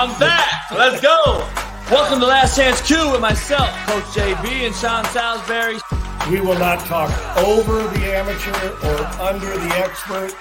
I'm 0.00 0.18
back. 0.18 0.70
Let's 0.70 0.98
go. 1.02 1.46
Welcome 1.90 2.20
to 2.20 2.26
Last 2.26 2.56
Chance 2.56 2.80
Q 2.80 3.12
with 3.12 3.20
myself, 3.20 3.68
Coach 3.84 4.04
JB, 4.16 4.64
and 4.64 4.74
Sean 4.74 5.04
Salisbury. 5.12 5.76
We 6.30 6.40
will 6.40 6.58
not 6.58 6.80
talk 6.86 7.10
over 7.36 7.82
the 7.82 8.06
amateur 8.06 8.56
or 8.80 8.96
under 9.20 9.44
the 9.44 9.68
expert. 9.76 10.32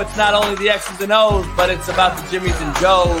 It's 0.00 0.16
not 0.16 0.34
only 0.34 0.54
the 0.54 0.70
X's 0.70 1.00
and 1.00 1.10
O's, 1.10 1.44
but 1.56 1.70
it's 1.70 1.88
about 1.88 2.16
the 2.16 2.22
Jimmys 2.30 2.54
and 2.62 2.76
Joes. 2.76 3.20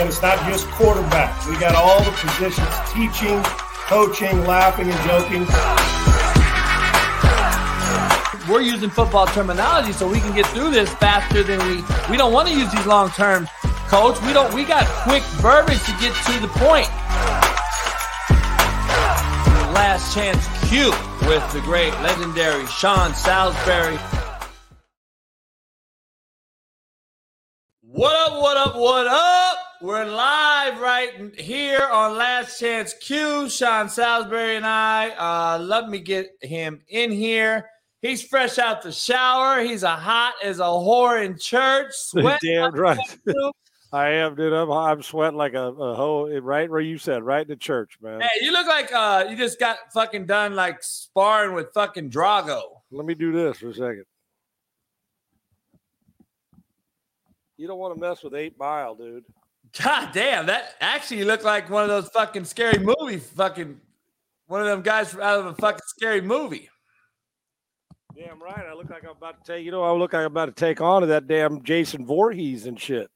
And 0.00 0.08
it's 0.08 0.22
not 0.22 0.38
just 0.48 0.66
quarterbacks. 0.68 1.46
We 1.50 1.60
got 1.60 1.74
all 1.74 2.02
the 2.02 2.12
positions 2.12 2.74
teaching, 2.94 3.42
coaching, 3.92 4.46
laughing, 4.46 4.88
and 4.88 5.06
joking. 5.06 6.05
We're 8.48 8.60
using 8.60 8.90
football 8.90 9.26
terminology 9.26 9.92
so 9.92 10.06
we 10.06 10.20
can 10.20 10.32
get 10.32 10.46
through 10.46 10.70
this 10.70 10.88
faster 10.94 11.42
than 11.42 11.58
we 11.66 11.82
we 12.08 12.16
don't 12.16 12.32
want 12.32 12.46
to 12.46 12.54
use 12.54 12.70
these 12.70 12.86
long 12.86 13.10
terms, 13.10 13.48
coach. 13.88 14.22
We 14.22 14.32
don't 14.32 14.54
we 14.54 14.64
got 14.64 14.86
quick 15.02 15.24
verbiage 15.42 15.82
to 15.84 15.92
get 16.00 16.14
to 16.26 16.40
the 16.40 16.46
point. 16.54 16.88
Last 19.74 20.14
chance 20.14 20.46
Q 20.68 20.90
with 21.28 21.52
the 21.52 21.60
great 21.62 21.92
legendary 22.02 22.66
Sean 22.66 23.14
Salisbury. 23.14 23.98
What 27.82 28.14
up, 28.14 28.40
what 28.40 28.56
up, 28.56 28.76
what 28.76 29.06
up? 29.08 29.56
We're 29.82 30.04
live 30.04 30.80
right 30.80 31.34
here 31.38 31.82
on 31.82 32.16
Last 32.16 32.60
Chance 32.60 32.94
Q. 32.94 33.48
Sean 33.48 33.88
Salisbury 33.88 34.56
and 34.56 34.64
I. 34.64 35.10
Uh, 35.10 35.58
let 35.58 35.88
me 35.88 35.98
get 35.98 36.28
him 36.40 36.82
in 36.88 37.10
here. 37.10 37.68
He's 38.06 38.22
fresh 38.22 38.58
out 38.58 38.82
the 38.82 38.92
shower. 38.92 39.62
He's 39.62 39.82
a 39.82 39.96
hot 39.96 40.34
as 40.42 40.60
a 40.60 40.62
whore 40.62 41.24
in 41.24 41.36
church. 41.36 41.90
Sweat 41.94 42.40
Damn 42.40 42.72
right. 42.74 42.98
I 43.92 44.10
am, 44.10 44.34
dude. 44.34 44.52
I'm, 44.52 44.70
I'm 44.70 45.02
sweating 45.02 45.36
like 45.36 45.54
a, 45.54 45.68
a 45.68 45.94
hoe, 45.94 46.28
right 46.40 46.70
where 46.70 46.80
you 46.80 46.98
said, 46.98 47.22
right 47.22 47.42
in 47.42 47.48
the 47.48 47.56
church, 47.56 47.98
man. 48.00 48.20
Hey, 48.20 48.28
you 48.44 48.52
look 48.52 48.66
like 48.66 48.92
uh, 48.92 49.26
you 49.28 49.36
just 49.36 49.58
got 49.58 49.78
fucking 49.92 50.26
done 50.26 50.54
like 50.54 50.82
sparring 50.82 51.54
with 51.54 51.72
fucking 51.72 52.10
Drago. 52.10 52.62
Let 52.90 53.06
me 53.06 53.14
do 53.14 53.32
this 53.32 53.58
for 53.58 53.68
a 53.68 53.74
second. 53.74 54.04
You 57.56 57.66
don't 57.66 57.78
want 57.78 57.94
to 57.94 58.00
mess 58.00 58.22
with 58.22 58.34
Eight 58.34 58.58
Mile, 58.58 58.94
dude. 58.94 59.24
God 59.82 60.10
damn, 60.12 60.46
that 60.46 60.74
actually 60.80 61.24
looked 61.24 61.44
like 61.44 61.70
one 61.70 61.82
of 61.82 61.88
those 61.88 62.08
fucking 62.10 62.44
scary 62.44 62.78
movie 62.78 63.18
fucking 63.18 63.80
one 64.46 64.60
of 64.60 64.66
them 64.66 64.82
guys 64.82 65.14
out 65.14 65.40
of 65.40 65.46
a 65.46 65.54
fucking 65.54 65.80
scary 65.86 66.20
movie. 66.20 66.68
Damn 68.16 68.42
right. 68.42 68.64
I 68.66 68.72
look 68.74 68.88
like 68.88 69.04
I'm 69.04 69.10
about 69.10 69.44
to 69.44 69.52
take. 69.52 69.64
You 69.64 69.70
know, 69.70 69.82
I 69.82 69.92
look 69.92 70.12
like 70.12 70.20
I'm 70.20 70.26
about 70.32 70.46
to 70.46 70.52
take 70.52 70.80
on 70.80 71.02
to 71.02 71.06
that 71.08 71.26
damn 71.28 71.62
Jason 71.62 72.06
Voorhees 72.06 72.66
and 72.66 72.80
shit. 72.80 73.10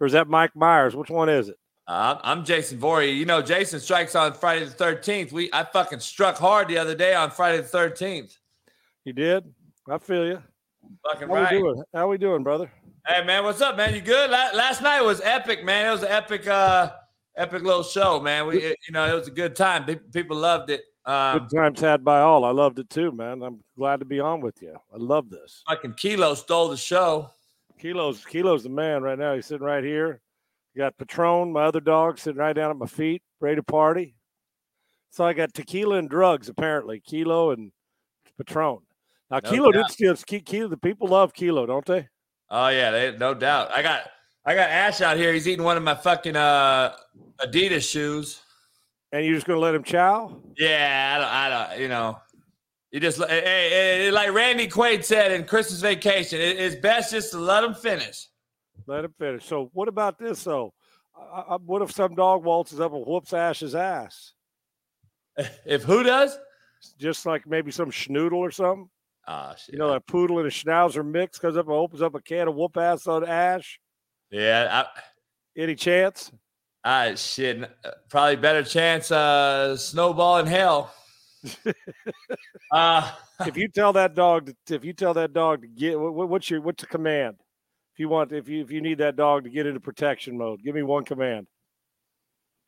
Or 0.00 0.06
is 0.06 0.12
that 0.12 0.28
Mike 0.28 0.54
Myers? 0.54 0.94
Which 0.94 1.10
one 1.10 1.28
is 1.28 1.48
it? 1.48 1.56
Uh, 1.86 2.18
I'm 2.22 2.44
Jason 2.44 2.78
Voorhees. 2.78 3.18
You 3.18 3.26
know, 3.26 3.42
Jason 3.42 3.80
strikes 3.80 4.14
on 4.14 4.32
Friday 4.34 4.64
the 4.64 4.70
13th. 4.72 5.32
We 5.32 5.50
I 5.52 5.64
fucking 5.64 6.00
struck 6.00 6.36
hard 6.38 6.68
the 6.68 6.78
other 6.78 6.94
day 6.94 7.14
on 7.14 7.30
Friday 7.30 7.58
the 7.62 7.68
13th. 7.68 8.36
You 9.04 9.12
did? 9.12 9.44
I 9.88 9.98
feel 9.98 10.24
you. 10.26 10.42
Fucking 11.10 11.28
How 11.28 11.34
right. 11.34 11.52
we 11.52 11.58
doing? 11.58 11.82
How 11.92 12.08
we 12.08 12.18
doing, 12.18 12.42
brother? 12.42 12.70
Hey 13.06 13.22
man, 13.24 13.44
what's 13.44 13.60
up, 13.60 13.76
man? 13.76 13.94
You 13.94 14.00
good? 14.00 14.30
Last 14.30 14.80
night 14.82 15.02
was 15.02 15.20
epic, 15.22 15.62
man. 15.64 15.88
It 15.88 15.90
was 15.90 16.02
an 16.02 16.08
epic, 16.10 16.46
uh, 16.46 16.92
epic 17.36 17.62
little 17.62 17.82
show, 17.82 18.18
man. 18.20 18.46
We, 18.46 18.58
it- 18.62 18.78
you 18.86 18.92
know, 18.92 19.04
it 19.06 19.18
was 19.18 19.28
a 19.28 19.32
good 19.32 19.54
time. 19.56 19.84
Pe- 19.84 19.96
People 19.96 20.36
loved 20.38 20.70
it. 20.70 20.82
Um, 21.06 21.38
Good 21.40 21.56
times 21.56 21.80
had 21.80 22.02
by 22.04 22.20
all. 22.20 22.44
I 22.44 22.50
loved 22.50 22.78
it 22.78 22.88
too, 22.88 23.12
man. 23.12 23.42
I'm 23.42 23.62
glad 23.76 24.00
to 24.00 24.06
be 24.06 24.20
on 24.20 24.40
with 24.40 24.62
you. 24.62 24.74
I 24.92 24.96
love 24.96 25.28
this. 25.30 25.62
fucking 25.68 25.94
Kilo 25.94 26.34
stole 26.34 26.68
the 26.68 26.76
show. 26.76 27.30
Kilo's 27.78 28.24
Kilo's 28.24 28.62
the 28.62 28.70
man 28.70 29.02
right 29.02 29.18
now. 29.18 29.34
He's 29.34 29.46
sitting 29.46 29.66
right 29.66 29.84
here. 29.84 30.20
You 30.74 30.80
got 30.80 30.96
Patron, 30.96 31.52
my 31.52 31.64
other 31.64 31.80
dog, 31.80 32.18
sitting 32.18 32.38
right 32.40 32.54
down 32.54 32.70
at 32.70 32.76
my 32.76 32.86
feet, 32.86 33.22
ready 33.40 33.56
to 33.56 33.62
party. 33.62 34.16
So 35.10 35.24
I 35.24 35.32
got 35.32 35.52
tequila 35.54 35.96
and 35.96 36.08
drugs, 36.10 36.48
apparently. 36.48 37.00
Kilo 37.00 37.50
and 37.50 37.70
Patron. 38.38 38.78
Now 39.30 39.40
No 39.44 39.50
Kilo 39.50 39.72
doubt. 39.72 39.86
did 39.88 39.92
steal 39.92 40.16
Ki- 40.16 40.40
Kilo. 40.40 40.68
The 40.68 40.76
people 40.76 41.08
love 41.08 41.32
Kilo, 41.34 41.66
don't 41.66 41.84
they? 41.86 42.08
Oh 42.50 42.68
yeah, 42.68 42.90
they, 42.90 43.16
no 43.16 43.34
doubt. 43.34 43.70
I 43.76 43.82
got 43.82 44.02
I 44.46 44.54
got 44.54 44.70
Ash 44.70 45.00
out 45.00 45.16
here. 45.16 45.32
He's 45.32 45.46
eating 45.48 45.64
one 45.64 45.76
of 45.76 45.82
my 45.82 45.94
fucking 45.94 46.36
uh, 46.36 46.94
Adidas 47.44 47.88
shoes. 47.90 48.40
And 49.14 49.24
you're 49.24 49.34
just 49.36 49.46
gonna 49.46 49.60
let 49.60 49.74
him 49.76 49.84
chow? 49.84 50.40
Yeah, 50.56 51.14
I 51.14 51.18
don't, 51.20 51.28
I 51.60 51.68
don't, 51.76 51.80
you 51.82 51.88
know, 51.88 52.18
you 52.90 52.98
just 52.98 53.18
hey, 53.18 53.40
hey, 53.44 54.10
like 54.10 54.32
Randy 54.32 54.66
Quaid 54.66 55.04
said 55.04 55.30
in 55.30 55.44
Christmas 55.44 55.80
Vacation, 55.80 56.40
it- 56.40 56.58
it's 56.58 56.74
best 56.76 57.12
just 57.12 57.30
to 57.30 57.38
let 57.38 57.62
him 57.62 57.74
finish. 57.74 58.26
Let 58.88 59.04
him 59.04 59.14
finish. 59.16 59.44
So 59.46 59.70
what 59.72 59.86
about 59.86 60.18
this 60.18 60.42
though? 60.42 60.74
I, 61.16 61.40
I, 61.50 61.56
what 61.64 61.80
if 61.82 61.92
some 61.92 62.16
dog 62.16 62.42
waltzes 62.44 62.80
up 62.80 62.92
and 62.92 63.06
whoops 63.06 63.32
Ash's 63.32 63.74
ass? 63.76 64.32
If 65.64 65.84
who 65.84 66.02
does? 66.02 66.36
Just 66.98 67.24
like 67.24 67.46
maybe 67.46 67.70
some 67.70 67.90
schnoodle 67.92 68.34
or 68.34 68.50
something. 68.50 68.90
Ah, 69.28 69.54
shit. 69.56 69.74
You 69.74 69.78
know, 69.78 69.92
that 69.92 70.06
poodle 70.06 70.38
and 70.38 70.46
a 70.46 70.50
schnauzer 70.50 71.04
mix 71.06 71.38
comes 71.38 71.56
up 71.56 71.66
and 71.66 71.74
opens 71.74 72.02
up 72.02 72.14
a 72.16 72.20
can 72.20 72.48
of 72.48 72.54
whoop 72.56 72.76
ass 72.76 73.06
on 73.06 73.24
Ash. 73.24 73.78
yeah, 74.30 74.84
Any 75.56 75.76
chance? 75.76 76.30
I, 76.84 77.06
I 77.10 77.14
shit. 77.14 77.62
uh, 77.62 77.90
Probably 78.08 78.36
better 78.36 78.62
chance. 78.62 79.10
Uh, 79.10 79.76
snowball 79.76 80.38
in 80.38 80.46
hell. 80.46 80.92
uh, 82.70 83.10
if 83.46 83.56
you 83.56 83.68
tell 83.68 83.92
that 83.94 84.14
dog 84.14 84.52
to, 84.66 84.74
if 84.74 84.84
you 84.84 84.92
tell 84.92 85.14
that 85.14 85.32
dog 85.32 85.62
to 85.62 85.68
get 85.68 85.98
what, 85.98 86.28
what's 86.28 86.50
your 86.50 86.60
what's 86.60 86.82
the 86.82 86.86
command? 86.86 87.36
If 87.94 88.00
you 88.00 88.08
want 88.08 88.32
if 88.32 88.48
you 88.48 88.62
if 88.62 88.70
you 88.70 88.80
need 88.80 88.98
that 88.98 89.16
dog 89.16 89.44
to 89.44 89.50
get 89.50 89.66
into 89.66 89.80
protection 89.80 90.36
mode, 90.36 90.62
give 90.62 90.74
me 90.74 90.82
one 90.82 91.04
command. 91.04 91.46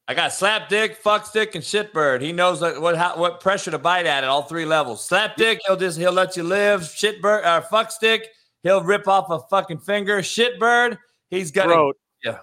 I 0.08 0.14
got 0.14 0.32
slap 0.32 0.68
dick, 0.68 0.96
fuck 0.96 1.26
stick, 1.26 1.56
and 1.56 1.64
shit 1.64 1.92
bird. 1.92 2.22
He 2.22 2.32
knows 2.32 2.60
what 2.60 2.96
how, 2.96 3.16
what 3.16 3.40
pressure 3.40 3.72
to 3.72 3.78
bite 3.78 4.06
at 4.06 4.22
at 4.22 4.30
all 4.30 4.42
three 4.42 4.64
levels. 4.64 5.04
Slap 5.04 5.36
dick, 5.36 5.60
he'll 5.66 5.76
just 5.76 5.98
he'll 5.98 6.12
let 6.12 6.36
you 6.36 6.44
live. 6.44 6.82
Shitbird, 6.82 7.44
uh, 7.44 7.60
fuck 7.62 7.90
stick, 7.90 8.28
he'll 8.62 8.84
rip 8.84 9.08
off 9.08 9.30
a 9.30 9.40
fucking 9.48 9.78
finger. 9.80 10.22
Shit 10.22 10.60
bird, 10.60 10.96
he's 11.28 11.50
got 11.50 11.64
Throat. 11.64 11.96
yeah. 12.22 12.38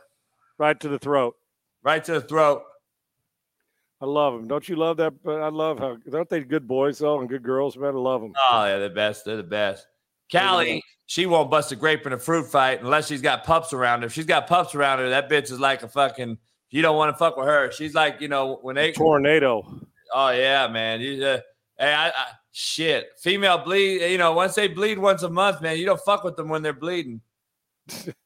Right 0.57 0.77
to 0.81 0.89
the 0.89 0.99
throat. 0.99 1.35
Right 1.83 2.03
to 2.03 2.13
the 2.13 2.21
throat. 2.21 2.63
I 4.01 4.05
love 4.05 4.33
them. 4.33 4.47
Don't 4.47 4.67
you 4.67 4.75
love 4.75 4.97
that? 4.97 5.13
But 5.23 5.41
I 5.41 5.47
love 5.47 5.79
how 5.79 5.97
aren't 6.13 6.29
they 6.29 6.41
good 6.41 6.67
boys 6.67 6.99
though 6.99 7.19
and 7.19 7.29
good 7.29 7.43
girls? 7.43 7.77
Man, 7.77 7.95
I 7.95 7.97
love 7.97 8.21
them. 8.21 8.33
Oh 8.51 8.65
yeah, 8.65 8.77
they're 8.77 8.89
the 8.89 8.95
best. 8.95 9.25
They're 9.25 9.37
the 9.37 9.43
best. 9.43 9.87
Callie, 10.31 10.83
she 11.05 11.25
won't 11.25 11.49
bust 11.49 11.71
a 11.71 11.75
grape 11.75 12.05
in 12.05 12.13
a 12.13 12.17
fruit 12.17 12.45
fight 12.45 12.81
unless 12.81 13.07
she's 13.07 13.21
got 13.21 13.45
pups 13.45 13.71
around 13.71 14.01
her. 14.01 14.07
If 14.07 14.13
she's 14.13 14.25
got 14.25 14.47
pups 14.47 14.75
around 14.75 14.99
her, 14.99 15.09
that 15.09 15.29
bitch 15.29 15.51
is 15.51 15.59
like 15.59 15.83
a 15.83 15.87
fucking. 15.87 16.37
You 16.69 16.81
don't 16.81 16.97
want 16.97 17.13
to 17.13 17.17
fuck 17.17 17.37
with 17.37 17.45
her. 17.45 17.71
She's 17.71 17.93
like, 17.93 18.19
you 18.19 18.27
know, 18.27 18.59
when 18.61 18.75
they. 18.75 18.91
Tornado. 18.91 19.79
Oh 20.13 20.29
yeah, 20.31 20.67
man. 20.67 21.01
You, 21.01 21.23
uh, 21.23 21.39
hey, 21.77 21.93
I, 21.93 22.09
I 22.09 22.25
shit. 22.51 23.09
Female 23.21 23.59
bleed. 23.59 24.09
You 24.11 24.17
know, 24.17 24.33
once 24.33 24.55
they 24.55 24.67
bleed 24.67 24.97
once 24.97 25.23
a 25.23 25.29
month, 25.29 25.61
man, 25.61 25.77
you 25.77 25.85
don't 25.85 26.01
fuck 26.01 26.23
with 26.23 26.35
them 26.35 26.49
when 26.49 26.61
they're 26.61 26.73
bleeding. 26.73 27.21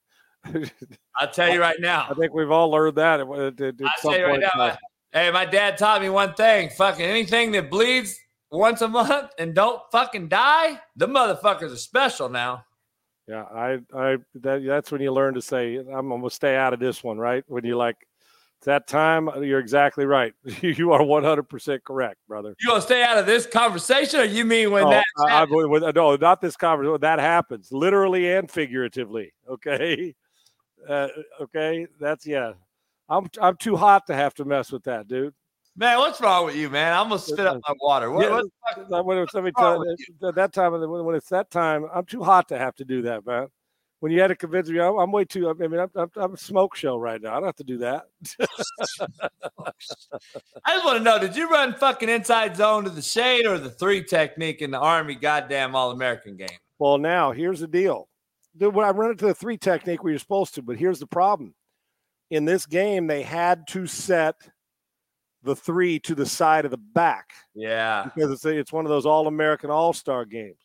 I'll 1.16 1.31
tell 1.31 1.53
you 1.53 1.59
right 1.59 1.80
now. 1.80 2.08
I 2.09 2.13
think 2.13 2.34
we've 2.34 2.52
all 2.52 2.69
learned 2.69 2.96
that 2.96 3.19
at, 3.19 3.28
at, 3.28 3.62
at 3.62 3.75
I'll 3.81 3.91
some 4.02 4.13
tell 4.13 4.19
you 4.19 4.25
right 4.25 4.44
now. 4.56 4.78
Hey, 5.12 5.31
my 5.31 5.46
dad 5.46 5.78
taught 5.78 6.02
me 6.02 6.09
one 6.09 6.34
thing. 6.34 6.70
Fucking 6.70 7.05
anything 7.05 7.52
that 7.53 7.70
bleeds 7.70 8.20
once 8.52 8.82
a 8.82 8.88
month 8.88 9.32
and 9.40 9.53
don't 9.53 9.82
fucking 9.91 10.28
die, 10.28 10.79
the 10.96 11.08
motherfuckers 11.08 11.73
are 11.73 11.78
special 11.78 12.29
now. 12.29 12.64
Yeah, 13.28 13.44
I, 13.44 13.79
I, 13.94 14.17
that, 14.35 14.64
that's 14.66 14.91
when 14.91 15.02
you 15.02 15.11
learn 15.11 15.34
to 15.34 15.41
say, 15.41 15.78
I'm 15.78 16.09
gonna 16.09 16.29
stay 16.29 16.55
out 16.55 16.73
of 16.73 16.79
this 16.79 17.03
one, 17.03 17.17
right? 17.17 17.43
When 17.47 17.66
you 17.66 17.76
like, 17.76 17.97
it's 18.59 18.66
that 18.66 18.88
time, 18.88 19.28
uh, 19.28 19.41
you're 19.41 19.59
exactly 19.59 20.05
right. 20.05 20.34
you 20.61 20.93
are 20.93 21.02
100% 21.02 21.84
correct, 21.84 22.17
brother. 22.28 22.55
You 22.61 22.70
gonna 22.70 22.82
stay 22.82 23.03
out 23.03 23.17
of 23.17 23.26
this 23.26 23.46
conversation, 23.46 24.22
or 24.22 24.23
you 24.23 24.46
mean 24.46 24.72
when 24.72 24.85
Oh, 24.85 24.91
that? 24.91 25.03
I, 25.28 25.41
I, 25.41 25.46
with, 25.46 25.96
no, 25.96 26.16
not 26.16 26.40
this 26.40 26.55
conversation. 26.55 27.02
That 27.02 27.20
happens 27.20 27.72
literally 27.72 28.32
and 28.32 28.50
figuratively. 28.50 29.34
Okay, 29.50 30.16
uh, 30.87 31.07
okay, 31.41 31.87
that's 31.99 32.25
yeah. 32.25 32.53
I'm 33.09 33.29
I'm 33.41 33.55
too 33.57 33.75
hot 33.75 34.07
to 34.07 34.16
have 34.16 34.34
to 34.35 34.45
mess 34.45 34.72
with 34.72 34.84
that, 34.84 35.07
dude. 35.07 35.34
man, 35.75 35.97
what's 35.99 36.19
wrong 36.19 36.45
with 36.45 36.55
you, 36.55 36.69
man? 36.69 36.93
I'm 36.93 37.09
gonna 37.09 37.19
spit 37.19 37.47
up 37.47 37.59
my 37.67 37.73
water. 37.79 38.11
What, 38.11 38.23
Yeah, 38.23 38.31
what 38.31 38.45
the 38.75 38.85
fuck- 38.85 39.05
When 39.05 39.17
it's, 39.19 39.34
let 39.34 39.43
me 39.43 39.51
tell 39.57 39.84
at 40.28 40.35
that 40.35 40.51
time, 40.53 40.73
when 40.73 41.05
when 41.05 41.16
it's 41.16 41.29
that 41.29 41.49
time, 41.51 41.85
I'm 41.93 42.05
too 42.05 42.23
hot 42.23 42.49
to 42.49 42.57
have 42.57 42.75
to 42.75 42.85
do 42.85 43.03
that, 43.03 43.25
man. 43.25 43.47
When 43.99 44.11
you 44.11 44.22
had 44.22 44.28
to 44.28 44.35
convince 44.35 44.69
me, 44.69 44.79
I'm, 44.79 44.95
I'm 44.99 45.11
way 45.11 45.25
too. 45.25 45.49
I 45.49 45.53
mean, 45.53 45.79
I'm, 45.79 45.89
I'm, 45.95 46.11
I'm 46.17 46.34
a 46.35 46.37
smoke 46.37 46.75
show 46.75 46.97
right 46.97 47.19
now. 47.19 47.31
I 47.31 47.35
don't 47.35 47.45
have 47.45 47.55
to 47.55 47.63
do 47.63 47.79
that. 47.79 48.05
I 49.59 50.75
just 50.75 50.85
want 50.85 50.97
to 50.97 51.03
know: 51.03 51.17
Did 51.17 51.35
you 51.35 51.49
run 51.49 51.73
fucking 51.73 52.09
inside 52.09 52.55
zone 52.55 52.83
to 52.83 52.90
the 52.90 53.01
shade 53.01 53.45
or 53.45 53.57
the 53.57 53.69
three 53.72 54.03
technique 54.03 54.61
in 54.61 54.69
the 54.72 54.79
Army 54.79 55.16
goddamn 55.16 55.75
All 55.75 55.91
American 55.91 56.35
game? 56.37 56.47
Well, 56.78 56.97
now 56.97 57.31
here's 57.31 57.59
the 57.59 57.67
deal. 57.67 58.07
Dude, 58.57 58.73
when 58.73 58.85
I 58.85 58.91
run 58.91 59.11
into 59.11 59.25
the 59.25 59.33
three 59.33 59.57
technique 59.57 60.03
where 60.03 60.11
you're 60.11 60.19
supposed 60.19 60.55
to, 60.55 60.61
but 60.61 60.77
here's 60.77 60.99
the 60.99 61.07
problem. 61.07 61.53
In 62.29 62.45
this 62.45 62.65
game, 62.65 63.07
they 63.07 63.21
had 63.21 63.67
to 63.69 63.87
set 63.87 64.35
the 65.43 65.55
three 65.55 65.99
to 65.99 66.15
the 66.15 66.25
side 66.25 66.65
of 66.65 66.71
the 66.71 66.77
back 66.77 67.29
Yeah, 67.55 68.09
because 68.13 68.31
it's, 68.31 68.45
it's 68.45 68.73
one 68.73 68.85
of 68.85 68.89
those 68.89 69.05
all 69.05 69.27
American 69.27 69.69
All 69.69 69.93
Star 69.93 70.25
games. 70.25 70.57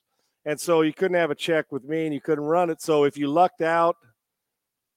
and 0.45 0.59
so 0.59 0.81
you 0.81 0.93
couldn't 0.93 1.17
have 1.17 1.31
a 1.31 1.37
check 1.37 1.71
with 1.71 1.85
me, 1.85 2.05
and 2.05 2.15
you 2.15 2.21
couldn't 2.21 2.45
run 2.45 2.71
it. 2.71 2.81
So 2.81 3.05
if 3.05 3.17
you 3.17 3.29
lucked 3.29 3.63
out 3.63 3.97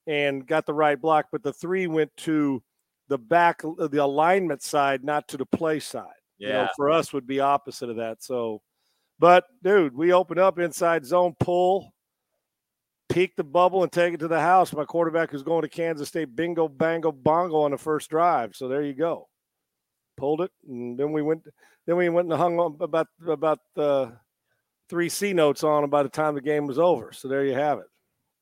and 0.07 0.47
got 0.47 0.65
the 0.65 0.73
right 0.73 0.99
block, 0.99 1.27
but 1.31 1.43
the 1.43 1.53
three 1.53 1.87
went 1.87 2.15
to 2.17 2.63
the 3.09 3.17
back, 3.17 3.61
the 3.61 4.03
alignment 4.03 4.63
side, 4.63 5.03
not 5.03 5.27
to 5.27 5.37
the 5.37 5.45
play 5.45 5.79
side. 5.79 6.07
Yeah. 6.39 6.47
You 6.47 6.53
know, 6.53 6.69
for 6.75 6.89
us 6.91 7.13
would 7.13 7.27
be 7.27 7.39
opposite 7.39 7.89
of 7.89 7.97
that. 7.97 8.23
So, 8.23 8.61
but 9.19 9.45
dude, 9.63 9.95
we 9.95 10.13
open 10.13 10.39
up 10.39 10.57
inside 10.57 11.05
zone 11.05 11.35
pull, 11.39 11.93
peek 13.09 13.35
the 13.35 13.43
bubble, 13.43 13.83
and 13.83 13.91
take 13.91 14.13
it 14.13 14.19
to 14.19 14.27
the 14.27 14.39
house. 14.39 14.73
My 14.73 14.85
quarterback 14.85 15.33
is 15.33 15.43
going 15.43 15.61
to 15.63 15.69
Kansas 15.69 16.07
State. 16.07 16.35
Bingo, 16.35 16.67
bango, 16.67 17.11
bongo 17.11 17.61
on 17.61 17.71
the 17.71 17.77
first 17.77 18.09
drive. 18.09 18.55
So 18.55 18.67
there 18.67 18.83
you 18.83 18.93
go. 18.93 19.27
Pulled 20.17 20.41
it, 20.41 20.51
and 20.67 20.97
then 20.97 21.11
we 21.11 21.21
went. 21.21 21.43
Then 21.85 21.97
we 21.97 22.09
went 22.09 22.29
and 22.29 22.37
hung 22.37 22.59
on 22.59 22.77
about 22.79 23.07
about 23.27 23.59
uh, 23.77 24.07
three 24.89 25.09
C 25.09 25.33
notes 25.33 25.63
on 25.63 25.89
by 25.89 26.03
the 26.03 26.09
time 26.09 26.35
the 26.35 26.41
game 26.41 26.67
was 26.67 26.79
over. 26.79 27.11
So 27.11 27.27
there 27.27 27.45
you 27.45 27.53
have 27.53 27.79
it. 27.79 27.85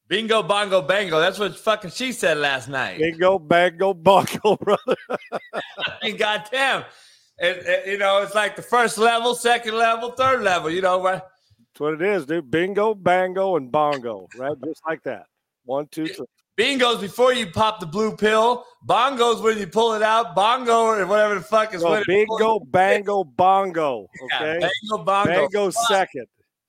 Bingo, 0.07 0.44
bongo, 0.44 0.81
bango. 0.81 1.19
That's 1.19 1.39
what 1.39 1.57
fucking 1.57 1.92
she 1.92 2.12
said 2.12 2.38
last 2.38 2.68
night. 2.68 3.00
Bingo, 3.00 3.39
bango, 3.39 3.94
bongo, 3.94 4.56
brother. 4.62 4.98
I 5.10 5.60
mean, 6.04 6.18
goddamn. 6.18 6.83
It, 7.39 7.65
it, 7.65 7.88
you 7.88 7.98
know, 7.98 8.21
it's 8.21 8.36
like 8.36 8.56
the 8.56 8.62
first 8.62 8.98
level, 8.98 9.33
second 9.33 9.75
level, 9.75 10.12
third 10.12 10.44
level. 10.44 10.69
You 10.69 10.81
know, 10.81 11.01
right? 11.01 11.21
That's 11.74 11.80
what 11.80 11.94
it 11.96 12.02
is, 12.04 12.25
dude. 12.28 12.52
Bingo, 12.52 12.94
bango, 12.94 13.56
and 13.56 13.72
bongo, 13.72 14.28
right? 14.38 14.56
Just 14.64 14.81
like 14.88 15.02
that. 15.04 15.25
One, 15.66 15.88
two, 15.88 16.06
three. 16.06 16.28
Bingo's 16.56 17.02
before 17.02 17.34
you 17.34 17.48
pop 17.50 17.80
the 17.80 17.88
blue 17.88 18.16
pill. 18.16 18.64
Bongo's 18.84 19.42
when 19.42 19.58
you 19.58 19.66
pull 19.66 19.94
it 19.94 20.04
out. 20.04 20.36
Bongo 20.36 20.84
or 20.84 21.04
whatever 21.08 21.34
the 21.34 21.42
fuck 21.42 21.74
is. 21.74 21.81
So 21.81 21.90
when 21.90 22.04
bingo, 22.06 22.60
bango, 22.60 23.24
bongo. 23.24 24.08
Yeah, 24.30 24.38
Okay. 24.42 24.60
Bango, 24.60 25.04
bongo. 25.04 25.31
Bango's 25.31 25.74
Fuck, 25.75 25.88
second. 25.88 26.28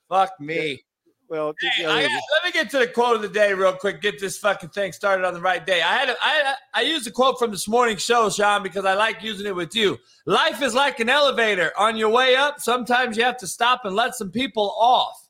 fuck 0.09 0.41
me. 0.41 0.83
Well, 1.29 1.55
Hey, 1.61 1.82
got, 1.85 1.93
let 1.93 2.44
me 2.44 2.53
get 2.53 2.71
to 2.71 2.79
the 2.79 2.87
quote 2.87 3.17
of 3.17 3.23
the 3.23 3.29
day 3.29 3.53
real 3.55 3.73
quick. 3.73 4.03
Get 4.03 4.21
this 4.21 4.37
fucking 4.38 4.69
thing 4.71 4.93
started 4.93 5.26
on 5.26 5.32
the 5.35 5.41
right 5.41 5.65
day. 5.65 5.81
I 5.81 5.94
had 5.94 6.11
a, 6.11 6.17
I 6.21 6.55
I 6.75 6.82
used 6.82 7.06
a 7.06 7.11
quote 7.11 7.38
from 7.38 7.50
this 7.50 7.67
morning 7.67 7.97
show, 7.97 8.29
Sean, 8.29 8.62
because 8.62 8.85
I 8.85 8.94
like 8.94 9.23
using 9.23 9.47
it 9.47 9.55
with 9.56 9.75
you. 9.75 9.99
Life 10.26 10.62
is 10.62 10.75
like 10.75 11.00
an 11.00 11.09
elevator. 11.09 11.73
On 11.79 11.97
your 11.97 12.11
way 12.11 12.37
up, 12.37 12.61
sometimes 12.61 13.17
you 13.17 13.25
have 13.25 13.38
to 13.38 13.47
stop 13.47 13.85
and 13.85 13.97
let 13.97 14.15
some 14.15 14.31
people 14.31 14.75
off. 14.79 15.29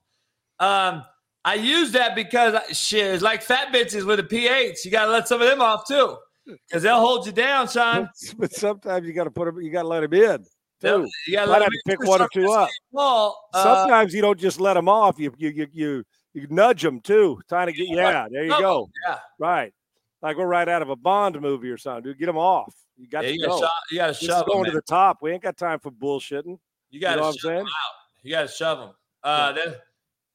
Um, 0.58 1.04
I 1.44 1.54
use 1.54 1.92
that 1.92 2.14
because 2.14 2.56
shit, 2.76 3.14
it's 3.14 3.22
like 3.22 3.42
fat 3.42 3.72
bitches 3.72 4.04
with 4.04 4.18
a 4.18 4.24
pH. 4.24 4.84
You 4.84 4.90
got 4.90 5.06
to 5.06 5.10
let 5.12 5.28
some 5.28 5.40
of 5.42 5.48
them 5.48 5.60
off 5.60 5.86
too, 5.86 6.16
because 6.46 6.82
they'll 6.82 7.00
hold 7.00 7.26
you 7.26 7.32
down, 7.32 7.68
Sean. 7.68 8.08
but, 8.38 8.52
sometimes 8.52 9.06
you 9.06 9.12
got 9.12 9.24
to 9.24 9.30
put 9.30 9.48
him. 9.48 9.60
You 9.60 9.70
got 9.70 9.82
to 9.82 9.88
let 9.88 10.00
them 10.00 10.14
in. 10.14 10.46
Too. 10.80 11.08
You 11.26 11.32
got 11.34 11.44
to 11.44 11.46
Might 11.46 11.52
let 11.52 11.62
have 11.62 11.70
them 11.70 11.80
to 11.86 11.96
pick 11.98 12.08
one 12.08 12.20
or 12.20 12.28
two 12.32 12.50
up. 12.50 12.68
Well, 12.92 13.38
uh, 13.54 13.62
Sometimes 13.62 14.12
you 14.12 14.20
don't 14.20 14.38
just 14.38 14.60
let 14.60 14.74
them 14.74 14.88
off. 14.88 15.18
You 15.18 15.32
you 15.38 15.48
you 15.50 15.66
you, 15.72 16.04
you 16.34 16.46
nudge 16.50 16.82
them 16.82 17.00
too, 17.00 17.40
trying 17.48 17.68
to 17.68 17.72
get. 17.72 17.88
Yeah, 17.88 18.26
there 18.30 18.44
you 18.44 18.50
Shove 18.50 18.60
go. 18.60 18.90
yeah. 19.06 19.18
Right, 19.38 19.72
like 20.20 20.36
we're 20.36 20.46
right 20.46 20.68
out 20.68 20.82
of 20.82 20.90
a 20.90 20.96
Bond 20.96 21.40
movie 21.40 21.70
or 21.70 21.78
something. 21.78 22.04
Dude, 22.04 22.18
get 22.18 22.26
them 22.26 22.36
off. 22.36 22.74
You 22.96 23.08
got 23.08 23.24
yeah, 23.24 23.30
to 23.30 23.34
you 23.34 23.46
go. 23.46 23.60
got 23.60 23.70
to 23.88 23.94
you 23.94 23.98
got 23.98 24.06
to 24.08 24.14
shove 24.14 24.46
them. 24.46 24.54
going 24.54 24.64
to 24.66 24.70
the 24.72 24.82
top. 24.82 25.18
We 25.22 25.32
ain't 25.32 25.42
got 25.42 25.56
time 25.56 25.78
for 25.80 25.90
bullshitting. 25.90 26.58
You 26.90 27.00
got 27.00 27.16
You 27.16 27.22
know 27.22 27.32
to 27.32 27.38
shove 27.38 27.50
them 27.52 27.66
out. 27.66 27.94
You 28.22 28.30
got 28.32 28.42
to 28.42 28.48
shove 28.48 28.78
them. 28.78 28.90
Uh, 29.22 29.52
then 29.52 29.74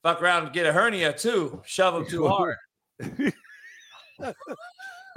fuck 0.04 0.22
around 0.22 0.46
and 0.46 0.54
get 0.54 0.66
a 0.66 0.74
hernia 0.74 1.14
too. 1.14 1.62
Shove 1.66 1.94
them 1.94 2.08
too 2.08 2.28
hard. 2.28 2.56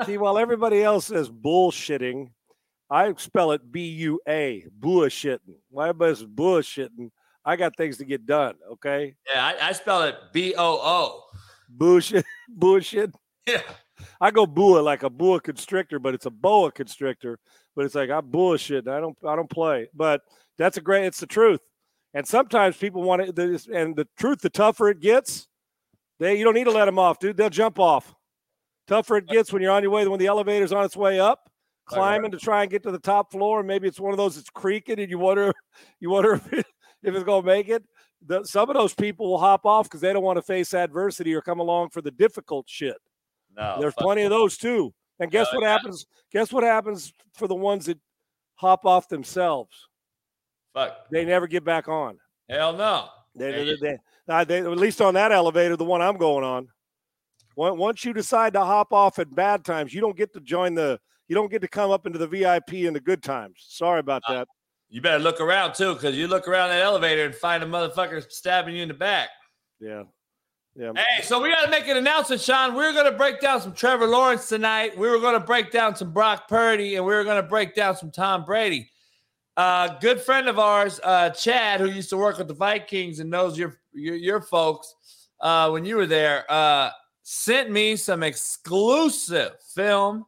See, 0.07 0.19
while 0.19 0.39
everybody 0.39 0.83
else 0.83 1.11
is 1.11 1.29
bullshitting, 1.31 2.31
I 2.93 3.15
spell 3.17 3.53
it 3.53 3.73
B 3.73 3.87
U 3.87 4.21
A, 4.29 4.67
bullshitting. 4.79 5.56
Why 5.71 5.85
am 5.85 5.91
everybody's 5.91 6.25
bullshitting? 6.25 7.11
I 7.44 7.56
got 7.56 7.75
things 7.77 7.97
to 7.99 8.05
get 8.05 8.27
done. 8.27 8.55
Okay, 8.73 9.15
Yeah, 9.33 9.44
I, 9.44 9.69
I 9.69 9.73
spell 9.73 10.03
it 10.03 10.17
B 10.33 10.55
O 10.56 10.79
O. 10.83 11.23
bullshit, 11.69 12.25
bullshit. 12.49 13.15
Yeah, 13.47 13.62
I 14.21 14.31
go 14.31 14.47
boa 14.47 14.81
like 14.81 15.03
a 15.03 15.11
boa 15.11 15.41
constrictor, 15.41 15.99
but 15.99 16.15
it's 16.15 16.27
a 16.27 16.31
boa 16.31 16.71
constrictor. 16.71 17.39
But 17.75 17.87
it's 17.87 17.94
like 17.94 18.11
I 18.11 18.21
bullshit. 18.21 18.87
I 18.87 19.00
don't, 19.00 19.17
I 19.27 19.35
don't 19.37 19.49
play. 19.49 19.88
But 19.95 20.21
that's 20.59 20.77
a 20.77 20.83
great. 20.83 21.06
It's 21.06 21.21
the 21.21 21.27
truth. 21.27 21.61
And 22.15 22.29
sometimes 22.29 22.77
people 22.77 23.03
want 23.03 23.23
it. 23.23 23.38
And 23.69 23.97
the 23.97 24.06
truth, 24.19 24.41
the 24.43 24.50
tougher 24.50 24.91
it 24.91 25.00
gets, 25.00 25.49
they 26.21 26.37
you 26.37 26.45
don't 26.45 26.55
need 26.55 26.65
to 26.65 26.71
let 26.71 26.85
them 26.85 26.99
off, 26.99 27.19
dude. 27.19 27.38
They'll 27.38 27.49
jump 27.49 27.79
off. 27.79 28.15
Tougher 28.87 29.17
it 29.17 29.29
gets 29.29 29.50
when 29.53 29.62
you're 29.62 29.73
on 29.73 29.83
your 29.83 29.93
way, 29.93 30.06
when 30.06 30.19
the 30.21 30.27
elevator's 30.27 30.73
on 30.73 30.85
its 30.85 30.97
way 30.97 31.19
up, 31.19 31.50
Quite 31.93 32.00
right. 32.00 32.09
climbing 32.15 32.31
to 32.33 32.39
try 32.39 32.62
and 32.62 32.71
get 32.71 32.83
to 32.85 32.91
the 32.91 32.99
top 32.99 33.31
floor. 33.33 33.61
And 33.61 33.69
maybe 33.69 33.89
it's 33.89 34.00
one 34.00 34.12
of 34.12 34.17
those 34.19 34.37
that's 34.37 34.50
creaking, 34.50 34.99
and 35.00 35.11
you 35.11 35.19
wonder, 35.19 35.53
you 36.00 36.11
wonder 36.11 36.35
if, 36.35 36.53
it, 36.53 36.67
if 37.03 37.15
it's 37.15 37.25
gonna 37.25 37.47
make 37.47 37.69
it. 37.69 37.85
The, 38.25 38.44
some 38.44 38.71
of 38.71 38.77
those 38.77 38.94
people 38.94 39.29
will 39.31 39.39
hop 39.39 39.67
off 39.67 39.87
because 39.87 40.00
they 40.00 40.12
don't 40.12 40.23
want 40.23 40.37
to 40.37 40.43
face 40.43 40.75
adversity 40.75 41.35
or 41.35 41.41
come 41.41 41.59
along 41.59 41.91
for 41.91 42.00
the 42.03 42.11
difficult 42.12 42.69
shit. 42.69 42.97
no, 43.56 43.77
There's 43.81 43.94
plenty 43.94 44.23
of 44.23 44.31
those 44.31 44.56
too. 44.56 44.94
And 45.19 45.31
guess 45.31 45.49
Oh, 45.53 45.56
what 45.59 45.65
happens? 45.67 46.06
Guess 46.33 46.53
what 46.53 46.62
happens 46.62 47.12
for 47.35 47.49
the 47.49 47.55
ones 47.55 47.87
that 47.87 47.99
hop 48.55 48.87
off 48.87 49.09
themselves? 49.09 49.88
Fuck. 50.73 51.11
They 51.11 51.25
never 51.25 51.47
get 51.49 51.65
back 51.65 51.88
on. 51.88 52.19
Hell 52.49 52.73
no. 52.75 53.09
They, 53.35 53.50
they, 53.50 53.77
they, 53.81 53.99
uh, 54.29 54.45
they- 54.45 54.59
at 54.59 54.67
least 54.79 55.00
on 55.00 55.15
that 55.15 55.33
elevator, 55.33 55.77
the 55.77 55.85
one 55.85 56.00
I'm 56.00 56.17
going 56.17 56.45
on- 56.45 56.69
Once 57.56 58.05
you 58.05 58.12
decide 58.12 58.53
to 58.53 58.65
hop 58.65 58.93
off 58.93 59.19
at 59.19 59.35
bad 59.35 59.65
times, 59.65 59.93
you 59.93 60.00
don't 60.00 60.17
get 60.17 60.33
to 60.35 60.41
join 60.41 60.75
the. 60.75 61.00
You 61.32 61.37
don't 61.37 61.50
get 61.50 61.62
to 61.62 61.69
come 61.69 61.90
up 61.90 62.05
into 62.05 62.19
the 62.19 62.26
VIP 62.26 62.75
in 62.75 62.93
the 62.93 63.00
good 63.00 63.23
times. 63.23 63.55
Sorry 63.67 64.00
about 64.00 64.20
Uh, 64.29 64.34
that. 64.34 64.49
You 64.90 65.00
better 65.00 65.19
look 65.19 65.40
around 65.40 65.73
too, 65.73 65.94
because 65.94 66.14
you 66.14 66.29
look 66.29 66.46
around 66.46 66.69
that 66.69 66.82
elevator 66.82 67.25
and 67.25 67.34
find 67.34 67.62
a 67.62 67.67
motherfucker 67.67 68.31
stabbing 68.31 68.76
you 68.76 68.82
in 68.82 68.88
the 68.88 68.93
back. 68.93 69.31
Yeah, 69.81 70.02
yeah. 70.76 70.93
Hey, 70.94 71.23
so 71.23 71.40
we 71.40 71.49
got 71.49 71.64
to 71.64 71.70
make 71.70 71.88
an 71.88 71.96
announcement, 71.96 72.43
Sean. 72.43 72.75
We're 72.75 72.93
going 72.93 73.11
to 73.11 73.17
break 73.17 73.40
down 73.40 73.62
some 73.62 73.73
Trevor 73.73 74.06
Lawrence 74.06 74.46
tonight. 74.46 74.94
We 74.99 75.08
were 75.08 75.20
going 75.20 75.32
to 75.32 75.40
break 75.40 75.70
down 75.70 75.96
some 75.96 76.12
Brock 76.12 76.49
Purdy, 76.49 76.96
and 76.96 77.06
we 77.06 77.14
were 77.14 77.25
going 77.25 77.43
to 77.43 77.49
break 77.49 77.75
down 77.75 77.96
some 77.96 78.11
Tom 78.11 78.44
Brady. 78.44 78.90
Uh, 79.56 79.99
good 80.00 80.20
friend 80.20 80.49
of 80.49 80.58
ours, 80.58 81.00
uh, 81.02 81.30
Chad, 81.30 81.80
who 81.80 81.87
used 81.87 82.11
to 82.11 82.18
work 82.18 82.37
with 82.37 82.49
the 82.49 82.52
Vikings 82.52 83.21
and 83.21 83.30
knows 83.30 83.57
your 83.57 83.80
your, 83.95 84.16
your 84.16 84.42
folks 84.42 84.95
uh, 85.40 85.71
when 85.71 85.87
you 85.87 85.97
were 85.97 86.04
there, 86.07 86.45
uh, 86.52 86.90
sent 87.23 87.71
me 87.71 87.97
some 87.97 88.23
exclusive 88.23 89.52
film. 89.75 90.26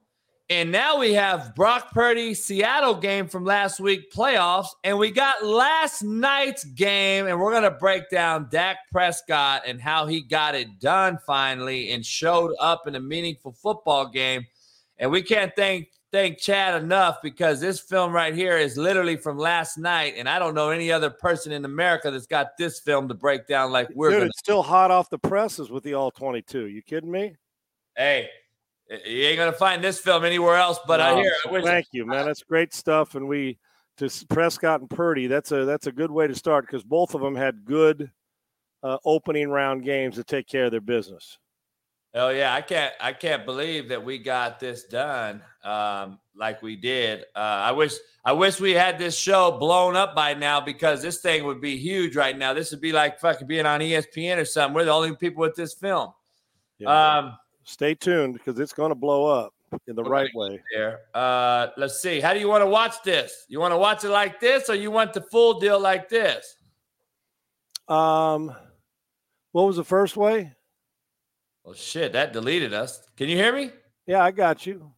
And 0.50 0.70
now 0.70 0.98
we 0.98 1.14
have 1.14 1.54
Brock 1.54 1.90
Purdy 1.92 2.34
Seattle 2.34 2.94
game 2.94 3.28
from 3.28 3.46
last 3.46 3.80
week 3.80 4.12
playoffs, 4.12 4.68
and 4.84 4.98
we 4.98 5.10
got 5.10 5.42
last 5.42 6.02
night's 6.02 6.64
game, 6.64 7.26
and 7.26 7.40
we're 7.40 7.52
gonna 7.52 7.70
break 7.70 8.10
down 8.10 8.48
Dak 8.50 8.76
Prescott 8.92 9.62
and 9.66 9.80
how 9.80 10.04
he 10.06 10.20
got 10.20 10.54
it 10.54 10.78
done 10.80 11.18
finally 11.26 11.92
and 11.92 12.04
showed 12.04 12.52
up 12.60 12.86
in 12.86 12.94
a 12.94 13.00
meaningful 13.00 13.52
football 13.52 14.06
game. 14.06 14.46
And 14.98 15.10
we 15.10 15.22
can't 15.22 15.50
thank 15.56 15.88
thank 16.12 16.38
Chad 16.38 16.80
enough 16.80 17.22
because 17.22 17.58
this 17.58 17.80
film 17.80 18.12
right 18.12 18.34
here 18.34 18.58
is 18.58 18.76
literally 18.76 19.16
from 19.16 19.38
last 19.38 19.78
night, 19.78 20.14
and 20.18 20.28
I 20.28 20.38
don't 20.38 20.54
know 20.54 20.68
any 20.68 20.92
other 20.92 21.08
person 21.08 21.52
in 21.52 21.64
America 21.64 22.10
that's 22.10 22.26
got 22.26 22.58
this 22.58 22.80
film 22.80 23.08
to 23.08 23.14
break 23.14 23.46
down 23.46 23.72
like 23.72 23.88
we're 23.94 24.10
Dude, 24.10 24.18
gonna. 24.18 24.26
it's 24.26 24.40
still 24.40 24.62
hot 24.62 24.90
off 24.90 25.08
the 25.08 25.18
presses 25.18 25.70
with 25.70 25.84
the 25.84 25.94
all 25.94 26.10
22. 26.10 26.66
You 26.66 26.82
kidding 26.82 27.10
me? 27.10 27.34
Hey, 27.96 28.28
you 28.90 29.24
ain't 29.24 29.38
gonna 29.38 29.52
find 29.52 29.82
this 29.82 29.98
film 29.98 30.24
anywhere 30.24 30.56
else. 30.56 30.78
But 30.86 31.00
I 31.00 31.10
No, 31.10 31.22
hear. 31.22 31.32
I 31.46 31.50
wish, 31.50 31.64
Thank 31.64 31.86
you, 31.92 32.06
man. 32.06 32.26
That's 32.26 32.42
great 32.42 32.74
stuff. 32.74 33.14
And 33.14 33.28
we 33.28 33.58
to 33.98 34.10
Prescott 34.28 34.80
and 34.80 34.90
Purdy. 34.90 35.26
That's 35.26 35.52
a 35.52 35.64
that's 35.64 35.86
a 35.86 35.92
good 35.92 36.10
way 36.10 36.26
to 36.26 36.34
start 36.34 36.66
because 36.66 36.84
both 36.84 37.14
of 37.14 37.20
them 37.20 37.34
had 37.34 37.64
good 37.64 38.10
uh, 38.82 38.98
opening 39.04 39.48
round 39.48 39.84
games 39.84 40.16
to 40.16 40.24
take 40.24 40.46
care 40.46 40.66
of 40.66 40.70
their 40.70 40.80
business. 40.80 41.38
Oh 42.16 42.28
yeah, 42.28 42.54
I 42.54 42.60
can't 42.60 42.92
I 43.00 43.12
can't 43.12 43.44
believe 43.44 43.88
that 43.88 44.04
we 44.04 44.18
got 44.18 44.60
this 44.60 44.84
done 44.84 45.42
um, 45.64 46.20
like 46.36 46.62
we 46.62 46.76
did. 46.76 47.24
Uh, 47.34 47.38
I 47.38 47.72
wish 47.72 47.94
I 48.24 48.32
wish 48.32 48.60
we 48.60 48.70
had 48.72 48.98
this 48.98 49.16
show 49.16 49.58
blown 49.58 49.96
up 49.96 50.14
by 50.14 50.34
now 50.34 50.60
because 50.60 51.02
this 51.02 51.20
thing 51.20 51.44
would 51.44 51.60
be 51.60 51.76
huge 51.76 52.14
right 52.14 52.36
now. 52.36 52.54
This 52.54 52.70
would 52.70 52.80
be 52.80 52.92
like 52.92 53.18
fucking 53.18 53.48
being 53.48 53.66
on 53.66 53.80
ESPN 53.80 54.38
or 54.38 54.44
something. 54.44 54.74
We're 54.74 54.84
the 54.84 54.92
only 54.92 55.16
people 55.16 55.40
with 55.40 55.56
this 55.56 55.74
film. 55.74 56.12
Yeah. 56.78 57.16
Um, 57.18 57.38
Stay 57.64 57.94
tuned 57.94 58.34
because 58.34 58.58
it's 58.58 58.72
going 58.72 58.90
to 58.90 58.94
blow 58.94 59.26
up 59.26 59.52
in 59.86 59.96
the 59.96 60.02
We're 60.02 60.10
right 60.10 60.30
way. 60.34 60.60
there. 60.72 61.00
Uh, 61.14 61.68
let's 61.76 62.00
see. 62.00 62.20
How 62.20 62.34
do 62.34 62.40
you 62.40 62.48
want 62.48 62.62
to 62.62 62.68
watch 62.68 63.02
this? 63.02 63.46
You 63.48 63.58
want 63.60 63.72
to 63.72 63.78
watch 63.78 64.04
it 64.04 64.10
like 64.10 64.38
this, 64.38 64.68
or 64.68 64.74
you 64.74 64.90
want 64.90 65.12
the 65.12 65.22
full 65.22 65.58
deal 65.58 65.80
like 65.80 66.08
this? 66.08 66.56
Um, 67.88 68.54
what 69.52 69.66
was 69.66 69.76
the 69.76 69.84
first 69.84 70.16
way? 70.16 70.52
Well, 71.64 71.74
shit, 71.74 72.12
that 72.12 72.32
deleted 72.32 72.74
us. 72.74 73.00
Can 73.16 73.28
you 73.28 73.36
hear 73.36 73.54
me? 73.54 73.70
Yeah, 74.06 74.22
I 74.22 74.30
got 74.30 74.66
you. 74.66 74.92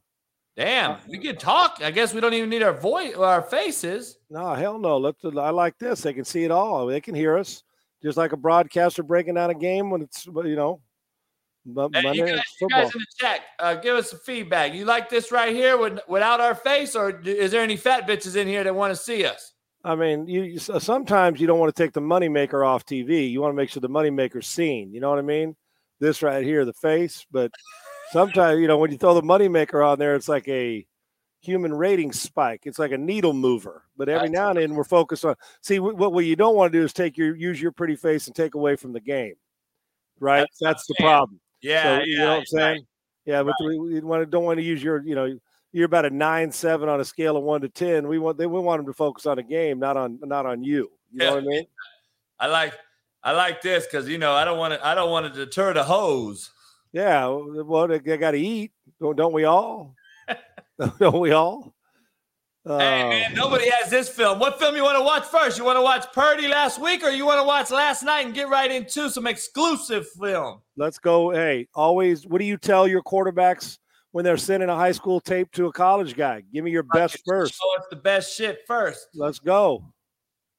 Damn, 0.57 0.99
we 1.07 1.19
can 1.19 1.37
talk. 1.37 1.81
I 1.83 1.91
guess 1.91 2.15
we 2.15 2.21
don't 2.21 2.33
even 2.33 2.49
need 2.49 2.63
our 2.63 2.73
voice 2.73 3.15
or 3.15 3.27
our 3.27 3.43
faces. 3.43 4.19
No, 4.31 4.55
hell 4.55 4.79
no. 4.79 4.97
Let's. 4.97 5.23
I 5.25 5.51
like 5.51 5.79
this. 5.79 6.01
They 6.01 6.15
can 6.15 6.25
see 6.25 6.45
it 6.45 6.51
all. 6.51 6.87
They 6.87 7.01
can 7.01 7.15
hear 7.15 7.37
us, 7.37 7.63
just 8.03 8.17
like 8.17 8.33
a 8.33 8.37
broadcaster 8.39 9.03
breaking 9.03 9.35
down 9.35 9.51
a 9.51 9.55
game 9.55 9.91
when 9.91 10.01
it's 10.01 10.27
you 10.27 10.57
know. 10.57 10.81
But 11.67 11.91
Hey, 11.95 12.13
you, 12.13 12.27
guys, 12.27 12.41
you 12.61 12.69
guys 12.69 12.95
in 12.95 13.01
the 13.01 13.07
chat, 13.19 13.41
uh, 13.59 13.75
give 13.75 13.97
us 13.97 14.11
some 14.11 14.21
feedback. 14.25 14.73
You 14.73 14.85
like 14.85 15.11
this 15.11 15.33
right 15.33 15.55
here 15.55 15.77
with, 15.77 15.99
without 16.09 16.41
our 16.41 16.55
face, 16.55 16.95
or 16.95 17.21
is 17.21 17.51
there 17.51 17.63
any 17.63 17.77
fat 17.77 18.07
bitches 18.07 18.37
in 18.37 18.47
here 18.47 18.63
that 18.63 18.75
want 18.75 18.93
to 18.93 18.97
see 18.97 19.25
us? 19.25 19.53
I 19.83 19.95
mean, 19.95 20.27
you, 20.27 20.59
sometimes 20.59 21.41
you 21.41 21.47
don't 21.47 21.59
want 21.59 21.75
to 21.75 21.83
take 21.83 21.93
the 21.93 22.01
moneymaker 22.01 22.67
off 22.67 22.85
TV. 22.87 23.31
You 23.31 23.41
want 23.41 23.53
to 23.53 23.57
make 23.57 23.71
sure 23.71 23.81
the 23.81 23.89
moneymaker's 23.89 24.47
seen. 24.47 24.93
You 24.93 25.01
know 25.01 25.11
what 25.11 25.19
I 25.19 25.23
mean? 25.23 25.55
This 26.01 26.23
right 26.23 26.45
here, 26.45 26.65
the 26.65 26.73
face. 26.73 27.25
But 27.31 27.53
sometimes, 28.13 28.61
you 28.61 28.69
know, 28.69 28.79
when 28.79 28.91
you 28.91 28.99
throw 28.99 29.15
the 29.15 29.23
moneymaker 29.23 29.87
on 29.87 29.99
there, 29.99 30.15
it's 30.15 30.29
like 30.29 30.49
a 30.49 30.85
human 31.41 31.73
rating 31.73 32.13
spike. 32.13 32.63
It's 32.65 32.81
like 32.81 32.91
a 32.91 32.99
needle 32.99 33.33
mover. 33.33 33.85
But 33.97 34.09
every 34.09 34.29
now 34.29 34.51
and 34.51 34.59
then, 34.59 34.75
we're 34.75 34.85
focused 34.85 35.25
on. 35.25 35.37
See, 35.63 35.79
what, 35.79 36.13
what 36.13 36.25
you 36.25 36.37
don't 36.37 36.57
want 36.57 36.73
to 36.73 36.79
do 36.79 36.85
is 36.85 36.93
take 36.93 37.17
your 37.17 37.37
use 37.37 37.63
your 37.63 37.73
pretty 37.73 37.97
face 37.97 38.27
and 38.27 38.35
take 38.35 38.55
away 38.55 38.75
from 38.75 38.93
the 38.93 39.01
game. 39.01 39.35
Right? 40.19 40.41
That's, 40.41 40.59
That's 40.61 40.87
the 40.87 40.95
problem. 40.99 41.39
Yeah, 41.67 41.83
so, 41.83 41.89
yeah, 41.99 42.05
you 42.05 42.19
know 42.19 42.31
what 42.31 42.39
I'm 42.39 42.47
saying? 42.47 42.75
Right. 42.75 42.87
Yeah, 43.25 43.43
but 43.43 43.55
right. 43.61 43.69
we, 43.69 43.79
we 43.79 44.01
want 44.01 44.23
to, 44.23 44.27
don't 44.27 44.45
want 44.45 44.59
to 44.59 44.63
use 44.63 44.83
your, 44.83 45.03
you 45.03 45.15
know, 45.17 45.37
you're 45.73 45.87
about 45.87 46.07
a 46.07 46.11
nine 46.11 46.53
seven 46.53 46.89
on 46.89 47.01
a 47.01 47.05
scale 47.05 47.37
of 47.37 47.43
one 47.43 47.61
to 47.61 47.69
ten. 47.69 48.09
We 48.09 48.19
want 48.19 48.39
they 48.39 48.47
we 48.47 48.61
want 48.61 48.79
them 48.79 48.87
to 48.87 48.97
focus 48.97 49.27
on 49.27 49.39
a 49.39 49.43
game, 49.43 49.79
not 49.79 49.97
on 49.97 50.19
not 50.23 50.47
on 50.47 50.63
you. 50.63 50.91
You 51.13 51.19
know 51.19 51.35
what 51.35 51.43
I 51.43 51.47
mean? 51.47 51.67
I 52.39 52.47
like 52.47 52.75
I 53.23 53.33
like 53.33 53.61
this 53.61 53.85
because 53.85 54.09
you 54.09 54.17
know 54.17 54.33
I 54.33 54.45
don't 54.45 54.59
want 54.59 54.75
to 54.75 54.87
I 54.87 54.95
don't 54.95 55.11
want 55.11 55.33
to 55.33 55.45
deter 55.45 55.75
the 55.75 55.85
hose. 55.85 56.51
Yeah, 56.93 57.27
well 57.27 57.89
they, 57.89 57.99
they 57.99 58.17
got 58.17 58.31
to 58.31 58.39
eat, 58.39 58.73
don't, 59.01 59.17
don't 59.17 59.33
we 59.33 59.45
all? 59.45 59.95
don't 60.99 61.21
we 61.21 61.33
all? 61.33 61.75
Hey 62.67 63.09
man, 63.09 63.35
nobody 63.35 63.71
has 63.71 63.91
this 63.91 64.09
film. 64.09 64.41
What 64.41 64.59
film 64.59 64.75
you 64.75 64.83
want 64.83 64.99
to 64.99 65.05
watch 65.05 65.25
first? 65.27 65.57
You 65.57 65.65
want 65.65 65.77
to 65.77 65.83
watch 65.83 66.05
Purdy 66.13 66.49
last 66.49 66.81
week, 66.81 67.05
or 67.05 67.11
you 67.11 67.25
want 67.25 67.39
to 67.39 67.47
watch 67.47 67.71
last 67.71 68.03
night 68.03 68.27
and 68.27 68.35
get 68.35 68.49
right 68.49 68.71
into 68.71 69.09
some 69.09 69.29
exclusive 69.29 70.07
film? 70.21 70.61
Let's 70.77 70.99
go. 70.99 71.31
Hey, 71.31 71.69
always. 71.75 72.27
What 72.27 72.39
do 72.39 72.45
you 72.45 72.57
tell 72.57 72.89
your 72.89 73.03
quarterbacks 73.03 73.79
when 74.17 74.25
they're 74.25 74.39
sending 74.39 74.71
a 74.71 74.75
high 74.75 74.93
school 74.93 75.21
tape 75.21 75.53
to 75.53 75.67
a 75.67 75.73
college 75.73 76.17
guy. 76.17 76.43
Give 76.51 76.65
me 76.65 76.71
your 76.71 76.85
best 76.85 77.19
first. 77.27 77.53
Show 77.53 77.77
us 77.79 77.85
the 77.91 77.97
best 77.97 78.35
shit 78.35 78.61
first. 78.67 79.09
Let's 79.15 79.39
go. 79.39 79.85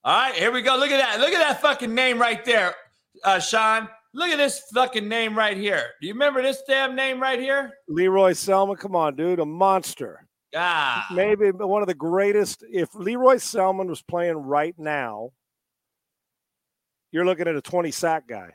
All 0.03 0.15
right, 0.15 0.35
here 0.35 0.51
we 0.51 0.61
go. 0.61 0.77
Look 0.77 0.91
at 0.91 0.99
that. 0.99 1.19
Look 1.19 1.33
at 1.33 1.39
that 1.39 1.59
fucking 1.59 1.95
name 1.95 2.21
right 2.21 2.45
there, 2.45 2.75
uh, 3.23 3.39
Sean. 3.39 3.89
Look 4.13 4.29
at 4.29 4.37
this 4.37 4.61
fucking 4.75 5.07
name 5.07 5.35
right 5.35 5.57
here. 5.57 5.87
Do 5.99 6.07
you 6.07 6.13
remember 6.13 6.43
this 6.43 6.61
damn 6.67 6.95
name 6.95 7.19
right 7.19 7.39
here? 7.39 7.71
Leroy 7.87 8.33
Selmon. 8.33 8.77
Come 8.77 8.95
on, 8.95 9.15
dude. 9.15 9.39
A 9.39 9.45
monster. 9.45 10.26
Ah. 10.56 11.08
Maybe 11.13 11.51
one 11.51 11.82
of 11.82 11.88
the 11.88 11.94
greatest. 11.94 12.63
If 12.70 12.94
Lee 12.96 13.16
Roy 13.16 13.36
Selmon 13.36 13.88
was 13.88 14.01
playing 14.01 14.38
right 14.38 14.75
now, 14.77 15.32
you're 17.12 17.25
looking 17.25 17.48
at 17.48 17.56
a 17.56 17.62
20 17.62 17.92
sack 17.92 18.27
guy. 18.27 18.51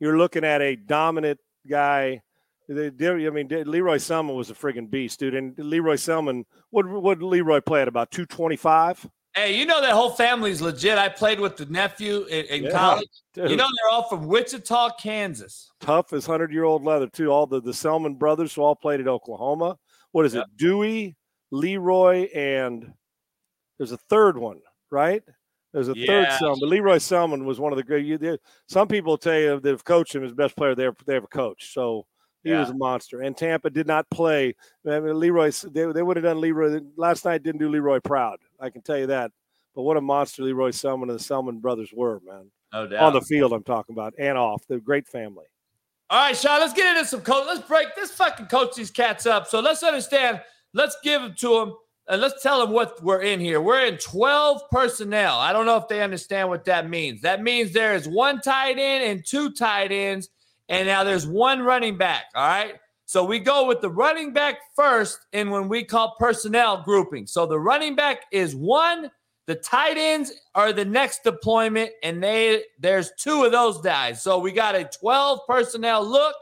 You're 0.00 0.18
looking 0.18 0.44
at 0.44 0.62
a 0.62 0.76
dominant 0.76 1.40
guy 1.68 2.22
I 2.70 3.30
mean, 3.30 3.48
Lee 3.48 3.80
Roy 3.80 3.96
Selmon 3.96 4.36
was 4.36 4.50
a 4.50 4.54
friggin' 4.54 4.90
beast, 4.90 5.20
dude. 5.20 5.34
And 5.34 5.58
Lee 5.58 5.80
Roy 5.80 5.96
Selmon, 5.96 6.44
what 6.70 6.86
would 6.86 7.22
Leroy 7.22 7.60
play 7.60 7.80
at 7.80 7.88
about 7.88 8.10
225? 8.10 9.08
Hey, 9.34 9.56
you 9.56 9.64
know 9.66 9.80
that 9.80 9.92
whole 9.92 10.10
family's 10.10 10.60
legit. 10.60 10.98
I 10.98 11.08
played 11.08 11.40
with 11.40 11.56
the 11.56 11.66
nephew 11.66 12.24
in, 12.24 12.44
in 12.46 12.64
yeah, 12.64 12.70
college. 12.70 13.08
Dude. 13.34 13.50
You 13.50 13.56
know 13.56 13.64
they're 13.64 13.92
all 13.92 14.08
from 14.08 14.26
Wichita, 14.26 14.96
Kansas. 15.00 15.70
Tough 15.80 16.12
as 16.12 16.26
hundred 16.26 16.52
year 16.52 16.64
old 16.64 16.82
leather 16.82 17.06
too. 17.06 17.30
All 17.30 17.46
the 17.46 17.60
the 17.60 17.70
Selmon 17.70 18.18
brothers 18.18 18.54
who 18.54 18.62
all 18.62 18.74
played 18.74 19.00
at 19.00 19.06
Oklahoma. 19.06 19.78
What 20.12 20.26
is 20.26 20.34
yep. 20.34 20.44
it? 20.44 20.56
Dewey, 20.56 21.16
Leroy, 21.50 22.28
and 22.34 22.92
there's 23.78 23.92
a 23.92 23.98
third 24.08 24.38
one, 24.38 24.60
right? 24.90 25.22
There's 25.72 25.88
a 25.88 25.96
yeah. 25.96 26.06
third 26.06 26.28
Selmon. 26.40 26.60
But 26.60 26.68
Leroy 26.68 26.96
Selmon 26.96 27.44
was 27.44 27.60
one 27.60 27.72
of 27.72 27.76
the 27.76 27.82
great. 27.82 28.06
You, 28.06 28.38
some 28.68 28.88
people 28.88 29.18
tell 29.18 29.38
you 29.38 29.60
that 29.60 29.68
have 29.68 29.84
coached 29.84 30.14
him 30.14 30.24
as 30.24 30.32
best 30.32 30.56
player 30.56 30.74
they 30.74 30.86
ever, 30.86 30.96
they 31.06 31.16
ever 31.16 31.26
coached. 31.26 31.72
So 31.72 32.06
he 32.42 32.50
yeah. 32.50 32.60
was 32.60 32.70
a 32.70 32.74
monster. 32.74 33.20
And 33.20 33.36
Tampa 33.36 33.68
did 33.68 33.86
not 33.86 34.08
play. 34.10 34.54
I 34.86 35.00
mean, 35.00 35.18
Leroy, 35.18 35.50
they, 35.50 35.92
they 35.92 36.02
would 36.02 36.16
have 36.16 36.24
done 36.24 36.40
Leroy. 36.40 36.80
Last 36.96 37.24
night 37.24 37.42
didn't 37.42 37.60
do 37.60 37.68
Leroy 37.68 38.00
proud. 38.00 38.38
I 38.58 38.70
can 38.70 38.82
tell 38.82 38.96
you 38.96 39.08
that. 39.08 39.30
But 39.74 39.82
what 39.82 39.96
a 39.96 40.00
monster 40.00 40.42
Leroy 40.42 40.70
Selmon 40.70 41.02
and 41.02 41.10
the 41.10 41.22
Selmon 41.22 41.60
brothers 41.60 41.90
were, 41.94 42.20
man. 42.24 42.50
No 42.72 42.86
doubt. 42.86 43.02
On 43.02 43.12
the 43.12 43.20
field, 43.20 43.52
I'm 43.52 43.62
talking 43.62 43.94
about, 43.94 44.14
and 44.18 44.36
off. 44.36 44.62
They're 44.68 44.78
a 44.78 44.80
great 44.80 45.06
family. 45.06 45.46
All 46.10 46.20
right, 46.20 46.36
Sean, 46.36 46.60
let's 46.60 46.72
get 46.72 46.96
into 46.96 47.06
some 47.06 47.20
coach. 47.20 47.44
Let's 47.46 47.66
break 47.66 47.94
this 47.94 48.10
fucking 48.12 48.46
coach 48.46 48.74
these 48.74 48.90
cats 48.90 49.26
up. 49.26 49.46
So 49.46 49.60
let's 49.60 49.82
understand. 49.82 50.40
Let's 50.72 50.96
give 51.02 51.20
them 51.20 51.34
to 51.38 51.48
them 51.58 51.74
and 52.08 52.22
let's 52.22 52.42
tell 52.42 52.60
them 52.60 52.70
what 52.70 53.02
we're 53.02 53.22
in 53.22 53.40
here. 53.40 53.60
We're 53.60 53.84
in 53.84 53.98
12 53.98 54.62
personnel. 54.70 55.36
I 55.38 55.52
don't 55.52 55.66
know 55.66 55.76
if 55.76 55.86
they 55.88 56.02
understand 56.02 56.48
what 56.48 56.64
that 56.64 56.88
means. 56.88 57.20
That 57.20 57.42
means 57.42 57.72
there 57.72 57.94
is 57.94 58.08
one 58.08 58.40
tight 58.40 58.78
end 58.78 59.04
and 59.04 59.24
two 59.24 59.52
tight 59.52 59.92
ends 59.92 60.30
and 60.70 60.86
now 60.86 61.04
there's 61.04 61.26
one 61.26 61.60
running 61.60 61.98
back. 61.98 62.24
All 62.34 62.46
right. 62.46 62.74
So 63.04 63.24
we 63.24 63.38
go 63.38 63.66
with 63.66 63.80
the 63.80 63.90
running 63.90 64.32
back 64.32 64.56
first 64.76 65.18
in 65.32 65.50
when 65.50 65.68
we 65.68 65.84
call 65.84 66.16
personnel 66.18 66.82
grouping. 66.82 67.26
So 67.26 67.46
the 67.46 67.58
running 67.58 67.94
back 67.94 68.22
is 68.32 68.54
one, 68.54 69.10
the 69.48 69.54
tight 69.54 69.96
ends 69.96 70.30
are 70.54 70.74
the 70.74 70.84
next 70.84 71.24
deployment, 71.24 71.90
and 72.02 72.22
they 72.22 72.64
there's 72.78 73.12
two 73.18 73.44
of 73.44 73.50
those 73.50 73.80
guys. 73.80 74.22
So 74.22 74.38
we 74.38 74.52
got 74.52 74.74
a 74.74 74.84
12 74.84 75.40
personnel 75.48 76.06
look. 76.06 76.36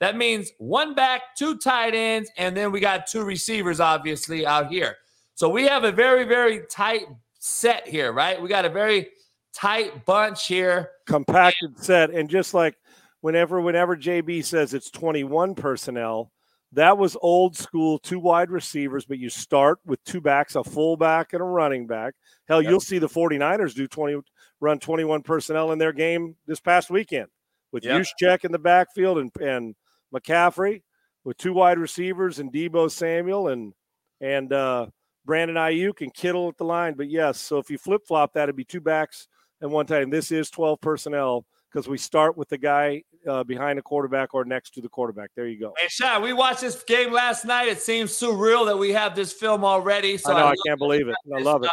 That 0.00 0.16
means 0.16 0.50
one 0.56 0.94
back, 0.94 1.36
two 1.36 1.58
tight 1.58 1.94
ends, 1.94 2.30
and 2.38 2.56
then 2.56 2.72
we 2.72 2.80
got 2.80 3.06
two 3.06 3.24
receivers, 3.24 3.78
obviously, 3.78 4.46
out 4.46 4.68
here. 4.68 4.96
So 5.34 5.50
we 5.50 5.66
have 5.66 5.84
a 5.84 5.92
very, 5.92 6.24
very 6.24 6.62
tight 6.70 7.02
set 7.38 7.86
here, 7.86 8.12
right? 8.12 8.40
We 8.40 8.48
got 8.48 8.64
a 8.64 8.70
very 8.70 9.08
tight 9.52 10.06
bunch 10.06 10.46
here. 10.46 10.92
Compacted 11.06 11.78
set. 11.78 12.08
And 12.08 12.26
just 12.26 12.54
like 12.54 12.78
whenever 13.20 13.60
whenever 13.60 13.94
JB 13.98 14.42
says 14.46 14.72
it's 14.72 14.90
21 14.90 15.56
personnel, 15.56 16.32
that 16.76 16.98
was 16.98 17.16
old 17.22 17.56
school 17.56 17.98
two 17.98 18.18
wide 18.18 18.50
receivers, 18.50 19.06
but 19.06 19.18
you 19.18 19.30
start 19.30 19.78
with 19.86 20.02
two 20.04 20.20
backs, 20.20 20.54
a 20.54 20.62
fullback 20.62 21.32
and 21.32 21.40
a 21.40 21.44
running 21.44 21.86
back. 21.86 22.14
Hell, 22.46 22.60
yep. 22.60 22.70
you'll 22.70 22.80
see 22.80 22.98
the 22.98 23.08
49ers 23.08 23.74
do 23.74 23.88
20 23.88 24.20
run 24.60 24.78
21 24.78 25.22
personnel 25.22 25.72
in 25.72 25.78
their 25.78 25.92
game 25.92 26.36
this 26.46 26.60
past 26.60 26.90
weekend 26.90 27.28
with 27.72 27.84
yep. 27.84 28.02
Juszczyk 28.02 28.44
in 28.44 28.52
the 28.52 28.58
backfield 28.58 29.18
and 29.18 29.30
and 29.40 29.74
McCaffrey 30.14 30.82
with 31.24 31.38
two 31.38 31.54
wide 31.54 31.78
receivers 31.78 32.38
and 32.38 32.52
Deebo 32.52 32.90
Samuel 32.90 33.48
and 33.48 33.72
and 34.20 34.52
uh, 34.52 34.86
Brandon 35.24 35.56
Aiyuk 35.56 36.02
and 36.02 36.12
Kittle 36.12 36.48
at 36.48 36.58
the 36.58 36.64
line. 36.64 36.94
But 36.94 37.10
yes, 37.10 37.40
so 37.40 37.58
if 37.58 37.70
you 37.70 37.78
flip 37.78 38.02
flop 38.06 38.34
that, 38.34 38.44
it'd 38.44 38.56
be 38.56 38.64
two 38.64 38.82
backs 38.82 39.28
and 39.62 39.70
one 39.70 39.86
time. 39.86 40.10
This 40.10 40.30
is 40.30 40.50
12 40.50 40.80
personnel 40.82 41.46
because 41.76 41.90
we 41.90 41.98
start 41.98 42.38
with 42.38 42.48
the 42.48 42.56
guy 42.56 43.02
uh, 43.28 43.44
behind 43.44 43.76
the 43.76 43.82
quarterback 43.82 44.32
or 44.32 44.46
next 44.46 44.70
to 44.70 44.80
the 44.80 44.88
quarterback. 44.88 45.28
There 45.36 45.46
you 45.46 45.60
go. 45.60 45.74
Hey, 45.76 45.88
Sean, 45.90 46.22
we 46.22 46.32
watched 46.32 46.62
this 46.62 46.82
game 46.84 47.12
last 47.12 47.44
night. 47.44 47.68
It 47.68 47.82
seems 47.82 48.12
surreal 48.12 48.64
that 48.64 48.78
we 48.78 48.94
have 48.94 49.14
this 49.14 49.30
film 49.30 49.62
already. 49.62 50.16
So 50.16 50.32
I 50.32 50.40
know, 50.40 50.46
I, 50.46 50.50
I 50.52 50.54
can't 50.66 50.78
believe 50.78 51.06
it. 51.06 51.14
I 51.36 51.42
love 51.42 51.64
it. 51.64 51.70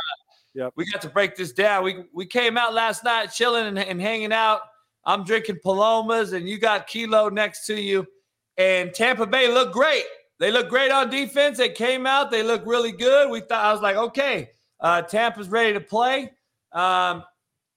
Yeah, 0.53 0.71
we 0.75 0.85
got 0.91 1.01
to 1.03 1.09
break 1.09 1.37
this 1.37 1.53
down. 1.53 1.85
We 1.85 2.03
we 2.13 2.25
came 2.25 2.57
out 2.57 2.73
last 2.73 3.05
night 3.05 3.27
chilling 3.27 3.65
and, 3.65 3.79
and 3.79 4.01
hanging 4.01 4.33
out. 4.33 4.59
I'm 5.05 5.23
drinking 5.23 5.59
Palomas, 5.63 6.33
and 6.33 6.49
you 6.49 6.59
got 6.59 6.85
Kilo 6.85 7.29
next 7.29 7.65
to 7.67 7.79
you. 7.79 8.05
And 8.57 8.93
Tampa 8.93 9.25
Bay 9.25 9.47
looked 9.47 9.71
great. 9.71 10.03
They 10.37 10.51
look 10.51 10.67
great 10.67 10.91
on 10.91 11.09
defense. 11.09 11.59
They 11.59 11.69
came 11.69 12.05
out. 12.05 12.29
They 12.29 12.43
look 12.43 12.65
really 12.65 12.91
good. 12.91 13.31
We 13.31 13.39
thought 13.39 13.63
I 13.63 13.71
was 13.71 13.81
like, 13.81 13.95
okay, 13.95 14.49
uh, 14.81 15.03
Tampa's 15.03 15.47
ready 15.47 15.71
to 15.73 15.79
play. 15.79 16.33
Um, 16.73 17.23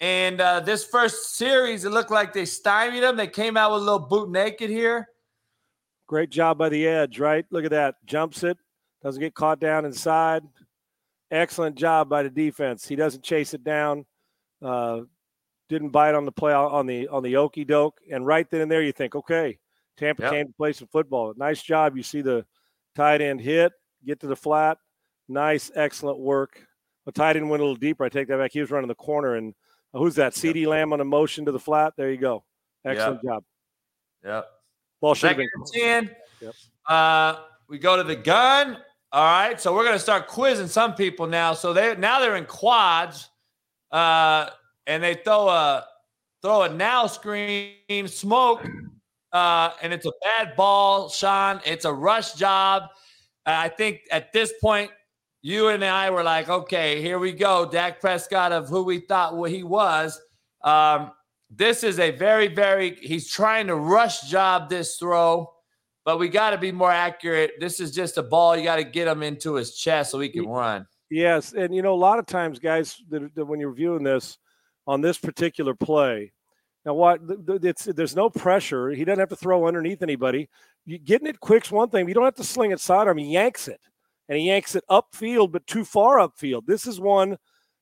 and 0.00 0.41
uh, 0.41 0.61
this 0.61 0.85
first 0.85 1.37
series, 1.37 1.85
it 1.85 1.91
looked 1.91 2.11
like 2.11 2.33
they 2.33 2.45
stymied 2.45 3.03
them. 3.03 3.17
They 3.17 3.26
came 3.26 3.57
out 3.57 3.73
with 3.73 3.83
a 3.83 3.85
little 3.85 4.07
boot 4.07 4.31
naked 4.31 4.71
here. 4.71 5.09
Great 6.07 6.31
job 6.31 6.59
by 6.59 6.69
the 6.69 6.87
edge, 6.87 7.19
right? 7.19 7.45
Look 7.50 7.65
at 7.65 7.71
that. 7.71 7.97
Jumps 8.05 8.45
it, 8.45 8.59
doesn't 9.03 9.21
get 9.21 9.35
caught 9.35 9.59
down 9.59 9.85
inside. 9.85 10.43
Excellent 11.31 11.76
job 11.76 12.09
by 12.09 12.23
the 12.23 12.31
defense. 12.31 12.87
He 12.87 12.95
doesn't 12.95 13.25
chase 13.25 13.55
it 13.55 13.65
down. 13.65 14.05
Uh, 14.62 15.00
didn't 15.69 15.91
bite 15.91 16.15
on 16.15 16.25
the 16.25 16.33
play 16.33 16.53
on 16.53 16.87
the 16.87 17.09
on 17.09 17.25
the 17.25 17.37
okey 17.37 17.65
doke. 17.65 17.99
And 18.11 18.25
right 18.25 18.49
then 18.49 18.61
and 18.61 18.71
there, 18.71 18.83
you 18.83 18.93
think, 18.93 19.17
okay, 19.17 19.59
Tampa 19.97 20.23
yep. 20.23 20.33
came 20.33 20.47
to 20.47 20.53
play 20.53 20.73
some 20.73 20.88
football. 20.88 21.35
Nice 21.37 21.62
job. 21.62 21.97
You 21.97 22.05
see 22.05 22.21
the 22.21 22.45
tight 22.95 23.21
end 23.21 23.41
hit, 23.41 23.73
get 24.05 24.21
to 24.21 24.29
the 24.29 24.37
flat. 24.37 24.79
Nice, 25.29 25.73
excellent 25.75 26.21
work. 26.21 26.61
The 27.05 27.12
tight 27.12 27.37
end 27.37 27.50
went 27.50 27.61
a 27.61 27.65
little 27.65 27.76
deeper. 27.76 28.05
I 28.05 28.09
take 28.09 28.29
that 28.29 28.38
back. 28.38 28.53
He 28.53 28.61
was 28.61 28.71
running 28.71 28.88
the 28.88 28.95
corner 28.95 29.35
and 29.35 29.55
who's 29.97 30.15
that? 30.17 30.33
CeeDee 30.33 30.62
yep. 30.62 30.71
Lamb 30.71 30.93
on 30.93 31.00
a 31.00 31.05
motion 31.05 31.45
to 31.47 31.53
the 31.53 31.59
flat. 31.59 31.95
There 31.97 32.11
you 32.11 32.17
go. 32.17 32.45
Excellent 32.85 33.21
yep. 33.23 33.33
job. 33.33 33.45
Yep. 34.25 34.49
Ball 35.00 35.15
should 35.15 35.29
have 35.29 35.37
been. 35.37 35.49
10. 35.75 36.11
Yep. 36.41 36.55
Uh, 36.87 37.37
we 37.69 37.79
go 37.79 37.97
to 37.97 38.03
the 38.03 38.17
gun. 38.17 38.79
All 39.12 39.25
right. 39.25 39.61
So 39.61 39.75
we're 39.75 39.85
going 39.85 39.97
to 39.97 40.00
start 40.00 40.29
quizzing 40.29 40.69
some 40.69 40.95
people 40.95 41.26
now. 41.26 41.55
So 41.55 41.73
they 41.73 41.97
now 41.97 42.21
they're 42.21 42.37
in 42.37 42.45
quads, 42.45 43.29
uh, 43.91 44.50
and 44.87 45.03
they 45.03 45.15
throw 45.15 45.49
a 45.49 45.87
throw 46.43 46.62
a 46.62 46.69
now 46.69 47.07
screen 47.07 48.07
smoke, 48.07 48.67
uh, 49.33 49.71
and 49.83 49.93
it's 49.93 50.07
a 50.07 50.12
bad 50.23 50.57
ball, 50.57 51.09
Sean. 51.09 51.61
It's 51.65 51.85
a 51.85 51.93
rush 51.93 52.35
job. 52.35 52.85
I 53.45 53.69
think 53.69 54.00
at 54.11 54.33
this 54.33 54.53
point 54.61 54.91
you 55.47 55.69
and 55.69 55.85
I 55.85 56.11
were 56.11 56.25
like, 56.25 56.49
okay, 56.49 57.00
here 57.00 57.21
we 57.21 57.31
go. 57.31 57.71
Dak 57.71 58.00
Prescott 58.00 58.50
of 58.50 58.69
who 58.69 58.83
we 58.83 58.99
thought 58.99 59.37
what 59.37 59.53
he 59.53 59.62
was. 59.62 60.21
Um, 60.65 61.12
this 61.49 61.85
is 61.85 62.00
a 62.00 62.11
very, 62.11 62.49
very, 62.49 62.97
he's 62.97 63.31
trying 63.31 63.69
to 63.69 63.76
rush 63.76 64.23
job 64.23 64.69
this 64.69 64.97
throw, 64.97 65.49
but 66.05 66.19
we 66.19 66.29
got 66.29 66.50
to 66.50 66.59
be 66.59 66.73
more 66.73 66.91
accurate. 66.91 67.53
This 67.61 67.79
is 67.79 67.93
just 67.93 68.19
a 68.19 68.25
ball. 68.25 68.57
You 68.57 68.65
got 68.65 68.76
to 68.76 68.85
get 68.85 69.07
him 69.07 69.23
into 69.23 69.55
his 69.55 69.76
chest 69.76 70.11
so 70.11 70.19
he 70.19 70.31
can 70.31 70.49
run. 70.49 70.85
Yes, 71.11 71.53
and 71.53 71.73
you 71.73 71.81
know 71.81 71.95
a 71.95 71.95
lot 71.95 72.19
of 72.19 72.26
times, 72.26 72.59
guys, 72.59 73.00
that, 73.11 73.33
that 73.37 73.45
when 73.45 73.61
you're 73.61 73.73
viewing 73.73 74.03
this 74.03 74.38
on 74.88 75.00
this 75.00 75.17
particular 75.17 75.75
play, 75.75 76.33
now 76.85 76.95
what? 76.95 77.21
It's 77.62 77.85
there's 77.85 78.17
no 78.17 78.31
pressure. 78.31 78.88
He 78.91 79.05
doesn't 79.05 79.21
have 79.21 79.29
to 79.29 79.37
throw 79.37 79.69
underneath 79.69 80.03
anybody. 80.03 80.49
You, 80.87 80.99
getting 80.99 81.29
it 81.29 81.38
quick's 81.38 81.71
one 81.71 81.88
thing. 81.88 82.09
You 82.09 82.15
don't 82.15 82.25
have 82.25 82.35
to 82.35 82.43
sling 82.43 82.73
it 82.73 82.81
sidearm. 82.81 83.19
He 83.19 83.35
yanks 83.35 83.69
it, 83.69 83.81
and 84.28 84.38
he 84.38 84.47
yanks 84.47 84.75
it 84.75 84.85
upfield, 84.90 85.52
but 85.52 85.66
too 85.66 85.85
far 85.85 86.18
upfield. 86.18 86.66
This 86.66 86.87
is 86.87 87.00
one. 87.00 87.38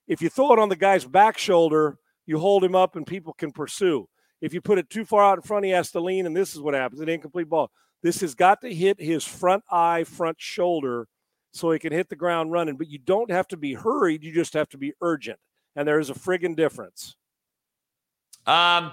If 0.07 0.21
you 0.21 0.29
throw 0.29 0.53
it 0.53 0.59
on 0.59 0.69
the 0.69 0.77
guy's 0.77 1.05
back 1.05 1.39
shoulder, 1.39 1.99
you 2.27 2.39
hold 2.39 2.65
him 2.65 2.75
up, 2.75 2.97
and 2.97 3.07
people 3.07 3.33
can 3.33 3.53
pursue. 3.53 4.09
If 4.41 4.53
you 4.53 4.61
put 4.61 4.79
it 4.79 4.91
too 4.91 5.05
far 5.05 5.23
out 5.23 5.39
in 5.39 5.43
front, 5.43 5.65
he 5.65 5.71
has 5.71 5.91
to 5.93 6.01
lean, 6.01 6.27
and 6.27 6.37
this 6.37 6.55
is 6.55 6.61
what 6.61 6.75
happens: 6.75 7.01
an 7.01 7.09
incomplete 7.09 7.49
ball. 7.49 7.71
This 8.03 8.21
has 8.21 8.35
got 8.35 8.61
to 8.61 8.73
hit 8.73 9.01
his 9.01 9.25
front 9.25 9.65
eye, 9.71 10.05
front 10.05 10.39
shoulder 10.39 11.09
so 11.55 11.71
he 11.71 11.79
can 11.79 11.93
hit 11.93 12.11
the 12.11 12.17
ground 12.17 12.53
running. 12.53 12.77
But 12.77 12.91
you 12.91 12.99
don't 12.99 13.31
have 13.31 13.49
to 13.49 13.57
be 13.57 13.73
hurried. 13.73 14.23
You 14.23 14.33
just 14.33 14.53
have 14.53 14.69
to 14.71 14.79
be 14.79 14.93
urgent. 15.01 15.39
And 15.75 15.89
there 15.89 15.99
is 15.99 16.11
a 16.11 16.15
friggin' 16.15 16.57
difference. 16.57 17.17
Um, 18.47 18.93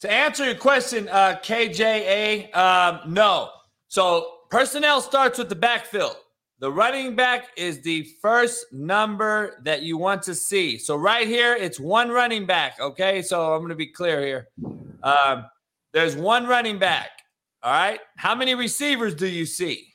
to 0.00 0.10
answer 0.10 0.44
your 0.44 0.54
question, 0.54 1.08
uh, 1.08 1.38
KJA, 1.42 2.54
um, 2.56 3.12
no. 3.12 3.50
So 3.88 4.38
personnel 4.50 5.00
starts 5.00 5.38
with 5.38 5.48
the 5.48 5.54
backfield. 5.54 6.16
The 6.58 6.72
running 6.72 7.14
back 7.14 7.48
is 7.56 7.82
the 7.82 8.08
first 8.22 8.72
number 8.72 9.60
that 9.64 9.82
you 9.82 9.98
want 9.98 10.22
to 10.22 10.34
see. 10.34 10.78
So 10.78 10.96
right 10.96 11.26
here, 11.26 11.54
it's 11.54 11.78
one 11.78 12.08
running 12.08 12.46
back. 12.46 12.80
Okay, 12.80 13.20
so 13.20 13.52
I'm 13.52 13.60
going 13.60 13.68
to 13.68 13.74
be 13.74 13.88
clear 13.88 14.24
here. 14.24 14.48
Um, 15.02 15.44
there's 15.92 16.16
one 16.16 16.46
running 16.46 16.78
back. 16.78 17.10
All 17.62 17.72
right. 17.72 18.00
How 18.16 18.34
many 18.34 18.54
receivers 18.54 19.14
do 19.14 19.26
you 19.26 19.44
see? 19.44 19.92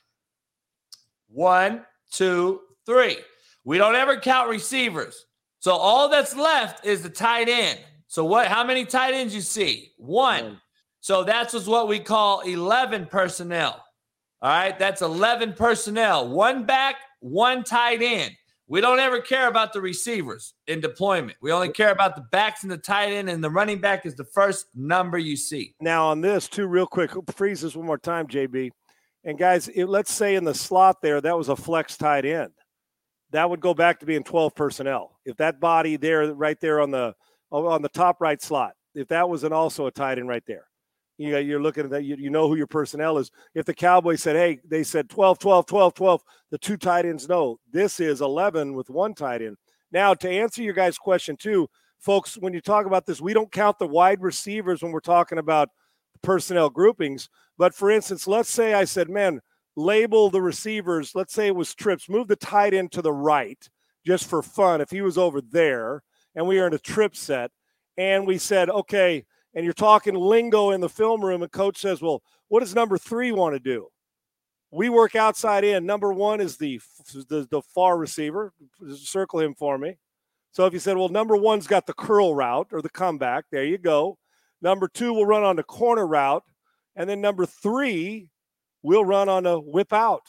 One, 1.29 1.83
two, 2.11 2.61
three. 2.85 3.17
We 3.63 3.77
don't 3.77 3.95
ever 3.95 4.19
count 4.19 4.49
receivers. 4.49 5.25
So 5.59 5.71
all 5.71 6.09
that's 6.09 6.35
left 6.35 6.85
is 6.85 7.01
the 7.01 7.09
tight 7.09 7.49
end. 7.49 7.79
So 8.07 8.25
what 8.25 8.47
how 8.47 8.63
many 8.63 8.85
tight 8.85 9.13
ends 9.13 9.33
you 9.33 9.41
see? 9.41 9.93
One. 9.97 10.59
So 10.99 11.23
that's 11.23 11.53
what 11.65 11.87
we 11.87 11.99
call 11.99 12.41
11 12.41 13.07
personnel. 13.07 13.83
All 14.41 14.49
right, 14.49 14.77
that's 14.77 15.01
11 15.01 15.53
personnel. 15.53 16.27
One 16.27 16.65
back, 16.65 16.95
one 17.19 17.63
tight 17.63 18.01
end. 18.01 18.35
We 18.67 18.81
don't 18.81 18.99
ever 18.99 19.19
care 19.19 19.47
about 19.49 19.73
the 19.73 19.81
receivers 19.81 20.53
in 20.65 20.79
deployment. 20.79 21.37
We 21.41 21.51
only 21.51 21.69
care 21.69 21.91
about 21.91 22.15
the 22.15 22.25
backs 22.31 22.63
and 22.63 22.71
the 22.71 22.77
tight 22.77 23.11
end, 23.11 23.29
and 23.29 23.43
the 23.43 23.49
running 23.49 23.79
back 23.79 24.05
is 24.05 24.15
the 24.15 24.23
first 24.23 24.67
number 24.73 25.17
you 25.17 25.35
see. 25.35 25.75
Now, 25.81 26.07
on 26.07 26.21
this, 26.21 26.47
too, 26.47 26.67
real 26.67 26.87
quick, 26.87 27.11
freeze 27.35 27.61
this 27.61 27.75
one 27.75 27.85
more 27.85 27.97
time, 27.97 28.27
JB. 28.27 28.71
And 29.23 29.37
guys, 29.37 29.67
it, 29.67 29.85
let's 29.85 30.11
say 30.11 30.35
in 30.35 30.43
the 30.43 30.55
slot 30.55 31.01
there, 31.01 31.21
that 31.21 31.37
was 31.37 31.49
a 31.49 31.55
flex 31.55 31.97
tight 31.97 32.25
end. 32.25 32.53
That 33.31 33.49
would 33.49 33.59
go 33.59 33.73
back 33.73 33.99
to 33.99 34.05
being 34.05 34.23
12 34.23 34.55
personnel. 34.55 35.19
If 35.25 35.37
that 35.37 35.59
body 35.59 35.97
there, 35.97 36.33
right 36.33 36.59
there 36.59 36.81
on 36.81 36.91
the 36.91 37.13
on 37.51 37.81
the 37.81 37.89
top 37.89 38.21
right 38.21 38.41
slot, 38.41 38.73
if 38.95 39.09
that 39.09 39.29
was 39.29 39.43
an 39.43 39.53
also 39.53 39.85
a 39.85 39.91
tight 39.91 40.17
end 40.17 40.29
right 40.29 40.43
there, 40.47 40.65
you 41.17 41.31
know, 41.31 41.39
you're 41.39 41.61
looking 41.61 41.83
at 41.83 41.89
that. 41.91 42.03
You, 42.03 42.15
you 42.17 42.29
know 42.29 42.47
who 42.47 42.55
your 42.55 42.67
personnel 42.67 43.17
is. 43.17 43.31
If 43.53 43.65
the 43.65 43.73
Cowboys 43.73 44.21
said, 44.23 44.35
"Hey," 44.35 44.59
they 44.67 44.83
said 44.83 45.09
12, 45.09 45.39
12, 45.39 45.65
12, 45.65 45.93
12. 45.93 46.21
The 46.51 46.57
two 46.57 46.77
tight 46.77 47.05
ends 47.05 47.29
know 47.29 47.59
this 47.71 47.99
is 47.99 48.21
11 48.21 48.73
with 48.73 48.89
one 48.89 49.13
tight 49.13 49.41
end. 49.41 49.57
Now, 49.91 50.13
to 50.13 50.29
answer 50.29 50.63
your 50.63 50.73
guys' 50.73 50.97
question 50.97 51.37
too, 51.37 51.67
folks, 51.99 52.35
when 52.37 52.53
you 52.53 52.61
talk 52.61 52.85
about 52.85 53.05
this, 53.05 53.21
we 53.21 53.33
don't 53.33 53.51
count 53.51 53.77
the 53.77 53.87
wide 53.87 54.21
receivers 54.21 54.81
when 54.81 54.91
we're 54.91 54.99
talking 54.99 55.37
about 55.37 55.69
personnel 56.21 56.69
groupings. 56.69 57.29
But 57.57 57.75
for 57.75 57.91
instance, 57.91 58.27
let's 58.27 58.49
say 58.49 58.73
I 58.73 58.85
said, 58.85 59.09
man, 59.09 59.41
label 59.75 60.29
the 60.29 60.41
receivers. 60.41 61.13
Let's 61.13 61.33
say 61.33 61.47
it 61.47 61.55
was 61.55 61.75
trips, 61.75 62.09
move 62.09 62.27
the 62.27 62.35
tight 62.35 62.73
end 62.73 62.91
to 62.93 63.01
the 63.01 63.13
right 63.13 63.69
just 64.05 64.27
for 64.27 64.41
fun. 64.41 64.81
If 64.81 64.89
he 64.89 65.01
was 65.01 65.17
over 65.17 65.41
there 65.41 66.03
and 66.35 66.47
we 66.47 66.59
are 66.59 66.67
in 66.67 66.73
a 66.73 66.79
trip 66.79 67.15
set 67.15 67.51
and 67.97 68.25
we 68.25 68.37
said, 68.37 68.69
okay, 68.69 69.25
and 69.53 69.65
you're 69.65 69.73
talking 69.73 70.15
lingo 70.15 70.71
in 70.71 70.81
the 70.81 70.89
film 70.89 71.23
room, 71.23 71.43
and 71.43 71.51
coach 71.51 71.79
says, 71.79 72.01
well, 72.01 72.21
what 72.47 72.61
does 72.61 72.75
number 72.75 72.97
three 72.97 73.31
want 73.31 73.55
to 73.55 73.59
do? 73.59 73.87
We 74.71 74.89
work 74.89 75.15
outside 75.15 75.63
in. 75.63 75.85
Number 75.85 76.13
one 76.13 76.39
is 76.39 76.57
the, 76.57 76.79
the, 77.27 77.47
the 77.49 77.61
far 77.61 77.97
receiver. 77.97 78.53
Circle 78.95 79.41
him 79.41 79.53
for 79.53 79.77
me. 79.77 79.97
So 80.53 80.65
if 80.65 80.73
you 80.73 80.79
said, 80.79 80.97
well, 80.97 81.09
number 81.09 81.35
one's 81.35 81.67
got 81.67 81.85
the 81.85 81.93
curl 81.93 82.35
route 82.35 82.69
or 82.71 82.81
the 82.81 82.89
comeback, 82.89 83.45
there 83.51 83.65
you 83.65 83.77
go. 83.77 84.17
Number 84.61 84.87
two 84.87 85.13
will 85.13 85.25
run 85.25 85.43
on 85.43 85.55
the 85.55 85.63
corner 85.63 86.05
route. 86.05 86.43
And 86.95 87.09
then 87.09 87.21
number 87.21 87.45
three 87.45 88.29
will 88.83 89.05
run 89.05 89.29
on 89.29 89.45
a 89.45 89.59
whip 89.59 89.93
out. 89.93 90.23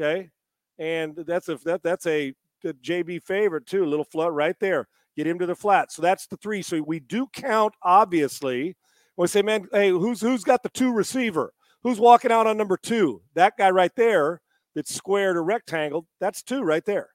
Okay. 0.00 0.30
And 0.78 1.16
that's 1.16 1.48
a 1.48 1.56
that 1.64 1.82
that's 1.82 2.06
a, 2.06 2.34
a 2.64 2.72
JB 2.72 3.22
favorite 3.22 3.66
too. 3.66 3.84
Little 3.84 4.04
float 4.04 4.32
right 4.32 4.58
there. 4.60 4.88
Get 5.16 5.26
him 5.26 5.38
to 5.38 5.46
the 5.46 5.54
flat. 5.54 5.92
So 5.92 6.02
that's 6.02 6.26
the 6.26 6.36
three. 6.36 6.62
So 6.62 6.82
we 6.82 7.00
do 7.00 7.26
count, 7.32 7.74
obviously. 7.82 8.76
When 9.14 9.24
We 9.24 9.28
say, 9.28 9.42
man, 9.42 9.68
hey, 9.72 9.90
who's 9.90 10.20
who's 10.20 10.44
got 10.44 10.62
the 10.62 10.68
two 10.70 10.92
receiver? 10.92 11.52
Who's 11.82 12.00
walking 12.00 12.32
out 12.32 12.46
on 12.46 12.56
number 12.56 12.76
two? 12.76 13.22
That 13.34 13.56
guy 13.56 13.70
right 13.70 13.94
there 13.94 14.40
that's 14.74 14.94
squared 14.94 15.36
or 15.36 15.44
rectangle, 15.44 16.06
that's 16.20 16.42
two 16.42 16.62
right 16.62 16.84
there. 16.84 17.10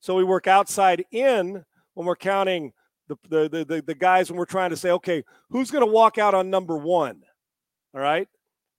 So 0.00 0.14
we 0.14 0.22
work 0.22 0.46
outside 0.46 1.04
in 1.10 1.64
when 1.94 2.06
we're 2.06 2.14
counting 2.16 2.72
the 3.08 3.16
the 3.28 3.64
the, 3.64 3.82
the 3.84 3.94
guys 3.94 4.30
when 4.30 4.38
we're 4.38 4.44
trying 4.44 4.70
to 4.70 4.76
say, 4.76 4.90
okay, 4.90 5.24
who's 5.50 5.70
going 5.70 5.84
to 5.84 5.90
walk 5.90 6.18
out 6.18 6.34
on 6.34 6.50
number 6.50 6.76
one? 6.76 7.22
All 7.94 8.00
right. 8.00 8.28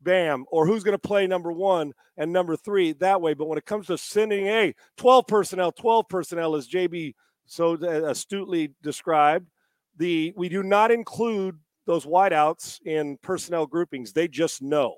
Bam. 0.01 0.45
Or 0.51 0.67
who's 0.67 0.83
going 0.83 0.93
to 0.93 1.07
play 1.07 1.27
number 1.27 1.51
one 1.51 1.93
and 2.17 2.31
number 2.31 2.55
three 2.55 2.93
that 2.93 3.19
way. 3.19 3.33
But 3.33 3.47
when 3.47 3.57
it 3.57 3.65
comes 3.65 3.87
to 3.87 3.97
sending 3.97 4.47
a 4.47 4.73
12 4.97 5.27
personnel, 5.27 5.71
12 5.71 6.07
personnel, 6.07 6.55
as 6.55 6.67
JB 6.67 7.13
so 7.47 7.73
uh, 7.81 8.09
astutely 8.09 8.73
described, 8.83 9.49
the 9.97 10.33
we 10.37 10.49
do 10.49 10.61
not 10.63 10.91
include 10.91 11.57
those 11.85 12.05
wideouts 12.05 12.79
in 12.85 13.17
personnel 13.23 13.65
groupings. 13.65 14.13
They 14.13 14.27
just 14.27 14.61
know. 14.61 14.97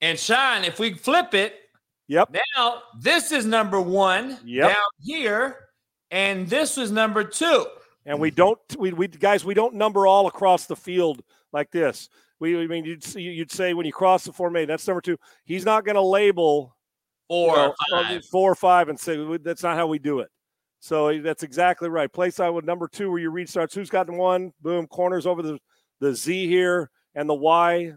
And 0.00 0.18
Sean, 0.18 0.64
if 0.64 0.78
we 0.78 0.92
flip 0.94 1.32
it, 1.32 1.54
yep. 2.08 2.36
Now 2.56 2.82
this 3.00 3.32
is 3.32 3.46
number 3.46 3.80
one 3.80 4.38
yep. 4.44 4.70
down 4.70 4.90
here, 5.00 5.68
and 6.10 6.48
this 6.48 6.76
was 6.76 6.90
number 6.90 7.24
two. 7.24 7.66
And 8.04 8.20
we 8.20 8.30
don't, 8.30 8.58
we, 8.78 8.92
we 8.92 9.08
guys, 9.08 9.44
we 9.44 9.54
don't 9.54 9.74
number 9.74 10.06
all 10.06 10.28
across 10.28 10.66
the 10.66 10.76
field 10.76 11.22
like 11.52 11.70
this. 11.72 12.08
We, 12.38 12.62
I 12.62 12.66
mean, 12.66 12.84
you'd 12.84 13.02
see, 13.02 13.22
you'd 13.22 13.50
say 13.50 13.74
when 13.74 13.86
you 13.86 13.92
cross 13.92 14.24
the 14.24 14.32
formation, 14.32 14.68
that's 14.68 14.86
number 14.86 15.00
two. 15.00 15.16
He's 15.44 15.64
not 15.64 15.84
going 15.84 15.96
to 15.96 16.02
label 16.02 16.76
four, 17.28 17.50
you 17.50 17.56
know, 17.56 17.74
five. 17.90 18.24
four 18.26 18.52
or 18.52 18.54
five, 18.54 18.88
and 18.88 19.00
say 19.00 19.38
that's 19.38 19.62
not 19.62 19.76
how 19.76 19.86
we 19.86 19.98
do 19.98 20.20
it. 20.20 20.28
So 20.80 21.08
eh, 21.08 21.20
that's 21.20 21.42
exactly 21.42 21.88
right. 21.88 22.12
Play 22.12 22.30
side 22.30 22.50
with 22.50 22.64
number 22.64 22.88
two, 22.88 23.10
where 23.10 23.20
your 23.20 23.30
read 23.30 23.48
starts. 23.48 23.74
Who's 23.74 23.90
got 23.90 24.08
one? 24.10 24.52
Boom, 24.60 24.86
corners 24.86 25.26
over 25.26 25.42
the 25.42 25.58
the 26.00 26.14
Z 26.14 26.46
here 26.46 26.90
and 27.14 27.28
the 27.28 27.34
Y. 27.34 27.92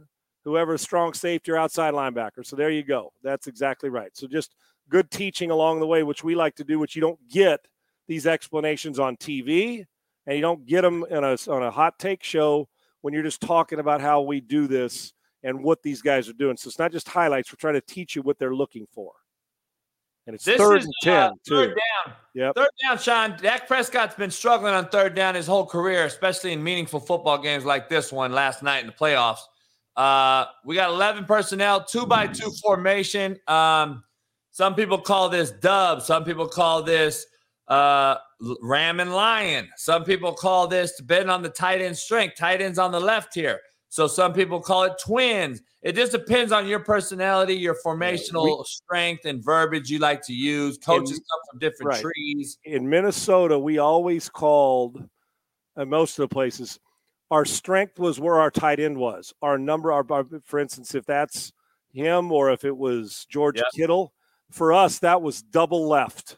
Whoever's 0.46 0.82
strong 0.82 1.14
safety 1.14 1.52
or 1.52 1.58
outside 1.58 1.94
linebacker. 1.94 2.46
So 2.46 2.56
there 2.56 2.70
you 2.70 2.84
go. 2.84 3.12
That's 3.22 3.48
exactly 3.48 3.90
right. 3.90 4.10
So 4.16 4.26
just 4.26 4.56
good 4.88 5.12
teaching 5.12 5.52
along 5.52 5.80
the 5.80 5.88
way, 5.88 6.04
which 6.04 6.24
we 6.24 6.34
like 6.34 6.56
to 6.56 6.64
do, 6.64 6.80
which 6.80 6.96
you 6.96 7.02
don't 7.02 7.20
get 7.30 7.60
these 8.08 8.26
explanations 8.26 9.00
on 9.00 9.18
TV, 9.18 9.86
and 10.26 10.36
you 10.36 10.42
don't 10.42 10.66
get 10.66 10.82
them 10.82 11.06
in 11.10 11.24
a, 11.24 11.38
on 11.48 11.64
a 11.64 11.70
hot 11.70 12.00
take 12.00 12.24
show 12.24 12.68
when 13.02 13.14
you're 13.14 13.24
just 13.24 13.42
talking 13.42 13.80
about 13.80 14.02
how 14.02 14.22
we 14.22 14.42
do 14.42 14.68
this 14.68 15.14
and 15.44 15.64
what 15.64 15.84
these 15.84 16.02
guys 16.02 16.28
are 16.28 16.34
doing. 16.34 16.58
So 16.58 16.68
it's 16.68 16.80
not 16.80 16.92
just 16.92 17.08
highlights. 17.08 17.52
We're 17.52 17.58
trying 17.58 17.76
to 17.76 17.82
teach 17.82 18.16
you 18.16 18.22
what 18.22 18.40
they're 18.40 18.56
looking 18.56 18.88
for. 18.94 19.12
And 20.30 20.36
it's 20.36 20.46
this 20.46 20.58
third 20.58 20.78
is, 20.78 20.86
and 20.86 20.94
10, 21.02 21.14
uh, 21.16 21.30
too. 21.44 21.56
Third 21.56 21.70
down. 21.70 22.14
Yep. 22.36 22.56
Third 22.56 22.70
down, 22.84 22.98
Sean. 23.00 23.36
Dak 23.42 23.68
Prescott's 23.68 24.14
been 24.14 24.30
struggling 24.30 24.76
on 24.76 24.88
third 24.90 25.16
down 25.16 25.34
his 25.34 25.48
whole 25.48 25.66
career, 25.66 26.06
especially 26.06 26.54
in 26.54 26.64
meaningful 26.64 27.00
football 27.00 27.40
games 27.40 27.66
like 27.66 27.90
this 27.90 28.12
one 28.12 28.32
last 28.32 28.62
night 28.62 28.82
in 28.82 28.86
the 28.86 28.94
playoffs. 28.94 29.40
Uh, 29.98 30.46
we 30.64 30.76
got 30.76 30.92
11 30.92 31.26
personnel, 31.26 31.84
two 31.84 32.06
by 32.06 32.28
two 32.28 32.52
formation. 32.62 33.40
Um, 33.48 34.04
some 34.52 34.76
people 34.76 35.00
call 35.00 35.30
this 35.30 35.50
dub. 35.50 36.04
Some 36.04 36.24
people 36.24 36.48
call 36.48 36.84
this 36.84 37.26
uh, 37.68 38.18
Ram 38.62 39.00
and 39.00 39.12
Lion. 39.12 39.68
Some 39.78 40.04
people 40.04 40.32
call 40.34 40.68
this 40.68 40.96
depending 40.96 41.32
on 41.32 41.42
the 41.42 41.50
tight 41.50 41.82
end 41.82 41.98
strength. 41.98 42.36
Tight 42.38 42.62
ends 42.62 42.78
on 42.78 42.92
the 42.92 43.00
left 43.00 43.34
here. 43.34 43.62
So 43.90 44.08
some 44.08 44.34
people 44.34 44.62
call 44.62 44.84
it 44.84 44.94
twins. 45.04 45.62
It 45.82 45.96
just 45.96 46.12
depends 46.12 46.52
on 46.52 46.68
your 46.68 46.80
personality, 46.80 47.56
your 47.56 47.76
formational 47.84 48.60
we, 48.60 48.64
strength, 48.66 49.26
and 49.26 49.44
verbiage 49.44 49.90
you 49.90 49.98
like 49.98 50.22
to 50.28 50.34
use. 50.34 50.78
Coaches 50.78 51.18
in, 51.18 51.18
come 51.18 51.40
from 51.50 51.60
different 51.60 51.90
right. 51.90 52.02
trees. 52.02 52.60
In 52.64 52.88
Minnesota, 52.88 53.58
we 53.58 53.80
always 53.80 54.30
called, 54.30 55.04
and 55.76 55.90
most 55.90 56.20
of 56.20 56.30
the 56.30 56.34
places, 56.34 56.80
our 57.32 57.46
strength 57.46 57.98
was 57.98 58.20
where 58.20 58.40
our 58.40 58.52
tight 58.52 58.80
end 58.80 58.98
was. 58.98 59.34
Our 59.42 59.58
number, 59.58 59.92
our, 59.92 60.06
for 60.44 60.60
instance, 60.60 60.94
if 60.94 61.06
that's 61.06 61.52
him 61.92 62.32
or 62.32 62.52
if 62.52 62.66
it 62.66 62.76
was 62.76 63.26
George 63.30 63.58
yep. 63.58 63.66
Kittle, 63.76 64.14
for 64.52 64.74
us 64.74 65.00
that 65.00 65.22
was 65.22 65.42
double 65.42 65.88
left. 65.88 66.38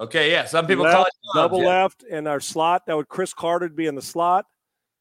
Okay, 0.00 0.30
yeah. 0.30 0.44
Some 0.44 0.66
people 0.66 0.84
left, 0.84 0.96
call 0.96 1.06
it 1.06 1.12
double 1.34 1.62
yeah. 1.62 1.68
left, 1.68 2.04
and 2.08 2.28
our 2.28 2.40
slot 2.40 2.86
that 2.86 2.96
would 2.96 3.08
Cris 3.08 3.34
Carter 3.34 3.66
would 3.66 3.76
be 3.76 3.86
in 3.86 3.96
the 3.96 4.02
slot. 4.02 4.46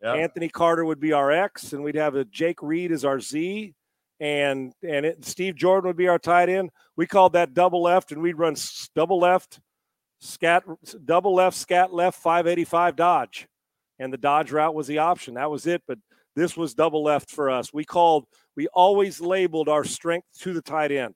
Anthony 0.03 0.49
Carter 0.49 0.85
would 0.85 0.99
be 0.99 1.13
our 1.13 1.31
X, 1.31 1.73
and 1.73 1.83
we'd 1.83 1.95
have 1.95 2.15
a 2.15 2.25
Jake 2.25 2.61
Reed 2.61 2.91
as 2.91 3.03
our 3.03 3.19
Z, 3.19 3.73
and 4.19 4.73
and 4.83 5.05
it, 5.05 5.25
Steve 5.25 5.55
Jordan 5.55 5.87
would 5.87 5.97
be 5.97 6.07
our 6.07 6.19
tight 6.19 6.49
end. 6.49 6.69
We 6.95 7.07
called 7.07 7.33
that 7.33 7.53
double 7.53 7.81
left, 7.81 8.11
and 8.11 8.21
we'd 8.21 8.37
run 8.37 8.55
double 8.95 9.19
left, 9.19 9.59
scat 10.19 10.63
double 11.05 11.33
left, 11.35 11.57
scat 11.57 11.93
left, 11.93 12.21
585 12.21 12.95
dodge. 12.95 13.47
And 13.99 14.13
the 14.13 14.17
dodge 14.17 14.51
route 14.51 14.75
was 14.75 14.87
the 14.87 14.99
option. 14.99 15.35
That 15.35 15.49
was 15.49 15.65
it. 15.65 15.81
But 15.87 15.97
this 16.35 16.55
was 16.55 16.75
double 16.75 17.03
left 17.03 17.31
for 17.31 17.49
us. 17.49 17.73
We 17.73 17.83
called, 17.83 18.25
we 18.55 18.67
always 18.67 19.19
labeled 19.19 19.67
our 19.67 19.83
strength 19.83 20.27
to 20.41 20.53
the 20.53 20.61
tight 20.61 20.91
end. 20.91 21.15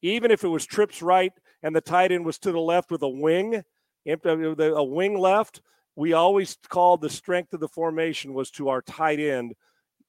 Even 0.00 0.30
if 0.30 0.44
it 0.44 0.48
was 0.48 0.64
trips 0.64 1.02
right 1.02 1.32
and 1.62 1.76
the 1.76 1.80
tight 1.82 2.12
end 2.12 2.24
was 2.24 2.38
to 2.38 2.52
the 2.52 2.60
left 2.60 2.90
with 2.90 3.02
a 3.02 3.08
wing, 3.08 3.62
uh, 4.08 4.16
a 4.26 4.84
wing 4.84 5.18
left, 5.18 5.60
we 5.96 6.12
always 6.12 6.56
called 6.68 7.00
the 7.00 7.10
strength 7.10 7.54
of 7.54 7.60
the 7.60 7.68
formation 7.68 8.34
was 8.34 8.50
to 8.52 8.68
our 8.68 8.82
tight 8.82 9.18
end 9.18 9.54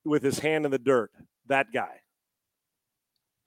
with 0.04 0.22
his 0.22 0.38
hand 0.38 0.66
in 0.66 0.72
the 0.72 0.78
dirt. 0.78 1.12
That 1.48 1.68
guy. 1.74 2.02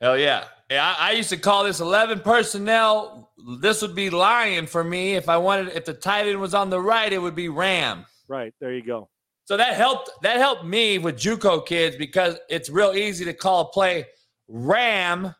Hell 0.01 0.19
yeah. 0.19 0.45
Yeah, 0.71 0.95
I, 0.99 1.11
I, 1.11 1.13
used 1.13 1.29
to 1.29 1.37
call 1.37 1.65
this 1.65 1.81
11 1.81 2.21
personnel. 2.21 3.31
This 3.61 3.83
would 3.83 3.95
be 3.95 4.09
lion 4.09 4.67
for 4.67 4.83
me. 4.83 5.15
If 5.15 5.29
I 5.29 5.37
wanted, 5.37 5.69
if 5.75 5.85
the 5.85 5.93
tight 5.93 6.27
end 6.27 6.41
was 6.41 6.55
on 6.55 6.71
the 6.71 6.81
right, 6.81 7.13
it 7.13 7.19
would 7.19 7.35
be 7.35 7.51
ram. 7.51 8.07
Right. 8.27 8.55
There 8.61 8.73
you 8.73 8.83
go. 8.83 9.11
So 9.45 9.59
that 9.59 9.75
helped, 9.75 10.11
that 10.23 10.39
helped 10.39 10.65
me 10.65 10.97
with 10.99 11.17
Juco 11.17 11.67
kids 11.67 11.97
because 11.97 12.39
it's 12.49 12.71
real 12.71 12.93
easy 12.93 13.27
to 13.27 13.35
call 13.35 13.63
a 13.63 13.69
play 13.69 14.07
ram 14.49 15.35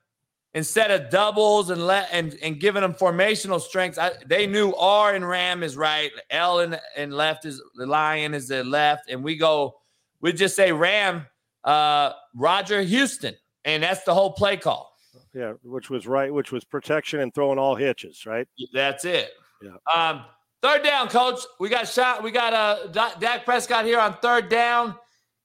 instead 0.55 0.91
of 0.91 1.11
doubles 1.11 1.71
and 1.71 1.87
let 1.87 2.09
and, 2.13 2.37
and 2.43 2.61
giving 2.61 2.83
them 2.83 2.95
formational 2.95 3.61
strengths. 3.61 3.99
I, 3.99 4.13
they 4.27 4.47
knew 4.47 4.75
R 4.75 5.15
and 5.15 5.29
ram 5.29 5.63
is 5.63 5.77
right. 5.77 6.11
L 6.31 6.61
and, 6.61 6.81
and 6.97 7.13
left 7.13 7.45
is 7.45 7.63
the 7.77 7.87
lion 7.87 8.35
is 8.35 8.49
the 8.49 8.65
left. 8.65 9.09
And 9.09 9.23
we 9.23 9.37
go, 9.37 9.77
we 10.21 10.33
just 10.33 10.57
say 10.57 10.73
ram, 10.73 11.27
uh, 11.65 12.13
Roger 12.35 12.83
Houston 12.83 13.35
and 13.65 13.83
that's 13.83 14.05
the 14.05 14.15
whole 14.15 14.33
play 14.33 14.57
call. 14.57 14.97
Yeah, 15.35 15.55
which 15.63 15.91
was 15.91 16.07
right, 16.07 16.33
which 16.33 16.51
was 16.51 16.65
protection 16.65 17.21
and 17.21 17.35
throwing 17.35 17.59
all 17.59 17.77
hitches, 17.77 18.27
right? 18.27 18.49
That's 18.73 19.05
it. 19.05 19.31
Yeah. 19.63 19.77
Um, 19.95 20.25
third 20.63 20.83
down, 20.83 21.09
coach. 21.09 21.41
We 21.61 21.69
got 21.69 21.89
shot. 21.89 22.23
We 22.23 22.31
got 22.31 22.53
uh 22.53 23.13
Dak 23.19 23.45
Prescott 23.45 23.85
here 23.85 24.01
on 24.01 24.15
third 24.15 24.49
down, 24.49 24.97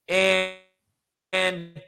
and 0.08 0.54
and 1.32 1.80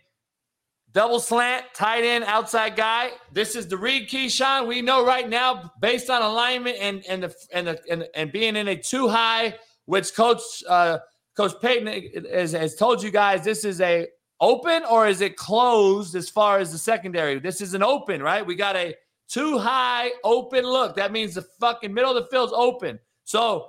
double 0.93 1.21
slant, 1.21 1.67
tight 1.75 2.05
end, 2.05 2.25
outside 2.25 2.77
guy. 2.77 3.11
This 3.33 3.57
is 3.57 3.69
the 3.69 3.77
read 3.77 4.09
key, 4.09 4.29
Sean. 4.29 4.67
We 4.67 4.83
know 4.83 5.05
right 5.05 5.29
now, 5.29 5.73
based 5.81 6.11
on 6.11 6.23
alignment 6.23 6.77
and 6.81 7.05
and 7.09 7.23
the 7.23 7.35
and 7.53 7.67
the, 7.67 7.81
and, 7.91 8.09
and 8.15 8.33
being 8.33 8.57
in 8.57 8.69
a 8.69 8.77
two 8.77 9.09
high, 9.09 9.55
which 9.87 10.15
Coach 10.15 10.41
uh, 10.69 10.99
Coach 11.37 11.61
Payton 11.61 12.27
has, 12.33 12.53
has 12.53 12.75
told 12.75 13.03
you 13.03 13.11
guys, 13.11 13.45
this 13.45 13.65
is 13.65 13.81
a 13.81 14.09
open 14.41 14.85
or 14.85 15.07
is 15.09 15.21
it 15.21 15.37
closed 15.37 16.15
as 16.15 16.29
far 16.29 16.59
as 16.59 16.73
the 16.73 16.79
secondary? 16.79 17.39
This 17.39 17.61
is 17.61 17.75
an 17.75 17.83
open, 17.83 18.23
right? 18.23 18.45
We 18.45 18.55
got 18.55 18.77
a 18.77 18.95
too 19.29 19.59
high 19.59 20.13
open 20.25 20.65
look. 20.65 20.97
That 20.97 21.13
means 21.13 21.35
the 21.35 21.43
fucking 21.61 21.93
middle 21.93 22.17
of 22.17 22.25
the 22.25 22.31
field's 22.31 22.53
open. 22.55 22.99
So 23.25 23.69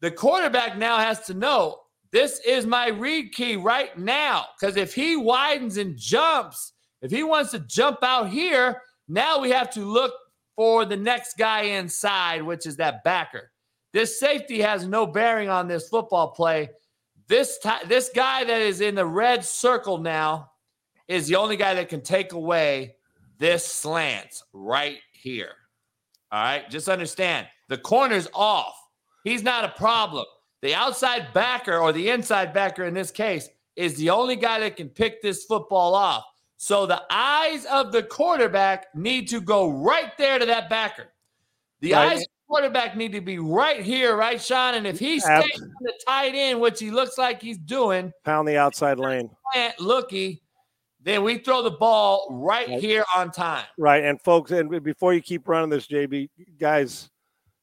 the 0.00 0.10
quarterback 0.10 0.78
now 0.78 0.98
has 0.98 1.26
to 1.26 1.34
know 1.34 1.80
this 2.12 2.40
is 2.46 2.66
my 2.66 2.88
read 2.88 3.32
key 3.32 3.56
right 3.56 3.96
now. 3.98 4.46
Because 4.58 4.76
if 4.76 4.94
he 4.94 5.16
widens 5.16 5.76
and 5.76 5.96
jumps, 5.96 6.72
if 7.02 7.10
he 7.10 7.22
wants 7.22 7.52
to 7.52 7.60
jump 7.60 7.98
out 8.02 8.28
here, 8.28 8.82
now 9.08 9.40
we 9.40 9.50
have 9.50 9.70
to 9.70 9.80
look 9.80 10.12
for 10.56 10.84
the 10.84 10.96
next 10.96 11.36
guy 11.38 11.62
inside, 11.62 12.42
which 12.42 12.66
is 12.66 12.76
that 12.76 13.02
backer. 13.04 13.50
This 13.92 14.20
safety 14.20 14.60
has 14.60 14.86
no 14.86 15.06
bearing 15.06 15.48
on 15.48 15.68
this 15.68 15.88
football 15.88 16.32
play 16.32 16.70
this 17.30 17.58
t- 17.62 17.86
this 17.86 18.10
guy 18.12 18.42
that 18.42 18.60
is 18.60 18.80
in 18.80 18.96
the 18.96 19.06
red 19.06 19.44
circle 19.44 19.98
now 19.98 20.50
is 21.06 21.28
the 21.28 21.36
only 21.36 21.56
guy 21.56 21.74
that 21.74 21.88
can 21.88 22.02
take 22.02 22.32
away 22.32 22.96
this 23.38 23.64
slant 23.64 24.42
right 24.52 24.98
here. 25.12 25.52
All 26.32 26.42
right, 26.42 26.68
just 26.68 26.88
understand 26.88 27.46
the 27.68 27.78
corner's 27.78 28.26
off. 28.34 28.74
He's 29.22 29.44
not 29.44 29.64
a 29.64 29.68
problem. 29.68 30.26
The 30.62 30.74
outside 30.74 31.32
backer 31.32 31.78
or 31.78 31.92
the 31.92 32.10
inside 32.10 32.52
backer 32.52 32.84
in 32.84 32.94
this 32.94 33.10
case 33.10 33.48
is 33.76 33.96
the 33.96 34.10
only 34.10 34.36
guy 34.36 34.60
that 34.60 34.76
can 34.76 34.88
pick 34.88 35.22
this 35.22 35.44
football 35.44 35.94
off. 35.94 36.24
So 36.58 36.84
the 36.84 37.02
eyes 37.10 37.64
of 37.64 37.92
the 37.92 38.02
quarterback 38.02 38.94
need 38.94 39.28
to 39.28 39.40
go 39.40 39.70
right 39.70 40.16
there 40.18 40.38
to 40.38 40.44
that 40.46 40.68
backer. 40.68 41.06
The 41.80 41.92
right. 41.92 42.12
eyes 42.12 42.24
quarterback 42.46 42.96
need 42.96 43.12
to 43.12 43.22
be 43.22 43.38
right 43.38 43.82
here, 43.82 44.16
right, 44.16 44.42
Sean? 44.42 44.74
And 44.74 44.86
if 44.86 44.98
he 44.98 45.20
stays 45.20 45.62
on 45.62 45.70
the 45.80 45.92
tight 46.06 46.34
end, 46.34 46.60
which 46.60 46.78
he 46.78 46.90
looks 46.90 47.16
like 47.16 47.40
he's 47.40 47.56
doing, 47.56 48.12
pound 48.24 48.46
the 48.46 48.58
outside 48.58 48.98
lane, 48.98 49.30
looky, 49.78 50.42
then 51.02 51.22
we 51.22 51.38
throw 51.38 51.62
the 51.62 51.70
ball 51.70 52.26
right, 52.30 52.68
right, 52.68 52.80
here 52.80 53.04
on 53.16 53.30
time. 53.30 53.64
Right, 53.78 54.04
and 54.04 54.20
folks, 54.20 54.50
and 54.50 54.82
before 54.82 55.14
you 55.14 55.22
keep 55.22 55.48
running 55.48 55.70
this, 55.70 55.86
JB, 55.86 56.28
guys, 56.58 57.08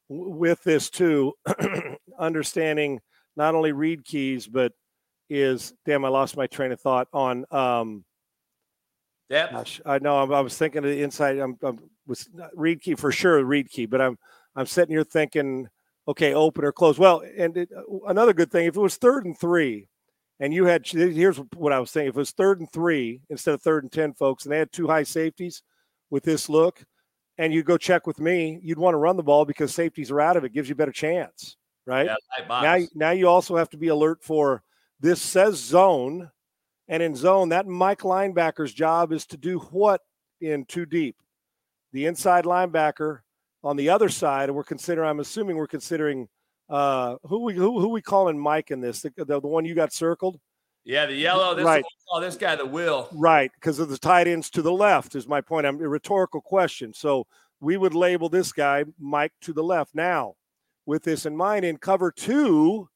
with 0.08 0.62
this 0.64 0.90
too, 0.90 1.34
understanding 2.18 3.00
not 3.36 3.54
only 3.54 3.72
read 3.72 4.04
keys, 4.04 4.46
but 4.46 4.72
is 5.30 5.74
damn, 5.84 6.04
I 6.04 6.08
lost 6.08 6.36
my 6.36 6.46
train 6.46 6.72
of 6.72 6.80
thought 6.80 7.08
on. 7.12 7.44
um 7.50 8.04
Yep. 9.30 9.50
Gosh, 9.50 9.80
I 9.84 9.98
know. 9.98 10.32
I 10.32 10.40
was 10.40 10.56
thinking 10.56 10.78
of 10.78 10.84
the 10.90 11.02
inside. 11.02 11.38
I'm, 11.38 11.58
I'm 11.62 11.78
was 12.06 12.28
read 12.54 12.80
key 12.80 12.94
for 12.94 13.12
sure, 13.12 13.44
read 13.44 13.68
key, 13.68 13.84
but 13.84 14.00
I'm 14.00 14.18
I'm 14.56 14.64
sitting 14.64 14.94
here 14.94 15.04
thinking, 15.04 15.68
okay, 16.08 16.32
open 16.32 16.64
or 16.64 16.72
close. 16.72 16.98
Well, 16.98 17.22
and 17.36 17.56
it, 17.56 17.68
uh, 17.76 17.82
another 18.06 18.32
good 18.32 18.50
thing, 18.50 18.66
if 18.66 18.74
it 18.76 18.80
was 18.80 18.96
third 18.96 19.26
and 19.26 19.38
three, 19.38 19.88
and 20.40 20.54
you 20.54 20.64
had 20.64 20.86
here's 20.86 21.36
what 21.54 21.74
I 21.74 21.78
was 21.78 21.90
saying: 21.90 22.08
if 22.08 22.16
it 22.16 22.18
was 22.18 22.30
third 22.30 22.60
and 22.60 22.72
three 22.72 23.20
instead 23.28 23.52
of 23.52 23.60
third 23.60 23.84
and 23.84 23.92
ten, 23.92 24.14
folks, 24.14 24.44
and 24.44 24.52
they 24.52 24.58
had 24.58 24.72
two 24.72 24.88
high 24.88 25.02
safeties 25.02 25.62
with 26.08 26.24
this 26.24 26.48
look, 26.48 26.82
and 27.36 27.52
you 27.52 27.62
go 27.62 27.76
check 27.76 28.06
with 28.06 28.20
me, 28.20 28.58
you'd 28.62 28.78
want 28.78 28.94
to 28.94 28.98
run 28.98 29.18
the 29.18 29.22
ball 29.22 29.44
because 29.44 29.74
safeties 29.74 30.10
are 30.10 30.22
out 30.22 30.38
of 30.38 30.44
it, 30.44 30.54
gives 30.54 30.70
you 30.70 30.72
a 30.72 30.76
better 30.76 30.90
chance, 30.90 31.57
right? 31.88 32.06
Yeah, 32.06 32.44
now, 32.48 32.78
now 32.94 33.10
you 33.10 33.26
also 33.28 33.56
have 33.56 33.70
to 33.70 33.76
be 33.76 33.88
alert 33.88 34.22
for 34.22 34.62
this 35.00 35.22
says 35.22 35.56
zone, 35.56 36.30
and 36.88 37.02
in 37.02 37.14
zone, 37.16 37.48
that 37.48 37.66
Mike 37.66 38.00
linebacker's 38.00 38.72
job 38.72 39.12
is 39.12 39.26
to 39.26 39.36
do 39.36 39.58
what 39.58 40.02
in 40.40 40.64
two 40.66 40.86
deep. 40.86 41.16
The 41.92 42.06
inside 42.06 42.44
linebacker 42.44 43.20
on 43.64 43.76
the 43.76 43.88
other 43.88 44.08
side, 44.08 44.50
we're 44.50 44.64
considering. 44.64 45.08
I'm 45.08 45.20
assuming 45.20 45.56
we're 45.56 45.66
considering 45.66 46.28
uh, 46.68 47.16
who 47.24 47.44
we 47.44 47.54
who 47.54 47.80
who 47.80 47.88
we 47.88 48.02
calling 48.02 48.38
Mike 48.38 48.70
in 48.70 48.80
this? 48.80 49.02
The, 49.02 49.12
the, 49.16 49.40
the 49.40 49.48
one 49.48 49.64
you 49.64 49.74
got 49.74 49.92
circled. 49.92 50.38
Yeah, 50.84 51.06
the 51.06 51.14
yellow. 51.14 51.54
This 51.54 51.64
right. 51.64 51.84
Oh, 52.10 52.20
this 52.20 52.36
guy, 52.36 52.56
the 52.56 52.66
will. 52.66 53.08
Right, 53.12 53.50
because 53.54 53.78
of 53.78 53.88
the 53.88 53.98
tight 53.98 54.26
ends 54.26 54.48
to 54.50 54.62
the 54.62 54.72
left 54.72 55.14
is 55.14 55.26
my 55.26 55.40
point. 55.40 55.66
I'm 55.66 55.80
a 55.80 55.88
rhetorical 55.88 56.40
question. 56.40 56.92
So 56.92 57.26
we 57.60 57.76
would 57.76 57.94
label 57.94 58.28
this 58.28 58.52
guy 58.52 58.84
Mike 58.98 59.32
to 59.42 59.52
the 59.52 59.62
left. 59.62 59.94
Now, 59.94 60.34
with 60.88 61.04
this 61.04 61.26
in 61.26 61.36
mind, 61.36 61.66
in 61.66 61.76
cover 61.76 62.10
two, 62.10 62.88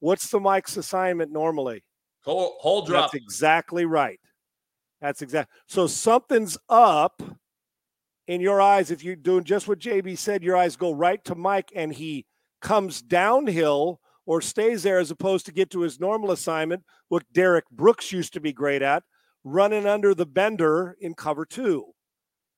what's 0.00 0.28
the 0.28 0.40
Mike's 0.40 0.76
assignment 0.76 1.30
normally? 1.30 1.84
Hold, 2.24 2.54
hold 2.58 2.86
drop. 2.88 3.12
That's 3.12 3.22
exactly 3.22 3.84
right. 3.84 4.18
That's 5.00 5.22
exact. 5.22 5.52
So 5.68 5.86
something's 5.86 6.58
up 6.68 7.22
in 8.26 8.40
your 8.40 8.60
eyes, 8.60 8.90
if 8.90 9.04
you're 9.04 9.14
doing 9.14 9.44
just 9.44 9.68
what 9.68 9.78
JB 9.78 10.18
said, 10.18 10.42
your 10.42 10.56
eyes 10.56 10.74
go 10.74 10.92
right 10.92 11.24
to 11.24 11.36
Mike 11.36 11.70
and 11.76 11.92
he 11.92 12.26
comes 12.60 13.00
downhill 13.00 14.00
or 14.26 14.40
stays 14.40 14.82
there 14.82 14.98
as 14.98 15.12
opposed 15.12 15.46
to 15.46 15.52
get 15.52 15.70
to 15.70 15.80
his 15.80 16.00
normal 16.00 16.32
assignment, 16.32 16.82
what 17.08 17.24
Derrick 17.32 17.68
Brooks 17.70 18.10
used 18.10 18.32
to 18.32 18.40
be 18.40 18.52
great 18.52 18.82
at, 18.82 19.04
running 19.44 19.86
under 19.86 20.12
the 20.12 20.26
bender 20.26 20.96
in 21.00 21.14
cover 21.14 21.44
two. 21.44 21.92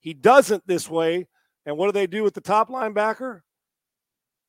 He 0.01 0.15
doesn't 0.15 0.67
this 0.67 0.89
way. 0.89 1.27
And 1.67 1.77
what 1.77 1.87
do 1.87 1.93
they 1.93 2.07
do 2.07 2.23
with 2.23 2.35
the 2.35 2.41
top 2.41 2.71
linebacker? 2.71 3.41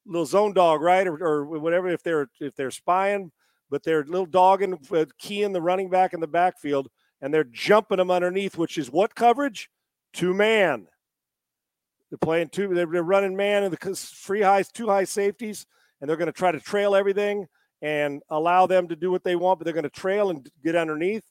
Little 0.06 0.26
zone 0.26 0.54
dog, 0.54 0.82
right? 0.82 1.08
Or, 1.08 1.18
or 1.24 1.46
whatever 1.60 1.88
if 1.90 2.04
they're 2.04 2.30
if 2.40 2.56
they're 2.56 2.72
spying, 2.72 3.32
but 3.70 3.84
they're 3.84 4.04
little 4.04 4.26
dogging, 4.26 4.78
uh, 4.92 5.06
keying 5.18 5.52
the 5.52 5.62
running 5.62 5.90
back 5.90 6.14
in 6.14 6.20
the 6.20 6.28
backfield, 6.28 6.90
and 7.22 7.34
they're 7.34 7.44
jumping 7.44 7.98
them 7.98 8.12
underneath, 8.12 8.58
which 8.58 8.78
is 8.78 8.92
what 8.92 9.16
coverage? 9.16 9.70
Two 10.14 10.34
man. 10.34 10.88
They're 12.10 12.18
playing 12.20 12.50
two. 12.50 12.74
They're, 12.74 12.86
running 12.86 13.36
man 13.36 13.64
and 13.64 13.74
the 13.74 13.96
free 13.96 14.42
highs, 14.42 14.72
two 14.72 14.88
high 14.88 15.06
safeties, 15.06 15.66
and 16.00 16.10
they're 16.10 16.18
going 16.18 16.28
to 16.28 16.32
try 16.32 16.52
to 16.52 16.60
trail 16.60 16.96
everything 16.96 17.48
and 17.82 18.22
allow 18.30 18.68
them 18.68 18.88
to 18.88 18.96
do 18.96 19.12
what 19.12 19.24
they 19.24 19.36
want. 19.36 19.60
But 19.60 19.66
they're 19.66 19.74
going 19.74 19.84
to 19.84 19.90
trail 19.90 20.30
and 20.30 20.48
get 20.64 20.76
underneath, 20.76 21.26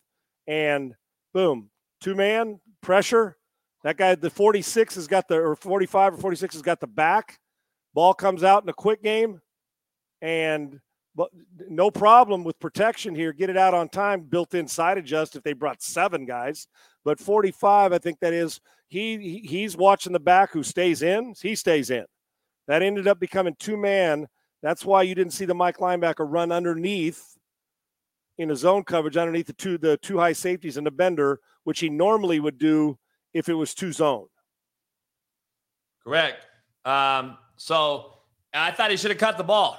and 0.46 0.94
boom, 1.32 1.70
two 2.00 2.14
man 2.14 2.60
pressure. 2.82 3.36
That 3.84 3.98
guy, 3.98 4.14
the 4.14 4.30
46 4.30 4.94
has 4.94 5.06
got 5.06 5.28
the 5.28 5.36
or 5.36 5.56
45 5.56 6.14
or 6.14 6.16
46 6.16 6.54
has 6.54 6.62
got 6.62 6.80
the 6.80 6.86
back. 6.86 7.38
Ball 7.94 8.12
comes 8.12 8.42
out 8.42 8.62
in 8.62 8.68
a 8.68 8.74
quick 8.74 9.02
game, 9.02 9.40
and 10.20 10.80
but 11.14 11.30
no 11.68 11.90
problem 11.90 12.42
with 12.42 12.58
protection 12.58 13.14
here. 13.14 13.32
Get 13.32 13.50
it 13.50 13.56
out 13.56 13.72
on 13.72 13.88
time. 13.88 14.22
Built 14.22 14.54
in 14.54 14.66
side 14.66 14.98
adjust 14.98 15.36
if 15.36 15.44
they 15.44 15.52
brought 15.52 15.80
seven 15.80 16.26
guys, 16.26 16.66
but 17.04 17.20
45, 17.20 17.92
I 17.92 17.98
think 17.98 18.18
that 18.20 18.32
is 18.32 18.60
he 18.88 19.38
he's 19.44 19.76
watching 19.76 20.12
the 20.12 20.20
back 20.20 20.52
who 20.52 20.62
stays 20.62 21.02
in. 21.02 21.34
He 21.40 21.54
stays 21.54 21.90
in. 21.90 22.04
That 22.66 22.82
ended 22.82 23.06
up 23.06 23.20
becoming 23.20 23.56
two 23.58 23.76
man. 23.76 24.26
That's 24.62 24.84
why 24.84 25.02
you 25.02 25.14
didn't 25.14 25.34
see 25.34 25.44
the 25.44 25.54
Mike 25.54 25.78
linebacker 25.78 26.26
run 26.26 26.50
underneath 26.50 27.36
in 28.38 28.50
a 28.50 28.56
zone 28.56 28.82
coverage 28.82 29.16
underneath 29.16 29.46
the 29.46 29.52
two 29.52 29.78
the 29.78 29.96
two 29.98 30.18
high 30.18 30.32
safeties 30.32 30.76
and 30.76 30.86
the 30.86 30.90
bender, 30.90 31.40
which 31.62 31.80
he 31.80 31.88
normally 31.88 32.40
would 32.40 32.58
do 32.58 32.98
if 33.32 33.48
it 33.48 33.54
was 33.54 33.74
two 33.74 33.92
zone. 33.92 34.26
Correct. 36.02 36.46
Um, 36.84 37.38
so 37.56 38.14
I 38.52 38.70
thought 38.70 38.90
he 38.90 38.96
should 38.96 39.10
have 39.10 39.18
cut 39.18 39.36
the 39.38 39.44
ball. 39.44 39.78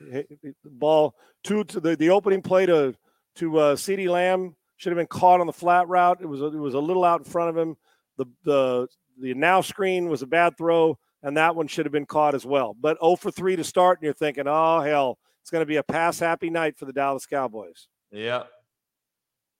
The 0.00 0.54
ball 0.64 1.14
two 1.44 1.64
to 1.64 1.80
the, 1.80 1.96
the 1.96 2.10
opening 2.10 2.42
play 2.42 2.66
to 2.66 2.94
to 3.36 3.58
uh, 3.58 3.76
CeeDee 3.76 4.08
Lamb 4.08 4.56
should 4.76 4.90
have 4.90 4.98
been 4.98 5.06
caught 5.06 5.40
on 5.40 5.46
the 5.46 5.52
flat 5.52 5.88
route. 5.88 6.18
It 6.20 6.26
was 6.26 6.40
a, 6.40 6.46
it 6.46 6.56
was 6.56 6.74
a 6.74 6.80
little 6.80 7.04
out 7.04 7.20
in 7.20 7.24
front 7.24 7.50
of 7.50 7.56
him. 7.56 7.76
The 8.16 8.26
the 8.44 8.88
the 9.20 9.34
now 9.34 9.60
screen 9.60 10.08
was 10.08 10.22
a 10.22 10.26
bad 10.26 10.56
throw, 10.56 10.98
and 11.22 11.36
that 11.36 11.54
one 11.54 11.68
should 11.68 11.86
have 11.86 11.92
been 11.92 12.06
caught 12.06 12.34
as 12.34 12.44
well. 12.44 12.74
But 12.78 12.98
0 13.00 13.16
for 13.16 13.30
3 13.30 13.56
to 13.56 13.64
start, 13.64 13.98
and 13.98 14.04
you're 14.04 14.14
thinking, 14.14 14.44
oh 14.46 14.80
hell, 14.80 15.18
it's 15.40 15.50
going 15.50 15.62
to 15.62 15.66
be 15.66 15.76
a 15.76 15.82
pass 15.82 16.18
happy 16.18 16.50
night 16.50 16.76
for 16.76 16.84
the 16.84 16.92
Dallas 16.92 17.26
Cowboys. 17.26 17.88
Yep. 18.10 18.48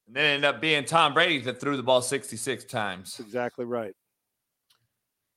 And 0.07 0.17
then 0.17 0.25
ended 0.25 0.45
up 0.45 0.61
being 0.61 0.85
Tom 0.85 1.15
Brady 1.15 1.39
that 1.43 1.61
threw 1.61 1.77
the 1.77 1.83
ball 1.83 2.03
66 2.03 2.65
times. 2.65 3.17
That's 3.17 3.27
exactly 3.27 3.65
right. 3.65 3.95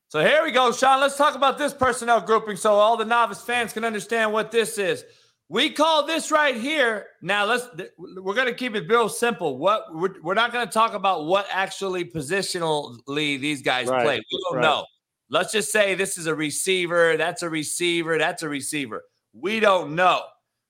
So 0.07 0.21
here 0.23 0.43
we 0.43 0.51
go, 0.51 0.71
Sean. 0.71 1.01
Let's 1.01 1.17
talk 1.17 1.35
about 1.35 1.57
this 1.57 1.73
personnel 1.73 2.21
grouping 2.21 2.57
so 2.57 2.73
all 2.73 2.95
the 2.95 3.05
novice 3.05 3.41
fans 3.41 3.73
can 3.73 3.83
understand 3.83 4.31
what 4.31 4.51
this 4.51 4.77
is. 4.77 5.03
We 5.49 5.69
call 5.69 6.05
this 6.05 6.31
right 6.31 6.55
here. 6.55 7.07
Now 7.21 7.45
let's 7.45 7.67
we're 7.97 8.33
going 8.33 8.47
to 8.47 8.53
keep 8.53 8.75
it 8.75 8.89
real 8.89 9.09
simple. 9.09 9.57
What 9.57 9.93
we're, 9.93 10.21
we're 10.21 10.33
not 10.33 10.51
going 10.51 10.65
to 10.65 10.71
talk 10.71 10.93
about 10.93 11.25
what 11.25 11.47
actually 11.51 12.05
positionally 12.05 13.39
these 13.39 13.61
guys 13.61 13.87
right, 13.87 14.03
play. 14.03 14.17
We 14.17 14.43
don't 14.49 14.55
right. 14.57 14.63
know. 14.63 14.85
Let's 15.29 15.51
just 15.51 15.71
say 15.71 15.95
this 15.95 16.17
is 16.17 16.27
a 16.27 16.35
receiver, 16.35 17.17
that's 17.17 17.43
a 17.43 17.49
receiver, 17.49 18.17
that's 18.17 18.43
a 18.43 18.49
receiver. 18.49 19.03
We 19.33 19.59
don't 19.59 19.95
know. 19.95 20.21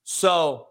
So 0.03 0.67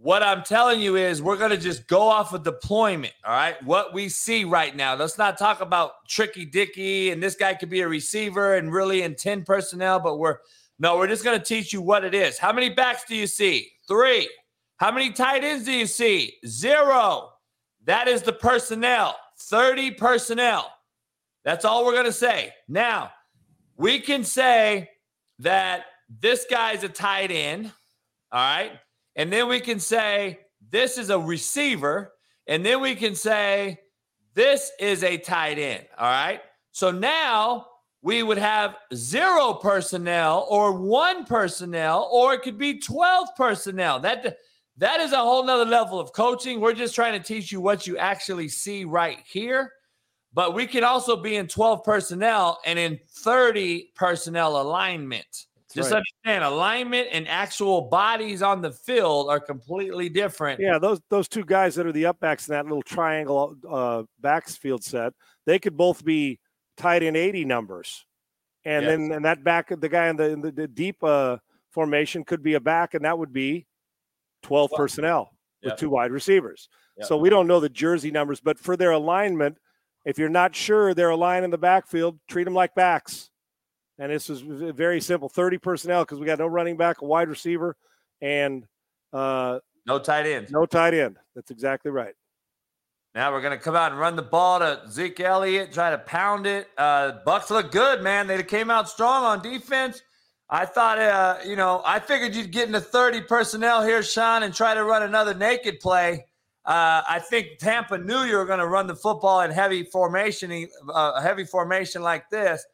what 0.00 0.22
I'm 0.22 0.44
telling 0.44 0.80
you 0.80 0.96
is 0.96 1.20
we're 1.20 1.36
going 1.36 1.50
to 1.50 1.56
just 1.56 1.88
go 1.88 2.02
off 2.02 2.32
of 2.32 2.44
deployment. 2.44 3.12
All 3.24 3.32
right. 3.32 3.60
What 3.64 3.92
we 3.92 4.08
see 4.08 4.44
right 4.44 4.74
now. 4.74 4.94
Let's 4.94 5.18
not 5.18 5.36
talk 5.36 5.60
about 5.60 6.06
tricky 6.06 6.44
Dicky 6.44 7.10
and 7.10 7.20
this 7.20 7.34
guy 7.34 7.54
could 7.54 7.68
be 7.68 7.80
a 7.80 7.88
receiver 7.88 8.54
and 8.54 8.72
really 8.72 9.02
in 9.02 9.16
10 9.16 9.44
personnel, 9.44 9.98
but 9.98 10.18
we're 10.18 10.38
no, 10.78 10.96
we're 10.96 11.08
just 11.08 11.24
going 11.24 11.36
to 11.36 11.44
teach 11.44 11.72
you 11.72 11.82
what 11.82 12.04
it 12.04 12.14
is. 12.14 12.38
How 12.38 12.52
many 12.52 12.68
backs 12.68 13.02
do 13.08 13.16
you 13.16 13.26
see? 13.26 13.72
Three. 13.88 14.30
How 14.76 14.92
many 14.92 15.10
tight 15.10 15.42
ends 15.42 15.64
do 15.64 15.72
you 15.72 15.86
see? 15.86 16.34
Zero. 16.46 17.30
That 17.84 18.06
is 18.06 18.22
the 18.22 18.32
personnel. 18.32 19.16
30 19.40 19.92
personnel. 19.92 20.72
That's 21.44 21.64
all 21.64 21.84
we're 21.84 21.94
going 21.94 22.04
to 22.04 22.12
say. 22.12 22.52
Now, 22.68 23.10
we 23.76 23.98
can 23.98 24.22
say 24.22 24.90
that 25.40 25.86
this 26.20 26.46
guy's 26.48 26.84
a 26.84 26.88
tight 26.88 27.32
end. 27.32 27.72
All 28.30 28.40
right. 28.40 28.72
And 29.18 29.32
then 29.32 29.48
we 29.48 29.60
can 29.60 29.80
say 29.80 30.38
this 30.70 30.96
is 30.96 31.10
a 31.10 31.18
receiver. 31.18 32.14
And 32.46 32.64
then 32.64 32.80
we 32.80 32.94
can 32.94 33.14
say 33.14 33.80
this 34.34 34.70
is 34.80 35.02
a 35.02 35.18
tight 35.18 35.58
end. 35.58 35.84
All 35.98 36.08
right. 36.08 36.40
So 36.70 36.92
now 36.92 37.66
we 38.00 38.22
would 38.22 38.38
have 38.38 38.76
zero 38.94 39.54
personnel 39.54 40.46
or 40.48 40.72
one 40.72 41.24
personnel, 41.24 42.08
or 42.12 42.32
it 42.32 42.42
could 42.42 42.56
be 42.56 42.78
12 42.78 43.28
personnel. 43.36 43.98
That 43.98 44.38
that 44.76 45.00
is 45.00 45.12
a 45.12 45.16
whole 45.16 45.44
nother 45.44 45.64
level 45.64 45.98
of 45.98 46.12
coaching. 46.12 46.60
We're 46.60 46.72
just 46.72 46.94
trying 46.94 47.20
to 47.20 47.26
teach 47.26 47.50
you 47.50 47.60
what 47.60 47.88
you 47.88 47.98
actually 47.98 48.48
see 48.48 48.84
right 48.84 49.18
here. 49.26 49.72
But 50.32 50.54
we 50.54 50.68
can 50.68 50.84
also 50.84 51.16
be 51.16 51.34
in 51.34 51.48
12 51.48 51.82
personnel 51.82 52.60
and 52.64 52.78
in 52.78 53.00
30 53.24 53.90
personnel 53.96 54.62
alignment. 54.62 55.47
Just 55.74 55.90
right. 55.90 55.98
understand 55.98 56.44
alignment 56.44 57.08
and 57.12 57.28
actual 57.28 57.82
bodies 57.82 58.42
on 58.42 58.62
the 58.62 58.70
field 58.70 59.28
are 59.28 59.40
completely 59.40 60.08
different. 60.08 60.60
Yeah, 60.60 60.78
those 60.78 61.00
those 61.10 61.28
two 61.28 61.44
guys 61.44 61.74
that 61.74 61.86
are 61.86 61.92
the 61.92 62.04
upbacks 62.04 62.48
in 62.48 62.54
that 62.54 62.64
little 62.64 62.82
triangle 62.82 63.54
uh, 63.68 64.04
backs 64.20 64.56
field 64.56 64.82
set, 64.82 65.12
they 65.44 65.58
could 65.58 65.76
both 65.76 66.04
be 66.04 66.40
tight 66.78 67.02
in 67.02 67.16
80 67.16 67.44
numbers. 67.44 68.06
And 68.64 68.84
yes. 68.84 68.90
then 68.90 69.12
and 69.12 69.24
that 69.24 69.44
back 69.44 69.68
the 69.68 69.88
guy 69.88 70.08
in 70.08 70.16
the, 70.16 70.30
in 70.30 70.40
the, 70.40 70.52
the 70.52 70.68
deep 70.68 71.02
uh, 71.04 71.36
formation 71.70 72.24
could 72.24 72.42
be 72.42 72.54
a 72.54 72.60
back, 72.60 72.94
and 72.94 73.04
that 73.04 73.18
would 73.18 73.32
be 73.32 73.66
12 74.42 74.70
personnel 74.74 75.30
with 75.62 75.76
two 75.76 75.90
wide 75.90 76.12
receivers. 76.12 76.68
So 77.02 77.16
we 77.16 77.30
don't 77.30 77.46
know 77.46 77.60
the 77.60 77.68
jersey 77.68 78.10
numbers, 78.10 78.40
but 78.40 78.58
for 78.58 78.76
their 78.76 78.90
alignment, 78.90 79.58
if 80.04 80.18
you're 80.18 80.28
not 80.28 80.56
sure 80.56 80.94
they're 80.94 81.10
aligned 81.10 81.44
in 81.44 81.50
the 81.50 81.58
backfield, 81.58 82.18
treat 82.28 82.44
them 82.44 82.54
like 82.54 82.74
backs. 82.74 83.30
And 83.98 84.12
this 84.12 84.30
is 84.30 84.40
very 84.40 85.00
simple 85.00 85.28
30 85.28 85.58
personnel 85.58 86.02
because 86.02 86.20
we 86.20 86.26
got 86.26 86.38
no 86.38 86.46
running 86.46 86.76
back, 86.76 87.02
a 87.02 87.04
wide 87.04 87.28
receiver, 87.28 87.76
and 88.20 88.64
uh, 89.12 89.58
no 89.86 89.98
tight 89.98 90.26
end. 90.26 90.48
No 90.50 90.66
tight 90.66 90.94
end. 90.94 91.16
That's 91.34 91.50
exactly 91.50 91.90
right. 91.90 92.14
Now 93.14 93.32
we're 93.32 93.40
going 93.40 93.58
to 93.58 93.62
come 93.62 93.74
out 93.74 93.90
and 93.90 94.00
run 94.00 94.14
the 94.14 94.22
ball 94.22 94.60
to 94.60 94.82
Zeke 94.88 95.18
Elliott, 95.20 95.72
try 95.72 95.90
to 95.90 95.98
pound 95.98 96.46
it. 96.46 96.68
Uh, 96.76 97.12
Bucks 97.24 97.50
look 97.50 97.72
good, 97.72 98.02
man. 98.02 98.26
They 98.26 98.40
came 98.42 98.70
out 98.70 98.88
strong 98.88 99.24
on 99.24 99.42
defense. 99.42 100.02
I 100.50 100.64
thought, 100.64 100.98
uh, 100.98 101.38
you 101.44 101.56
know, 101.56 101.82
I 101.84 101.98
figured 101.98 102.34
you'd 102.34 102.52
get 102.52 102.66
into 102.66 102.80
30 102.80 103.22
personnel 103.22 103.82
here, 103.82 104.02
Sean, 104.02 104.44
and 104.44 104.54
try 104.54 104.74
to 104.74 104.84
run 104.84 105.02
another 105.02 105.34
naked 105.34 105.80
play. 105.80 106.26
Uh, 106.64 107.02
I 107.08 107.18
think 107.18 107.58
Tampa 107.58 107.98
knew 107.98 108.22
you 108.24 108.36
were 108.36 108.44
going 108.44 108.58
to 108.58 108.66
run 108.66 108.86
the 108.86 108.94
football 108.94 109.40
in 109.40 109.50
heavy 109.50 109.84
formation, 109.84 110.68
uh, 110.92 111.20
heavy 111.20 111.44
formation 111.44 112.02
like 112.02 112.30
this. 112.30 112.64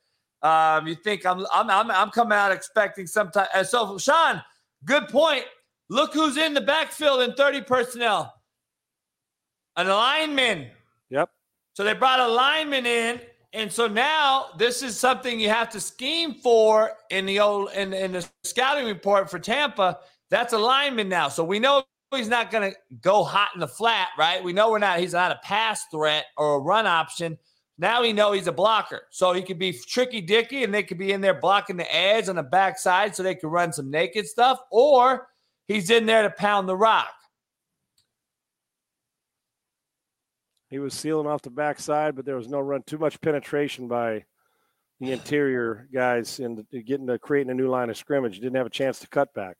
Um, 0.44 0.86
you 0.86 0.94
think 0.94 1.24
I'm, 1.26 1.44
I'm, 1.52 1.70
I'm, 1.70 1.90
I'm 1.90 2.10
coming 2.10 2.36
out 2.36 2.52
expecting 2.52 3.06
some 3.06 3.30
time. 3.30 3.48
Uh, 3.54 3.64
so, 3.64 3.98
Sean, 3.98 4.42
good 4.84 5.08
point. 5.08 5.44
Look 5.88 6.14
who's 6.14 6.36
in 6.36 6.54
the 6.54 6.60
backfield 6.60 7.22
in 7.22 7.34
30 7.34 7.62
personnel 7.62 8.34
an 9.76 9.88
lineman. 9.88 10.68
Yep. 11.10 11.30
So 11.74 11.84
they 11.84 11.94
brought 11.94 12.20
a 12.20 12.28
lineman 12.28 12.86
in. 12.86 13.20
And 13.52 13.72
so 13.72 13.86
now 13.86 14.46
this 14.58 14.82
is 14.82 14.98
something 14.98 15.38
you 15.38 15.48
have 15.48 15.70
to 15.70 15.80
scheme 15.80 16.34
for 16.34 16.92
in 17.10 17.24
the 17.24 17.40
old 17.40 17.70
in, 17.72 17.92
in 17.92 18.12
the 18.12 18.28
scouting 18.42 18.86
report 18.86 19.30
for 19.30 19.38
Tampa. 19.38 19.98
That's 20.30 20.52
a 20.52 20.58
lineman 20.58 21.08
now. 21.08 21.28
So 21.28 21.44
we 21.44 21.60
know 21.60 21.84
he's 22.14 22.28
not 22.28 22.50
going 22.50 22.72
to 22.72 22.76
go 23.00 23.22
hot 23.22 23.50
in 23.54 23.60
the 23.60 23.68
flat, 23.68 24.08
right? 24.18 24.42
We 24.42 24.52
know 24.52 24.70
we're 24.70 24.78
not. 24.78 24.98
He's 24.98 25.12
not 25.12 25.30
a 25.30 25.38
pass 25.44 25.84
threat 25.90 26.26
or 26.36 26.56
a 26.56 26.58
run 26.58 26.86
option. 26.86 27.38
Now 27.78 28.02
we 28.02 28.12
know 28.12 28.32
he's 28.32 28.46
a 28.46 28.52
blocker. 28.52 29.02
So 29.10 29.32
he 29.32 29.42
could 29.42 29.58
be 29.58 29.72
tricky 29.72 30.20
dicky 30.20 30.64
and 30.64 30.72
they 30.72 30.82
could 30.82 30.98
be 30.98 31.12
in 31.12 31.20
there 31.20 31.34
blocking 31.34 31.76
the 31.76 31.94
edge 31.94 32.28
on 32.28 32.36
the 32.36 32.42
backside 32.42 33.14
so 33.16 33.22
they 33.22 33.34
could 33.34 33.48
run 33.48 33.72
some 33.72 33.90
naked 33.90 34.26
stuff, 34.26 34.58
or 34.70 35.28
he's 35.66 35.90
in 35.90 36.06
there 36.06 36.22
to 36.22 36.30
pound 36.30 36.68
the 36.68 36.76
rock. 36.76 37.12
He 40.70 40.78
was 40.78 40.94
sealing 40.94 41.26
off 41.26 41.42
the 41.42 41.50
backside, 41.50 42.16
but 42.16 42.24
there 42.24 42.36
was 42.36 42.48
no 42.48 42.58
run. 42.58 42.82
Too 42.84 42.98
much 42.98 43.20
penetration 43.20 43.86
by 43.86 44.24
the 45.00 45.12
interior 45.12 45.88
guys 45.92 46.40
in 46.40 46.66
getting 46.86 47.06
to 47.06 47.18
creating 47.18 47.50
a 47.50 47.54
new 47.54 47.68
line 47.68 47.90
of 47.90 47.96
scrimmage. 47.96 48.40
Didn't 48.40 48.56
have 48.56 48.66
a 48.66 48.70
chance 48.70 48.98
to 49.00 49.08
cut 49.08 49.32
back. 49.34 49.56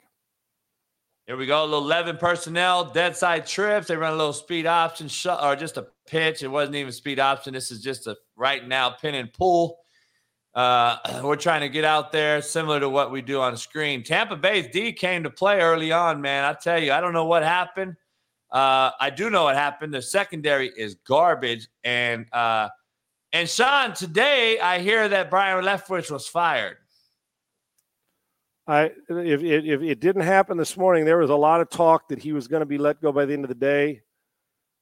Here 1.25 1.37
we 1.37 1.45
go. 1.45 1.63
A 1.63 1.65
little 1.65 1.79
11 1.79 2.17
personnel, 2.17 2.85
dead 2.85 3.15
side 3.15 3.47
trips. 3.47 3.87
They 3.87 3.95
run 3.95 4.13
a 4.13 4.15
little 4.15 4.33
speed 4.33 4.65
option 4.65 5.07
shot 5.07 5.43
or 5.43 5.55
just 5.55 5.77
a 5.77 5.87
pitch. 6.05 6.43
It 6.43 6.47
wasn't 6.47 6.75
even 6.75 6.91
speed 6.91 7.19
option. 7.19 7.53
This 7.53 7.71
is 7.71 7.81
just 7.81 8.07
a 8.07 8.15
right 8.35 8.65
now 8.67 8.91
pin 8.91 9.15
and 9.15 9.31
pull. 9.31 9.79
Uh, 10.53 10.97
we're 11.23 11.35
trying 11.35 11.61
to 11.61 11.69
get 11.69 11.83
out 11.83 12.11
there 12.11 12.41
similar 12.41 12.79
to 12.79 12.89
what 12.89 13.11
we 13.11 13.21
do 13.21 13.41
on 13.41 13.55
screen. 13.57 14.03
Tampa 14.03 14.35
Bay's 14.35 14.67
D 14.67 14.93
came 14.93 15.23
to 15.23 15.29
play 15.29 15.59
early 15.59 15.91
on, 15.91 16.21
man. 16.21 16.43
I 16.43 16.53
tell 16.53 16.81
you, 16.81 16.91
I 16.91 17.01
don't 17.01 17.13
know 17.13 17.25
what 17.25 17.43
happened. 17.43 17.95
Uh, 18.51 18.91
I 18.99 19.09
do 19.09 19.29
know 19.29 19.43
what 19.43 19.55
happened. 19.55 19.93
The 19.93 20.01
secondary 20.01 20.71
is 20.77 20.95
garbage. 21.07 21.67
And 21.83 22.31
uh, 22.33 22.69
and 23.33 23.49
Sean, 23.49 23.93
today 23.93 24.59
I 24.59 24.79
hear 24.79 25.09
that 25.09 25.29
Byron 25.29 25.65
Leftwich 25.65 26.09
was 26.09 26.27
fired. 26.27 26.77
I 28.67 28.85
if, 29.09 29.43
if, 29.43 29.65
if 29.65 29.81
it 29.81 29.99
didn't 29.99 30.23
happen 30.23 30.57
this 30.57 30.77
morning, 30.77 31.05
there 31.05 31.17
was 31.17 31.29
a 31.29 31.35
lot 31.35 31.61
of 31.61 31.69
talk 31.69 32.07
that 32.09 32.19
he 32.19 32.31
was 32.31 32.47
going 32.47 32.61
to 32.61 32.65
be 32.65 32.77
let 32.77 33.01
go 33.01 33.11
by 33.11 33.25
the 33.25 33.33
end 33.33 33.43
of 33.43 33.49
the 33.49 33.55
day. 33.55 34.01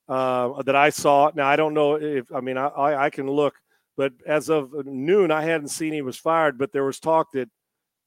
Uh, 0.08 0.62
that 0.64 0.76
I 0.76 0.90
saw. 0.90 1.32
Now 1.34 1.48
I 1.48 1.56
don't 1.56 1.74
know 1.74 1.96
if 1.96 2.32
I 2.34 2.42
mean 2.42 2.58
I, 2.58 2.68
I, 2.68 3.06
I 3.06 3.10
can 3.10 3.28
look, 3.28 3.56
but 3.96 4.12
as 4.26 4.50
of 4.50 4.86
noon, 4.86 5.32
I 5.32 5.44
hadn't 5.44 5.70
seen 5.70 5.94
he 5.94 6.02
was 6.02 6.18
fired. 6.18 6.58
But 6.58 6.74
there 6.74 6.84
was 6.84 7.00
talk 7.00 7.32
that 7.34 7.50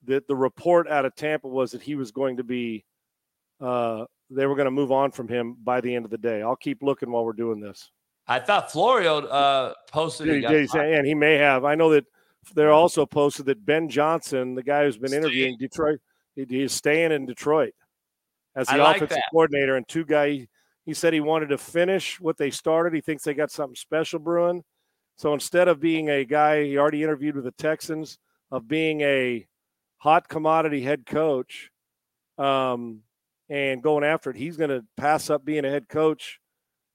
that 0.05 0.27
the 0.29 0.37
report 0.37 0.89
out 0.89 1.05
of 1.07 1.15
Tampa 1.15 1.49
was 1.49 1.73
that 1.73 1.83
he 1.83 1.95
was 1.95 2.11
going 2.13 2.37
to 2.37 2.45
be 2.45 2.85
uh, 3.61 4.05
they 4.31 4.47
were 4.47 4.55
going 4.55 4.67
to 4.67 4.71
move 4.71 4.93
on 4.93 5.11
from 5.11 5.29
him 5.29 5.57
by 5.63 5.81
the 5.81 5.95
end 5.95 6.05
of 6.05 6.11
the 6.11 6.19
day. 6.19 6.43
I'll 6.43 6.57
keep 6.57 6.83
looking 6.83 7.11
while 7.11 7.25
we're 7.25 7.33
doing 7.33 7.61
this. 7.61 7.91
I 8.29 8.41
thought 8.41 8.73
Florio 8.73 9.19
uh, 9.27 9.75
posted 9.91 10.29
it. 10.29 10.75
and 10.75 11.07
he 11.07 11.15
may 11.15 11.37
have. 11.37 11.65
I 11.65 11.77
know 11.77 11.91
that 11.91 12.05
they're 12.55 12.73
also 12.73 13.07
posted 13.07 13.47
that 13.47 13.65
Ben 13.65 13.89
Johnson, 13.89 14.55
the 14.55 14.63
guy 14.63 14.85
who's 14.85 14.99
been 14.99 15.09
Staying. 15.09 15.23
interviewing 15.23 15.57
Detroit, 15.59 16.01
he 16.35 16.63
is 16.63 16.73
staying 16.73 17.13
in 17.13 17.27
Detroit 17.27 17.73
as 18.55 18.67
the 18.67 18.79
like 18.79 18.97
offensive 18.97 19.17
that. 19.17 19.25
coordinator. 19.31 19.77
And 19.77 19.87
two 19.87 20.05
guy, 20.05 20.47
he 20.87 20.95
said 20.95 21.13
he 21.13 21.21
wanted 21.21 21.49
to 21.49 21.59
finish 21.59 22.19
what 22.19 22.39
they 22.39 22.51
started. 22.51 22.95
He 22.95 23.03
thinks 23.03 23.25
they 23.25 23.35
got 23.35 23.51
something 23.51 23.77
special 23.77 24.19
brewing. 24.19 24.65
So 25.17 25.35
instead 25.35 25.69
of 25.69 25.81
being 25.81 26.09
a 26.09 26.25
guy 26.25 26.65
he 26.65 26.79
already 26.79 27.03
interviewed 27.03 27.35
with 27.35 27.45
the 27.45 27.53
Texans, 27.53 28.19
of 28.51 28.67
being 28.67 29.03
a 29.03 29.47
hot 29.99 30.29
commodity 30.29 30.81
head 30.81 31.05
coach, 31.05 31.71
um, 32.39 33.03
and 33.49 33.83
going 33.83 34.05
after 34.05 34.31
it. 34.31 34.37
He's 34.37 34.57
going 34.57 34.71
to 34.71 34.85
pass 34.97 35.31
up 35.31 35.45
being 35.45 35.65
a 35.65 35.71
head 35.71 35.89
coach, 35.89 36.41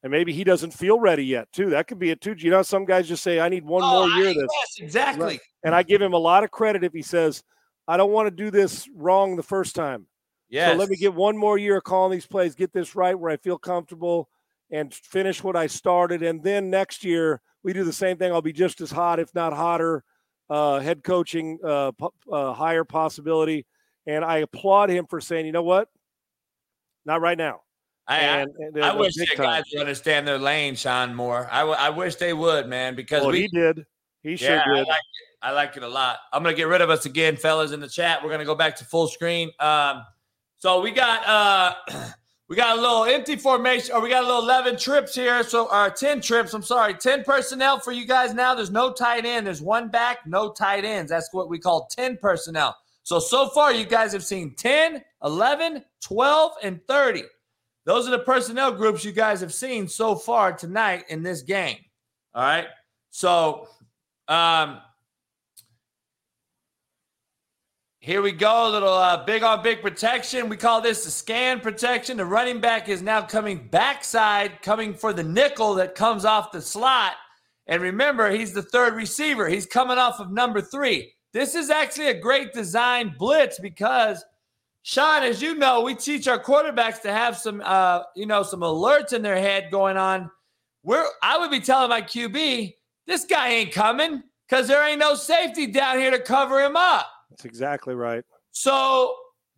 and 0.04 0.12
maybe 0.12 0.34
he 0.34 0.44
doesn't 0.44 0.72
feel 0.72 1.00
ready 1.00 1.26
yet, 1.26 1.52
too. 1.52 1.70
That 1.70 1.88
could 1.88 2.00
be 2.00 2.10
it, 2.10 2.22
too. 2.22 2.36
You 2.38 2.52
know, 2.52 2.62
some 2.62 2.86
guys 2.86 3.08
just 3.08 3.24
say, 3.24 3.40
I 3.40 3.50
need 3.50 3.64
one 3.64 3.84
oh, 3.84 4.08
more 4.08 4.18
year. 4.18 4.34
This 4.34 4.48
yes, 4.60 4.80
exactly. 4.80 5.40
And 5.64 5.76
I 5.76 5.84
give 5.84 6.02
him 6.02 6.14
a 6.14 6.18
lot 6.18 6.44
of 6.44 6.52
credit 6.52 6.84
if 6.84 6.94
he 6.94 7.02
says, 7.02 7.44
I 7.88 7.98
don't 7.98 8.12
want 8.12 8.28
to 8.28 8.32
do 8.32 8.52
this 8.52 8.88
wrong 8.96 9.36
the 9.36 9.44
first 9.44 9.76
time. 9.76 10.08
Yeah. 10.52 10.72
So 10.72 10.78
let 10.78 10.90
me 10.90 10.98
get 10.98 11.14
one 11.14 11.38
more 11.38 11.58
year 11.58 11.78
of 11.78 11.84
calling 11.84 12.12
these 12.12 12.28
plays, 12.28 12.54
get 12.54 12.74
this 12.74 12.94
right 12.94 13.18
where 13.18 13.32
I 13.32 13.38
feel 13.38 13.58
comfortable 13.58 14.30
and 14.70 14.94
finish 14.94 15.44
what 15.44 15.56
I 15.56 15.68
started. 15.68 16.22
And 16.22 16.44
then 16.44 16.70
next 16.70 17.04
year 17.04 17.42
we 17.64 17.74
do 17.74 17.84
the 17.84 17.94
same 17.94 18.18
thing. 18.18 18.32
I'll 18.32 18.42
be 18.42 18.54
just 18.54 18.82
as 18.82 18.92
hot, 18.92 19.20
if 19.20 19.34
not 19.34 19.54
hotter. 19.54 20.04
Uh, 20.50 20.80
head 20.80 21.02
coaching, 21.02 21.58
uh, 21.66 21.94
uh, 22.30 22.52
higher 22.52 22.84
possibility. 22.84 23.66
And 24.06 24.26
I 24.26 24.40
applaud 24.40 24.90
him 24.90 25.08
for 25.08 25.22
saying, 25.22 25.46
you 25.46 25.54
know 25.54 25.64
what? 25.64 25.88
Not 27.06 27.22
right 27.22 27.38
now. 27.38 27.62
I, 28.06 28.18
and, 28.18 28.52
and, 28.58 28.76
and 28.76 28.84
I 28.84 28.94
wish 28.94 29.14
the 29.14 29.28
guys 29.38 29.64
would 29.72 29.80
understand 29.80 30.28
their 30.28 30.38
lane, 30.38 30.76
Sean, 30.76 31.16
more. 31.16 31.48
I, 31.50 31.60
w- 31.60 31.78
I 31.80 31.90
wish 31.92 32.16
they 32.16 32.34
would, 32.34 32.68
man, 32.68 32.96
because 32.96 33.22
well, 33.22 33.32
we 33.32 33.44
he 33.44 33.48
did. 33.48 33.86
He 34.22 34.36
sure 34.36 34.50
did. 34.50 34.68
I 34.68 34.80
like, 34.80 34.88
it. 34.88 35.38
I 35.42 35.52
like 35.52 35.78
it 35.78 35.84
a 35.84 35.88
lot. 35.88 36.20
I'm 36.34 36.44
gonna 36.44 36.56
get 36.56 36.68
rid 36.68 36.82
of 36.82 36.90
us 36.90 37.06
again, 37.06 37.38
fellas, 37.38 37.72
in 37.72 37.80
the 37.80 37.88
chat. 37.88 38.22
We're 38.24 38.32
gonna 38.32 38.44
go 38.44 38.56
back 38.56 38.76
to 38.78 38.86
full 38.86 39.08
screen. 39.08 39.52
Um, 39.60 40.04
so 40.62 40.80
we 40.80 40.91
got 40.91 41.28
uh 41.28 41.74
we 42.47 42.56
got 42.56 42.78
a 42.78 42.82
little 42.82 43.06
empty 43.06 43.36
formation, 43.36 43.95
or 43.95 44.02
we 44.02 44.10
got 44.10 44.24
a 44.24 44.28
little 44.28 44.43
11 44.43 44.78
trips 44.78 45.15
here. 45.15 45.41
So 45.41 45.67
our 45.71 45.89
10 45.89 46.21
trips, 46.21 46.54
I'm 46.54 46.62
sorry, 46.62 46.93
10 46.93 47.24
personnel 47.24 47.80
for 47.80 47.91
you 47.91 48.06
guys 48.06 48.36
now. 48.36 48.54
There's 48.54 48.69
no 48.69 48.93
tight 48.93 49.26
end, 49.26 49.47
there's 49.47 49.60
one 49.60 49.89
back, 49.89 50.28
no 50.28 50.52
tight 50.52 50.86
ends. 50.86 51.10
That's 51.10 51.30
what 51.32 51.50
we 51.50 51.58
call 51.58 51.88
10 51.88 52.17
personnel. 52.17 52.78
So 53.02 53.17
so 53.17 53.50
far, 53.50 53.74
you 53.74 53.86
guys 53.86 54.13
have 54.13 54.24
seen 54.24 54.54
10, 54.54 55.02
11, 55.24 55.84
12, 56.00 56.52
and 56.62 56.80
30. 56.88 57.24
Those 57.86 58.08
are 58.08 58.12
the 58.12 58.19
personnel 58.19 58.71
groups 58.71 59.04
you 59.04 59.13
guys 59.13 59.41
have 59.41 59.54
seen 59.54 59.88
so 59.88 60.13
far 60.13 60.54
tonight 60.54 61.06
in 61.10 61.24
this 61.24 61.41
game. 61.41 61.78
All 62.36 62.43
right. 62.43 62.67
So 63.10 63.67
um 64.28 64.80
here 68.02 68.24
we 68.24 68.32
go. 68.32 68.68
Little 68.68 68.90
uh, 68.90 69.24
big 69.26 69.44
on 69.44 69.62
big 69.62 69.84
protection. 69.84 70.50
We 70.50 70.58
call 70.58 70.82
this 70.82 71.06
the 71.06 71.12
scan 71.12 71.60
protection. 71.60 72.18
The 72.18 72.26
running 72.26 72.60
back 72.60 72.90
is 72.90 73.04
now 73.04 73.22
coming 73.22 73.68
backside, 73.68 74.64
coming 74.64 74.96
for 74.96 75.14
the 75.14 75.24
nickel 75.24 75.76
that 75.76 75.94
comes 75.94 76.26
off 76.26 76.52
the 76.52 76.62
slot. 76.62 77.14
And 77.68 77.80
remember, 77.80 78.32
he's 78.32 78.54
the 78.54 78.64
third 78.64 78.96
receiver. 78.96 79.48
He's 79.48 79.68
coming 79.68 80.00
off 80.00 80.20
of 80.20 80.32
number 80.32 80.62
three. 80.62 81.14
This 81.32 81.54
is 81.54 81.70
actually 81.70 82.08
a 82.08 82.20
great 82.20 82.54
design 82.54 83.14
blitz 83.20 83.60
because, 83.60 84.26
Sean, 84.82 85.22
as 85.22 85.40
you 85.40 85.54
know, 85.54 85.82
we 85.82 85.94
teach 85.94 86.28
our 86.28 86.40
quarterbacks 86.40 87.04
to 87.04 87.14
have 87.14 87.38
some, 87.38 87.62
uh, 87.64 88.02
you 88.16 88.26
know, 88.26 88.42
some 88.42 88.62
alerts 88.62 89.14
in 89.14 89.22
their 89.22 89.38
head 89.38 89.70
going 89.70 89.96
on. 89.96 90.32
Where 90.82 91.06
I 91.22 91.38
would 91.38 91.52
be 91.52 91.60
telling 91.60 91.90
my 91.90 92.02
QB, 92.02 92.74
this 93.06 93.26
guy 93.26 93.50
ain't 93.50 93.72
coming 93.72 94.24
because 94.50 94.68
there 94.68 94.84
ain't 94.84 95.00
no 95.00 95.14
safety 95.14 95.68
down 95.68 96.00
here 96.00 96.10
to 96.10 96.20
cover 96.20 96.60
him 96.60 96.76
up. 96.76 97.06
That's 97.32 97.46
exactly 97.46 97.96
right. 97.96 98.24
So 98.52 99.15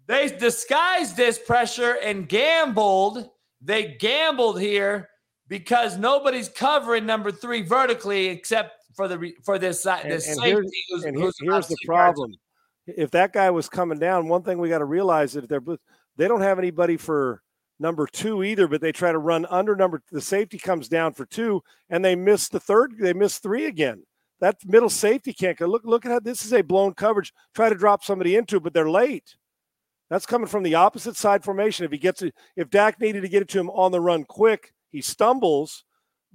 they 0.07 0.29
disguised 0.29 1.17
this 1.17 1.37
pressure 1.37 1.97
and 2.01 2.29
gambled. 2.29 3.29
They 3.61 3.97
gambled 3.99 4.61
here 4.61 5.09
because 5.47 5.97
nobody's 5.97 6.49
covering 6.49 7.05
number 7.05 7.31
three 7.31 7.63
vertically 7.63 8.27
except 8.27 8.75
for 8.95 9.07
the 9.07 9.33
for 9.43 9.59
this 9.59 9.83
side. 9.83 10.05
This 10.05 10.27
and, 10.27 10.37
safety. 10.37 10.51
here's, 10.51 10.71
who's, 10.89 11.03
and 11.03 11.17
who's 11.17 11.35
here's 11.39 11.67
the 11.67 11.77
problem: 11.85 12.33
if 12.85 13.11
that 13.11 13.33
guy 13.33 13.49
was 13.49 13.67
coming 13.67 13.99
down, 13.99 14.27
one 14.27 14.43
thing 14.43 14.57
we 14.59 14.69
got 14.69 14.79
to 14.79 14.85
realize 14.85 15.35
is 15.35 15.47
they're 15.47 15.61
they 16.15 16.27
don't 16.27 16.41
have 16.41 16.59
anybody 16.59 16.97
for 16.97 17.41
number 17.79 18.07
two 18.07 18.43
either, 18.43 18.67
but 18.67 18.81
they 18.81 18.91
try 18.91 19.11
to 19.11 19.17
run 19.17 19.45
under 19.47 19.75
number. 19.75 20.01
The 20.11 20.21
safety 20.21 20.59
comes 20.59 20.87
down 20.87 21.13
for 21.13 21.25
two, 21.25 21.63
and 21.89 22.03
they 22.03 22.15
miss 22.15 22.49
the 22.49 22.59
third. 22.59 22.93
They 22.99 23.13
miss 23.13 23.39
three 23.39 23.65
again. 23.65 24.03
That 24.43 24.57
middle 24.65 24.89
safety 24.89 25.31
can't 25.31 25.57
go. 25.57 25.67
Look, 25.67 25.85
look 25.85 26.05
at 26.05 26.11
how 26.11 26.19
this 26.19 26.43
is 26.43 26.51
a 26.51 26.61
blown 26.61 26.95
coverage. 26.95 27.31
Try 27.55 27.69
to 27.69 27.75
drop 27.75 28.03
somebody 28.03 28.35
into 28.35 28.57
it, 28.57 28.63
but 28.63 28.73
they're 28.73 28.89
late. 28.89 29.37
That's 30.09 30.25
coming 30.25 30.47
from 30.47 30.63
the 30.63 30.75
opposite 30.75 31.15
side 31.15 31.45
formation. 31.45 31.85
If 31.85 31.93
he 31.93 31.97
gets 31.97 32.21
it, 32.21 32.35
if 32.57 32.69
Dak 32.69 32.99
needed 32.99 33.21
to 33.21 33.29
get 33.29 33.41
it 33.41 33.47
to 33.47 33.59
him 33.61 33.69
on 33.69 33.93
the 33.93 34.01
run 34.01 34.25
quick, 34.25 34.73
he 34.89 34.99
stumbles. 34.99 35.85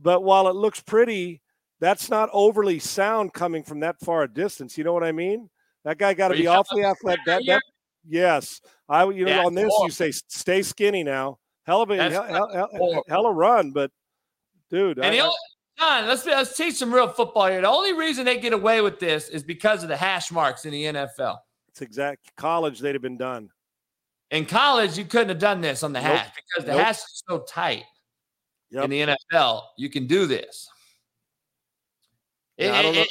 But 0.01 0.25
while 0.25 0.49
it 0.49 0.57
looks 0.57 0.81
pretty, 0.81 1.43
that's 1.81 2.09
not 2.09 2.31
overly 2.33 2.79
sound 2.79 3.35
coming 3.35 3.63
from 3.63 3.81
that 3.81 4.01
far 4.01 4.23
a 4.23 4.33
distance. 4.33 4.79
You 4.79 4.85
know 4.85 4.95
what 4.95 5.05
I 5.05 5.13
mean? 5.13 5.51
That 5.85 5.99
guy 5.99 6.15
got 6.15 6.29
to 6.29 6.35
be 6.35 6.47
awfully 6.47 6.85
athletic. 6.85 7.21
That, 7.27 7.43
that, 7.47 7.63
yes, 8.09 8.63
I 8.89 9.07
you 9.11 9.27
know 9.27 9.45
on 9.45 9.55
this 9.55 9.71
you 9.83 9.91
say 9.91 10.13
stay 10.13 10.63
skinny 10.63 11.05
now. 11.05 11.41
Hell 11.65 11.83
of 11.83 11.91
a 11.91 11.97
hell, 12.11 12.23
hell, 12.23 12.51
hell, 12.55 13.05
hell, 13.07 13.27
a 13.27 13.33
run, 13.35 13.73
but 13.73 13.91
dude, 14.71 14.97
and 14.99 15.15
I, 15.15 15.31
John, 15.79 16.07
let's 16.09 16.27
let's 16.27 16.57
teach 16.57 16.75
some 16.75 16.93
real 16.93 17.09
football 17.09 17.47
here. 17.47 17.61
The 17.61 17.69
only 17.69 17.93
reason 17.93 18.25
they 18.25 18.39
get 18.39 18.53
away 18.53 18.81
with 18.81 18.99
this 18.99 19.29
is 19.29 19.43
because 19.43 19.83
of 19.83 19.89
the 19.89 19.97
hash 19.97 20.33
marks 20.33 20.65
in 20.65 20.73
the 20.73 20.85
NFL. 20.85 21.39
It's 21.69 21.83
exact 21.83 22.35
college 22.37 22.81
they'd 22.81 22.95
have 22.95 23.03
been 23.03 23.17
done. 23.17 23.51
In 24.31 24.45
college, 24.45 24.99
you 24.99 25.05
couldn't 25.05 25.29
have 25.29 25.39
done 25.39 25.61
this 25.61 25.83
on 25.83 25.93
the 25.93 26.01
nope. 26.01 26.17
hash 26.17 26.31
because 26.35 26.67
the 26.67 26.73
nope. 26.73 26.85
hash 26.85 26.97
is 26.97 27.23
so 27.29 27.45
tight. 27.49 27.85
Yep. 28.71 28.85
In 28.85 28.91
the 28.91 29.17
NFL, 29.33 29.63
you 29.77 29.89
can 29.89 30.07
do 30.07 30.27
this. 30.27 30.69
It, 32.59 32.67
it, 32.67 32.97
it, 32.97 33.09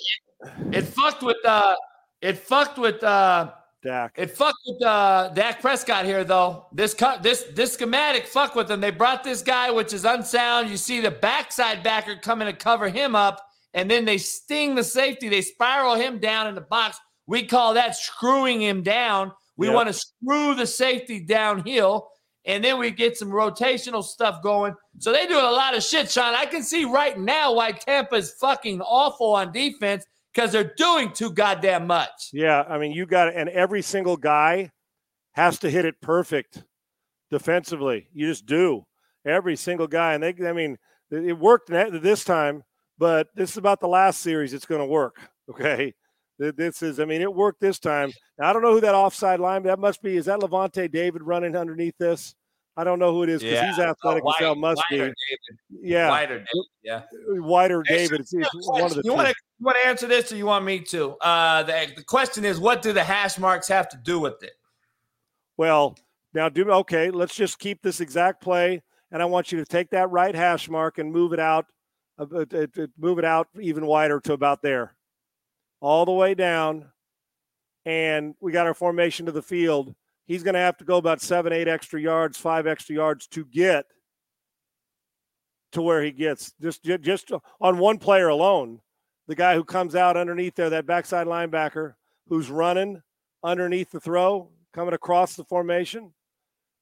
it, 0.73 0.82
fucked 0.84 1.23
with 1.23 1.38
uh 1.45 1.73
it 2.21 2.38
fucked 2.38 2.77
with 2.77 3.01
uh 3.01 3.51
Dak. 3.83 4.13
It 4.17 4.31
fucked 4.31 4.59
with 4.65 4.83
uh, 4.83 5.29
Dak 5.29 5.61
Prescott 5.61 6.05
here, 6.05 6.23
though. 6.23 6.65
This 6.73 6.93
cut, 6.93 7.21
this 7.21 7.43
this 7.53 7.73
schematic 7.73 8.25
fuck 8.25 8.55
with 8.55 8.67
them. 8.67 8.81
They 8.81 8.91
brought 8.91 9.23
this 9.23 9.41
guy, 9.41 9.69
which 9.69 9.93
is 9.93 10.03
unsound. 10.03 10.69
You 10.69 10.77
see 10.77 10.99
the 10.99 11.11
backside 11.11 11.83
backer 11.83 12.15
coming 12.15 12.47
to 12.47 12.53
cover 12.53 12.89
him 12.89 13.15
up, 13.15 13.45
and 13.73 13.89
then 13.89 14.03
they 14.03 14.17
sting 14.17 14.73
the 14.75 14.83
safety. 14.83 15.29
They 15.29 15.41
spiral 15.41 15.95
him 15.95 16.19
down 16.19 16.47
in 16.47 16.55
the 16.55 16.61
box. 16.61 16.97
We 17.27 17.45
call 17.45 17.75
that 17.75 17.95
screwing 17.95 18.61
him 18.61 18.81
down. 18.81 19.31
We 19.57 19.67
yep. 19.67 19.75
want 19.75 19.87
to 19.87 19.93
screw 19.93 20.55
the 20.55 20.67
safety 20.67 21.19
downhill, 21.19 22.09
and 22.45 22.63
then 22.63 22.79
we 22.79 22.89
get 22.89 23.17
some 23.17 23.29
rotational 23.29 24.03
stuff 24.03 24.41
going. 24.41 24.73
So 24.97 25.11
they 25.11 25.27
do 25.27 25.37
a 25.37 25.51
lot 25.51 25.77
of 25.77 25.83
shit, 25.83 26.09
Sean. 26.09 26.33
I 26.33 26.45
can 26.45 26.63
see 26.63 26.85
right 26.85 27.17
now 27.17 27.53
why 27.53 27.73
Tampa's 27.73 28.31
fucking 28.39 28.81
awful 28.81 29.35
on 29.35 29.51
defense 29.51 30.05
because 30.38 30.52
they're 30.52 30.76
doing 30.78 31.12
too 31.12 31.32
goddamn 31.32 31.88
much. 31.88 32.30
Yeah, 32.32 32.63
I 32.69 32.78
mean, 32.78 32.91
you 32.91 33.08
got 33.08 33.34
and 33.34 33.50
every 33.50 33.82
single 33.82 34.17
guy 34.17 34.71
has 35.32 35.58
to 35.60 35.69
hit 35.69 35.84
it 35.84 36.00
perfect 36.00 36.63
defensively. 37.32 38.08
You 38.13 38.28
just 38.28 38.45
do 38.45 38.86
every 39.26 39.56
single 39.56 39.88
guy, 39.88 40.13
and 40.13 40.23
they, 40.23 40.36
I 40.47 40.54
mean, 40.54 40.78
it 41.10 41.38
worked 41.38 41.69
this 41.69 42.23
time, 42.23 42.63
but 43.00 43.30
this 43.34 43.52
is 43.52 43.58
about 43.58 43.80
the 43.80 43.88
last 43.88 44.21
series. 44.21 44.54
It's 44.54 44.65
going 44.65 44.82
to 44.82 44.86
work. 44.86 45.19
Okay. 45.50 45.93
This 46.39 46.84
is, 46.84 47.00
I 47.00 47.06
mean, 47.06 47.21
it 47.21 47.34
worked 47.34 47.62
this 47.62 47.80
time. 47.80 48.12
Now, 48.38 48.50
I 48.50 48.54
don't 48.54 48.62
know 48.62 48.73
who 48.73 48.82
that 48.82 48.93
offside 48.93 49.39
line, 49.39 49.63
that 49.63 49.80
must 49.80 50.02
be. 50.04 50.17
Is 50.17 50.26
that 50.26 50.41
Lavonte 50.41 50.91
David 50.91 51.23
running 51.23 51.56
underneath 51.56 51.97
this? 51.97 52.36
I 52.79 52.83
don't 52.83 52.99
know 52.99 53.11
who 53.11 53.23
it 53.23 53.29
is 53.29 53.41
because 53.41 53.55
yeah. 53.55 53.69
he's 53.71 53.79
athletic 53.79 54.23
oh, 54.23 54.29
as 54.29 54.35
hell. 54.37 54.55
Must 54.55 54.81
be. 54.89 54.97
David. 54.97 55.15
Yeah. 55.81 56.09
Wider 56.09 56.37
David. 56.37 56.65
Yeah. 56.83 57.01
Wider 57.27 57.81
David. 57.81 58.21
It's, 58.21 58.33
it's 58.33 58.49
one 58.53 58.83
of 58.83 58.93
the 58.93 59.01
you 59.03 59.13
want 59.13 59.27
to 59.27 59.35
you 59.59 59.65
want 59.65 59.77
to 59.81 59.87
answer 59.87 60.05
this 60.05 60.31
or 60.31 60.35
you 60.35 60.45
want 60.45 60.63
me 60.63 60.79
to? 60.81 61.15
Uh, 61.15 61.63
the, 61.63 61.91
the 61.95 62.03
question 62.03 62.45
is, 62.45 62.59
what 62.59 62.83
do 62.83 62.93
the 62.93 63.03
hash 63.03 63.39
marks 63.39 63.67
have 63.67 63.89
to 63.89 63.97
do 63.97 64.19
with 64.19 64.43
it? 64.43 64.51
Well, 65.57 65.97
now 66.35 66.49
do 66.49 66.69
okay. 66.69 67.09
Let's 67.09 67.33
just 67.33 67.57
keep 67.57 67.81
this 67.81 67.99
exact 67.99 68.41
play, 68.41 68.83
and 69.11 69.23
I 69.23 69.25
want 69.25 69.51
you 69.51 69.57
to 69.57 69.65
take 69.65 69.89
that 69.89 70.11
right 70.11 70.35
hash 70.35 70.69
mark 70.69 70.99
and 70.99 71.11
move 71.11 71.33
it 71.33 71.39
out, 71.39 71.65
uh, 72.19 72.27
uh, 72.31 72.45
uh, 72.53 72.87
move 72.99 73.17
it 73.17 73.25
out 73.25 73.47
even 73.60 73.87
wider 73.87 74.19
to 74.19 74.33
about 74.33 74.62
there, 74.62 74.93
all 75.81 76.06
the 76.06 76.12
way 76.12 76.35
down, 76.35 76.85
and 77.85 78.35
we 78.39 78.52
got 78.52 78.67
our 78.67 78.75
formation 78.75 79.25
to 79.25 79.31
the 79.31 79.41
field 79.41 79.95
he's 80.28 80.44
going 80.44 80.54
to 80.54 80.60
have 80.60 80.78
to 80.78 80.86
go 80.86 80.98
about 80.98 81.21
seven, 81.21 81.52
eight 81.52 81.67
extra 81.67 82.00
yards, 82.00 82.38
five 82.38 82.67
extra 82.67 82.94
yards 82.96 83.28
to 83.28 83.46
get 83.46 83.86
to 85.71 85.82
where 85.82 86.04
he 86.04 86.12
gets. 86.12 86.54
Just 86.62 86.84
just 86.84 87.32
on 87.60 87.78
one 87.80 87.98
player 87.98 88.28
alone, 88.28 88.82
the 89.28 89.36
guy 89.36 89.56
who 89.56 89.63
comes 89.63 89.96
out 89.96 90.17
underneath 90.17 90.56
there, 90.56 90.69
that 90.69 90.86
backside 90.86 91.28
linebacker 91.28 91.96
who's 92.28 92.52
running 92.52 93.02
underneath 93.44 93.92
the 93.92 94.00
throw, 94.00 94.50
coming 94.73 94.94
across 94.94 95.36
the 95.36 95.46
formation. 95.46 96.13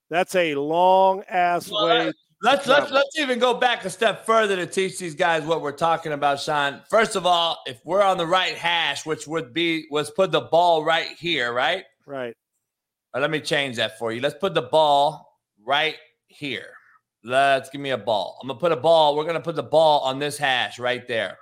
That's 0.09 0.35
a 0.35 0.55
long 0.55 1.23
ass 1.29 1.69
well, 1.69 1.87
way. 1.87 2.11
Let's 2.41 2.67
let's 2.67 2.91
let's 2.91 3.17
even 3.17 3.39
go 3.39 3.55
back 3.55 3.85
a 3.85 3.89
step 3.89 4.25
further 4.25 4.55
to 4.55 4.67
teach 4.67 4.99
these 4.99 5.15
guys 5.15 5.43
what 5.43 5.61
we're 5.61 5.71
talking 5.71 6.11
about, 6.11 6.39
Sean. 6.39 6.81
First 6.89 7.15
of 7.15 7.25
all, 7.25 7.59
if 7.65 7.79
we're 7.85 8.03
on 8.03 8.17
the 8.17 8.27
right 8.27 8.55
hash, 8.55 9.05
which 9.05 9.25
would 9.25 9.53
be 9.53 9.87
was 9.89 10.11
put 10.11 10.31
the 10.31 10.41
ball 10.41 10.83
right 10.83 11.07
here, 11.17 11.53
right? 11.53 11.85
Right 12.05 12.35
let 13.21 13.31
me 13.31 13.39
change 13.39 13.77
that 13.77 13.97
for 13.97 14.11
you. 14.11 14.21
Let's 14.21 14.35
put 14.39 14.53
the 14.53 14.63
ball 14.63 15.39
right 15.63 15.95
here. 16.27 16.67
Let's 17.23 17.69
give 17.69 17.81
me 17.81 17.91
a 17.91 17.97
ball. 17.97 18.37
I'm 18.41 18.47
going 18.47 18.57
to 18.57 18.61
put 18.61 18.71
a 18.71 18.77
ball. 18.77 19.15
We're 19.15 19.23
going 19.23 19.35
to 19.35 19.41
put 19.41 19.55
the 19.55 19.63
ball 19.63 20.01
on 20.01 20.19
this 20.19 20.37
hash 20.37 20.79
right 20.79 21.07
there. 21.07 21.37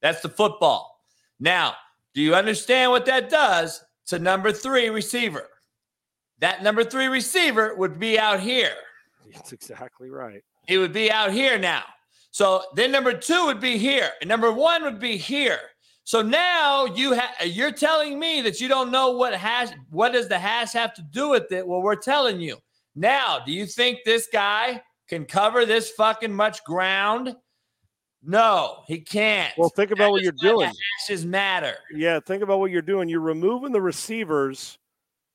That's 0.00 0.22
the 0.22 0.28
football. 0.28 1.00
Now, 1.38 1.74
do 2.14 2.22
you 2.22 2.34
understand 2.34 2.90
what 2.90 3.04
that 3.06 3.28
does 3.28 3.84
to 4.06 4.18
number 4.18 4.52
three 4.52 4.88
receiver? 4.88 5.48
That 6.38 6.62
number 6.62 6.84
three 6.84 7.06
receiver 7.06 7.74
would 7.76 7.98
be 7.98 8.18
out 8.18 8.40
here. 8.40 8.74
That's 9.34 9.52
exactly 9.52 10.10
right. 10.10 10.42
He 10.66 10.78
would 10.78 10.92
be 10.92 11.10
out 11.10 11.32
here 11.32 11.58
now. 11.58 11.82
So 12.30 12.62
then 12.74 12.92
number 12.92 13.12
two 13.12 13.46
would 13.46 13.60
be 13.60 13.78
here, 13.78 14.10
and 14.20 14.28
number 14.28 14.52
one 14.52 14.82
would 14.82 15.00
be 15.00 15.16
here. 15.16 15.58
So 16.06 16.22
now 16.22 16.84
you 16.84 17.14
have 17.14 17.30
you're 17.46 17.72
telling 17.72 18.16
me 18.16 18.40
that 18.42 18.60
you 18.60 18.68
don't 18.68 18.92
know 18.92 19.10
what 19.10 19.34
hash 19.34 19.70
what 19.90 20.12
does 20.12 20.28
the 20.28 20.38
hash 20.38 20.72
have 20.72 20.94
to 20.94 21.02
do 21.02 21.30
with 21.30 21.50
it? 21.50 21.66
Well, 21.66 21.82
we're 21.82 21.96
telling 21.96 22.40
you. 22.40 22.58
Now, 22.94 23.40
do 23.44 23.50
you 23.50 23.66
think 23.66 23.98
this 24.04 24.28
guy 24.32 24.82
can 25.08 25.24
cover 25.24 25.66
this 25.66 25.90
fucking 25.90 26.32
much 26.32 26.62
ground? 26.62 27.34
No, 28.22 28.84
he 28.86 29.00
can't. 29.00 29.52
Well, 29.58 29.68
think 29.68 29.90
about 29.90 30.04
That 30.04 30.10
what 30.12 30.22
you're 30.22 30.32
doing. 30.40 30.70
Hashes 31.00 31.26
matter. 31.26 31.74
Yeah, 31.92 32.20
think 32.20 32.44
about 32.44 32.60
what 32.60 32.70
you're 32.70 32.82
doing. 32.82 33.08
You're 33.08 33.18
removing 33.18 33.72
the 33.72 33.82
receivers 33.82 34.78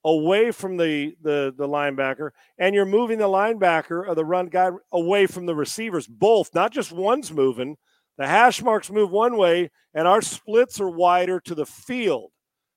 away 0.06 0.52
from 0.52 0.78
the 0.78 1.18
the 1.22 1.54
the 1.58 1.68
linebacker, 1.68 2.30
and 2.58 2.74
you're 2.74 2.86
moving 2.86 3.20
the 3.20 3.26
linebacker 3.26 4.08
or 4.08 4.16
the 4.16 4.24
run 4.24 4.48
guy 4.48 4.70
away 4.94 5.28
from 5.28 5.46
the 5.48 5.54
receivers. 5.54 6.08
Both, 6.08 6.56
not 6.56 6.72
just 6.72 6.94
one's 6.94 7.30
moving. 7.30 7.76
The 8.22 8.28
hash 8.28 8.62
marks 8.62 8.92
move 8.92 9.10
one 9.10 9.36
way, 9.36 9.72
and 9.96 10.08
our 10.08 10.22
splits 10.22 10.80
are 10.80 10.88
wider 10.88 11.40
to 11.40 11.56
the 11.56 11.66
field. 11.66 12.30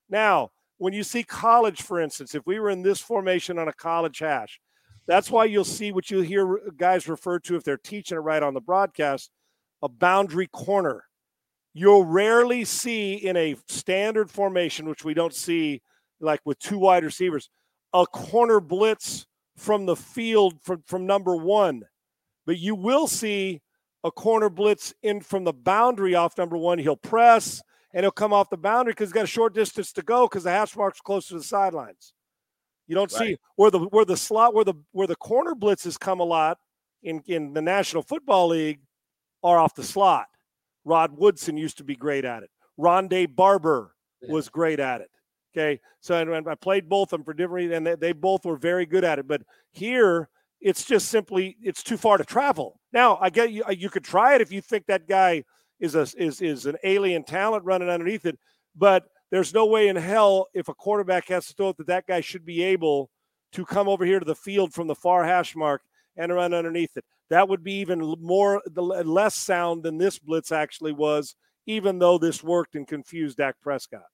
Now, 0.09 0.53
when 0.79 0.95
you 0.95 1.03
see 1.03 1.23
college, 1.23 1.83
for 1.83 2.01
instance, 2.01 2.35
if 2.35 2.47
we 2.47 2.59
were 2.59 2.71
in 2.71 2.81
this 2.81 3.03
formation 3.03 3.59
on 3.59 3.69
a 3.69 3.73
college 3.75 4.21
hash, 4.21 4.59
that's 5.07 5.31
why 5.31 5.45
you'll 5.45 5.65
see 5.65 5.93
what 5.93 6.11
you 6.11 6.23
hear 6.23 6.61
guys 6.79 7.07
refer 7.09 7.41
to 7.41 7.57
if 7.57 7.63
they're 7.63 7.77
teaching 7.77 8.17
it 8.17 8.23
right 8.23 8.43
on 8.43 8.55
the 8.55 8.61
broadcast 8.63 9.31
a 9.83 9.89
boundary 9.89 10.47
corner. 10.47 11.05
You'll 11.75 12.07
rarely 12.07 12.65
see 12.65 13.13
in 13.13 13.37
a 13.37 13.57
standard 13.69 14.31
formation, 14.31 14.89
which 14.89 15.05
we 15.05 15.13
don't 15.13 15.35
see 15.35 15.83
like 16.21 16.41
with 16.47 16.59
two 16.59 16.79
wide 16.79 17.05
receivers, 17.05 17.51
a 17.93 18.07
corner 18.07 18.61
blitz 18.61 19.27
from 19.59 19.85
the 19.85 19.97
field 19.97 20.55
from, 20.63 20.83
from 20.87 21.05
number 21.05 21.37
one. 21.37 21.83
But 22.47 22.59
you 22.59 22.75
will 22.75 23.07
see 23.07 23.61
a 24.05 24.11
corner 24.11 24.51
blitz 24.51 24.95
in 25.03 25.21
from 25.21 25.45
the 25.45 25.53
boundary 25.53 26.15
off 26.15 26.39
number 26.39 26.57
one. 26.57 26.79
He'll 26.79 26.95
press 26.95 27.63
and 27.95 28.05
he'll 28.05 28.11
come 28.11 28.33
off 28.33 28.51
the 28.51 28.57
boundary 28.57 28.93
because 28.93 29.09
he's 29.09 29.15
got 29.15 29.25
a 29.25 29.27
short 29.27 29.55
distance 29.55 29.93
to 29.95 30.03
go 30.03 30.29
because 30.29 30.45
the 30.45 30.51
hash 30.51 30.77
mark's 30.77 31.01
close 31.01 31.29
to 31.29 31.35
the 31.35 31.43
sidelines. 31.43 32.13
You 32.87 32.95
don't 32.95 33.11
see 33.11 33.39
where 33.57 33.71
the 33.71 33.79
where 33.79 34.05
the 34.05 34.17
slot 34.17 34.55
where 34.55 34.65
the 34.65 34.75
where 34.93 35.07
the 35.07 35.17
corner 35.17 35.55
blitzes 35.55 35.99
come 35.99 36.21
a 36.21 36.25
lot 36.25 36.59
in 37.03 37.23
in 37.27 37.55
the 37.55 37.63
National 37.63 38.03
Football 38.03 38.49
League 38.49 38.81
are 39.43 39.59
off 39.59 39.75
the 39.75 39.83
slot. 39.83 40.27
Rod 40.85 41.17
Woodson 41.17 41.57
used 41.57 41.79
to 41.79 41.85
be 41.85 41.97
great 41.97 42.27
at 42.27 42.43
it. 42.43 42.51
Rondé 42.79 43.35
Barber 43.35 43.95
was 44.29 44.51
great 44.51 44.81
at 44.81 45.01
it. 45.01 45.11
Okay, 45.57 45.81
so 46.01 46.21
I 46.47 46.55
played 46.57 46.89
both 46.89 47.13
of 47.13 47.19
them 47.19 47.25
for 47.25 47.33
different 47.33 47.55
reasons, 47.55 47.77
and 47.77 47.87
they, 47.87 47.95
they 47.95 48.13
both 48.13 48.45
were 48.45 48.57
very 48.57 48.87
good 48.87 49.05
at 49.05 49.19
it. 49.19 49.29
But 49.29 49.43
here, 49.71 50.29
it's 50.65 50.87
just 50.87 51.09
simply 51.09 51.59
it's 51.63 51.83
too 51.83 51.99
far 51.99 52.17
to 52.17 52.25
travel. 52.25 52.81
Now, 52.91 53.19
I 53.21 53.29
get 53.29 53.53
you. 53.53 53.63
You 53.71 53.91
could 53.91 54.03
try 54.03 54.35
it 54.35 54.41
if 54.41 54.51
you 54.51 54.63
think 54.63 54.87
that 54.87 55.07
guy 55.07 55.45
is 55.79 55.95
a 55.95 56.09
is 56.17 56.41
is 56.41 56.65
an 56.67 56.77
alien 56.83 57.23
talent 57.23 57.65
running 57.65 57.91
underneath 57.91 58.25
it, 58.25 58.39
but 58.75 59.05
there's 59.31 59.53
no 59.53 59.67
way 59.67 59.89
in 59.89 59.97
hell 59.97 60.47
if 60.55 60.69
a 60.69 60.75
quarterback 60.75 61.29
has 61.29 61.47
to 61.47 61.53
throw 61.53 61.69
it 61.69 61.77
that 61.77 61.89
that 61.89 62.07
guy 62.07 62.23
should 62.23 62.47
be 62.47 62.63
able 62.63 63.11
to 63.53 63.65
come 63.67 63.89
over 63.89 64.07
here 64.07 64.19
to 64.19 64.25
the 64.25 64.35
field 64.35 64.73
from 64.73 64.87
the 64.87 64.95
far 64.95 65.25
hash 65.25 65.55
mark 65.55 65.83
and 66.17 66.33
run 66.33 66.55
underneath 66.55 66.97
it. 66.97 67.05
That 67.29 67.49
would 67.49 67.63
be 67.63 67.75
even 67.75 68.01
more 68.21 68.63
less 68.75 69.35
sound 69.35 69.83
than 69.83 69.99
this 69.99 70.19
blitz 70.19 70.51
actually 70.51 70.93
was, 70.93 71.37
even 71.67 71.99
though 71.99 72.17
this 72.17 72.43
worked 72.43 72.75
and 72.75 72.89
confused 72.89 73.37
Dak 73.37 73.57
Prescott. 73.61 74.07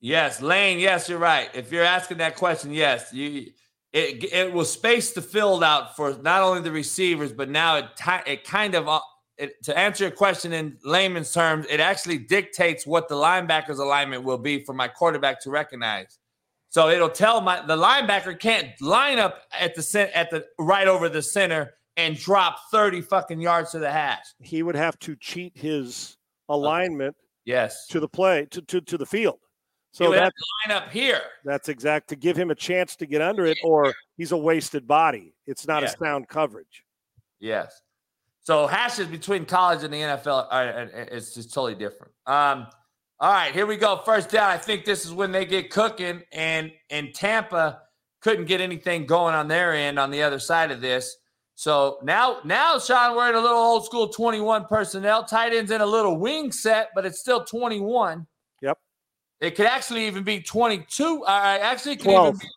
Yes, 0.00 0.42
Lane. 0.42 0.78
Yes, 0.78 1.08
you're 1.08 1.18
right. 1.18 1.48
If 1.54 1.72
you're 1.72 1.84
asking 1.84 2.18
that 2.18 2.36
question, 2.36 2.72
yes, 2.72 3.12
you 3.12 3.52
it 3.92 4.24
it 4.32 4.52
will 4.52 4.64
space 4.64 5.12
the 5.12 5.22
field 5.22 5.64
out 5.64 5.96
for 5.96 6.16
not 6.22 6.42
only 6.42 6.62
the 6.62 6.72
receivers, 6.72 7.32
but 7.32 7.48
now 7.48 7.76
it 7.76 7.86
it 8.26 8.44
kind 8.44 8.74
of 8.74 8.88
uh, 8.88 9.00
it, 9.36 9.62
to 9.64 9.76
answer 9.76 10.04
your 10.04 10.10
question 10.10 10.52
in 10.52 10.76
layman's 10.84 11.32
terms, 11.32 11.66
it 11.68 11.80
actually 11.80 12.18
dictates 12.18 12.86
what 12.86 13.08
the 13.08 13.14
linebacker's 13.14 13.78
alignment 13.78 14.22
will 14.22 14.38
be 14.38 14.64
for 14.64 14.74
my 14.74 14.86
quarterback 14.86 15.40
to 15.42 15.50
recognize. 15.50 16.18
So 16.68 16.88
it'll 16.88 17.08
tell 17.08 17.40
my 17.40 17.64
the 17.66 17.76
linebacker 17.76 18.38
can't 18.38 18.68
line 18.80 19.18
up 19.18 19.42
at 19.58 19.74
the 19.74 19.82
cent, 19.82 20.12
at 20.12 20.30
the 20.30 20.46
right 20.58 20.86
over 20.86 21.08
the 21.08 21.22
center 21.22 21.72
and 21.96 22.16
drop 22.16 22.58
30 22.70 23.00
fucking 23.00 23.40
yards 23.40 23.72
to 23.72 23.80
the 23.80 23.90
hash. 23.90 24.24
He 24.40 24.62
would 24.62 24.76
have 24.76 24.98
to 25.00 25.16
cheat 25.16 25.52
his 25.56 26.16
alignment 26.48 27.16
Yes. 27.44 27.86
to 27.88 27.98
the 27.98 28.08
play 28.08 28.46
to, 28.52 28.62
to, 28.62 28.80
to 28.80 28.96
the 28.96 29.06
field. 29.06 29.40
So 29.92 30.12
that, 30.12 30.32
line 30.68 30.76
up 30.76 30.90
here. 30.90 31.20
that's 31.44 31.68
exact 31.68 32.08
to 32.08 32.16
give 32.16 32.36
him 32.36 32.50
a 32.50 32.54
chance 32.54 32.94
to 32.96 33.06
get 33.06 33.20
under 33.20 33.44
it, 33.46 33.58
or 33.64 33.92
he's 34.16 34.30
a 34.32 34.36
wasted 34.36 34.86
body. 34.86 35.34
It's 35.46 35.66
not 35.66 35.82
Yeah. 35.82 35.88
a 35.88 35.96
sound 35.96 36.28
coverage. 36.28 36.84
Yes. 37.40 37.82
So 38.42 38.66
hashes 38.66 39.06
between 39.08 39.44
college 39.46 39.82
and 39.82 39.92
the 39.92 39.98
NFL 40.02 40.46
are, 40.50 40.68
are- 40.68 40.72
are- 40.78 41.08
it's 41.10 41.34
just 41.34 41.52
totally 41.52 41.74
different. 41.74 42.12
Um, 42.26 42.66
all 43.18 43.32
right, 43.32 43.52
here 43.52 43.66
we 43.66 43.76
go. 43.76 43.98
First 44.04 44.30
down. 44.30 44.48
I 44.50 44.56
think 44.56 44.84
this 44.84 45.04
is 45.04 45.12
when 45.12 45.32
they 45.32 45.44
get 45.44 45.70
cooking, 45.70 46.22
and 46.32 46.72
and 46.88 47.12
Tampa 47.14 47.82
couldn't 48.20 48.46
get 48.46 48.60
anything 48.60 49.06
going 49.06 49.34
on 49.34 49.48
their 49.48 49.74
end 49.74 49.98
on 49.98 50.10
the 50.10 50.22
other 50.22 50.38
side 50.38 50.70
of 50.70 50.80
this. 50.80 51.16
So 51.54 51.98
now, 52.02 52.38
now 52.44 52.78
Sean, 52.78 53.14
we're 53.16 53.28
in 53.28 53.34
a 53.34 53.40
little 53.40 53.58
old 53.58 53.84
school 53.84 54.08
21 54.08 54.64
personnel. 54.66 55.24
Tight 55.24 55.52
ends 55.52 55.70
in 55.70 55.80
a 55.82 55.86
little 55.86 56.16
wing 56.18 56.52
set, 56.52 56.88
but 56.94 57.04
it's 57.04 57.18
still 57.18 57.44
21. 57.44 58.26
It 59.40 59.56
could 59.56 59.66
actually 59.66 60.06
even 60.06 60.22
be 60.22 60.40
22. 60.40 61.24
Uh, 61.24 61.58
actually, 61.60 61.92
it 61.92 61.96
could 62.00 62.10
12. 62.10 62.26
even 62.28 62.38
be 62.40 62.48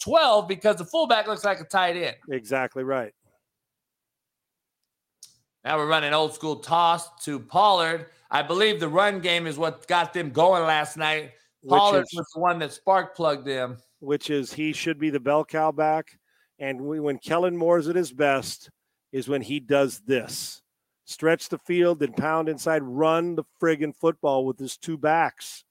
12 0.00 0.48
because 0.48 0.76
the 0.76 0.84
fullback 0.84 1.26
looks 1.28 1.44
like 1.44 1.60
a 1.60 1.64
tight 1.64 1.96
end. 1.96 2.16
Exactly 2.30 2.82
right. 2.82 3.14
Now 5.64 5.78
we're 5.78 5.86
running 5.86 6.12
old 6.12 6.34
school 6.34 6.56
toss 6.56 7.08
to 7.24 7.40
Pollard. 7.40 8.06
I 8.30 8.42
believe 8.42 8.80
the 8.80 8.88
run 8.88 9.20
game 9.20 9.46
is 9.46 9.56
what 9.56 9.86
got 9.86 10.12
them 10.12 10.30
going 10.30 10.64
last 10.64 10.96
night. 10.96 11.32
Pollard 11.66 12.02
is- 12.02 12.12
was 12.14 12.26
the 12.34 12.40
one 12.40 12.58
that 12.58 12.72
spark 12.72 13.16
plugged 13.16 13.46
them. 13.46 13.78
which 14.00 14.28
is 14.28 14.52
he 14.52 14.74
should 14.74 14.98
be 14.98 15.08
the 15.08 15.20
bell 15.20 15.44
cow 15.46 15.72
back. 15.72 16.18
And 16.58 16.82
we, 16.82 17.00
when 17.00 17.18
Kellen 17.18 17.56
Moore's 17.56 17.88
at 17.88 17.96
his 17.96 18.12
best 18.12 18.70
is 19.12 19.28
when 19.28 19.40
he 19.40 19.60
does 19.60 20.00
this 20.00 20.60
stretch 21.06 21.48
the 21.48 21.58
field 21.58 22.02
and 22.02 22.14
pound 22.14 22.50
inside, 22.50 22.82
run 22.82 23.34
the 23.34 23.44
friggin' 23.60 23.96
football 23.96 24.44
with 24.44 24.58
his 24.58 24.76
two 24.76 24.98
backs. 24.98 25.63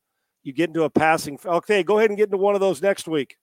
You 0.44 0.54
get 0.54 0.70
into 0.70 0.84
a 0.84 0.90
passing. 0.90 1.40
Okay, 1.44 1.84
go 1.84 1.98
ahead 1.98 2.10
and 2.10 2.18
get 2.18 2.26
into 2.26 2.38
one 2.38 2.54
of 2.56 2.62
those 2.62 2.82
next 2.82 3.08
week. 3.08 3.38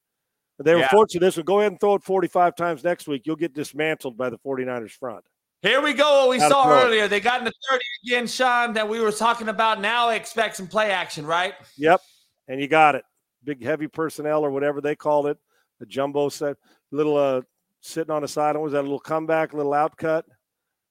They 0.59 0.75
were 0.75 0.81
Yeah. 0.81 0.89
fortunate 0.89 1.21
this 1.21 1.37
one. 1.37 1.47
Go 1.47 1.61
ahead 1.61 1.73
and 1.73 1.81
throw 1.81 1.95
it 1.95 2.03
45 2.03 2.55
times 2.55 2.85
next 2.85 3.09
week. 3.09 3.23
You'll 3.25 3.37
get 3.37 3.55
dismantled 3.55 4.19
by 4.19 4.29
the 4.29 4.39
49ers 4.39 4.93
front. 4.93 5.25
Here 5.63 5.81
we 5.81 5.95
go. 5.95 6.27
What 6.27 6.31
we 6.31 6.39
to 6.39 6.49
saw 6.49 6.71
earlier. 6.71 7.09
They 7.09 7.21
got 7.21 7.39
in 7.41 7.45
the 7.45 7.53
30 7.71 7.85
again, 8.07 8.27
Sean, 8.27 8.75
that 8.75 8.89
we 8.89 9.01
were 9.01 9.13
talking 9.13 9.49
about. 9.49 9.81
Now 9.81 10.11
expect 10.11 10.57
some 10.57 10.67
play 10.67 10.91
action, 10.91 11.27
right? 11.27 11.55
Yep. 11.77 12.01
And 12.49 12.61
you 12.61 12.69
got 12.69 12.95
it. 12.95 13.05
Big 13.45 13.63
heavy 13.63 13.87
personnel 13.89 14.45
or 14.45 14.51
whatever 14.51 14.81
they 14.83 14.95
called 14.95 15.27
it. 15.27 15.39
The 15.79 15.87
jumbo 15.87 16.29
set, 16.29 16.59
little 16.91 17.17
uh 17.17 17.41
sitting 17.81 18.11
on 18.11 18.21
the 18.21 18.29
side. 18.29 18.55
What 18.55 18.65
was 18.65 18.73
that? 18.73 18.81
A 18.81 18.83
little 18.83 19.01
comeback, 19.01 19.55
a 19.55 19.57
little 19.57 19.73
outcut. 19.73 20.25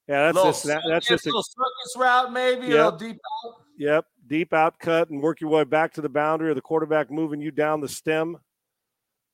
Yeah, 0.08 0.24
that's 0.24 0.36
little 0.36 0.52
just 0.52 0.64
that, 0.66 0.82
that's 0.88 1.08
circus, 1.08 1.24
just 1.24 1.26
a 1.26 1.30
little 1.30 1.44
circus 1.44 1.96
route, 1.98 2.34
maybe. 2.34 2.66
A 2.72 2.86
little 2.86 2.92
deep 2.94 3.18
out. 3.46 3.59
Yep, 3.80 4.06
deep 4.28 4.52
outcut 4.52 5.10
and 5.10 5.22
work 5.22 5.40
your 5.40 5.50
way 5.50 5.64
back 5.64 5.94
to 5.94 6.02
the 6.02 6.10
boundary, 6.10 6.50
or 6.50 6.54
the 6.54 6.62
quarterback 6.62 7.10
moving 7.10 7.40
you 7.40 7.50
down 7.50 7.80
the 7.80 7.88
stem 7.88 8.36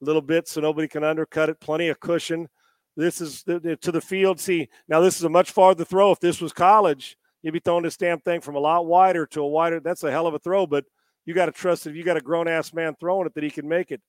a 0.01 0.05
little 0.05 0.21
bit 0.21 0.47
so 0.47 0.61
nobody 0.61 0.87
can 0.87 1.03
undercut 1.03 1.49
it. 1.49 1.59
Plenty 1.59 1.89
of 1.89 1.99
cushion. 1.99 2.47
This 2.95 3.21
is 3.21 3.43
to 3.43 3.59
the 3.59 4.01
field. 4.01 4.39
See, 4.39 4.69
now 4.87 5.01
this 5.01 5.17
is 5.17 5.23
a 5.23 5.29
much 5.29 5.49
farther 5.49 5.83
throw. 5.83 6.11
If 6.11 6.19
this 6.19 6.39
was 6.39 6.53
college, 6.53 7.17
you'd 7.41 7.53
be 7.53 7.59
throwing 7.59 7.83
this 7.83 7.97
damn 7.97 8.19
thing 8.19 8.39
from 8.39 8.55
a 8.55 8.59
lot 8.59 8.85
wider 8.85 9.25
to 9.25 9.41
a 9.41 9.47
wider. 9.47 9.79
That's 9.79 10.03
a 10.03 10.11
hell 10.11 10.27
of 10.27 10.35
a 10.35 10.39
throw, 10.39 10.67
but 10.67 10.85
you 11.25 11.33
got 11.33 11.47
to 11.47 11.51
trust 11.51 11.83
that 11.83 11.89
if 11.89 11.95
you 11.95 12.03
got 12.03 12.15
a 12.15 12.21
grown 12.21 12.47
ass 12.47 12.71
man 12.71 12.95
throwing 12.99 13.25
it 13.25 13.33
that 13.33 13.43
he 13.43 13.49
can 13.49 13.67
make 13.67 13.91
it. 13.91 13.99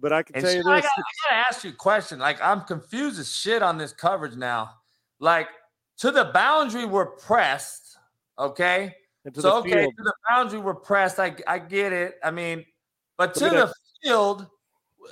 But 0.00 0.12
I 0.12 0.24
can 0.24 0.34
And 0.34 0.44
tell 0.44 0.52
you 0.52 0.68
I 0.68 0.80
this: 0.80 0.84
gotta, 0.84 1.02
I 1.30 1.30
gotta 1.30 1.48
ask 1.48 1.62
you 1.62 1.70
a 1.70 1.74
question. 1.74 2.18
Like, 2.18 2.42
I'm 2.42 2.62
confused 2.62 3.20
as 3.20 3.32
shit 3.32 3.62
on 3.62 3.78
this 3.78 3.92
coverage 3.92 4.34
now. 4.34 4.70
Like, 5.20 5.46
to 5.98 6.10
the 6.10 6.24
boundary, 6.34 6.84
we're 6.84 7.06
pressed. 7.06 7.96
Okay. 8.36 8.96
And 9.24 9.34
to 9.34 9.40
so 9.40 9.48
the 9.50 9.54
okay, 9.56 9.70
field, 9.82 9.94
to 9.98 10.02
the 10.04 10.14
boundary 10.28 10.58
we're 10.60 10.74
pressed. 10.74 11.18
I 11.18 11.34
I 11.46 11.58
get 11.58 11.92
it. 11.92 12.14
I 12.22 12.30
mean, 12.30 12.64
but 13.16 13.34
to 13.34 13.48
the 13.50 13.72
field, 14.02 14.46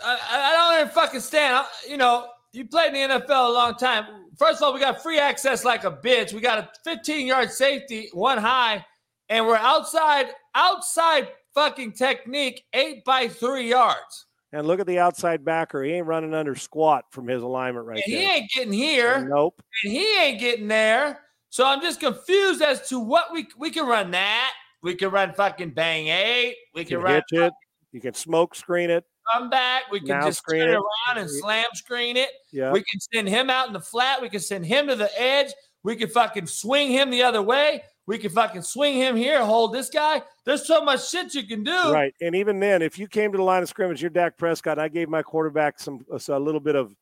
I, 0.04 0.18
I 0.30 0.52
don't 0.52 0.80
even 0.80 0.92
fucking 0.94 1.20
stand. 1.20 1.56
I- 1.56 1.66
you 1.88 1.96
know, 1.96 2.28
you 2.52 2.66
played 2.66 2.94
in 2.94 3.10
the 3.10 3.20
NFL 3.20 3.48
a 3.50 3.52
long 3.52 3.74
time. 3.76 4.04
First 4.38 4.58
of 4.58 4.64
all, 4.64 4.74
we 4.74 4.80
got 4.80 5.02
free 5.02 5.18
access 5.18 5.64
like 5.64 5.84
a 5.84 5.90
bitch. 5.90 6.32
We 6.32 6.40
got 6.40 6.58
a 6.58 6.68
15 6.84 7.26
yard 7.26 7.50
safety, 7.50 8.08
one 8.12 8.38
high, 8.38 8.84
and 9.28 9.46
we're 9.46 9.56
outside 9.56 10.26
outside 10.54 11.28
fucking 11.54 11.92
technique, 11.92 12.64
eight 12.74 13.04
by 13.04 13.28
three 13.28 13.68
yards. 13.68 14.26
and 14.52 14.66
look 14.66 14.80
at 14.80 14.86
the 14.86 14.98
outside 14.98 15.44
backer. 15.44 15.82
He 15.82 15.92
ain't 15.92 16.06
running 16.06 16.34
under 16.34 16.54
squat 16.54 17.04
from 17.10 17.26
his 17.28 17.42
alignment 17.42 17.86
right 17.86 18.02
And 18.04 18.12
he 18.12 18.22
ain't 18.24 18.50
getting 18.50 18.72
here. 18.72 19.26
Nope. 19.28 19.62
and 19.84 19.92
he 19.92 20.18
ain't 20.20 20.40
getting 20.40 20.68
there. 20.68 21.20
So 21.52 21.66
I'm 21.66 21.82
just 21.82 22.00
confused 22.00 22.62
as 22.62 22.88
to 22.88 22.98
what 22.98 23.30
we 23.30 23.46
we 23.58 23.70
can 23.70 23.84
run 23.86 24.10
that. 24.12 24.52
We 24.82 24.94
can 24.94 25.10
run 25.10 25.34
fucking 25.34 25.72
bang 25.72 26.08
eight. 26.08 26.56
We 26.74 26.82
can 26.86 26.98
run 26.98 27.20
it. 27.30 27.52
You 27.92 28.00
can 28.00 28.14
smoke 28.14 28.54
screen 28.54 28.88
it. 28.88 29.04
come 29.34 29.50
back. 29.50 29.82
We 29.90 30.00
can 30.00 30.08
Now 30.08 30.24
just 30.24 30.38
screen 30.38 30.62
turn 30.62 30.70
it 30.70 30.72
it. 30.72 30.76
around 30.78 31.18
and 31.18 31.30
slam 31.30 31.66
screen 31.74 32.16
it. 32.16 32.30
Yeah. 32.52 32.72
We 32.72 32.80
can 32.80 32.98
send 33.12 33.28
him 33.28 33.50
out 33.50 33.66
in 33.66 33.74
the 33.74 33.80
flat. 33.80 34.22
We 34.22 34.30
can 34.30 34.40
send 34.40 34.64
him 34.64 34.86
to 34.86 34.96
the 34.96 35.10
edge. 35.20 35.52
We 35.82 35.94
can 35.94 36.08
fucking 36.08 36.46
swing 36.46 36.90
him 36.90 37.10
the 37.10 37.22
other 37.22 37.42
way. 37.42 37.82
We 38.06 38.16
can 38.16 38.30
fucking 38.30 38.62
swing 38.62 38.94
him 38.94 39.14
here, 39.14 39.44
hold 39.44 39.74
this 39.74 39.90
guy. 39.90 40.22
There's 40.46 40.66
so 40.66 40.82
much 40.82 41.06
shit 41.06 41.34
you 41.34 41.46
can 41.46 41.64
do. 41.64 41.92
Right. 41.92 42.14
And 42.22 42.34
even 42.34 42.60
then, 42.60 42.80
if 42.80 42.98
you 42.98 43.08
came 43.08 43.30
to 43.30 43.36
the 43.36 43.44
line 43.44 43.62
of 43.62 43.68
scrimmage, 43.68 44.00
you're 44.00 44.10
Dak 44.10 44.38
Prescott, 44.38 44.78
I 44.78 44.88
gave 44.88 45.10
my 45.10 45.22
quarterback 45.22 45.78
some 45.78 46.04
uh, 46.10 46.18
a 46.28 46.40
little 46.40 46.60
bit 46.60 46.76
of 46.76 46.96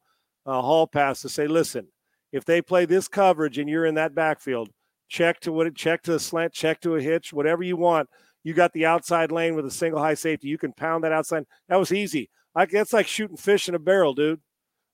a 0.44 0.61
hall 0.61 0.88
pass 0.88 1.22
to 1.22 1.28
say, 1.28 1.46
listen, 1.46 1.86
if 2.33 2.45
they 2.45 2.62
play 2.62 2.85
this 2.85 3.09
coverage 3.09 3.59
and 3.59 3.68
you're 3.68 3.87
in 3.87 3.95
that 3.97 4.14
backfield, 4.14 4.70
check 5.09 5.41
to 5.41 5.53
what 5.53 5.66
it 5.66 5.74
check 5.74 6.03
to 6.03 6.14
a 6.14 6.18
slant, 6.18 6.53
check 6.53 6.81
to 6.83 6.97
a 6.97 7.03
hitch, 7.03 7.33
whatever 7.33 7.62
you 7.62 7.76
want. 7.76 8.09
You 8.43 8.55
got 8.55 8.72
the 8.72 8.87
outside 8.87 9.31
lane 9.31 9.55
with 9.55 9.66
a 9.66 9.70
single 9.70 10.01
high 10.01 10.14
safety. 10.14 10.49
You 10.49 10.57
can 10.57 10.72
pound 10.72 11.05
that 11.05 11.12
outside. 11.12 11.45
That 11.68 11.76
was 11.76 11.93
easy. 11.93 12.31
Like 12.55 12.70
that's 12.70 12.93
like 12.93 13.07
shooting 13.07 13.37
fish 13.37 13.68
in 13.68 13.74
a 13.74 13.78
barrel, 13.78 14.14
dude. 14.14 14.41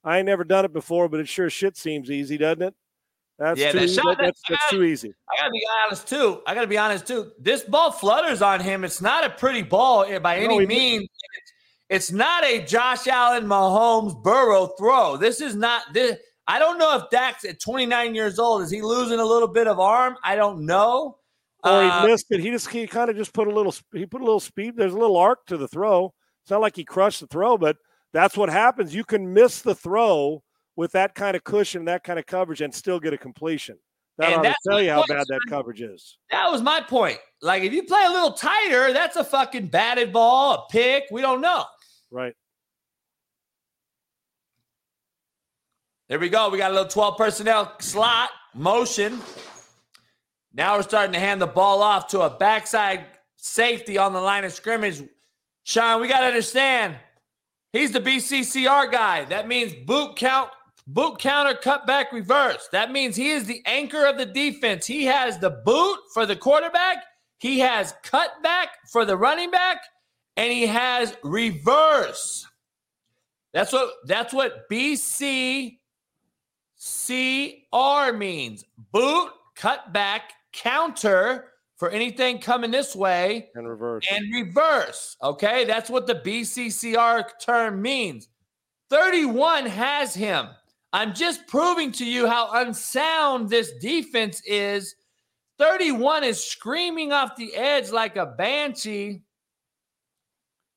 I 0.02 0.18
ain't 0.18 0.26
never 0.26 0.44
done 0.44 0.64
it 0.64 0.72
before, 0.72 1.08
but 1.08 1.20
it 1.20 1.28
sure 1.28 1.50
shit 1.50 1.76
seems 1.76 2.10
easy, 2.10 2.38
doesn't 2.38 2.62
it? 2.62 2.74
That's 3.38 3.60
yeah, 3.60 3.72
too, 3.72 3.80
that 3.80 3.90
shot, 3.90 4.16
that's, 4.18 4.40
that's, 4.48 4.62
that's 4.62 4.70
too 4.70 4.82
easy. 4.82 5.12
I 5.30 5.42
gotta 5.42 5.50
be 5.50 5.66
honest 5.84 6.08
too. 6.08 6.40
I 6.46 6.54
gotta 6.54 6.66
be 6.66 6.78
honest 6.78 7.06
too. 7.06 7.32
This 7.38 7.62
ball 7.62 7.92
flutters 7.92 8.40
on 8.40 8.60
him. 8.60 8.82
It's 8.82 9.02
not 9.02 9.24
a 9.24 9.30
pretty 9.30 9.62
ball 9.62 10.04
eh, 10.04 10.18
by 10.18 10.38
any 10.38 10.58
no, 10.60 10.66
means. 10.66 11.02
It's, 11.02 11.52
it's 11.88 12.12
not 12.12 12.44
a 12.44 12.62
Josh 12.62 13.06
Allen, 13.06 13.44
Mahomes, 13.44 14.22
Burrow 14.22 14.68
throw. 14.78 15.16
This 15.16 15.40
is 15.40 15.54
not 15.54 15.82
this. 15.92 16.16
I 16.48 16.58
don't 16.58 16.78
know 16.78 16.96
if 16.96 17.10
Dak's 17.10 17.44
at 17.44 17.60
29 17.60 18.14
years 18.14 18.38
old. 18.38 18.62
Is 18.62 18.70
he 18.70 18.82
losing 18.82 19.18
a 19.18 19.24
little 19.24 19.48
bit 19.48 19.66
of 19.66 19.80
arm? 19.80 20.16
I 20.22 20.36
don't 20.36 20.64
know. 20.64 21.18
Or 21.64 21.82
he 21.82 21.88
uh, 21.88 22.06
missed 22.06 22.26
it. 22.30 22.40
He 22.40 22.50
just 22.50 22.68
he 22.68 22.86
kind 22.86 23.10
of 23.10 23.16
just 23.16 23.32
put 23.32 23.48
a 23.48 23.50
little 23.50 23.74
he 23.92 24.06
put 24.06 24.20
a 24.20 24.24
little 24.24 24.40
speed. 24.40 24.76
There's 24.76 24.94
a 24.94 24.98
little 24.98 25.16
arc 25.16 25.46
to 25.46 25.56
the 25.56 25.66
throw. 25.66 26.14
It's 26.44 26.50
not 26.50 26.60
like 26.60 26.76
he 26.76 26.84
crushed 26.84 27.20
the 27.20 27.26
throw, 27.26 27.58
but 27.58 27.76
that's 28.12 28.36
what 28.36 28.48
happens. 28.48 28.94
You 28.94 29.04
can 29.04 29.32
miss 29.32 29.62
the 29.62 29.74
throw 29.74 30.44
with 30.76 30.92
that 30.92 31.14
kind 31.14 31.36
of 31.36 31.42
cushion, 31.42 31.86
that 31.86 32.04
kind 32.04 32.18
of 32.18 32.26
coverage, 32.26 32.60
and 32.60 32.72
still 32.72 33.00
get 33.00 33.12
a 33.12 33.18
completion. 33.18 33.78
That 34.18 34.38
ought 34.38 34.42
to 34.42 34.54
tell 34.66 34.80
you 34.80 34.90
how 34.90 35.04
bad 35.06 35.26
that 35.28 35.40
coverage 35.48 35.82
is. 35.82 36.16
That 36.30 36.50
was 36.50 36.62
my 36.62 36.80
point. 36.80 37.18
Like 37.42 37.64
if 37.64 37.72
you 37.72 37.82
play 37.82 38.02
a 38.06 38.10
little 38.10 38.32
tighter, 38.32 38.92
that's 38.92 39.16
a 39.16 39.24
fucking 39.24 39.68
batted 39.68 40.12
ball, 40.12 40.54
a 40.54 40.72
pick. 40.72 41.04
We 41.10 41.20
don't 41.20 41.40
know. 41.40 41.64
Right. 42.10 42.34
There 46.08 46.20
we 46.20 46.28
go. 46.28 46.48
We 46.50 46.58
got 46.58 46.70
a 46.70 46.74
little 46.74 46.88
12 46.88 47.16
personnel 47.16 47.72
slot 47.80 48.30
motion. 48.54 49.20
Now 50.54 50.76
we're 50.76 50.82
starting 50.82 51.12
to 51.12 51.18
hand 51.18 51.42
the 51.42 51.48
ball 51.48 51.82
off 51.82 52.06
to 52.08 52.20
a 52.20 52.30
backside 52.30 53.06
safety 53.36 53.98
on 53.98 54.12
the 54.12 54.20
line 54.20 54.44
of 54.44 54.52
scrimmage. 54.52 55.02
Sean, 55.64 56.00
we 56.00 56.06
got 56.06 56.20
to 56.20 56.26
understand 56.26 56.94
he's 57.72 57.90
the 57.90 58.00
BCCR 58.00 58.90
guy. 58.92 59.24
That 59.24 59.48
means 59.48 59.74
boot 59.84 60.14
count, 60.14 60.50
boot 60.86 61.18
counter, 61.18 61.54
cutback, 61.54 62.12
reverse. 62.12 62.68
That 62.70 62.92
means 62.92 63.16
he 63.16 63.30
is 63.30 63.44
the 63.44 63.62
anchor 63.66 64.06
of 64.06 64.16
the 64.16 64.26
defense. 64.26 64.86
He 64.86 65.06
has 65.06 65.40
the 65.40 65.50
boot 65.50 65.98
for 66.14 66.24
the 66.24 66.36
quarterback, 66.36 66.98
he 67.38 67.58
has 67.58 67.94
cutback 68.04 68.68
for 68.92 69.04
the 69.04 69.16
running 69.16 69.50
back, 69.50 69.78
and 70.36 70.52
he 70.52 70.68
has 70.68 71.16
reverse. 71.24 72.46
That's 73.52 73.72
what 73.72 73.90
that's 74.06 74.32
what 74.32 74.70
BC 74.70 75.78
CR 76.86 78.12
means 78.12 78.64
boot, 78.92 79.30
cut 79.56 79.92
back, 79.92 80.32
counter 80.52 81.52
for 81.76 81.90
anything 81.90 82.38
coming 82.38 82.70
this 82.70 82.94
way 82.94 83.50
and 83.54 83.68
reverse. 83.68 84.06
And 84.10 84.32
reverse. 84.32 85.16
Okay. 85.22 85.64
That's 85.64 85.90
what 85.90 86.06
the 86.06 86.14
BCCR 86.14 87.24
term 87.40 87.82
means. 87.82 88.28
31 88.90 89.66
has 89.66 90.14
him. 90.14 90.48
I'm 90.92 91.12
just 91.12 91.46
proving 91.46 91.92
to 91.92 92.04
you 92.04 92.26
how 92.26 92.50
unsound 92.52 93.50
this 93.50 93.72
defense 93.80 94.40
is. 94.46 94.94
31 95.58 96.24
is 96.24 96.42
screaming 96.42 97.12
off 97.12 97.36
the 97.36 97.54
edge 97.54 97.90
like 97.90 98.16
a 98.16 98.26
banshee 98.26 99.22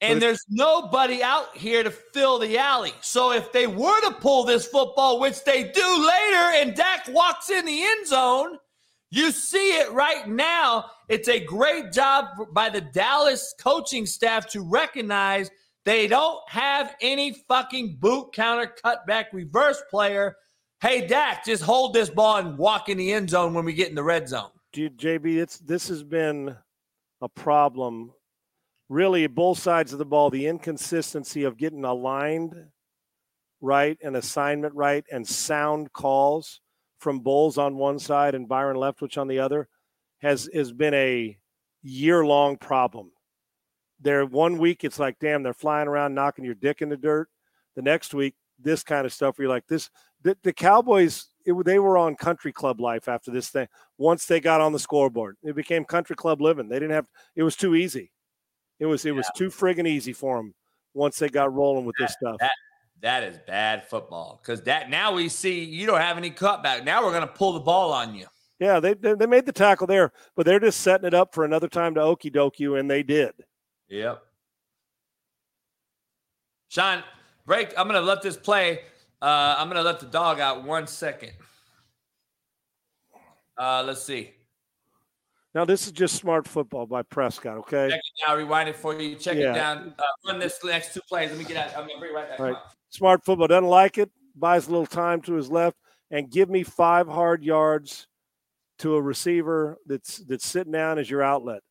and 0.01 0.21
there's 0.21 0.45
nobody 0.49 1.21
out 1.21 1.55
here 1.55 1.83
to 1.83 1.91
fill 1.91 2.39
the 2.39 2.57
alley. 2.57 2.93
So 3.01 3.31
if 3.33 3.51
they 3.51 3.67
were 3.67 4.01
to 4.01 4.11
pull 4.11 4.45
this 4.45 4.65
football, 4.65 5.19
which 5.19 5.43
they 5.43 5.63
do 5.63 6.07
later, 6.07 6.51
and 6.55 6.75
Dak 6.75 7.07
walks 7.09 7.49
in 7.49 7.65
the 7.65 7.83
end 7.83 8.07
zone, 8.07 8.57
you 9.11 9.31
see 9.31 9.71
it 9.77 9.91
right 9.91 10.27
now. 10.27 10.85
It's 11.07 11.27
a 11.27 11.43
great 11.43 11.91
job 11.91 12.27
by 12.51 12.69
the 12.69 12.81
Dallas 12.81 13.53
coaching 13.59 14.05
staff 14.05 14.47
to 14.51 14.61
recognize 14.61 15.49
they 15.83 16.07
don't 16.07 16.39
have 16.47 16.95
any 17.01 17.33
fucking 17.47 17.97
boot 17.99 18.31
counter 18.33 18.73
cutback 18.83 19.25
reverse 19.33 19.81
player. 19.89 20.35
Hey, 20.81 21.07
Dak, 21.07 21.43
just 21.43 21.63
hold 21.63 21.93
this 21.93 22.09
ball 22.09 22.37
and 22.37 22.57
walk 22.57 22.87
in 22.87 22.97
the 22.97 23.11
end 23.11 23.31
zone 23.31 23.53
when 23.53 23.65
we 23.65 23.73
get 23.73 23.89
in 23.89 23.95
the 23.95 24.03
red 24.03 24.29
zone. 24.29 24.51
Dude, 24.71 24.97
JB, 24.97 25.37
it's 25.41 25.57
this 25.57 25.87
has 25.87 26.03
been 26.03 26.55
a 27.21 27.27
problem 27.27 28.13
really 28.89 29.27
both 29.27 29.59
sides 29.59 29.93
of 29.93 29.99
the 29.99 30.05
ball, 30.05 30.29
the 30.29 30.47
inconsistency 30.47 31.43
of 31.43 31.57
getting 31.57 31.85
aligned 31.85 32.55
right 33.61 33.97
and 34.03 34.15
assignment 34.15 34.73
right 34.73 35.05
and 35.11 35.27
sound 35.27 35.93
calls 35.93 36.61
from 36.97 37.19
Bowles 37.19 37.57
on 37.57 37.77
one 37.77 37.99
side 37.99 38.35
and 38.35 38.47
Byron 38.47 38.77
Leftwich 38.77 39.17
on 39.17 39.27
the 39.27 39.39
other 39.39 39.67
has 40.19 40.49
has 40.53 40.71
been 40.71 40.93
a 40.93 41.37
year 41.81 42.25
long 42.25 42.57
problem. 42.57 43.11
There 44.01 44.25
one 44.25 44.57
week 44.57 44.83
it's 44.83 44.99
like, 44.99 45.17
damn, 45.19 45.43
they're 45.43 45.53
flying 45.53 45.87
around 45.87 46.15
knocking 46.15 46.45
your 46.45 46.55
dick 46.55 46.81
in 46.81 46.89
the 46.89 46.97
dirt. 46.97 47.29
The 47.75 47.81
next 47.81 48.13
week, 48.13 48.35
this 48.57 48.83
kind 48.83 49.05
of 49.05 49.13
stuff 49.13 49.37
where 49.37 49.45
you're 49.45 49.53
like, 49.53 49.67
this 49.67 49.89
the, 50.21 50.37
the 50.43 50.53
Cowboys, 50.53 51.27
it, 51.45 51.53
they 51.65 51.79
were 51.79 51.97
on 51.97 52.15
country 52.15 52.51
club 52.51 52.81
life 52.81 53.07
after 53.07 53.31
this 53.31 53.49
thing. 53.49 53.67
Once 53.97 54.25
they 54.25 54.39
got 54.39 54.61
on 54.61 54.73
the 54.73 54.79
scoreboard, 54.79 55.37
it 55.43 55.55
became 55.55 55.85
country 55.85 56.15
club 56.15 56.41
living. 56.41 56.67
They 56.67 56.79
didn't 56.79 56.95
have 56.95 57.07
it 57.35 57.43
was 57.43 57.55
too 57.55 57.75
easy. 57.75 58.11
It 58.79 58.85
was 58.85 59.05
it 59.05 59.09
yeah. 59.09 59.15
was 59.15 59.29
too 59.35 59.49
friggin' 59.49 59.87
easy 59.87 60.13
for 60.13 60.37
them 60.37 60.53
once 60.93 61.19
they 61.19 61.29
got 61.29 61.53
rolling 61.53 61.85
with 61.85 61.95
that, 61.99 62.05
this 62.05 62.13
stuff. 62.13 62.37
That, 62.39 62.51
that 63.01 63.23
is 63.23 63.39
bad 63.47 63.87
football 63.87 64.39
because 64.41 64.61
that 64.63 64.89
now 64.89 65.13
we 65.13 65.29
see 65.29 65.63
you 65.63 65.85
don't 65.85 66.01
have 66.01 66.17
any 66.17 66.31
cutback. 66.31 66.83
Now 66.83 67.03
we're 67.03 67.11
going 67.11 67.21
to 67.21 67.27
pull 67.27 67.53
the 67.53 67.59
ball 67.59 67.91
on 67.91 68.15
you. 68.15 68.25
Yeah, 68.59 68.81
they, 68.81 68.93
they, 68.93 69.13
they 69.13 69.25
made 69.25 69.45
the 69.45 69.53
tackle 69.53 69.87
there, 69.87 70.11
but 70.35 70.45
they're 70.45 70.59
just 70.59 70.81
setting 70.81 71.07
it 71.07 71.13
up 71.13 71.33
for 71.33 71.45
another 71.45 71.69
time 71.69 71.95
to 71.95 72.01
okey 72.01 72.29
doke 72.29 72.59
you, 72.59 72.75
and 72.75 72.91
they 72.91 73.03
did. 73.03 73.31
Yep. 73.87 74.21
Sean, 76.67 77.03
break. 77.45 77.73
I'm 77.77 77.87
going 77.87 77.99
to 77.99 78.05
let 78.05 78.21
this 78.21 78.35
play. 78.35 78.81
Uh, 79.21 79.55
I'm 79.57 79.67
going 79.67 79.77
to 79.77 79.83
let 79.83 79.99
the 79.99 80.07
dog 80.07 80.39
out 80.39 80.63
one 80.65 80.87
second. 80.87 81.31
Uh, 83.57 83.83
let's 83.85 84.03
see. 84.03 84.31
Now 85.55 85.65
this 85.65 85.87
is 85.87 85.91
just 85.91 86.15
smart 86.15 86.47
football 86.47 86.85
by 86.85 87.01
Prescott. 87.01 87.57
Okay. 87.59 87.89
Check 87.89 87.99
it 87.99 88.27
now. 88.27 88.35
Rewind 88.35 88.69
it 88.69 88.75
for 88.75 88.99
you. 88.99 89.15
Check 89.15 89.37
yeah. 89.37 89.51
it 89.51 89.55
down. 89.55 89.95
Uh, 89.97 90.03
run 90.27 90.39
this 90.39 90.59
next 90.63 90.93
two 90.93 91.01
plays. 91.01 91.29
Let 91.29 91.39
me 91.39 91.45
get 91.45 91.57
out. 91.57 91.75
I'm 91.75 91.87
gonna 91.87 91.99
bring 91.99 92.13
right 92.13 92.29
back. 92.29 92.39
Right. 92.39 92.55
Smart 92.89 93.23
football 93.25 93.47
doesn't 93.47 93.67
like 93.67 93.97
it. 93.97 94.11
Buys 94.35 94.67
a 94.67 94.71
little 94.71 94.85
time 94.85 95.21
to 95.21 95.33
his 95.33 95.49
left 95.49 95.77
and 96.11 96.29
give 96.29 96.49
me 96.49 96.63
five 96.63 97.07
hard 97.07 97.43
yards 97.43 98.07
to 98.79 98.95
a 98.95 99.01
receiver 99.01 99.77
that's 99.85 100.17
that's 100.19 100.45
sitting 100.45 100.71
down 100.71 100.99
as 100.99 101.09
your 101.09 101.23
outlet. 101.23 101.61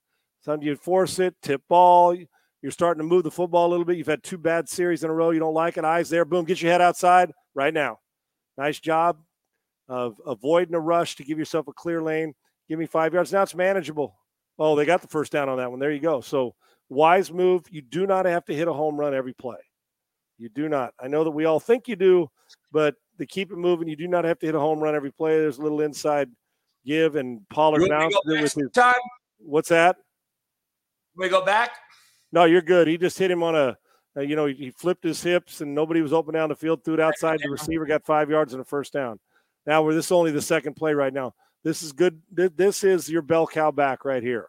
Sometimes 0.40 0.66
you 0.66 0.76
force 0.76 1.18
it, 1.18 1.34
tip 1.42 1.62
ball. 1.68 2.16
You're 2.62 2.72
starting 2.72 3.00
to 3.00 3.06
move 3.08 3.22
the 3.22 3.30
football 3.30 3.68
a 3.68 3.70
little 3.70 3.84
bit. 3.84 3.96
You've 3.96 4.08
had 4.08 4.22
two 4.24 4.38
bad 4.38 4.68
series 4.68 5.04
in 5.04 5.10
a 5.10 5.14
row. 5.14 5.30
You 5.30 5.38
don't 5.38 5.54
like 5.54 5.76
it. 5.76 5.84
Eyes 5.84 6.10
there. 6.10 6.24
Boom. 6.24 6.44
Get 6.44 6.60
your 6.60 6.72
head 6.72 6.80
outside 6.80 7.30
right 7.54 7.72
now. 7.72 7.98
Nice 8.56 8.80
job 8.80 9.18
of 9.88 10.16
avoiding 10.26 10.74
a 10.74 10.80
rush 10.80 11.14
to 11.16 11.24
give 11.24 11.38
yourself 11.38 11.68
a 11.68 11.72
clear 11.72 12.02
lane 12.02 12.34
Give 12.68 12.78
me 12.78 12.86
five 12.86 13.14
yards. 13.14 13.32
Now 13.32 13.42
it's 13.42 13.54
manageable. 13.54 14.14
Oh, 14.58 14.76
they 14.76 14.84
got 14.84 15.02
the 15.02 15.08
first 15.08 15.32
down 15.32 15.48
on 15.48 15.58
that 15.58 15.70
one. 15.70 15.80
There 15.80 15.92
you 15.92 16.00
go. 16.00 16.20
So 16.20 16.54
wise 16.88 17.32
move. 17.32 17.64
You 17.70 17.82
do 17.82 18.06
not 18.06 18.26
have 18.26 18.44
to 18.46 18.54
hit 18.54 18.68
a 18.68 18.72
home 18.72 18.96
run 18.96 19.14
every 19.14 19.32
play. 19.32 19.58
You 20.38 20.48
do 20.48 20.68
not. 20.68 20.94
I 21.00 21.08
know 21.08 21.24
that 21.24 21.30
we 21.30 21.46
all 21.46 21.60
think 21.60 21.88
you 21.88 21.96
do, 21.96 22.30
but 22.70 22.94
to 23.18 23.26
keep 23.26 23.50
it 23.50 23.56
moving, 23.56 23.88
you 23.88 23.96
do 23.96 24.06
not 24.06 24.24
have 24.24 24.38
to 24.40 24.46
hit 24.46 24.54
a 24.54 24.60
home 24.60 24.80
run 24.80 24.94
every 24.94 25.10
play. 25.10 25.36
There's 25.36 25.58
a 25.58 25.62
little 25.62 25.80
inside 25.80 26.30
give, 26.86 27.16
and 27.16 27.40
Pollard 27.48 27.82
it 27.82 28.14
with 28.24 28.54
his 28.54 28.70
time. 28.72 28.94
What's 29.38 29.68
that? 29.68 29.96
We 31.16 31.28
go 31.28 31.44
back. 31.44 31.70
No, 32.30 32.44
you're 32.44 32.62
good. 32.62 32.86
He 32.86 32.98
just 32.98 33.18
hit 33.18 33.30
him 33.30 33.42
on 33.42 33.56
a, 33.56 33.76
a 34.16 34.22
you 34.22 34.36
know, 34.36 34.46
he, 34.46 34.54
he 34.54 34.70
flipped 34.70 35.02
his 35.02 35.22
hips, 35.22 35.60
and 35.60 35.74
nobody 35.74 36.00
was 36.02 36.12
open 36.12 36.34
down 36.34 36.48
the 36.48 36.56
field. 36.56 36.84
Threw 36.84 36.94
it 36.94 37.00
outside. 37.00 37.40
The 37.42 37.50
receiver 37.50 37.86
got 37.86 38.04
five 38.04 38.30
yards 38.30 38.52
and 38.52 38.62
a 38.62 38.64
first 38.64 38.92
down. 38.92 39.18
Now 39.66 39.82
we're 39.82 39.94
this 39.94 40.06
is 40.06 40.12
only 40.12 40.30
the 40.30 40.42
second 40.42 40.74
play 40.74 40.94
right 40.94 41.12
now. 41.12 41.34
This 41.68 41.82
is 41.82 41.92
good. 41.92 42.22
This 42.32 42.82
is 42.82 43.10
your 43.10 43.20
bell 43.20 43.46
cow 43.46 43.70
back 43.70 44.06
right 44.06 44.22
here. 44.22 44.48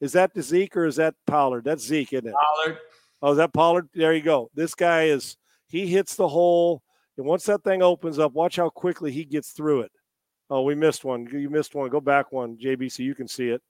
Is 0.00 0.14
that 0.14 0.34
the 0.34 0.42
Zeke 0.42 0.76
or 0.76 0.84
is 0.84 0.96
that 0.96 1.14
Pollard? 1.24 1.62
That's 1.62 1.84
Zeke, 1.84 2.14
isn't 2.14 2.26
it? 2.26 2.34
Pollard. 2.34 2.78
Oh, 3.22 3.30
is 3.30 3.36
that 3.36 3.52
Pollard? 3.52 3.88
There 3.94 4.12
you 4.12 4.20
go. 4.20 4.50
This 4.52 4.74
guy 4.74 5.04
is 5.04 5.36
he 5.68 5.86
hits 5.86 6.16
the 6.16 6.26
hole, 6.26 6.82
and 7.16 7.24
once 7.24 7.44
that 7.44 7.62
thing 7.62 7.82
opens 7.82 8.18
up, 8.18 8.32
watch 8.32 8.56
how 8.56 8.68
quickly 8.68 9.12
he 9.12 9.24
gets 9.24 9.50
through 9.50 9.82
it. 9.82 9.92
Oh, 10.50 10.62
we 10.62 10.74
missed 10.74 11.04
one. 11.04 11.28
You 11.32 11.48
missed 11.50 11.76
one. 11.76 11.88
Go 11.88 12.00
back 12.00 12.32
one, 12.32 12.56
JB, 12.56 12.90
so 12.90 13.04
you 13.04 13.14
can 13.14 13.28
see 13.28 13.50
it. 13.50 13.62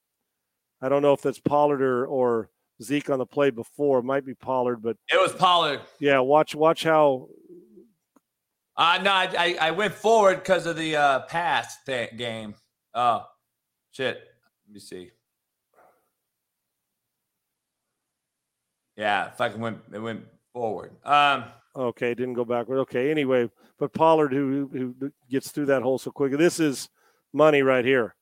I 0.81 0.89
don't 0.89 1.03
know 1.03 1.13
if 1.13 1.21
that's 1.21 1.39
Pollard 1.39 1.83
or, 1.83 2.07
or 2.07 2.49
Zeke 2.83 3.11
on 3.11 3.19
the 3.19 3.27
play 3.27 3.51
before. 3.51 3.99
It 3.99 4.05
might 4.05 4.25
be 4.25 4.35
Pollard, 4.35 4.77
but 4.77 4.97
it 5.13 5.21
was 5.21 5.35
Pollard. 5.35 5.83
Yeah, 6.01 6.21
watch 6.21 6.55
watch 6.55 6.83
how 6.85 7.29
Uh, 8.75 9.01
no, 9.03 9.11
I, 9.13 9.59
I, 9.61 9.71
went 9.73 9.93
forward 9.93 10.37
because 10.37 10.65
of 10.65 10.77
the 10.77 10.97
uh, 10.97 11.21
pass 11.21 11.77
th- 11.85 12.17
game. 12.17 12.55
Oh, 12.97 13.27
shit. 13.93 14.23
Let 14.67 14.75
me 14.75 14.81
see. 14.81 15.11
Yeah, 18.97 19.29
can 19.39 19.61
went 19.61 19.79
it 19.93 19.99
went 19.99 20.25
forward. 20.55 20.93
Um, 21.05 21.45
okay, 21.77 22.15
didn't 22.15 22.33
go 22.33 22.47
backward. 22.47 22.79
Okay, 22.81 23.11
anyway, 23.11 23.51
but 23.79 23.93
Pollard 23.93 24.33
who 24.33 24.71
who 24.73 25.13
gets 25.31 25.51
through 25.51 25.67
that 25.67 25.83
hole 25.83 25.99
so 25.99 26.11
quickly. 26.11 26.39
This 26.39 26.59
is 26.59 26.89
money 27.35 27.61
right 27.61 27.85
here. 27.85 28.15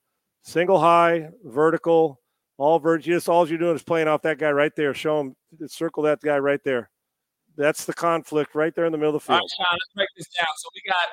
Single 0.43 0.79
high, 0.79 1.29
vertical, 1.45 2.19
all 2.57 2.77
vert. 2.77 3.03
Just 3.03 3.29
all 3.29 3.47
you're 3.47 3.57
doing 3.57 3.75
is 3.75 3.83
playing 3.83 4.09
off 4.09 4.21
that 4.23 4.37
guy 4.37 4.51
right 4.51 4.75
there. 4.75 4.93
Show 4.93 5.21
him, 5.21 5.35
circle 5.67 6.03
that 6.03 6.19
guy 6.19 6.37
right 6.37 6.63
there. 6.65 6.89
That's 7.55 7.85
the 7.85 7.93
conflict 7.93 8.53
right 8.53 8.75
there 8.75 8.83
in 8.83 8.91
the 8.91 8.97
middle 8.97 9.15
of 9.15 9.21
the 9.21 9.25
field. 9.25 9.39
All 9.39 9.41
right, 9.41 9.49
Sean, 9.55 9.65
let's 9.71 9.93
break 9.95 10.09
this 10.17 10.27
down. 10.37 10.47
So 10.57 10.69
we 10.75 10.81
got 10.91 11.07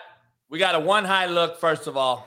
we 0.49 0.59
got 0.59 0.75
a 0.75 0.81
one 0.81 1.05
high 1.05 1.27
look 1.27 1.61
first 1.61 1.87
of 1.87 1.97
all. 1.97 2.27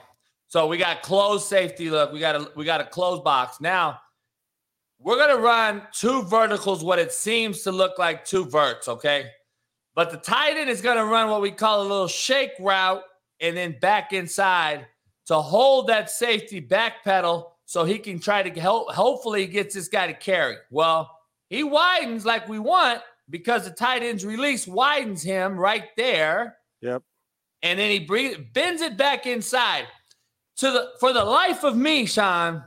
So 0.56 0.68
we 0.68 0.78
got 0.78 1.02
closed 1.02 1.48
safety 1.48 1.90
look. 1.90 2.14
We 2.14 2.22
got 2.22 2.38
a 2.38 2.50
we 2.56 2.64
got 2.64 2.80
a 2.80 2.86
closed 2.86 3.26
box. 3.26 3.60
Now 3.60 4.00
we're 5.00 5.18
gonna 5.18 5.36
run 5.36 5.82
two 5.92 6.22
verticals, 6.22 6.82
what 6.82 6.98
it 6.98 7.12
seems 7.12 7.64
to 7.64 7.74
look 7.74 8.00
like 8.00 8.24
two 8.24 8.46
verts, 8.46 8.88
okay? 8.88 9.32
But 9.96 10.12
the 10.12 10.18
tight 10.18 10.56
end 10.56 10.70
is 10.70 10.80
gonna 10.80 11.04
run 11.04 11.30
what 11.30 11.42
we 11.42 11.52
call 11.52 11.82
a 11.82 11.84
little 11.84 12.08
shake 12.08 12.54
route 12.58 13.04
and 13.42 13.58
then 13.58 13.76
back 13.82 14.14
inside 14.14 14.88
to 15.26 15.42
hold 15.42 15.88
that 15.88 16.10
safety 16.10 16.62
back 16.62 17.04
pedal 17.04 17.58
so 17.66 17.84
he 17.84 18.00
can 18.00 18.18
try 18.18 18.42
to 18.42 18.58
help 18.58 18.94
hopefully 18.94 19.48
gets 19.48 19.76
this 19.76 19.90
guy 19.90 20.08
to 20.08 20.14
carry. 20.14 20.56
Well, 20.72 21.12
he 21.50 21.64
widens 21.64 22.26
like 22.26 22.48
we 22.48 22.60
want 22.60 23.02
because 23.30 23.66
the 23.66 23.72
tight 23.72 24.04
end's 24.04 24.26
release 24.26 24.66
widens 24.66 25.22
him 25.22 25.58
right 25.58 25.90
there. 25.98 26.56
Yep. 26.80 27.04
And 27.62 27.78
then 27.78 27.92
he 27.92 28.00
breathe, 28.00 28.38
bends 28.54 28.82
it 28.82 28.96
back 28.96 29.26
inside. 29.26 29.88
To 30.58 30.72
the 30.72 30.90
for 31.00 31.12
the 31.12 31.24
life 31.24 31.64
of 31.64 31.76
me, 31.76 32.06
Sean, 32.06 32.64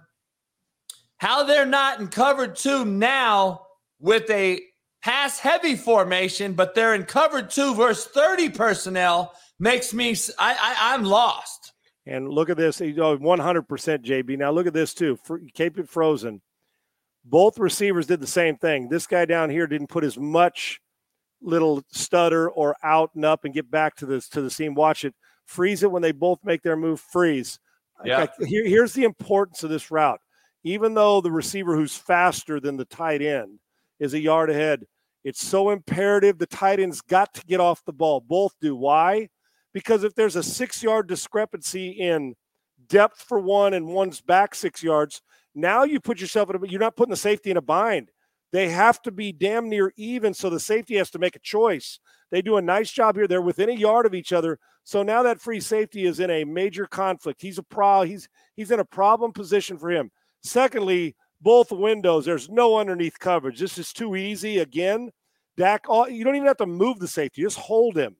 how 1.19 1.45
they're 1.45 1.67
not 1.67 2.01
in 2.01 2.09
cover 2.09 2.47
two 2.47 2.85
now 2.85 3.63
with 3.99 4.29
a 4.31 4.61
pass 5.03 5.39
heavy 5.39 5.75
formation, 5.75 6.53
but 6.53 6.75
they're 6.75 6.95
in 6.95 7.05
cover 7.05 7.43
two 7.43 7.75
versus 7.75 8.05
30 8.13 8.51
personnel 8.51 9.33
makes 9.59 9.95
me 9.95 10.15
I, 10.39 10.53
I 10.55 10.95
I'm 10.95 11.05
lost. 11.05 11.73
And 12.07 12.29
look 12.29 12.49
at 12.49 12.57
this, 12.57 12.81
you 12.81 12.95
know, 12.95 13.19
100% 13.19 13.67
JB. 13.67 14.39
Now 14.39 14.51
look 14.51 14.67
at 14.67 14.73
this 14.73 14.95
too. 14.95 15.19
Keep 15.53 15.79
it 15.79 15.89
frozen. 15.89 16.41
Both 17.25 17.59
receivers 17.59 18.07
did 18.07 18.21
the 18.21 18.27
same 18.27 18.57
thing. 18.57 18.89
This 18.89 19.07
guy 19.07 19.27
down 19.27 19.51
here 19.51 19.67
didn't 19.67 19.89
put 19.89 20.05
as 20.05 20.19
much 20.19 20.81
little 21.43 21.83
stutter 21.91 22.49
or 22.49 22.77
out 22.83 23.11
and 23.15 23.25
up 23.25 23.45
and 23.45 23.53
get 23.53 23.71
back 23.71 23.97
to 23.97 24.07
this 24.07 24.29
to 24.31 24.41
the 24.41 24.51
seam. 24.51 24.75
Watch 24.75 25.05
it. 25.05 25.15
Freeze 25.45 25.83
it 25.83 25.91
when 25.91 26.03
they 26.03 26.13
both 26.13 26.39
make 26.45 26.63
their 26.63 26.77
move. 26.77 27.01
Freeze. 27.01 27.59
Yeah. 28.05 28.27
Here, 28.41 28.67
here's 28.67 28.93
the 28.93 29.05
importance 29.05 29.63
of 29.63 29.71
this 29.71 29.91
route. 29.91 30.21
Even 30.65 30.95
though 30.95 31.21
the 31.21 31.33
receiver 31.33 31.77
who's 31.77 31.95
faster 31.95 32.61
than 32.61 32.77
the 32.77 32.85
tight 32.85 33.23
end 33.23 33.59
is 34.01 34.15
a 34.15 34.21
yard 34.21 34.51
ahead, 34.51 34.85
it's 35.25 35.45
so 35.45 35.71
imperative 35.71 36.39
the 36.39 36.47
tight 36.47 36.81
end's 36.81 37.01
got 37.01 37.35
to 37.35 37.47
get 37.47 37.61
off 37.61 37.85
the 37.85 37.93
ball. 37.93 38.21
Both 38.21 38.55
do. 38.61 38.75
Why? 38.77 39.29
Because 39.73 40.05
if 40.05 40.15
there's 40.15 40.37
a 40.37 40.43
six 40.43 40.83
yard 40.83 41.07
discrepancy 41.07 41.91
in 41.91 42.35
depth 42.89 43.23
for 43.23 43.39
one 43.39 43.75
and 43.75 43.87
one's 43.87 44.21
back 44.21 44.55
six 44.55 44.83
yards, 44.83 45.23
now 45.55 45.85
you 45.85 46.01
put 46.01 46.21
yourself 46.21 46.51
in 46.51 46.57
a, 46.57 46.67
you're 46.67 46.81
not 46.81 46.97
putting 46.97 47.11
the 47.11 47.17
safety 47.17 47.51
in 47.51 47.57
a 47.57 47.63
bind. 47.63 48.11
They 48.53 48.71
have 48.71 49.03
to 49.03 49.11
be 49.11 49.33
damn 49.33 49.69
near 49.69 49.93
even, 49.97 50.33
so 50.33 50.49
the 50.49 50.61
safety 50.61 50.97
has 50.97 51.11
to 51.11 51.19
make 51.19 51.37
a 51.37 51.41
choice. 51.41 52.01
They 52.31 52.41
do 52.41 52.57
a 52.57 52.63
nice 52.63 52.91
job 52.91 53.17
here. 53.17 53.27
They're 53.27 53.43
within 53.43 53.69
a 53.69 53.75
yard 53.75 54.07
of 54.07 54.15
each 54.15 54.33
other. 54.33 54.59
So 54.89 55.03
now 55.03 55.23
that 55.25 55.39
free 55.39 55.61
safety 55.61 56.07
is 56.07 56.19
in 56.19 56.31
a 56.31 56.45
major 56.45 56.87
conflict. 56.87 57.43
He's 57.43 57.59
a 57.59 57.63
pro. 57.63 58.05
He's 58.05 58.27
he's 58.57 58.71
in 58.71 58.81
a 58.81 58.87
problem 58.87 59.35
position 59.35 59.77
for 59.77 59.91
him. 59.91 60.11
Secondly, 60.43 61.15
both 61.43 61.71
windows. 61.71 62.25
There's 62.25 62.49
no 62.49 62.79
underneath 62.79 63.19
coverage. 63.19 63.61
This 63.61 63.77
is 63.77 63.93
too 63.93 64.17
easy. 64.17 64.57
Again, 64.57 65.11
Dak. 65.59 65.85
You 65.91 66.25
don't 66.25 66.37
even 66.37 66.49
have 66.49 66.57
to 66.57 66.67
move 66.67 67.01
the 67.01 67.07
safety. 67.07 67.43
Just 67.43 67.59
hold 67.59 67.99
him. 67.99 68.17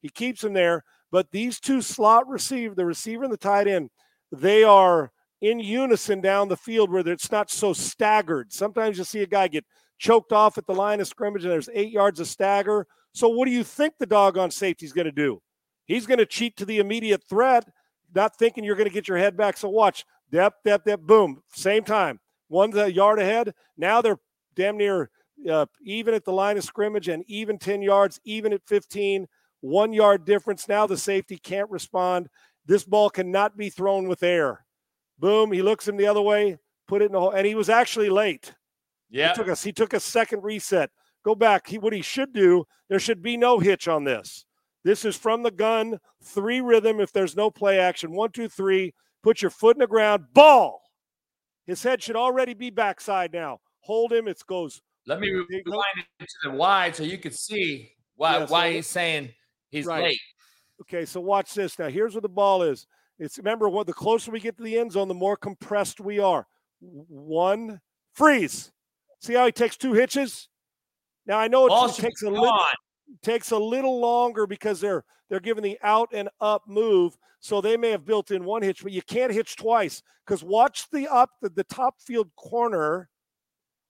He 0.00 0.08
keeps 0.08 0.42
him 0.42 0.54
there. 0.54 0.84
But 1.10 1.32
these 1.32 1.60
two 1.60 1.82
slot 1.82 2.26
receiver, 2.26 2.74
the 2.74 2.86
receiver 2.86 3.24
and 3.24 3.32
the 3.32 3.36
tight 3.36 3.68
end, 3.68 3.90
they 4.32 4.64
are 4.64 5.12
in 5.42 5.60
unison 5.60 6.22
down 6.22 6.48
the 6.48 6.56
field 6.56 6.90
where 6.90 7.06
it's 7.06 7.30
not 7.30 7.50
so 7.50 7.74
staggered. 7.74 8.54
Sometimes 8.54 8.96
you 8.96 9.04
see 9.04 9.20
a 9.20 9.26
guy 9.26 9.48
get 9.48 9.66
choked 9.98 10.32
off 10.32 10.56
at 10.56 10.66
the 10.66 10.72
line 10.74 11.02
of 11.02 11.08
scrimmage 11.08 11.44
and 11.44 11.52
there's 11.52 11.68
eight 11.74 11.90
yards 11.90 12.20
of 12.20 12.26
stagger. 12.26 12.86
So 13.12 13.28
what 13.28 13.44
do 13.44 13.52
you 13.52 13.64
think 13.64 13.98
the 13.98 14.06
doggone 14.06 14.50
safety 14.50 14.86
is 14.86 14.94
going 14.94 15.04
to 15.04 15.12
do? 15.12 15.42
He's 15.90 16.06
going 16.06 16.18
to 16.18 16.26
cheat 16.26 16.56
to 16.58 16.64
the 16.64 16.78
immediate 16.78 17.24
threat, 17.28 17.68
not 18.14 18.36
thinking 18.36 18.62
you're 18.62 18.76
going 18.76 18.88
to 18.88 18.94
get 18.94 19.08
your 19.08 19.18
head 19.18 19.36
back. 19.36 19.56
So 19.56 19.68
watch 19.68 20.04
depth, 20.30 20.62
depth, 20.64 20.84
depth, 20.84 21.02
boom, 21.02 21.42
same 21.52 21.82
time. 21.82 22.20
One's 22.48 22.76
a 22.76 22.92
yard 22.92 23.18
ahead. 23.18 23.54
Now 23.76 24.00
they're 24.00 24.20
damn 24.54 24.76
near 24.76 25.10
uh, 25.50 25.66
even 25.82 26.14
at 26.14 26.24
the 26.24 26.32
line 26.32 26.56
of 26.56 26.62
scrimmage 26.62 27.08
and 27.08 27.24
even 27.26 27.58
10 27.58 27.82
yards, 27.82 28.20
even 28.24 28.52
at 28.52 28.62
15, 28.68 29.26
one 29.62 29.92
yard 29.92 30.24
difference. 30.24 30.68
Now 30.68 30.86
the 30.86 30.96
safety 30.96 31.36
can't 31.36 31.68
respond. 31.70 32.28
This 32.66 32.84
ball 32.84 33.10
cannot 33.10 33.56
be 33.56 33.68
thrown 33.68 34.06
with 34.06 34.22
air. 34.22 34.64
Boom, 35.18 35.50
he 35.50 35.60
looks 35.60 35.88
him 35.88 35.96
the 35.96 36.06
other 36.06 36.22
way, 36.22 36.58
put 36.86 37.02
it 37.02 37.06
in 37.06 37.12
the 37.12 37.20
hole, 37.20 37.32
and 37.32 37.44
he 37.44 37.56
was 37.56 37.68
actually 37.68 38.10
late. 38.10 38.54
Yeah. 39.10 39.30
He 39.30 39.34
took 39.34 39.48
us. 39.48 39.64
He 39.64 39.72
took 39.72 39.92
a 39.92 39.98
second 39.98 40.44
reset. 40.44 40.90
Go 41.24 41.34
back. 41.34 41.66
He 41.66 41.78
what 41.78 41.92
he 41.92 42.00
should 42.00 42.32
do. 42.32 42.64
There 42.88 43.00
should 43.00 43.22
be 43.22 43.36
no 43.36 43.58
hitch 43.58 43.88
on 43.88 44.04
this. 44.04 44.46
This 44.84 45.04
is 45.04 45.16
from 45.16 45.42
the 45.42 45.50
gun, 45.50 45.98
three 46.22 46.60
rhythm. 46.60 47.00
If 47.00 47.12
there's 47.12 47.36
no 47.36 47.50
play 47.50 47.78
action, 47.78 48.12
one, 48.12 48.30
two, 48.32 48.48
three. 48.48 48.94
Put 49.22 49.42
your 49.42 49.50
foot 49.50 49.76
in 49.76 49.80
the 49.80 49.86
ground. 49.86 50.24
Ball. 50.32 50.80
His 51.66 51.82
head 51.82 52.02
should 52.02 52.16
already 52.16 52.54
be 52.54 52.70
backside 52.70 53.32
now. 53.32 53.60
Hold 53.80 54.12
him. 54.12 54.26
It 54.28 54.42
goes. 54.46 54.80
Let 55.06 55.20
me 55.20 55.30
rewind 55.30 55.84
it 56.20 56.26
to 56.28 56.50
the 56.50 56.56
wide 56.56 56.96
so 56.96 57.02
you 57.02 57.18
can 57.18 57.32
see 57.32 57.92
why 58.16 58.38
Yeah, 58.38 58.46
so- 58.46 58.52
why 58.52 58.72
he's 58.72 58.86
saying 58.86 59.34
he's 59.70 59.86
Right. 59.86 60.04
late. 60.04 60.20
Okay, 60.82 61.04
so 61.04 61.20
watch 61.20 61.52
this 61.52 61.78
now. 61.78 61.88
Here's 61.88 62.14
where 62.14 62.22
the 62.22 62.28
ball 62.28 62.62
is. 62.62 62.86
It's 63.18 63.36
remember 63.36 63.68
what 63.68 63.86
the 63.86 63.92
closer 63.92 64.30
we 64.30 64.40
get 64.40 64.56
to 64.56 64.62
the 64.62 64.78
end 64.78 64.92
zone, 64.92 65.08
the 65.08 65.14
more 65.14 65.36
compressed 65.36 66.00
we 66.00 66.18
are. 66.18 66.46
One 66.80 67.80
freeze. 68.14 68.72
See 69.20 69.34
how 69.34 69.44
he 69.44 69.52
takes 69.52 69.76
two 69.76 69.92
hitches? 69.92 70.48
Now 71.26 71.38
I 71.38 71.48
know 71.48 71.66
it 71.66 71.94
takes 71.96 72.22
a 72.22 72.30
little. 72.30 72.46
Takes 73.22 73.50
a 73.50 73.58
little 73.58 74.00
longer 74.00 74.46
because 74.46 74.80
they're 74.80 75.04
they're 75.28 75.40
giving 75.40 75.62
the 75.62 75.78
out 75.82 76.08
and 76.12 76.28
up 76.40 76.62
move, 76.66 77.16
so 77.38 77.60
they 77.60 77.76
may 77.76 77.90
have 77.90 78.04
built 78.04 78.30
in 78.30 78.44
one 78.44 78.62
hitch, 78.62 78.82
but 78.82 78.92
you 78.92 79.02
can't 79.02 79.32
hitch 79.32 79.56
twice 79.56 80.02
because 80.26 80.42
watch 80.42 80.88
the 80.90 81.08
up 81.08 81.30
the, 81.40 81.48
the 81.50 81.64
top 81.64 82.00
field 82.00 82.30
corner 82.36 83.08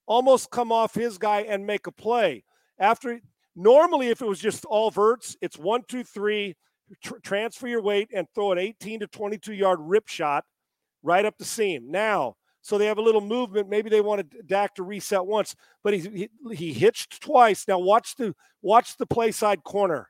almost 0.06 0.50
come 0.50 0.70
off 0.72 0.94
his 0.94 1.18
guy 1.18 1.42
and 1.42 1.66
make 1.66 1.86
a 1.86 1.92
play 1.92 2.44
after. 2.78 3.20
Normally, 3.56 4.08
if 4.08 4.22
it 4.22 4.28
was 4.28 4.38
just 4.38 4.64
all 4.64 4.90
verts, 4.90 5.36
it's 5.40 5.58
one, 5.58 5.82
two, 5.88 6.04
three, 6.04 6.54
tr- 7.02 7.18
transfer 7.22 7.66
your 7.66 7.82
weight 7.82 8.08
and 8.14 8.26
throw 8.34 8.52
an 8.52 8.58
18 8.58 9.00
to 9.00 9.06
22 9.08 9.52
yard 9.52 9.78
rip 9.82 10.08
shot 10.08 10.44
right 11.02 11.24
up 11.24 11.36
the 11.38 11.44
seam. 11.44 11.90
Now, 11.90 12.36
so 12.62 12.78
they 12.78 12.86
have 12.86 12.98
a 12.98 13.02
little 13.02 13.20
movement. 13.20 13.68
Maybe 13.68 13.90
they 13.90 14.00
wanted 14.00 14.46
Dak 14.46 14.74
to 14.76 14.82
reset 14.82 15.24
once, 15.24 15.54
but 15.82 15.94
he 15.94 16.28
he, 16.48 16.54
he 16.54 16.72
hitched 16.72 17.22
twice. 17.22 17.66
Now 17.66 17.78
watch 17.78 18.16
the 18.16 18.34
watch 18.62 18.96
the 18.96 19.06
play 19.06 19.30
side 19.32 19.64
corner. 19.64 20.08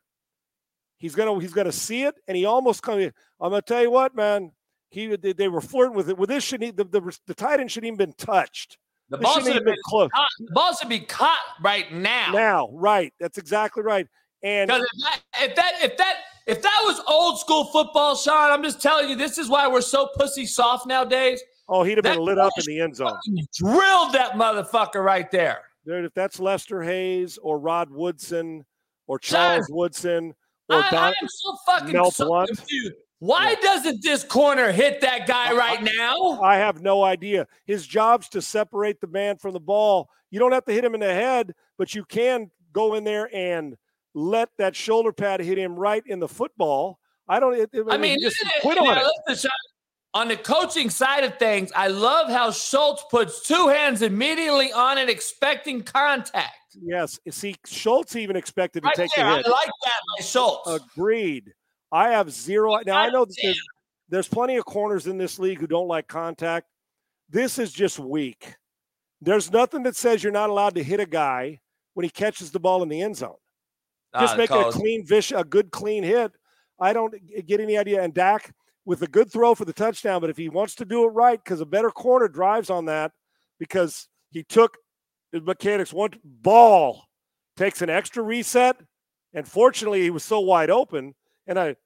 He's 0.99 1.15
gonna 1.15 1.41
he's 1.41 1.53
gonna 1.53 1.73
see 1.73 2.03
it, 2.03 2.15
and 2.29 2.37
he 2.37 2.45
almost 2.45 2.83
come 2.83 2.99
in. 3.01 3.13
I'm 3.41 3.51
gonna 3.51 3.63
tell 3.63 3.83
you 3.83 3.91
what, 3.91 4.15
man. 4.15 4.53
He 4.91 5.15
they, 5.17 5.33
they 5.33 5.49
were 5.49 5.61
flirting 5.61 5.95
with 5.97 6.11
it. 6.11 6.19
With 6.19 6.29
this, 6.29 6.45
should 6.45 6.61
the, 6.61 6.85
the 6.85 7.19
the 7.27 7.35
tight 7.35 7.61
end 7.61 7.71
shouldn't 7.71 7.87
even 7.87 7.97
been 7.97 8.15
touched. 8.15 8.77
The 9.09 9.17
This 9.17 9.25
ball 9.25 9.35
shouldn't 9.39 9.55
have 9.55 9.65
been 9.65 9.75
close. 9.87 10.11
caught. 10.15 10.29
The 10.39 10.53
ball 10.53 10.75
should 10.75 10.89
be 10.89 11.01
caught 11.01 11.39
right 11.63 11.93
now. 11.93 12.33
Now, 12.33 12.69
right? 12.73 13.13
That's 13.19 13.39
exactly 13.39 13.83
right. 13.83 14.07
And 14.43 14.69
Because 14.69 14.83
if 14.83 15.03
that, 15.03 15.21
if 15.43 15.57
that 15.57 15.73
if 15.83 15.97
that 15.97 16.15
if 16.47 16.63
that 16.63 16.81
was 16.85 17.01
old 17.07 17.39
school 17.39 17.65
football, 17.67 18.17
Sean, 18.17 18.51
I'm 18.51 18.63
just 18.63 18.81
telling 18.83 19.09
you, 19.09 19.17
this 19.17 19.39
is 19.39 19.49
why 19.49 19.69
we're 19.69 19.81
so 19.81 20.09
pussy 20.17 20.47
soft 20.47 20.87
nowadays. 20.87 21.41
Oh, 21.71 21.85
he'd 21.85 21.97
have 21.99 22.03
been 22.03 22.17
that 22.17 22.21
lit 22.23 22.39
up 22.39 22.53
in 22.59 22.65
the 22.67 22.81
end 22.81 22.97
zone. 22.97 23.17
Drilled 23.55 24.13
that 24.13 24.33
motherfucker 24.33 25.03
right 25.03 25.31
there. 25.31 25.61
Dude, 25.87 26.05
if 26.05 26.13
that's 26.15 26.41
Lester 26.41 26.83
Hayes 26.83 27.39
or 27.41 27.59
Rod 27.59 27.91
Woodson 27.91 28.67
or 29.07 29.19
Charles 29.19 29.67
Woodson 29.71 30.35
or 30.69 30.77
I, 30.77 30.89
I 30.91 31.09
am 31.09 31.29
so 31.29 31.57
fucking 31.67 31.93
Mel 31.93 32.11
so 32.11 32.27
Blount? 32.27 32.49
confused. 32.49 32.95
Why 33.21 33.55
doesn't 33.57 34.03
this 34.03 34.25
corner 34.25 34.73
hit 34.73 35.01
that 35.03 35.27
guy 35.27 35.53
right 35.53 35.83
now? 35.83 36.41
I 36.43 36.57
have 36.57 36.83
no 36.83 37.05
idea. 37.05 37.47
His 37.67 37.87
job's 37.87 38.29
to 38.31 38.43
separate 38.43 39.01
the 39.01 39.07
man 39.07 39.37
from 39.37 39.53
the 39.53 39.61
ball. 39.61 40.09
You 40.31 40.39
don't 40.39 40.53
have 40.53 40.65
to 40.65 40.73
hit 40.73 40.85
him 40.85 40.95
in 40.95 41.01
the 41.01 41.13
head, 41.13 41.55
but 41.77 41.95
you 41.95 42.05
can 42.05 42.51
go 42.73 42.95
in 42.95 43.05
there 43.05 43.29
and 43.35 43.77
let 44.15 44.49
that 44.59 44.75
shoulder 44.75 45.13
pad 45.13 45.41
hit 45.41 45.59
him 45.59 45.75
right 45.77 46.03
in 46.07 46.19
the 46.19 46.29
football. 46.29 46.99
I 47.29 47.39
don't. 47.41 47.55
It, 47.55 47.71
I 47.89 47.97
mean, 47.97 48.19
just 48.21 48.37
yeah, 48.43 48.51
quit 48.63 48.79
on 48.79 48.97
it. 48.97 49.07
listen, 49.29 49.49
Sean, 49.51 49.70
on 50.15 50.29
the 50.29 50.37
coaching 50.37 50.91
side 50.91 51.25
of 51.25 51.39
things, 51.39 51.71
I 51.75 51.89
love 51.89 52.29
how 52.31 52.51
Schultz 52.51 53.05
puts 53.11 53.47
two 53.47 53.69
hands 53.69 54.03
immediately 54.03 54.73
on 54.73 54.99
it, 54.99 55.09
expecting 55.09 55.83
contact. 55.83 56.77
Yes. 56.81 57.19
See, 57.31 57.57
Schultz 57.67 58.17
even 58.17 58.37
expected 58.37 58.83
to 58.83 58.87
Right 58.87 58.97
take 58.97 59.11
there, 59.17 59.27
the 59.27 59.31
I 59.31 59.37
like 59.37 59.45
that 59.45 60.01
by 60.19 60.25
Schultz. 60.25 60.69
Agreed. 60.71 61.53
I 61.93 62.11
have 62.11 62.31
zero. 62.31 62.79
Now 62.87 62.97
I 62.99 63.11
know 63.11 63.25
that 63.25 63.37
there's, 63.43 63.61
there's 64.09 64.29
plenty 64.29 64.57
of 64.57 64.65
corners 64.65 65.07
in 65.07 65.19
this 65.19 65.39
league 65.39 65.59
who 65.59 65.67
don't 65.67 65.89
like 65.89 66.07
contact. 66.09 66.67
This 67.29 67.59
is 67.59 67.73
just 67.73 67.99
weak. 67.99 68.55
There's 69.21 69.53
nothing 69.53 69.83
that 69.85 69.97
says 69.97 70.23
you're 70.23 70.33
not 70.33 70.51
allowed 70.51 70.75
to 70.77 70.83
hit 70.83 71.01
a 71.01 71.07
guy 71.07 71.61
when 71.95 72.05
he 72.05 72.11
catches 72.11 72.51
the 72.51 72.61
ball 72.61 72.83
in 72.83 72.89
the 72.89 73.03
end 73.03 73.17
zone. 73.17 73.35
Just 74.19 74.35
Ah, 74.35 74.37
make 74.37 74.51
it 74.51 74.57
a 74.57 74.71
clean, 74.71 75.07
vish, 75.07 75.31
a 75.31 75.45
good, 75.45 75.71
clean 75.71 76.03
hit. 76.03 76.33
I 76.81 76.93
don't 76.93 77.15
get 77.47 77.61
any 77.61 77.77
idea. 77.77 78.03
And 78.03 78.15
Dak 78.15 78.53
with 78.91 79.03
a 79.03 79.07
good 79.07 79.31
throw 79.31 79.55
for 79.55 79.65
the 79.65 79.73
touchdown, 79.73 80.21
but 80.21 80.31
if 80.31 80.37
he 80.37 80.49
wants 80.49 80.75
to 80.75 80.85
do 80.85 81.05
it 81.05 81.13
right, 81.13 81.39
because 81.45 81.61
a 81.61 81.65
better 81.65 81.93
corner 81.93 82.27
drives 82.27 82.71
on 82.71 82.87
that, 82.87 83.13
because 83.57 84.09
he 84.33 84.43
took 84.43 84.77
the 85.31 85.41
mechanics 85.41 85.93
one 85.93 86.11
ball, 86.25 87.05
takes 87.57 87.83
an 87.83 87.89
extra 87.89 88.21
reset, 88.21 88.77
and 89.33 89.47
fortunately 89.47 90.03
he 90.03 90.11
was 90.11 90.25
so 90.25 90.41
wide 90.41 90.71
open. 90.71 91.15
And 91.47 91.57
I, 91.57 91.77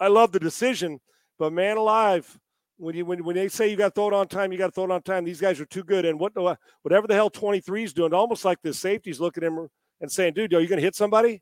I 0.00 0.08
love 0.08 0.32
the 0.32 0.40
decision, 0.40 0.98
but 1.38 1.52
man 1.52 1.76
alive, 1.76 2.36
when 2.76 2.96
you 2.96 3.04
when, 3.06 3.22
when 3.22 3.36
they 3.36 3.46
say 3.46 3.70
you 3.70 3.76
got 3.76 3.94
to 3.94 3.94
throw 3.94 4.08
it 4.08 4.12
on 4.14 4.26
time, 4.26 4.50
you 4.50 4.58
got 4.58 4.66
to 4.66 4.72
throw 4.72 4.86
it 4.86 4.90
on 4.90 5.02
time. 5.02 5.24
These 5.24 5.40
guys 5.40 5.60
are 5.60 5.66
too 5.66 5.84
good. 5.84 6.04
And 6.04 6.18
what 6.18 6.34
the- 6.34 6.58
whatever 6.82 7.06
the 7.06 7.14
hell 7.14 7.30
23 7.30 7.84
is 7.84 7.92
doing, 7.92 8.12
almost 8.12 8.44
like 8.44 8.58
the 8.62 8.74
safety's 8.74 9.20
looking 9.20 9.44
at 9.44 9.52
him 9.52 9.68
and 10.00 10.10
saying, 10.10 10.32
"Dude, 10.34 10.52
are 10.54 10.60
you 10.60 10.66
going 10.66 10.80
to 10.80 10.84
hit 10.84 10.96
somebody?" 10.96 11.40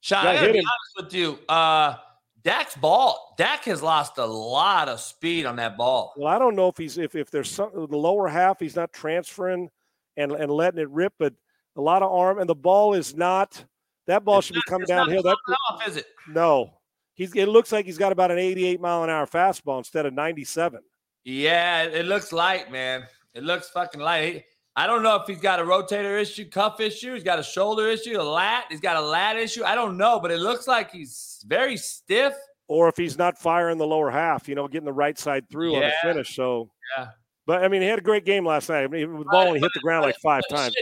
Sean, 0.00 0.26
I 0.26 0.34
gotta 0.34 0.52
be 0.52 0.58
him. 0.58 0.64
honest 0.66 1.06
with 1.06 1.14
you. 1.14 1.38
Uh, 1.48 1.96
Dak's 2.44 2.76
ball. 2.76 3.34
Dak 3.38 3.64
has 3.64 3.82
lost 3.82 4.18
a 4.18 4.24
lot 4.26 4.88
of 4.88 5.00
speed 5.00 5.46
on 5.46 5.56
that 5.56 5.76
ball. 5.76 6.12
Well, 6.16 6.28
I 6.28 6.38
don't 6.38 6.54
know 6.54 6.68
if 6.68 6.76
he's 6.76 6.98
if 6.98 7.14
if 7.14 7.30
there's 7.30 7.50
some 7.50 7.70
the 7.72 7.96
lower 7.96 8.28
half 8.28 8.60
he's 8.60 8.76
not 8.76 8.92
transferring 8.92 9.70
and 10.16 10.32
and 10.32 10.50
letting 10.50 10.80
it 10.80 10.90
rip, 10.90 11.14
but 11.18 11.32
a 11.76 11.80
lot 11.80 12.02
of 12.02 12.12
arm 12.12 12.38
and 12.38 12.48
the 12.48 12.54
ball 12.54 12.94
is 12.94 13.14
not 13.16 13.64
that 14.06 14.24
ball 14.24 14.38
It's 14.38 14.48
should 14.48 14.56
not- 14.56 14.64
be 14.66 14.70
coming 14.70 14.86
downhill. 14.86 15.22
That 15.22 15.36
off, 15.70 15.88
is 15.88 15.96
it? 15.96 16.06
no, 16.28 16.74
he's 17.14 17.34
it 17.34 17.46
looks 17.48 17.72
like 17.72 17.86
he's 17.86 17.98
got 17.98 18.12
about 18.12 18.30
an 18.30 18.38
88 18.38 18.80
mile 18.80 19.02
an 19.04 19.10
hour 19.10 19.26
fastball 19.26 19.78
instead 19.78 20.04
of 20.04 20.12
97. 20.12 20.80
Yeah, 21.24 21.84
it 21.84 22.04
looks 22.04 22.32
light, 22.32 22.70
man. 22.70 23.04
It 23.32 23.42
looks 23.42 23.70
fucking 23.70 24.00
light. 24.02 24.44
I 24.76 24.86
don't 24.86 25.02
know 25.02 25.16
if 25.16 25.26
he's 25.26 25.38
got 25.38 25.60
a 25.60 25.62
rotator 25.62 26.20
issue, 26.20 26.48
cuff 26.48 26.80
issue. 26.80 27.14
He's 27.14 27.22
got 27.22 27.38
a 27.38 27.44
shoulder 27.44 27.88
issue, 27.88 28.20
a 28.20 28.22
lat. 28.22 28.64
He's 28.70 28.80
got 28.80 28.96
a 28.96 29.00
lat 29.00 29.36
issue. 29.36 29.62
I 29.64 29.74
don't 29.74 29.96
know, 29.96 30.18
but 30.18 30.32
it 30.32 30.38
looks 30.38 30.66
like 30.66 30.90
he's 30.90 31.44
very 31.46 31.76
stiff. 31.76 32.34
Or 32.66 32.88
if 32.88 32.96
he's 32.96 33.16
not 33.16 33.38
firing 33.38 33.78
the 33.78 33.86
lower 33.86 34.10
half, 34.10 34.48
you 34.48 34.54
know, 34.54 34.66
getting 34.66 34.86
the 34.86 34.92
right 34.92 35.18
side 35.18 35.48
through 35.50 35.76
on 35.76 35.82
the 35.82 35.92
finish. 36.02 36.34
So 36.34 36.70
Yeah. 36.98 37.08
But 37.46 37.62
I 37.62 37.68
mean, 37.68 37.82
he 37.82 37.88
had 37.88 37.98
a 37.98 38.02
great 38.02 38.24
game 38.24 38.46
last 38.46 38.68
night. 38.68 38.84
I 38.84 38.86
mean, 38.88 39.18
the 39.18 39.24
ball 39.26 39.48
only 39.48 39.60
hit 39.60 39.70
the 39.74 39.80
ground 39.80 40.04
like 40.04 40.16
five 40.22 40.42
times. 40.48 40.74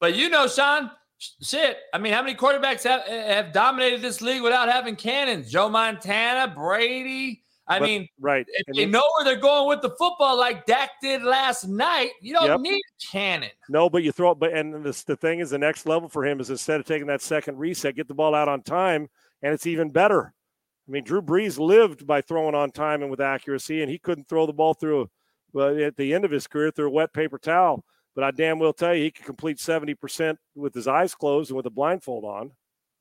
But 0.00 0.14
you 0.14 0.28
know, 0.28 0.46
Sean, 0.46 0.90
shit. 1.42 1.78
I 1.92 1.98
mean, 1.98 2.12
how 2.12 2.22
many 2.22 2.36
quarterbacks 2.36 2.84
have 2.84 3.02
have 3.02 3.52
dominated 3.52 4.00
this 4.00 4.20
league 4.20 4.42
without 4.42 4.70
having 4.70 4.94
cannons? 4.96 5.50
Joe 5.50 5.68
Montana, 5.68 6.52
Brady. 6.54 7.42
I 7.68 7.78
But- 7.78 7.86
mean, 7.86 8.08
Right. 8.18 8.46
if 8.48 8.66
And 8.68 8.76
they 8.76 8.86
know 8.86 9.04
where 9.16 9.24
they're 9.24 9.36
going 9.40 9.68
with 9.68 9.82
the 9.82 9.90
football, 9.90 10.36
like 10.38 10.64
Dak 10.66 10.90
did 11.02 11.22
last 11.22 11.68
night, 11.68 12.12
you 12.22 12.32
don't 12.32 12.46
Yep. 12.46 12.60
need 12.60 12.80
a 12.80 13.06
cannon. 13.12 13.50
No, 13.68 13.90
but 13.90 14.02
you 14.02 14.10
throw 14.10 14.30
it. 14.32 14.38
But 14.38 14.52
and 14.54 14.82
this, 14.84 15.04
the 15.04 15.16
thing 15.16 15.40
is, 15.40 15.50
the 15.50 15.58
next 15.58 15.86
level 15.86 16.08
for 16.08 16.24
him 16.24 16.40
is 16.40 16.48
instead 16.50 16.80
of 16.80 16.86
taking 16.86 17.06
that 17.08 17.20
second 17.20 17.58
reset, 17.58 17.94
get 17.94 18.08
the 18.08 18.14
ball 18.14 18.34
out 18.34 18.48
on 18.48 18.62
time, 18.62 19.08
and 19.42 19.52
it's 19.52 19.66
even 19.66 19.90
better. 19.90 20.32
I 20.88 20.90
mean, 20.90 21.04
Drew 21.04 21.20
Brees 21.20 21.58
lived 21.58 22.06
by 22.06 22.22
throwing 22.22 22.54
on 22.54 22.70
time 22.70 23.02
and 23.02 23.10
with 23.10 23.20
accuracy, 23.20 23.82
and 23.82 23.90
he 23.90 23.98
couldn't 23.98 24.28
throw 24.28 24.46
the 24.46 24.54
ball 24.54 24.72
through. 24.72 25.10
But 25.52 25.76
at 25.78 25.96
the 25.96 26.14
end 26.14 26.24
of 26.24 26.30
his 26.30 26.46
career, 26.46 26.70
through 26.70 26.88
a 26.88 26.90
wet 26.90 27.12
paper 27.12 27.38
towel. 27.38 27.84
But 28.14 28.24
I 28.24 28.30
damn 28.30 28.58
well 28.58 28.72
tell 28.72 28.94
you, 28.94 29.04
he 29.04 29.10
could 29.10 29.26
complete 29.26 29.60
seventy 29.60 29.94
percent 29.94 30.38
with 30.54 30.72
his 30.74 30.88
eyes 30.88 31.14
closed 31.14 31.50
and 31.50 31.56
with 31.58 31.66
a 31.66 31.70
blindfold 31.70 32.24
on. 32.24 32.52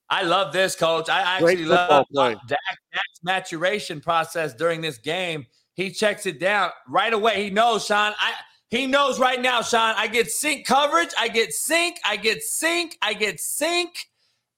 I 0.10 0.24
love 0.24 0.53
this, 0.53 0.76
coach. 0.76 1.10
I 1.10 1.22
actually 1.22 1.66
love. 1.66 2.05
Dak, 2.14 2.38
Dak's 2.47 3.20
maturation 3.24 3.99
process 3.99 4.53
during 4.53 4.82
this 4.82 4.97
game. 4.97 5.45
He 5.74 5.91
checks 5.91 6.26
it 6.26 6.39
down 6.39 6.72
right 6.88 7.14
away. 7.14 7.43
He 7.43 7.49
knows, 7.49 7.86
Sean. 7.86 8.14
I 8.20 8.34
he 8.70 8.86
knows 8.86 9.20
right 9.20 9.41
now, 9.41 9.62
Sean. 9.62 9.93
I 9.97 10.08
get 10.08 10.30
sink 10.30 10.66
coverage. 10.66 11.10
I 11.18 11.28
get 11.30 11.53
sink. 11.53 11.99
I 12.05 12.18
get 12.18 12.43
sink. 12.43 12.97
I 13.01 13.14
get 13.14 13.39
sink. 13.39 14.08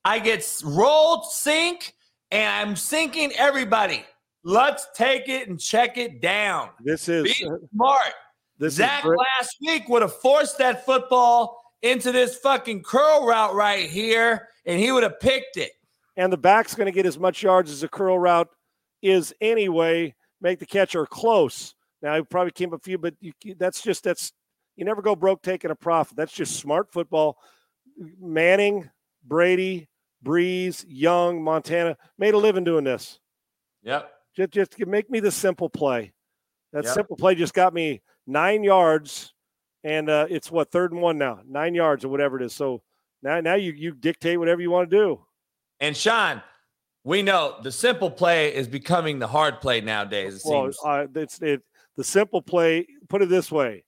I 0.04 0.20
get 0.20 0.46
rolled 0.64 1.26
sink, 1.32 1.94
and 2.32 2.70
I'm 2.70 2.76
sinking 2.76 3.32
everybody. 3.38 4.06
Let's 4.44 4.88
take 4.96 5.28
it 5.28 5.50
and 5.50 5.60
check 5.60 5.98
it 5.98 6.22
down. 6.22 6.70
This 6.84 7.10
is 7.10 7.24
Be 7.24 7.50
smart. 7.74 8.14
this 8.58 8.76
Zach 8.76 9.04
is 9.04 9.12
last 9.12 9.56
week 9.62 9.90
would 9.90 10.02
have 10.02 10.16
forced 10.22 10.58
that 10.60 10.86
football 10.86 11.62
into 11.82 12.12
this 12.12 12.38
fucking 12.38 12.84
curl 12.84 13.26
route 13.26 13.54
right 13.56 13.90
here, 13.90 14.48
and 14.66 14.80
he 14.80 14.92
would 14.92 15.04
have 15.04 15.20
picked 15.20 15.58
it. 15.58 15.72
and 16.18 16.32
the 16.34 16.38
back's 16.38 16.76
going 16.76 16.86
to 16.86 16.92
get 16.92 17.06
as 17.06 17.18
much 17.18 17.42
yards 17.44 17.72
as 17.72 17.84
a 17.84 17.88
curl 17.88 18.20
route 18.20 18.50
is 19.02 19.34
anyway. 19.42 20.14
Make 20.42 20.60
the 20.60 20.66
catcher 20.66 21.06
close. 21.06 21.74
Now 22.02 22.16
he 22.16 22.22
probably 22.24 22.52
came 22.52 22.74
a 22.74 22.80
few, 22.80 22.98
but 22.98 23.14
you, 23.20 23.34
that's 23.58 23.82
just 23.82 24.04
that's 24.04 24.32
you 24.78 24.86
never 24.86 25.02
go 25.02 25.16
broke 25.16 25.42
taking 25.42 25.72
a 25.72 25.76
profit. 25.76 26.16
That's 26.16 26.32
just 26.34 26.56
smart 26.58 26.92
football. 26.94 27.38
Manning, 28.20 28.90
Brady, 29.26 29.90
Brees, 30.24 30.86
Young, 30.88 31.44
Montana 31.44 31.98
made 32.18 32.34
a 32.34 32.38
living 32.38 32.64
doing 32.64 32.86
this. 32.86 33.20
Yep. 33.84 34.10
Just 34.36 34.52
just 34.52 34.80
make 34.88 35.10
me 35.10 35.20
the 35.20 35.32
simple 35.32 35.70
play. 35.70 36.14
That 36.72 36.86
Yep. 36.86 36.94
simple 36.94 37.18
play 37.18 37.36
just 37.36 37.54
got 37.54 37.74
me 37.74 38.02
nine 38.28 38.64
yards, 38.64 39.34
and 39.84 40.10
uh, 40.10 40.28
it's 40.30 40.52
what 40.52 40.72
third 40.72 40.92
and 40.92 41.02
one 41.02 41.18
now, 41.18 41.40
nine 41.48 41.74
yards 41.76 42.04
or 42.06 42.10
whatever 42.10 42.40
it 42.40 42.44
is. 42.46 42.54
So 42.54 42.82
now 43.22 43.40
now 43.42 43.56
you 43.56 43.72
you 43.74 43.94
dictate 43.94 44.38
whatever 44.40 44.62
you 44.62 44.72
want 44.72 44.90
to 44.90 44.96
do. 44.98 45.26
And 45.80 45.96
Sean, 45.96 46.42
we 47.04 47.22
know 47.22 47.56
the 47.64 47.72
simple 47.72 48.12
play 48.12 48.54
is 48.54 48.68
becoming 48.68 49.20
the 49.20 49.28
hard 49.28 49.62
play 49.62 49.82
nowadays. 49.82 50.36
It 50.36 50.42
Well, 50.50 50.66
seems. 50.72 50.78
uh, 50.86 51.08
it's 51.16 51.42
it, 51.42 51.62
the 51.96 52.04
simple 52.04 52.42
play. 52.42 52.88
Put 53.08 53.22
it 53.22 53.30
this 53.30 53.52
way, 53.52 53.84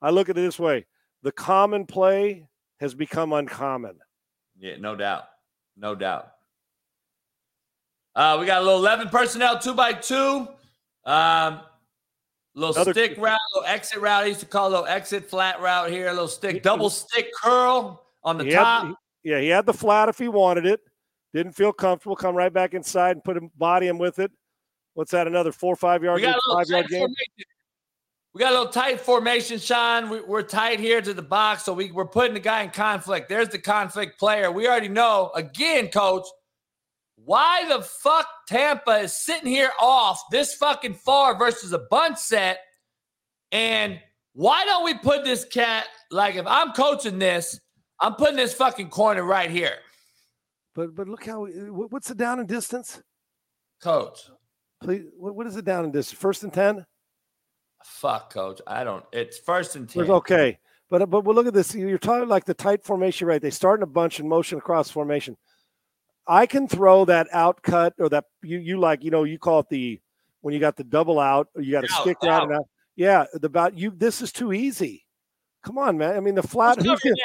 I 0.00 0.10
look 0.10 0.28
at 0.28 0.38
it 0.38 0.40
this 0.40 0.58
way: 0.58 0.86
the 1.22 1.32
common 1.32 1.86
play 1.86 2.48
has 2.80 2.94
become 2.94 3.32
uncommon. 3.32 3.98
yeah, 4.58 4.76
no 4.78 4.94
doubt. 4.96 5.24
No 5.76 5.94
doubt. 5.94 6.28
Uh, 8.14 8.36
we 8.38 8.46
got 8.46 8.62
a 8.62 8.64
little 8.64 8.78
11 8.78 9.08
personnel, 9.08 9.58
two 9.58 9.74
by 9.74 9.92
two. 9.92 10.46
Um, 11.04 11.60
little 12.54 12.74
Another- 12.74 12.92
stick 12.92 13.16
route, 13.18 13.38
little 13.54 13.68
exit 13.68 14.00
route. 14.00 14.22
I 14.24 14.26
used 14.26 14.40
to 14.40 14.46
call 14.46 14.68
a 14.68 14.70
little 14.70 14.86
exit 14.86 15.28
flat 15.28 15.60
route 15.60 15.90
here, 15.90 16.08
a 16.08 16.12
little 16.12 16.28
stick, 16.28 16.62
double 16.62 16.90
stick 16.90 17.30
curl 17.42 18.04
on 18.22 18.38
the 18.38 18.44
He 18.44 18.50
top. 18.52 18.86
had, 18.86 18.94
yeah, 19.22 19.40
he 19.40 19.48
had 19.48 19.66
the 19.66 19.72
flat 19.74 20.08
if 20.08 20.18
he 20.18 20.28
wanted 20.28 20.66
it. 20.66 20.80
Didn't 21.32 21.52
feel 21.52 21.72
comfortable. 21.72 22.14
Come 22.16 22.36
right 22.36 22.52
back 22.52 22.74
inside 22.74 23.12
and 23.12 23.24
put 23.24 23.36
him 23.36 23.50
body 23.56 23.88
him 23.88 23.98
with 23.98 24.18
it. 24.20 24.30
What's 24.94 25.10
that? 25.10 25.26
Another 25.26 25.50
four 25.50 25.72
or 25.72 25.76
five 25.76 26.04
yard, 26.04 26.16
we 26.16 26.22
got 26.22 26.36
a 26.36 26.40
little 26.46 26.56
five 26.56 26.68
yard 26.68 26.86
game. 26.88 27.00
formation. 27.00 27.44
We 28.32 28.40
got 28.40 28.50
a 28.50 28.56
little 28.58 28.72
tight 28.72 29.00
formation, 29.00 29.58
Sean. 29.58 30.10
We, 30.10 30.20
we're 30.20 30.42
tight 30.42 30.80
here 30.80 31.00
to 31.00 31.14
the 31.14 31.22
box, 31.22 31.64
so 31.64 31.72
we, 31.72 31.92
we're 31.92 32.04
putting 32.06 32.34
the 32.34 32.40
guy 32.40 32.62
in 32.62 32.70
conflict. 32.70 33.28
There's 33.28 33.48
the 33.48 33.58
conflict 33.60 34.18
player. 34.18 34.50
We 34.50 34.66
already 34.66 34.88
know, 34.88 35.30
again, 35.36 35.88
coach, 35.88 36.26
why 37.24 37.66
the 37.68 37.82
fuck 37.82 38.26
Tampa 38.48 38.98
is 38.98 39.16
sitting 39.16 39.46
here 39.48 39.70
off 39.80 40.20
this 40.30 40.54
fucking 40.54 40.94
far 40.94 41.36
versus 41.38 41.72
a 41.72 41.78
bunt 41.90 42.18
set. 42.18 42.60
And 43.52 44.00
why 44.32 44.64
don't 44.64 44.84
we 44.84 44.94
put 44.94 45.24
this 45.24 45.44
cat, 45.44 45.86
like 46.10 46.34
if 46.34 46.46
I'm 46.46 46.72
coaching 46.72 47.18
this, 47.18 47.58
I'm 48.00 48.14
putting 48.14 48.36
this 48.36 48.52
fucking 48.54 48.90
corner 48.90 49.22
right 49.22 49.50
here, 49.50 49.76
But 50.74 50.94
but 50.94 51.08
look 51.08 51.24
how 51.24 51.46
what's 51.46 52.08
the 52.08 52.14
down 52.14 52.40
and 52.40 52.48
distance? 52.48 53.00
coach. 53.80 54.28
Please, 54.82 55.04
what, 55.16 55.46
is 55.46 55.56
it 55.56 55.64
down 55.64 55.84
and 55.84 55.92
distance? 55.92 56.18
First 56.18 56.42
and 56.42 56.52
ten. 56.52 56.84
Fuck, 57.84 58.32
coach. 58.32 58.60
I 58.66 58.82
don't. 58.82 59.04
It's 59.12 59.38
first 59.38 59.76
and 59.76 59.88
10. 59.88 60.10
Okay, 60.10 60.58
but 60.90 61.08
but 61.10 61.24
well, 61.24 61.34
look 61.34 61.46
at 61.46 61.54
this. 61.54 61.74
You're 61.74 61.98
talking 61.98 62.28
like 62.28 62.44
the 62.44 62.54
tight 62.54 62.82
formation, 62.82 63.26
right? 63.28 63.40
They 63.40 63.50
start 63.50 63.78
in 63.80 63.82
a 63.84 63.86
bunch 63.86 64.20
and 64.20 64.28
motion 64.28 64.58
across 64.58 64.90
formation. 64.90 65.36
I 66.26 66.46
can 66.46 66.68
throw 66.68 67.04
that 67.04 67.28
out 67.32 67.62
cut 67.62 67.94
or 67.98 68.08
that 68.08 68.24
you 68.42 68.58
you 68.58 68.78
like 68.78 69.04
you 69.04 69.10
know 69.10 69.24
you 69.24 69.38
call 69.38 69.60
it 69.60 69.68
the 69.68 70.00
when 70.40 70.54
you 70.54 70.60
got 70.60 70.76
the 70.76 70.84
double 70.84 71.18
out 71.20 71.48
or 71.54 71.62
you 71.62 71.72
got 71.72 71.84
a 71.84 71.92
Out, 71.92 72.00
stick 72.02 72.18
route 72.22 72.32
out. 72.32 72.42
and 72.44 72.52
out. 72.52 72.68
Yeah, 72.96 73.24
the 73.32 73.46
about 73.46 73.76
you. 73.76 73.90
This 73.90 74.22
is 74.22 74.32
too 74.32 74.52
easy. 74.52 75.04
Come 75.64 75.78
on, 75.78 75.98
man. 75.98 76.16
I 76.16 76.20
mean 76.20 76.34
the 76.34 76.42
flat. 76.42 76.80
Who's 76.80 77.00
getting, 77.00 77.16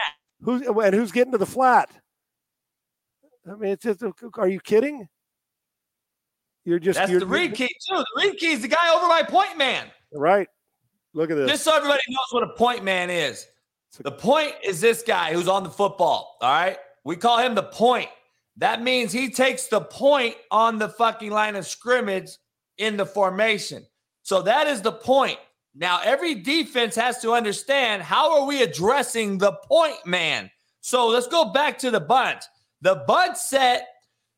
who's 0.42 0.62
and 0.66 0.96
who's 0.96 1.12
getting 1.12 1.32
to 1.34 1.38
the 1.38 1.46
flat? 1.46 1.90
I 3.50 3.56
mean, 3.56 3.72
it's 3.72 3.84
just. 3.84 4.04
Are 4.38 4.48
you 4.48 4.60
kidding? 4.60 5.08
You're 6.66 6.80
just. 6.80 7.00
That's 7.00 7.12
you're, 7.12 7.20
the 7.22 7.26
read 7.26 7.56
key, 7.56 7.68
too. 7.68 7.96
The 7.96 8.06
read 8.18 8.38
key 8.38 8.52
is 8.52 8.62
the 8.62 8.68
guy 8.68 8.94
over 8.96 9.08
my 9.08 9.24
point 9.24 9.58
man. 9.58 9.88
Right. 10.14 10.48
Look 11.14 11.32
at 11.32 11.38
this. 11.38 11.50
Just 11.50 11.64
so 11.64 11.76
everybody 11.76 12.02
knows 12.10 12.28
what 12.32 12.44
a 12.44 12.54
point 12.54 12.84
man 12.84 13.10
is. 13.10 13.48
The 14.00 14.12
point 14.12 14.54
is 14.64 14.80
this 14.80 15.02
guy 15.02 15.34
who's 15.34 15.48
on 15.48 15.64
the 15.64 15.70
football. 15.70 16.38
All 16.42 16.52
right. 16.52 16.78
We 17.04 17.16
call 17.16 17.40
him 17.40 17.56
the 17.56 17.64
point. 17.64 18.10
That 18.60 18.84
means 18.84 19.12
he 19.12 19.30
takes 19.30 19.68
the 19.68 19.82
point 19.82 20.36
on 20.52 20.78
the 20.78 20.90
fucking 20.90 21.32
line 21.32 21.56
of 21.56 21.66
scrimmage 21.66 22.30
in 22.78 22.98
the 22.98 23.06
formation. 23.06 23.86
So 24.24 24.42
that 24.42 24.68
is 24.68 24.82
the 24.82 24.92
point. 24.92 25.40
Now, 25.74 26.02
every 26.04 26.36
defense 26.36 26.96
has 26.96 27.20
to 27.20 27.32
understand 27.32 28.02
how 28.02 28.40
are 28.40 28.46
we 28.46 28.62
addressing 28.62 29.38
the 29.38 29.54
point 29.54 30.06
man. 30.06 30.52
So 30.82 31.08
let's 31.08 31.28
go 31.28 31.46
back 31.46 31.78
to 31.80 31.92
the 31.92 32.02
bunt. 32.02 32.44
The 32.82 33.04
bunt 33.08 33.38
set, 33.38 33.88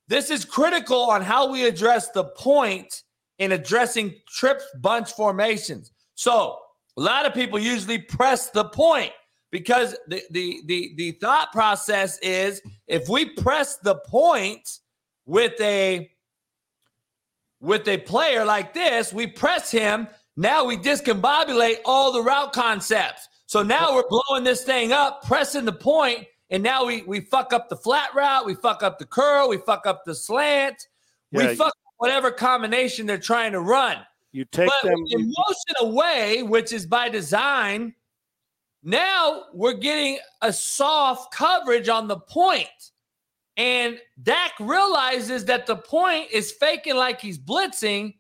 this 0.08 0.30
is 0.30 0.46
critical 0.46 1.10
on 1.10 1.24
how 1.24 1.52
we 1.52 1.66
address 1.66 2.12
the 2.12 2.26
point 2.26 3.04
in 3.40 3.54
addressing 3.54 4.14
trips 4.28 4.66
bunch 4.82 5.14
formations. 5.14 5.92
So 6.14 6.60
a 6.96 7.02
lot 7.02 7.26
of 7.26 7.34
people 7.34 7.58
usually 7.58 7.98
press 7.98 8.52
the 8.52 8.66
point 8.66 9.14
because 9.52 9.96
the, 10.08 10.24
the 10.32 10.62
the 10.66 10.94
the 10.96 11.12
thought 11.14 11.52
process 11.52 12.18
is 12.20 12.62
if 12.88 13.08
we 13.10 13.26
press 13.26 13.78
the 13.78 13.96
point 13.96 14.80
with 15.26 15.60
a 15.62 16.10
with 17.60 17.88
a 17.88 17.98
player 17.98 18.44
like 18.44 18.74
this, 18.74 19.14
we 19.14 19.28
press 19.28 19.70
him. 19.70 20.08
Now 20.36 20.66
we 20.66 20.78
discombobulate 20.78 21.78
all 21.86 22.12
the 22.12 22.24
route 22.24 22.54
concepts. 22.54 23.28
So 23.46 23.62
now 23.62 23.94
we're 23.94 24.08
blowing 24.08 24.44
this 24.44 24.64
thing 24.64 24.94
up, 24.94 25.24
pressing 25.24 25.66
the 25.66 25.74
point, 25.74 26.26
and 26.50 26.64
now 26.64 26.86
we 26.86 27.04
we 27.04 27.20
fuck 27.20 27.54
up 27.54 27.70
the 27.70 27.76
flat 27.76 28.16
route, 28.16 28.46
we 28.46 28.56
fuck 28.56 28.82
up 28.82 28.98
the 28.98 29.06
curl, 29.06 29.50
we 29.50 29.58
fuck 29.58 29.86
up 29.86 30.06
the 30.06 30.16
slant, 30.16 30.88
yeah, 31.32 31.50
we 31.50 31.56
fuck 31.56 31.74
whatever 31.98 32.32
combination 32.32 33.06
they're 33.06 33.18
trying 33.18 33.52
to 33.52 33.60
run. 33.60 33.98
You 34.32 34.46
take 34.46 34.70
but 34.70 34.90
them 34.90 35.04
with 35.04 35.22
motion 35.22 35.76
away, 35.82 36.42
which 36.42 36.72
is 36.72 36.86
by 36.86 37.10
design. 37.10 37.94
Now 38.84 39.44
we're 39.54 39.74
getting 39.74 40.18
a 40.42 40.52
soft 40.52 41.34
coverage 41.34 41.90
on 41.90 42.08
the 42.08 42.18
point. 42.18 42.68
And 43.58 44.00
Dak 44.24 44.54
realizes 44.60 45.46
that 45.46 45.66
the 45.66 45.76
point 45.76 46.32
is 46.32 46.52
faking 46.52 46.96
like 46.96 47.20
he's 47.20 47.38
blitzing, 47.38 48.16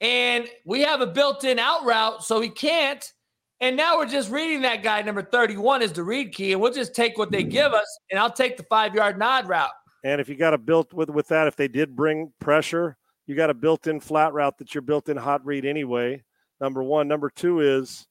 and 0.00 0.48
we 0.64 0.80
have 0.82 1.00
a 1.00 1.06
built 1.06 1.44
in 1.44 1.58
out 1.58 1.84
route, 1.84 2.24
so 2.24 2.40
he 2.40 2.48
can't. 2.48 3.12
And 3.60 3.76
now 3.76 3.96
we're 3.96 4.06
just 4.06 4.30
reading 4.30 4.62
that 4.62 4.82
guy, 4.82 5.02
number 5.02 5.22
31 5.22 5.82
is 5.82 5.92
the 5.92 6.02
read 6.02 6.32
key, 6.32 6.52
and 6.52 6.60
we'll 6.60 6.72
just 6.72 6.94
take 6.94 7.18
what 7.18 7.30
they 7.30 7.42
give 7.42 7.72
us, 7.72 7.98
and 8.10 8.18
I'll 8.18 8.32
take 8.32 8.56
the 8.56 8.64
five 8.64 8.94
yard 8.94 9.18
nod 9.18 9.48
route. 9.48 9.70
And 10.04 10.20
if 10.20 10.28
you 10.28 10.36
got 10.36 10.54
a 10.54 10.58
built 10.58 10.92
with 10.92 11.10
with 11.10 11.28
that, 11.28 11.46
if 11.46 11.56
they 11.56 11.68
did 11.68 11.94
bring 11.94 12.32
pressure, 12.40 12.96
you 13.26 13.36
got 13.36 13.50
a 13.50 13.54
built-in 13.54 14.00
flat 14.00 14.32
route 14.32 14.58
that 14.58 14.74
you're 14.74 14.82
built-in 14.82 15.16
hot 15.16 15.44
read 15.44 15.64
anyway. 15.64 16.22
Number 16.60 16.82
one. 16.82 17.08
Number 17.08 17.30
two 17.30 17.60
is 17.60 18.06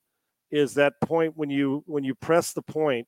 is 0.51 0.73
that 0.75 0.99
point 1.01 1.37
when 1.37 1.49
you 1.49 1.83
when 1.87 2.03
you 2.03 2.13
press 2.13 2.53
the 2.53 2.61
point 2.61 3.07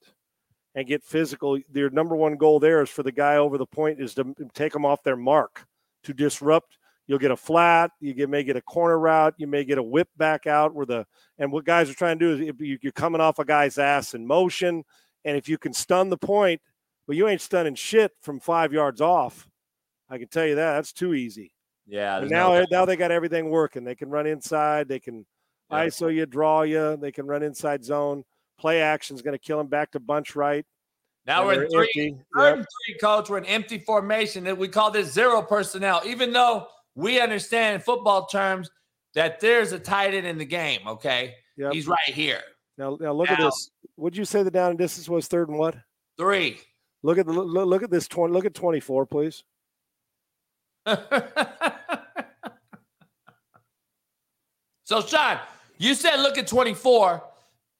and 0.76 0.88
get 0.88 1.04
physical. 1.04 1.60
Your 1.74 1.90
number 1.90 2.16
one 2.16 2.36
goal 2.36 2.60
there 2.60 2.82
is 2.82 2.90
for 2.90 3.04
the 3.04 3.12
guy 3.12 3.38
over 3.38 3.58
the 3.58 3.66
point 3.66 4.00
is 4.02 4.14
to 4.16 4.34
take 4.54 4.74
them 4.74 4.86
off 4.86 5.04
their 5.04 5.18
mark 5.18 5.66
to 6.04 6.14
disrupt. 6.14 6.78
You'll 7.06 7.20
get 7.20 7.32
a 7.32 7.38
flat. 7.38 7.92
You 8.00 8.14
get, 8.14 8.30
may 8.30 8.44
get 8.44 8.56
a 8.56 8.62
corner 8.62 8.98
route. 8.98 9.34
You 9.38 9.46
may 9.46 9.66
get 9.66 9.78
a 9.78 9.84
whip 9.84 10.08
back 10.16 10.48
out 10.48 10.74
where 10.74 10.86
the 10.86 11.06
and 11.38 11.52
what 11.52 11.66
guys 11.66 11.90
are 11.90 11.94
trying 11.94 12.18
to 12.18 12.38
do 12.38 12.44
is 12.46 12.80
you're 12.82 12.92
coming 12.94 13.22
off 13.22 13.40
a 13.40 13.46
guy's 13.46 13.78
ass 13.78 14.14
in 14.14 14.26
motion, 14.26 14.84
and 15.26 15.38
if 15.38 15.50
you 15.50 15.58
can 15.58 15.74
stun 15.74 16.10
the 16.10 16.18
point, 16.18 16.62
well, 17.06 17.18
you 17.18 17.28
ain't 17.28 17.42
stunning 17.42 17.76
shit 17.76 18.14
from 18.22 18.40
five 18.40 18.72
yards 18.72 19.02
off. 19.02 19.48
I 20.10 20.18
can 20.18 20.30
tell 20.30 20.46
you 20.46 20.56
that. 20.56 20.76
That's 20.76 20.94
too 20.94 21.14
easy. 21.14 21.54
Yeah. 21.86 22.22
now, 22.30 22.54
no 22.54 22.66
now 22.72 22.86
they 22.86 22.96
got 22.96 23.12
everything 23.12 23.50
working. 23.50 23.84
They 23.84 23.96
can 23.96 24.10
run 24.10 24.26
inside. 24.26 24.88
They 24.88 25.00
can 25.00 25.26
yeah. 25.74 25.88
ISO 25.88 26.14
you, 26.14 26.26
draw 26.26 26.62
you. 26.62 26.98
They 26.98 27.12
can 27.12 27.26
run 27.26 27.44
inside 27.44 27.84
zone. 27.84 28.24
Play 28.60 28.82
action 28.82 29.16
is 29.16 29.22
going 29.22 29.34
to 29.34 29.40
kill 29.40 29.58
them 29.58 29.68
back 29.68 29.92
to 29.92 30.00
bunch 30.00 30.36
right. 30.36 30.66
Now 31.26 31.46
we're 31.46 31.64
in 31.64 31.70
three, 31.70 32.18
yep. 32.38 32.56
three, 32.56 32.98
coach. 33.00 33.30
We're 33.30 33.38
in 33.38 33.46
empty 33.46 33.80
formation. 33.80 34.58
We 34.58 34.68
call 34.68 34.92
this 34.92 35.14
zero 35.14 35.42
personnel, 35.42 36.02
even 36.06 36.34
though 36.34 36.68
we 36.96 37.22
understand 37.22 37.76
in 37.76 37.82
football 37.82 38.26
terms 38.26 38.70
that 39.14 39.40
there's 39.40 39.72
a 39.72 39.80
tight 39.80 40.14
end 40.14 40.28
in 40.28 40.38
the 40.38 40.46
game. 40.46 40.82
Okay. 40.86 41.36
Yep. 41.58 41.74
He's 41.74 41.88
right 41.88 42.00
here. 42.08 42.42
Now, 42.78 42.98
now 43.00 43.14
look 43.14 43.30
now, 43.30 43.36
at 43.36 43.40
this. 43.40 43.70
Would 43.98 44.18
you 44.18 44.26
say 44.26 44.44
the 44.44 44.52
down 44.52 44.72
and 44.72 44.78
distance 44.78 45.08
was 45.08 45.28
third 45.28 45.48
and 45.48 45.58
what? 45.58 45.76
Three. 46.18 46.60
Look 47.04 47.18
at 47.18 47.26
the 47.26 47.32
look 47.32 47.84
at 47.84 47.92
this 47.92 48.08
twenty. 48.08 48.34
Look 48.34 48.46
at 48.46 48.54
twenty 48.54 48.80
four, 48.80 49.06
please. 49.06 49.44
so, 54.86 55.02
Sean, 55.02 55.40
you 55.78 55.94
said 55.96 56.18
look 56.18 56.38
at 56.38 56.48
24. 56.48 57.24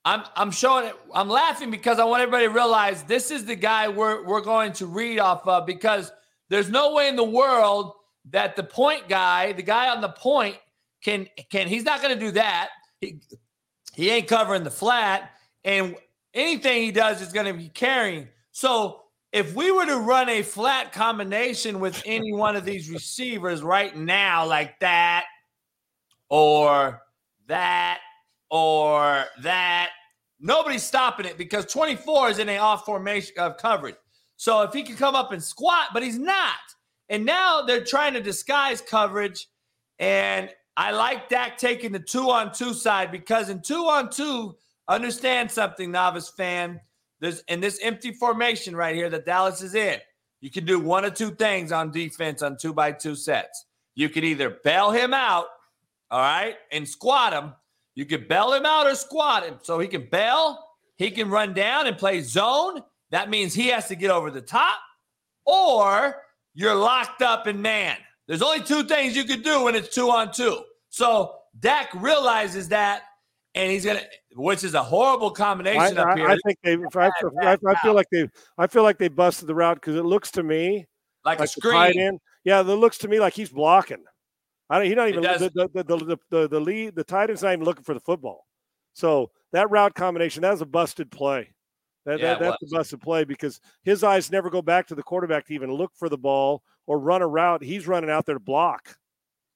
I'm 0.04 0.22
I'm 0.36 0.50
showing 0.50 0.86
it. 0.86 0.96
I'm 1.14 1.28
laughing 1.28 1.70
because 1.70 1.98
I 1.98 2.04
want 2.04 2.22
everybody 2.22 2.46
to 2.46 2.52
realize 2.52 3.02
this 3.04 3.30
is 3.30 3.46
the 3.46 3.56
guy 3.56 3.88
we're 3.88 4.24
we're 4.24 4.42
going 4.42 4.72
to 4.74 4.86
read 4.86 5.18
off 5.18 5.46
of 5.48 5.66
because 5.66 6.12
there's 6.50 6.68
no 6.68 6.92
way 6.92 7.08
in 7.08 7.16
the 7.16 7.24
world 7.24 7.94
that 8.30 8.56
the 8.56 8.62
point 8.62 9.08
guy, 9.08 9.52
the 9.52 9.62
guy 9.62 9.88
on 9.88 10.00
the 10.00 10.10
point, 10.10 10.56
can 11.02 11.26
can 11.50 11.68
he's 11.68 11.84
not 11.84 12.02
going 12.02 12.14
to 12.14 12.20
do 12.20 12.32
that. 12.32 12.68
He 13.00 13.20
he 13.94 14.10
ain't 14.10 14.28
covering 14.28 14.62
the 14.62 14.70
flat, 14.70 15.30
and 15.64 15.96
anything 16.34 16.82
he 16.82 16.90
does 16.90 17.22
is 17.22 17.32
going 17.32 17.46
to 17.46 17.54
be 17.54 17.68
carrying. 17.68 18.28
So 18.52 19.04
if 19.32 19.54
we 19.54 19.70
were 19.70 19.86
to 19.86 19.96
run 19.96 20.28
a 20.28 20.42
flat 20.42 20.92
combination 20.92 21.80
with 21.80 22.00
any 22.04 22.32
one 22.32 22.56
of 22.56 22.64
these 22.64 22.90
receivers 22.90 23.62
right 23.62 23.96
now, 23.96 24.46
like 24.46 24.78
that, 24.80 25.24
or 26.28 27.00
that, 27.48 28.00
or 28.50 29.24
that, 29.42 29.90
nobody's 30.40 30.82
stopping 30.82 31.26
it 31.26 31.38
because 31.38 31.66
24 31.66 32.30
is 32.30 32.38
in 32.38 32.48
an 32.48 32.58
off 32.58 32.84
formation 32.84 33.34
of 33.38 33.56
coverage. 33.56 33.96
So 34.36 34.62
if 34.62 34.72
he 34.72 34.82
can 34.82 34.96
come 34.96 35.14
up 35.14 35.32
and 35.32 35.42
squat, 35.42 35.88
but 35.92 36.02
he's 36.02 36.18
not. 36.18 36.54
And 37.08 37.24
now 37.24 37.62
they're 37.62 37.84
trying 37.84 38.14
to 38.14 38.20
disguise 38.20 38.80
coverage. 38.80 39.46
And 39.98 40.50
I 40.76 40.90
like 40.90 41.28
Dak 41.28 41.56
taking 41.58 41.92
the 41.92 42.00
two 42.00 42.30
on 42.30 42.52
two 42.52 42.74
side 42.74 43.12
because 43.12 43.48
in 43.48 43.60
two 43.60 43.84
on 43.84 44.10
two, 44.10 44.56
understand 44.88 45.50
something, 45.50 45.90
novice 45.90 46.30
fan 46.30 46.80
this 47.20 47.42
in 47.48 47.60
this 47.60 47.78
empty 47.82 48.12
formation 48.12 48.76
right 48.76 48.94
here 48.94 49.08
that 49.08 49.24
Dallas 49.24 49.62
is 49.62 49.74
in, 49.74 49.98
you 50.40 50.50
can 50.50 50.64
do 50.66 50.78
one 50.78 51.04
or 51.04 51.10
two 51.10 51.30
things 51.30 51.72
on 51.72 51.90
defense 51.90 52.42
on 52.42 52.56
two 52.58 52.74
by 52.74 52.92
two 52.92 53.14
sets. 53.14 53.66
You 53.94 54.08
can 54.08 54.24
either 54.24 54.58
bail 54.62 54.90
him 54.90 55.14
out, 55.14 55.46
all 56.14 56.20
right, 56.20 56.54
and 56.70 56.88
squat 56.88 57.32
him. 57.32 57.52
You 57.96 58.04
can 58.04 58.28
bail 58.28 58.52
him 58.52 58.64
out 58.64 58.86
or 58.86 58.94
squat 58.94 59.44
him. 59.44 59.58
So 59.62 59.80
he 59.80 59.88
can 59.88 60.06
bail, 60.12 60.60
he 60.94 61.10
can 61.10 61.28
run 61.28 61.54
down 61.54 61.88
and 61.88 61.98
play 61.98 62.20
zone. 62.20 62.82
That 63.10 63.30
means 63.30 63.52
he 63.52 63.66
has 63.68 63.88
to 63.88 63.96
get 63.96 64.12
over 64.12 64.30
the 64.30 64.40
top, 64.40 64.78
or 65.44 66.22
you're 66.54 66.76
locked 66.76 67.20
up 67.20 67.48
in 67.48 67.60
man. 67.60 67.96
There's 68.28 68.42
only 68.42 68.60
two 68.60 68.84
things 68.84 69.16
you 69.16 69.24
could 69.24 69.42
do 69.42 69.64
when 69.64 69.74
it's 69.74 69.92
two 69.92 70.08
on 70.08 70.32
two. 70.32 70.62
So 70.88 71.34
Dak 71.58 71.92
realizes 71.94 72.68
that, 72.68 73.02
and 73.56 73.68
he's 73.72 73.84
gonna 73.84 74.02
which 74.36 74.62
is 74.62 74.74
a 74.74 74.82
horrible 74.84 75.32
combination 75.32 75.98
I, 75.98 76.02
up 76.12 76.16
here. 76.16 76.28
I, 76.28 76.34
I 76.34 76.38
think 76.46 76.58
they. 76.62 76.76
I, 76.94 77.10
I, 77.42 77.58
I, 77.66 77.74
feel 77.82 77.94
like 77.94 78.06
they. 78.12 78.28
I 78.56 78.68
feel 78.68 78.84
like 78.84 78.98
they 78.98 79.08
busted 79.08 79.48
the 79.48 79.54
route 79.56 79.78
because 79.78 79.96
it 79.96 80.04
looks 80.04 80.30
to 80.30 80.44
me 80.44 80.86
like, 81.24 81.40
like 81.40 81.48
a 81.48 81.50
screen. 81.50 81.98
End, 81.98 82.20
yeah, 82.44 82.60
it 82.60 82.66
looks 82.66 82.98
to 82.98 83.08
me 83.08 83.18
like 83.18 83.34
he's 83.34 83.50
blocking. 83.50 84.04
I 84.70 84.78
don't. 84.78 84.88
He 84.88 84.94
not 84.94 85.08
even 85.08 85.22
the 85.22 85.50
the, 85.74 85.82
the 85.82 85.96
the, 85.96 86.18
the 86.30 86.48
the 86.48 86.60
lead. 86.60 86.94
The 86.94 87.04
tight 87.04 87.30
end's 87.30 87.42
not 87.42 87.52
even 87.52 87.64
looking 87.64 87.84
for 87.84 87.94
the 87.94 88.00
football. 88.00 88.46
So 88.94 89.30
that 89.52 89.70
route 89.70 89.94
combination 89.94 90.42
that 90.42 90.52
was 90.52 90.62
a 90.62 90.66
busted 90.66 91.10
play. 91.10 91.50
That, 92.06 92.20
yeah, 92.20 92.34
that 92.34 92.40
that's 92.40 92.62
a 92.62 92.76
busted 92.76 93.00
play 93.00 93.24
because 93.24 93.60
his 93.82 94.04
eyes 94.04 94.30
never 94.30 94.50
go 94.50 94.62
back 94.62 94.86
to 94.88 94.94
the 94.94 95.02
quarterback 95.02 95.46
to 95.46 95.54
even 95.54 95.70
look 95.70 95.92
for 95.94 96.08
the 96.08 96.18
ball 96.18 96.62
or 96.86 96.98
run 96.98 97.22
a 97.22 97.26
route. 97.26 97.62
He's 97.62 97.86
running 97.86 98.10
out 98.10 98.26
there 98.26 98.34
to 98.34 98.40
block. 98.40 98.96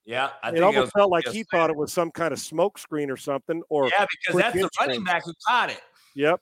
Yeah, 0.05 0.31
I 0.43 0.51
it 0.53 0.63
almost 0.63 0.89
it 0.89 0.99
felt 0.99 1.11
like 1.11 1.29
he 1.29 1.45
thought 1.45 1.69
it 1.69 1.77
was 1.77 1.93
some 1.93 2.11
kind 2.11 2.33
of 2.33 2.39
smoke 2.39 2.79
screen 2.79 3.11
or 3.11 3.17
something. 3.19 3.63
Or 3.69 3.89
yeah, 3.89 4.07
because 4.11 4.41
that's 4.41 4.57
the 4.57 4.71
running 4.81 5.05
back 5.05 5.25
who 5.25 5.35
caught 5.47 5.71
it. 5.71 5.81
Yep. 6.15 6.41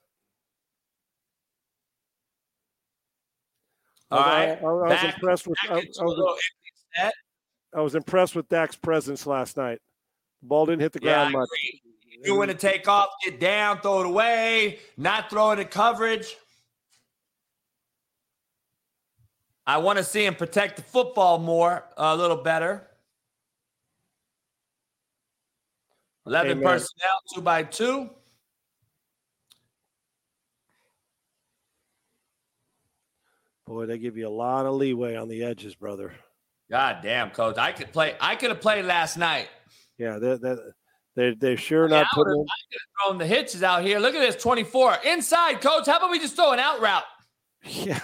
All 4.13 4.21
right. 4.21 4.51
I, 4.51 4.53
I, 4.53 4.69
I 4.69 4.73
was 4.73 4.91
back, 4.91 5.15
impressed 5.15 5.49
with. 5.49 5.59
Uh, 5.69 5.75
I, 5.75 6.05
was, 6.05 6.39
uh, 7.03 7.11
I, 7.77 7.81
was, 7.81 7.95
impressed 7.95 8.35
with 8.35 8.49
Dak's 8.49 8.77
presence 8.77 9.27
last 9.27 9.57
night. 9.57 9.79
The 10.43 10.49
ball 10.49 10.67
didn't 10.67 10.83
hit 10.83 10.93
the 10.93 11.01
ground 11.01 11.33
yeah, 11.33 11.39
much. 11.39 11.49
You 12.25 12.37
want 12.37 12.51
to 12.51 12.57
take 12.57 12.89
off, 12.89 13.09
get 13.23 13.39
down, 13.39 13.81
throw 13.81 14.01
it 14.01 14.07
away, 14.07 14.79
not 14.97 15.29
throw 15.29 15.51
it 15.51 15.59
in 15.59 15.67
coverage. 15.69 16.35
I 19.67 19.79
want 19.79 19.99
to 19.99 20.05
see 20.05 20.25
him 20.25 20.35
protect 20.35 20.77
the 20.77 20.83
football 20.83 21.39
more, 21.39 21.85
a 21.97 22.17
little 22.17 22.37
better. 22.37 22.87
11 26.27 26.53
Amen. 26.53 26.65
personnel, 26.65 27.19
two 27.35 27.41
by 27.41 27.63
two. 27.63 28.11
Boy, 33.67 33.87
they 33.87 33.99
give 33.99 34.17
you 34.17 34.29
a 34.29 34.31
lot 34.31 34.67
of 34.67 34.75
leeway 34.75 35.17
on 35.17 35.29
the 35.29 35.43
edges, 35.43 35.75
brother. 35.75 36.13
God 36.71 36.99
damn, 37.03 37.31
coach. 37.31 37.59
I 37.59 37.73
could 37.73 37.93
play. 37.93 38.15
I 38.21 38.35
could 38.37 38.51
have 38.51 38.61
played 38.61 38.85
last 38.85 39.17
night. 39.17 39.49
Yeah, 39.99 40.19
they 40.19 40.37
they 40.37 40.55
they 41.15 41.35
they're 41.35 41.57
sure 41.57 41.89
not 41.89 42.07
putting. 42.13 42.33
I 42.33 42.37
could 42.37 42.81
have 42.81 43.09
thrown 43.09 43.19
the 43.19 43.27
hitches 43.27 43.63
out 43.63 43.83
here. 43.83 43.99
Look 43.99 44.15
at 44.15 44.21
this, 44.21 44.41
twenty 44.43 44.65
four 44.65 44.95
inside, 45.05 45.61
coach. 45.61 45.87
How 45.87 45.99
about 45.99 46.11
we 46.11 46.19
just 46.19 46.35
throw 46.37 46.53
an 46.53 46.59
out 46.61 46.81
route? 46.81 47.05
Yeah. 47.69 47.99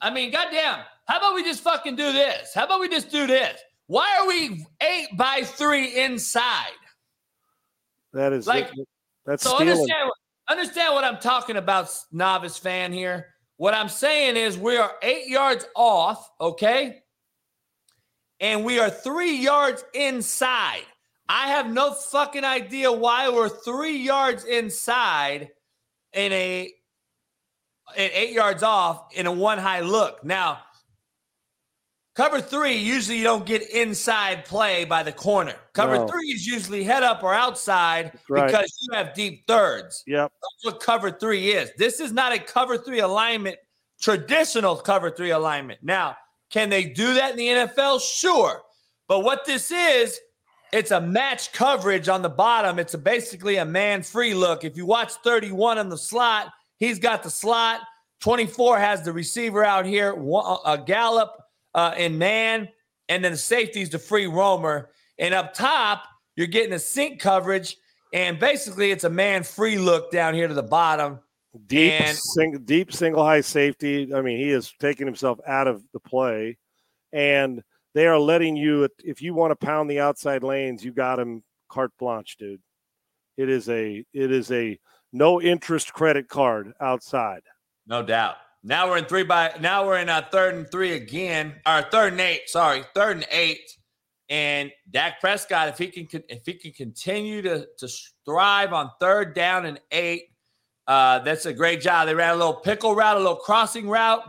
I 0.00 0.10
mean, 0.10 0.30
goddamn. 0.30 0.80
How 1.06 1.16
about 1.18 1.34
we 1.34 1.42
just 1.42 1.62
fucking 1.62 1.96
do 1.96 2.12
this? 2.12 2.52
How 2.54 2.64
about 2.66 2.80
we 2.80 2.88
just 2.90 3.10
do 3.10 3.26
this? 3.26 3.58
Why 3.86 4.18
are 4.20 4.26
we 4.28 4.66
eight 4.82 5.08
by 5.16 5.42
three 5.44 6.02
inside? 6.02 6.72
That 8.12 8.32
is 8.34 8.46
Like, 8.46 8.70
that's 9.24 9.42
So 9.42 9.54
stealing. 9.56 9.70
understand, 9.72 10.10
understand 10.48 10.94
what 10.94 11.04
I'm 11.04 11.18
talking 11.18 11.56
about, 11.56 11.88
novice 12.12 12.58
fan 12.58 12.92
here. 12.92 13.28
What 13.56 13.72
I'm 13.72 13.88
saying 13.88 14.36
is 14.36 14.58
we 14.58 14.76
are 14.76 14.92
eight 15.02 15.28
yards 15.28 15.64
off, 15.74 16.30
okay? 16.40 17.02
And 18.40 18.64
we 18.64 18.78
are 18.78 18.90
three 18.90 19.36
yards 19.36 19.84
inside. 19.94 20.82
I 21.28 21.48
have 21.48 21.70
no 21.70 21.94
fucking 21.94 22.44
idea 22.44 22.92
why 22.92 23.28
we're 23.28 23.48
three 23.48 23.96
yards 23.96 24.44
inside 24.44 25.50
in 26.12 26.32
a 26.32 26.72
and 27.96 28.12
eight 28.12 28.32
yards 28.32 28.62
off 28.62 29.14
in 29.14 29.26
a 29.26 29.32
one 29.32 29.58
high 29.58 29.80
look. 29.80 30.24
Now, 30.24 30.60
cover 32.14 32.40
three, 32.40 32.76
usually 32.76 33.18
you 33.18 33.24
don't 33.24 33.46
get 33.46 33.62
inside 33.70 34.44
play 34.44 34.84
by 34.84 35.02
the 35.02 35.12
corner. 35.12 35.54
Cover 35.72 35.96
No. 35.96 36.08
three 36.08 36.28
is 36.28 36.46
usually 36.46 36.82
head 36.84 37.02
up 37.02 37.22
or 37.22 37.34
outside 37.34 38.18
right. 38.28 38.46
because 38.46 38.76
you 38.80 38.96
have 38.96 39.14
deep 39.14 39.46
thirds. 39.46 40.02
Yep. 40.06 40.32
That's 40.32 40.74
what 40.74 40.82
cover 40.82 41.10
three 41.10 41.52
is. 41.52 41.70
This 41.76 42.00
is 42.00 42.12
not 42.12 42.32
a 42.32 42.38
cover 42.38 42.78
three 42.78 43.00
alignment, 43.00 43.56
traditional 44.00 44.76
cover 44.76 45.10
three 45.10 45.30
alignment. 45.30 45.80
Now, 45.82 46.16
can 46.54 46.70
they 46.70 46.84
do 46.84 47.14
that 47.14 47.32
in 47.32 47.36
the 47.36 47.48
NFL? 47.48 48.00
Sure. 48.00 48.62
But 49.08 49.24
what 49.24 49.44
this 49.44 49.72
is, 49.72 50.20
it's 50.72 50.92
a 50.92 51.00
match 51.00 51.52
coverage 51.52 52.08
on 52.08 52.22
the 52.22 52.28
bottom. 52.28 52.78
It's 52.78 52.94
a, 52.94 52.98
basically 52.98 53.56
a 53.56 53.64
man 53.64 54.04
free 54.04 54.34
look. 54.34 54.62
If 54.62 54.76
you 54.76 54.86
watch 54.86 55.14
31 55.24 55.78
on 55.78 55.88
the 55.88 55.98
slot, 55.98 56.52
he's 56.76 57.00
got 57.00 57.24
the 57.24 57.30
slot. 57.30 57.80
24 58.20 58.78
has 58.78 59.02
the 59.02 59.12
receiver 59.12 59.64
out 59.64 59.84
here, 59.84 60.12
a 60.12 60.78
Gallup 60.78 61.32
uh, 61.74 61.92
in 61.96 62.18
man, 62.18 62.68
and 63.08 63.24
then 63.24 63.32
the 63.32 63.38
safety 63.38 63.80
is 63.80 63.90
the 63.90 63.98
free 63.98 64.28
roamer. 64.28 64.90
And 65.18 65.34
up 65.34 65.54
top, 65.54 66.04
you're 66.36 66.46
getting 66.46 66.74
a 66.74 66.78
sink 66.78 67.20
coverage, 67.20 67.76
and 68.12 68.38
basically 68.38 68.92
it's 68.92 69.02
a 69.02 69.10
man 69.10 69.42
free 69.42 69.76
look 69.76 70.12
down 70.12 70.34
here 70.34 70.46
to 70.46 70.54
the 70.54 70.62
bottom. 70.62 71.18
Deep, 71.66 71.92
And- 71.92 72.16
sing, 72.16 72.64
deep 72.64 72.92
single 72.92 73.24
high 73.24 73.40
safety. 73.40 74.12
I 74.14 74.22
mean, 74.22 74.38
he 74.38 74.50
is 74.50 74.72
taking 74.80 75.06
himself 75.06 75.38
out 75.46 75.68
of 75.68 75.84
the 75.92 76.00
play, 76.00 76.58
and 77.12 77.62
they 77.94 78.06
are 78.06 78.18
letting 78.18 78.56
you. 78.56 78.88
If 79.04 79.22
you 79.22 79.34
want 79.34 79.52
to 79.52 79.66
pound 79.66 79.88
the 79.88 80.00
outside 80.00 80.42
lanes, 80.42 80.84
you 80.84 80.92
got 80.92 81.18
him 81.18 81.44
carte 81.68 81.92
blanche, 81.98 82.36
dude. 82.38 82.60
It 83.36 83.48
is 83.48 83.68
a 83.68 84.04
it 84.12 84.32
is 84.32 84.50
a 84.50 84.78
no 85.12 85.40
interest 85.40 85.92
credit 85.92 86.28
card 86.28 86.72
outside. 86.80 87.42
No 87.86 88.02
doubt. 88.02 88.36
Now 88.64 88.88
we're 88.88 88.98
in 88.98 89.04
three 89.04 89.22
by 89.22 89.54
now 89.60 89.86
we're 89.86 89.98
in 89.98 90.08
a 90.08 90.26
third 90.32 90.54
and 90.54 90.70
three 90.70 90.92
again, 90.94 91.54
or 91.66 91.82
third 91.82 92.12
and 92.12 92.20
eight. 92.20 92.48
Sorry, 92.48 92.82
third 92.94 93.18
and 93.18 93.26
eight. 93.30 93.60
And 94.28 94.72
Dak 94.90 95.20
Prescott, 95.20 95.68
if 95.68 95.78
he 95.78 95.88
can 95.88 96.22
if 96.28 96.46
he 96.46 96.54
can 96.54 96.72
continue 96.72 97.42
to 97.42 97.68
to 97.78 97.88
thrive 98.24 98.72
on 98.72 98.90
third 98.98 99.34
down 99.34 99.66
and 99.66 99.78
eight, 99.92 100.30
uh, 100.86 101.18
that's 101.20 101.46
a 101.46 101.52
great 101.52 101.80
job. 101.80 102.06
They 102.06 102.14
ran 102.14 102.34
a 102.34 102.36
little 102.36 102.54
pickle 102.54 102.94
route, 102.94 103.16
a 103.16 103.20
little 103.20 103.36
crossing 103.36 103.88
route, 103.88 104.22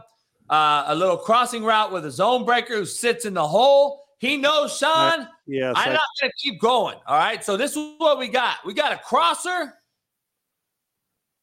uh, 0.50 0.86
a 0.88 0.96
little 0.96 1.18
crossing 1.18 1.64
route 1.64 1.92
with 1.92 2.06
a 2.06 2.12
zone 2.12 2.46
breaker 2.46 2.76
who 2.76 2.86
sits 2.86 3.26
in 3.26 3.34
the 3.34 3.48
hole. 3.48 4.04
He 4.20 4.38
knows, 4.38 4.78
Sean. 4.78 5.28
Yes, 5.46 5.74
I'm 5.78 5.90
I- 5.90 5.94
not 5.94 6.02
going 6.22 6.32
to 6.32 6.38
keep 6.42 6.60
going. 6.62 6.98
All 7.06 7.18
right. 7.18 7.44
So 7.44 7.58
this 7.58 7.76
is 7.76 7.96
what 7.98 8.18
we 8.18 8.28
got. 8.30 8.58
We 8.66 8.74
got 8.74 8.94
a 8.94 8.98
crosser 8.98 9.74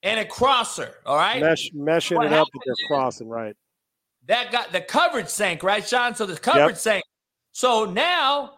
and 0.02 0.18
a 0.20 0.24
crosser. 0.24 0.94
All 1.06 1.16
right. 1.16 1.40
mesh 1.40 1.70
meshing 1.72 2.16
What 2.16 2.26
it 2.26 2.32
up 2.32 2.48
with 2.52 2.62
their 2.64 2.86
crossing 2.88 3.28
right. 3.28 3.54
that 4.26 4.50
got 4.50 4.72
the 4.72 4.80
coverage 4.80 5.28
sank, 5.28 5.62
right, 5.62 5.86
Sean? 5.86 6.14
So 6.14 6.26
the 6.26 6.36
coverage 6.38 6.76
sank. 6.76 7.04
So 7.52 7.84
now 7.84 8.52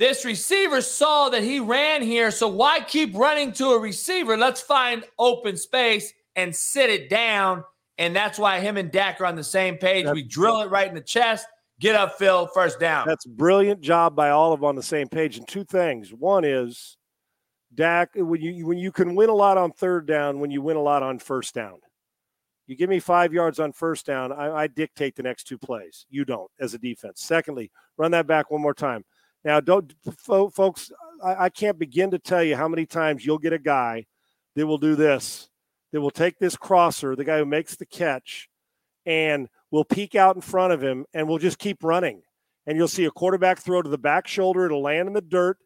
this 0.00 0.24
receiver 0.24 0.80
saw 0.80 1.28
that 1.28 1.42
he 1.42 1.60
ran 1.60 2.00
here. 2.00 2.30
So 2.30 2.48
why 2.48 2.80
keep 2.80 3.14
running 3.14 3.52
to 3.52 3.72
a 3.72 3.78
receiver? 3.78 4.34
Let's 4.34 4.62
find 4.62 5.04
open 5.18 5.58
space 5.58 6.10
and 6.36 6.56
sit 6.56 6.88
it 6.88 7.10
down. 7.10 7.64
And 7.98 8.16
that's 8.16 8.38
why 8.38 8.60
him 8.60 8.78
and 8.78 8.90
Dak 8.90 9.20
are 9.20 9.26
on 9.26 9.36
the 9.36 9.44
same 9.44 9.76
page. 9.76 10.06
That- 10.06 10.14
we 10.14 10.22
drill 10.22 10.62
it 10.62 10.70
right 10.70 10.88
in 10.88 10.94
the 10.94 11.02
chest, 11.02 11.46
get 11.80 11.94
up, 11.94 12.16
Phil, 12.16 12.46
first 12.46 12.80
down. 12.80 13.06
That's 13.06 13.26
brilliant 13.26 13.82
job 13.82 14.16
by 14.16 14.30
all 14.30 14.54
of 14.54 14.60
them 14.60 14.64
on 14.64 14.74
the 14.74 14.82
same 14.82 15.06
page. 15.06 15.36
And 15.36 15.46
two 15.46 15.64
things. 15.64 16.14
One 16.14 16.46
is 16.46 16.96
Dak 17.74 18.12
when 18.14 18.40
you 18.40 18.66
when 18.66 18.78
you 18.78 18.92
can 18.92 19.14
win 19.14 19.28
a 19.28 19.34
lot 19.34 19.58
on 19.58 19.70
third 19.70 20.06
down, 20.06 20.40
when 20.40 20.50
you 20.50 20.62
win 20.62 20.78
a 20.78 20.82
lot 20.82 21.02
on 21.02 21.18
first 21.18 21.54
down. 21.54 21.78
You 22.66 22.74
give 22.74 22.88
me 22.88 23.00
five 23.00 23.34
yards 23.34 23.60
on 23.60 23.72
first 23.72 24.06
down, 24.06 24.32
I, 24.32 24.62
I 24.62 24.66
dictate 24.66 25.14
the 25.14 25.22
next 25.22 25.44
two 25.44 25.58
plays. 25.58 26.06
You 26.08 26.24
don't 26.24 26.50
as 26.58 26.72
a 26.72 26.78
defense. 26.78 27.20
Secondly, 27.20 27.70
run 27.98 28.12
that 28.12 28.26
back 28.26 28.50
one 28.50 28.62
more 28.62 28.72
time. 28.72 29.04
Now, 29.44 29.60
don't 29.60 29.92
fo- 30.18 30.50
folks. 30.50 30.90
I, 31.24 31.44
I 31.44 31.48
can't 31.48 31.78
begin 31.78 32.10
to 32.10 32.18
tell 32.18 32.42
you 32.42 32.56
how 32.56 32.68
many 32.68 32.86
times 32.86 33.24
you'll 33.24 33.38
get 33.38 33.52
a 33.52 33.58
guy 33.58 34.06
that 34.56 34.66
will 34.66 34.78
do 34.78 34.96
this. 34.96 35.48
That 35.92 36.00
will 36.00 36.10
take 36.10 36.38
this 36.38 36.56
crosser, 36.56 37.16
the 37.16 37.24
guy 37.24 37.38
who 37.38 37.44
makes 37.44 37.74
the 37.74 37.84
catch, 37.84 38.48
and 39.06 39.48
will 39.72 39.84
peek 39.84 40.14
out 40.14 40.36
in 40.36 40.40
front 40.40 40.72
of 40.72 40.80
him, 40.80 41.04
and 41.12 41.26
will 41.26 41.38
just 41.38 41.58
keep 41.58 41.82
running 41.82 42.22
and 42.66 42.76
you'll 42.76 42.88
see 42.88 43.04
a 43.04 43.10
quarterback 43.10 43.58
throw 43.58 43.82
to 43.82 43.88
the 43.88 43.98
back 43.98 44.28
shoulder. 44.28 44.66
It'll 44.66 44.82
land 44.82 45.08
in 45.08 45.14
the 45.14 45.20
dirt 45.20 45.58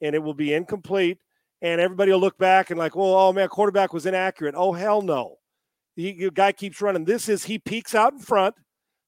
and 0.00 0.14
it 0.14 0.22
will 0.22 0.34
be 0.34 0.54
incomplete. 0.54 1.18
And 1.60 1.80
everybody 1.80 2.12
will 2.12 2.20
look 2.20 2.38
back 2.38 2.70
and 2.70 2.78
like, 2.78 2.96
well, 2.96 3.14
oh 3.14 3.32
man, 3.32 3.48
quarterback 3.48 3.92
was 3.92 4.06
inaccurate. 4.06 4.54
Oh 4.56 4.72
hell 4.72 5.02
no. 5.02 5.36
The 5.96 6.30
guy 6.32 6.52
keeps 6.52 6.80
running. 6.80 7.04
This 7.04 7.28
is 7.28 7.44
he 7.44 7.58
peeks 7.58 7.94
out 7.94 8.12
in 8.12 8.20
front, 8.20 8.54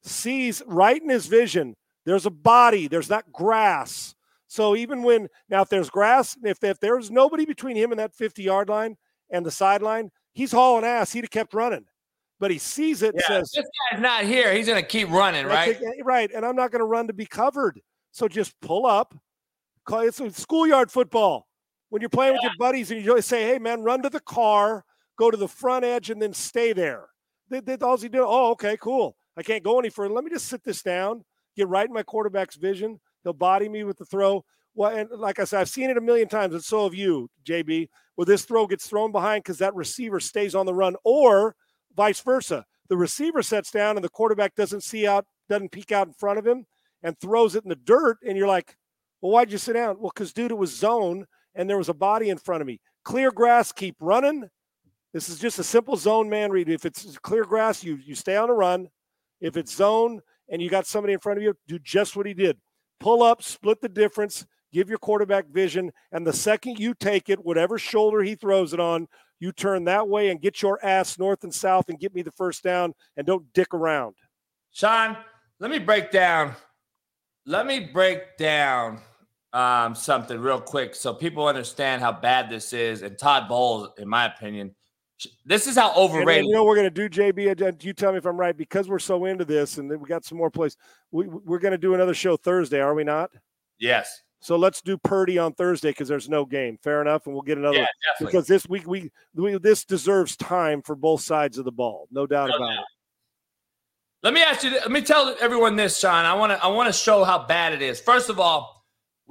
sees 0.03 0.61
right 0.65 1.01
in 1.01 1.09
his 1.09 1.27
vision. 1.27 1.75
There's 2.05 2.25
a 2.25 2.31
body. 2.31 2.87
There's 2.87 3.09
not 3.09 3.31
grass. 3.31 4.15
So 4.47 4.75
even 4.75 5.03
when 5.03 5.29
now, 5.49 5.61
if 5.61 5.69
there's 5.69 5.89
grass, 5.89 6.37
if 6.43 6.63
if 6.63 6.79
there's 6.79 7.09
nobody 7.09 7.45
between 7.45 7.77
him 7.77 7.91
and 7.91 7.99
that 7.99 8.13
50 8.13 8.43
yard 8.43 8.69
line 8.69 8.97
and 9.29 9.45
the 9.45 9.51
sideline, 9.51 10.11
he's 10.33 10.51
hauling 10.51 10.83
ass. 10.83 11.13
He'd 11.13 11.23
have 11.23 11.31
kept 11.31 11.53
running, 11.53 11.85
but 12.39 12.51
he 12.51 12.57
sees 12.57 13.01
it 13.01 13.13
and 13.13 13.21
Yeah, 13.21 13.39
says, 13.39 13.51
this 13.51 13.65
guy's 13.91 14.01
not 14.01 14.25
here. 14.25 14.53
He's 14.53 14.67
going 14.67 14.81
to 14.81 14.87
keep 14.87 15.09
running, 15.09 15.45
right? 15.45 15.79
it, 15.79 16.05
right. 16.05 16.29
And 16.33 16.45
I'm 16.45 16.55
not 16.55 16.71
going 16.71 16.81
to 16.81 16.85
run 16.85 17.07
to 17.07 17.13
be 17.13 17.25
covered. 17.25 17.79
So 18.11 18.27
just 18.27 18.59
pull 18.61 18.85
up. 18.85 19.15
Call 19.85 20.01
it's 20.01 20.19
a 20.19 20.29
schoolyard 20.31 20.91
football. 20.91 21.47
When 21.89 22.01
you're 22.01 22.09
playing 22.09 22.33
with 22.33 22.43
your 22.43 22.51
buddies 22.57 22.91
and 22.91 23.03
you 23.03 23.21
say, 23.21 23.43
hey 23.43 23.59
man, 23.59 23.83
run 23.83 24.01
to 24.03 24.09
the 24.09 24.19
car, 24.21 24.85
go 25.17 25.31
to 25.31 25.37
the 25.37 25.47
front 25.47 25.83
edge, 25.83 26.09
and 26.09 26.21
then 26.21 26.33
stay 26.33 26.71
there. 26.73 27.07
They, 27.49 27.59
they, 27.59 27.75
all 27.75 27.99
you 27.99 28.09
do, 28.09 28.25
oh, 28.25 28.51
okay, 28.51 28.77
cool. 28.77 29.17
I 29.35 29.43
can't 29.43 29.63
go 29.63 29.77
any 29.79 29.89
further. 29.89 30.13
Let 30.13 30.23
me 30.23 30.29
just 30.29 30.47
sit 30.47 30.63
this 30.63 30.81
down, 30.81 31.25
get 31.55 31.67
right 31.67 31.87
in 31.87 31.93
my 31.93 32.03
quarterback's 32.03 32.55
vision. 32.55 32.99
He'll 33.23 33.33
body 33.33 33.69
me 33.69 33.83
with 33.83 33.97
the 33.97 34.05
throw. 34.05 34.43
Well, 34.73 34.95
and 34.95 35.09
like 35.11 35.39
I 35.39 35.43
said, 35.43 35.59
I've 35.61 35.69
seen 35.69 35.89
it 35.89 35.97
a 35.97 36.01
million 36.01 36.29
times, 36.29 36.53
and 36.53 36.63
so 36.63 36.85
have 36.85 36.95
you, 36.95 37.29
JB, 37.45 37.89
where 38.15 38.25
this 38.25 38.45
throw 38.45 38.67
gets 38.67 38.87
thrown 38.87 39.11
behind 39.11 39.43
because 39.43 39.57
that 39.57 39.75
receiver 39.75 40.19
stays 40.19 40.55
on 40.55 40.65
the 40.65 40.73
run, 40.73 40.95
or 41.03 41.55
vice 41.95 42.21
versa. 42.21 42.65
The 42.89 42.97
receiver 42.97 43.41
sets 43.41 43.71
down 43.71 43.95
and 43.95 44.03
the 44.03 44.09
quarterback 44.09 44.55
doesn't 44.55 44.83
see 44.83 45.07
out, 45.07 45.25
doesn't 45.49 45.71
peek 45.71 45.91
out 45.91 46.07
in 46.07 46.13
front 46.13 46.39
of 46.39 46.45
him 46.45 46.65
and 47.03 47.17
throws 47.19 47.55
it 47.55 47.63
in 47.63 47.69
the 47.69 47.75
dirt. 47.75 48.17
And 48.27 48.37
you're 48.37 48.47
like, 48.47 48.75
well, 49.21 49.31
why'd 49.31 49.51
you 49.51 49.57
sit 49.57 49.73
down? 49.73 49.97
Well, 49.99 50.11
because 50.13 50.33
dude, 50.33 50.51
it 50.51 50.57
was 50.57 50.75
zone 50.75 51.25
and 51.55 51.69
there 51.69 51.77
was 51.77 51.89
a 51.89 51.93
body 51.93 52.29
in 52.29 52.37
front 52.37 52.61
of 52.61 52.67
me. 52.67 52.81
Clear 53.03 53.31
grass, 53.31 53.71
keep 53.71 53.95
running. 53.99 54.49
This 55.13 55.29
is 55.29 55.39
just 55.39 55.59
a 55.59 55.63
simple 55.63 55.95
zone 55.95 56.29
man 56.29 56.51
read. 56.51 56.69
If 56.69 56.85
it's 56.85 57.17
clear 57.19 57.43
grass, 57.43 57.83
you 57.83 57.95
you 57.95 58.15
stay 58.15 58.35
on 58.35 58.47
the 58.49 58.53
run. 58.53 58.87
If 59.39 59.57
it's 59.57 59.73
zone 59.73 60.21
and 60.51 60.61
you 60.61 60.69
got 60.69 60.85
somebody 60.85 61.13
in 61.13 61.19
front 61.19 61.39
of 61.39 61.43
you, 61.43 61.55
do 61.67 61.79
just 61.79 62.15
what 62.15 62.27
he 62.27 62.33
did. 62.33 62.57
Pull 62.99 63.23
up, 63.23 63.41
split 63.41 63.81
the 63.81 63.89
difference, 63.89 64.45
give 64.71 64.89
your 64.89 64.99
quarterback 64.99 65.47
vision, 65.47 65.91
and 66.11 66.27
the 66.27 66.33
second 66.33 66.77
you 66.77 66.93
take 66.93 67.29
it, 67.29 67.43
whatever 67.43 67.79
shoulder 67.79 68.21
he 68.21 68.35
throws 68.35 68.73
it 68.73 68.79
on, 68.79 69.07
you 69.39 69.51
turn 69.51 69.85
that 69.85 70.07
way 70.07 70.29
and 70.29 70.39
get 70.39 70.61
your 70.61 70.77
ass 70.85 71.17
north 71.17 71.43
and 71.43 71.53
south 71.53 71.89
and 71.89 71.99
get 71.99 72.13
me 72.13 72.21
the 72.21 72.31
first 72.31 72.63
down 72.63 72.93
and 73.17 73.25
don't 73.25 73.51
dick 73.53 73.73
around. 73.73 74.13
Sean, 74.71 75.17
let 75.59 75.71
me 75.71 75.79
break 75.79 76.11
down. 76.11 76.53
Let 77.47 77.65
me 77.65 77.89
break 77.91 78.37
down 78.37 78.99
um, 79.53 79.95
something 79.95 80.39
real 80.39 80.61
quick 80.61 80.93
so 80.93 81.13
people 81.13 81.47
understand 81.47 82.01
how 82.01 82.11
bad 82.11 82.49
this 82.49 82.71
is. 82.71 83.01
And 83.01 83.17
Todd 83.17 83.49
Bowles, 83.49 83.89
in 83.97 84.07
my 84.07 84.25
opinion, 84.25 84.75
this 85.45 85.67
is 85.67 85.75
how 85.75 85.93
overrated. 85.95 86.45
you 86.45 86.51
know 86.53 86.63
we're 86.63 86.75
going 86.75 86.91
to 86.91 87.07
do, 87.07 87.09
JB? 87.09 87.83
You 87.83 87.93
tell 87.93 88.11
me 88.11 88.17
if 88.17 88.25
I'm 88.25 88.39
right 88.39 88.55
because 88.55 88.87
we're 88.89 88.99
so 88.99 89.25
into 89.25 89.45
this, 89.45 89.77
and 89.77 89.89
we 89.89 90.07
got 90.07 90.25
some 90.25 90.37
more 90.37 90.49
plays. 90.49 90.77
We, 91.11 91.27
we're 91.27 91.59
going 91.59 91.71
to 91.73 91.77
do 91.77 91.93
another 91.93 92.13
show 92.13 92.37
Thursday, 92.37 92.79
are 92.79 92.93
we 92.93 93.03
not? 93.03 93.31
yes. 93.79 94.21
So 94.43 94.55
let's 94.55 94.81
do 94.81 94.97
Purdy 94.97 95.37
on 95.37 95.53
Thursday 95.53 95.91
because 95.91 96.07
there's 96.07 96.27
no 96.27 96.45
game. 96.45 96.79
Fair 96.81 96.99
enough, 96.99 97.27
and 97.27 97.35
we'll 97.35 97.43
get 97.43 97.59
another 97.59 97.77
Yeah, 97.77 97.85
because 98.19 98.47
this 98.47 98.67
week 98.67 98.87
we, 98.87 99.11
we 99.35 99.55
this 99.59 99.85
deserves 99.85 100.35
time 100.35 100.81
for 100.81 100.95
both 100.95 101.21
sides 101.21 101.59
of 101.59 101.65
the 101.65 101.71
ball, 101.71 102.07
no 102.11 102.25
doubt 102.25 102.49
No 102.49 102.55
about 102.55 102.69
doubt. 102.69 102.79
it. 102.79 102.85
Let 104.23 104.33
me 104.33 104.41
ask 104.41 104.63
you. 104.63 104.71
Let 104.71 104.89
me 104.89 105.01
tell 105.01 105.35
everyone 105.39 105.75
this, 105.75 105.99
Sean. 105.99 106.25
I 106.25 106.33
want 106.33 106.51
to. 106.53 106.63
I 106.63 106.69
want 106.69 106.87
to 106.87 106.93
show 106.93 107.23
how 107.23 107.45
bad 107.45 107.71
it 107.73 107.83
is. 107.83 108.01
First 108.01 108.29
of 108.31 108.39
all, 108.39 108.80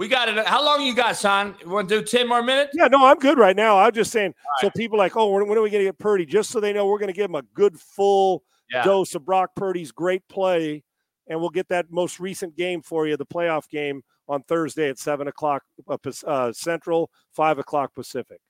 we 0.01 0.09
got 0.09 0.31
it. 0.31 0.47
How 0.47 0.65
long 0.65 0.81
you 0.81 0.95
got, 0.95 1.19
Sean? 1.19 1.55
You 1.61 1.69
want 1.69 1.87
to 1.91 2.01
do 2.01 2.03
ten 2.03 2.27
more 2.27 2.43
minutes? 2.43 2.71
Yeah, 2.73 2.89
no, 2.89 3.05
I'm 3.05 3.19
good 3.19 3.37
right 3.37 3.55
now. 3.55 3.79
I'm 3.79 3.93
just 3.93 4.11
saying. 4.11 4.35
So 4.63 4.71
people 4.71 4.97
like, 4.97 5.15
oh, 5.15 5.31
when, 5.31 5.43
are 5.43 5.47
we 5.61 5.69
going 5.69 5.73
to 5.73 5.85
get 5.85 5.99
Purdy? 5.99 6.25
Just 6.25 6.49
so 6.49 6.59
they 6.59 6.73
know, 6.73 6.87
we're 6.87 6.99
going 6.99 7.13
to 7.13 7.15
give 7.15 7.29
them 7.29 7.35
a 7.35 7.43
good 7.53 7.79
full 7.79 8.43
Yeah. 8.73 8.83
dose 8.83 9.15
of 9.15 9.27
Brock 9.27 9.51
Purdy's 9.55 9.93
great 9.93 10.27
play, 10.27 10.85
and 11.27 11.39
we'll 11.39 11.51
get 11.51 11.69
that 11.69 11.91
most 11.91 12.19
recent 12.19 12.57
game 12.57 12.81
for 12.81 13.07
you, 13.07 13.19
the 13.19 13.27
playoff 13.27 13.69
game 13.69 14.01
on 14.27 14.43
Thursday 14.45 14.89
at 14.89 14.99
seven 14.99 15.29
o'clock 15.29 15.65
uh, 15.87 15.99
uh 16.27 16.51
Central, 16.55 17.11
five 17.35 17.59
o'clock 17.59 17.95
Pacific. 17.95 18.41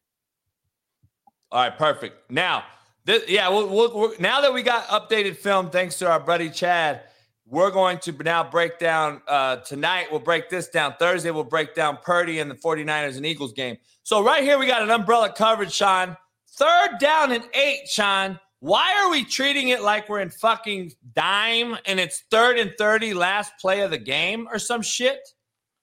All 1.51 1.65
right, 1.65 1.77
perfect. 1.77 2.31
Now, 2.31 2.63
this, 3.05 3.29
yeah, 3.29 3.49
we'll, 3.49 3.69
we'll, 3.69 3.99
we'll, 3.99 4.13
now 4.21 4.41
that 4.41 4.55
we 4.55 4.63
got 4.63 4.87
updated 4.87 5.37
film, 5.37 5.71
thanks 5.71 5.99
to 5.99 6.09
our 6.09 6.21
buddy 6.21 6.49
Chad, 6.49 7.03
we're 7.51 7.71
going 7.73 7.99
to 7.99 8.13
now 8.13 8.49
break 8.49 8.79
down 8.79 9.21
uh, 9.27 9.57
tonight. 9.57 10.07
We'll 10.11 10.21
break 10.21 10.49
this 10.49 10.69
down. 10.69 10.95
Thursday, 10.99 11.33
we'll 11.33 11.45
break 11.45 11.75
down 11.75 11.99
Purdy 12.03 12.39
and 12.39 12.49
the 12.49 12.55
49ers 12.55 13.17
and 13.17 13.27
Eagles 13.27 13.53
game. 13.53 13.77
So, 14.05 14.25
right 14.25 14.43
here, 14.43 14.59
we 14.59 14.67
got 14.67 14.83
an 14.83 14.91
umbrella 14.91 15.33
coverage, 15.37 15.73
Sean. 15.73 16.17
Third 16.53 16.99
down 17.01 17.33
and 17.33 17.45
eight, 17.55 17.89
Sean. 17.89 18.39
Why 18.61 18.95
are 19.03 19.11
we 19.11 19.25
treating 19.25 19.69
it 19.69 19.83
like 19.83 20.09
we're 20.09 20.21
in 20.21 20.31
fucking 20.31 20.93
dime 21.15 21.77
and 21.87 21.99
it's 21.99 22.25
third 22.31 22.59
and 22.59 22.73
30 22.79 23.15
last 23.15 23.53
play 23.59 23.81
of 23.81 23.91
the 23.91 23.99
game 23.99 24.47
or 24.53 24.59
some 24.59 24.83
shit? 24.83 25.19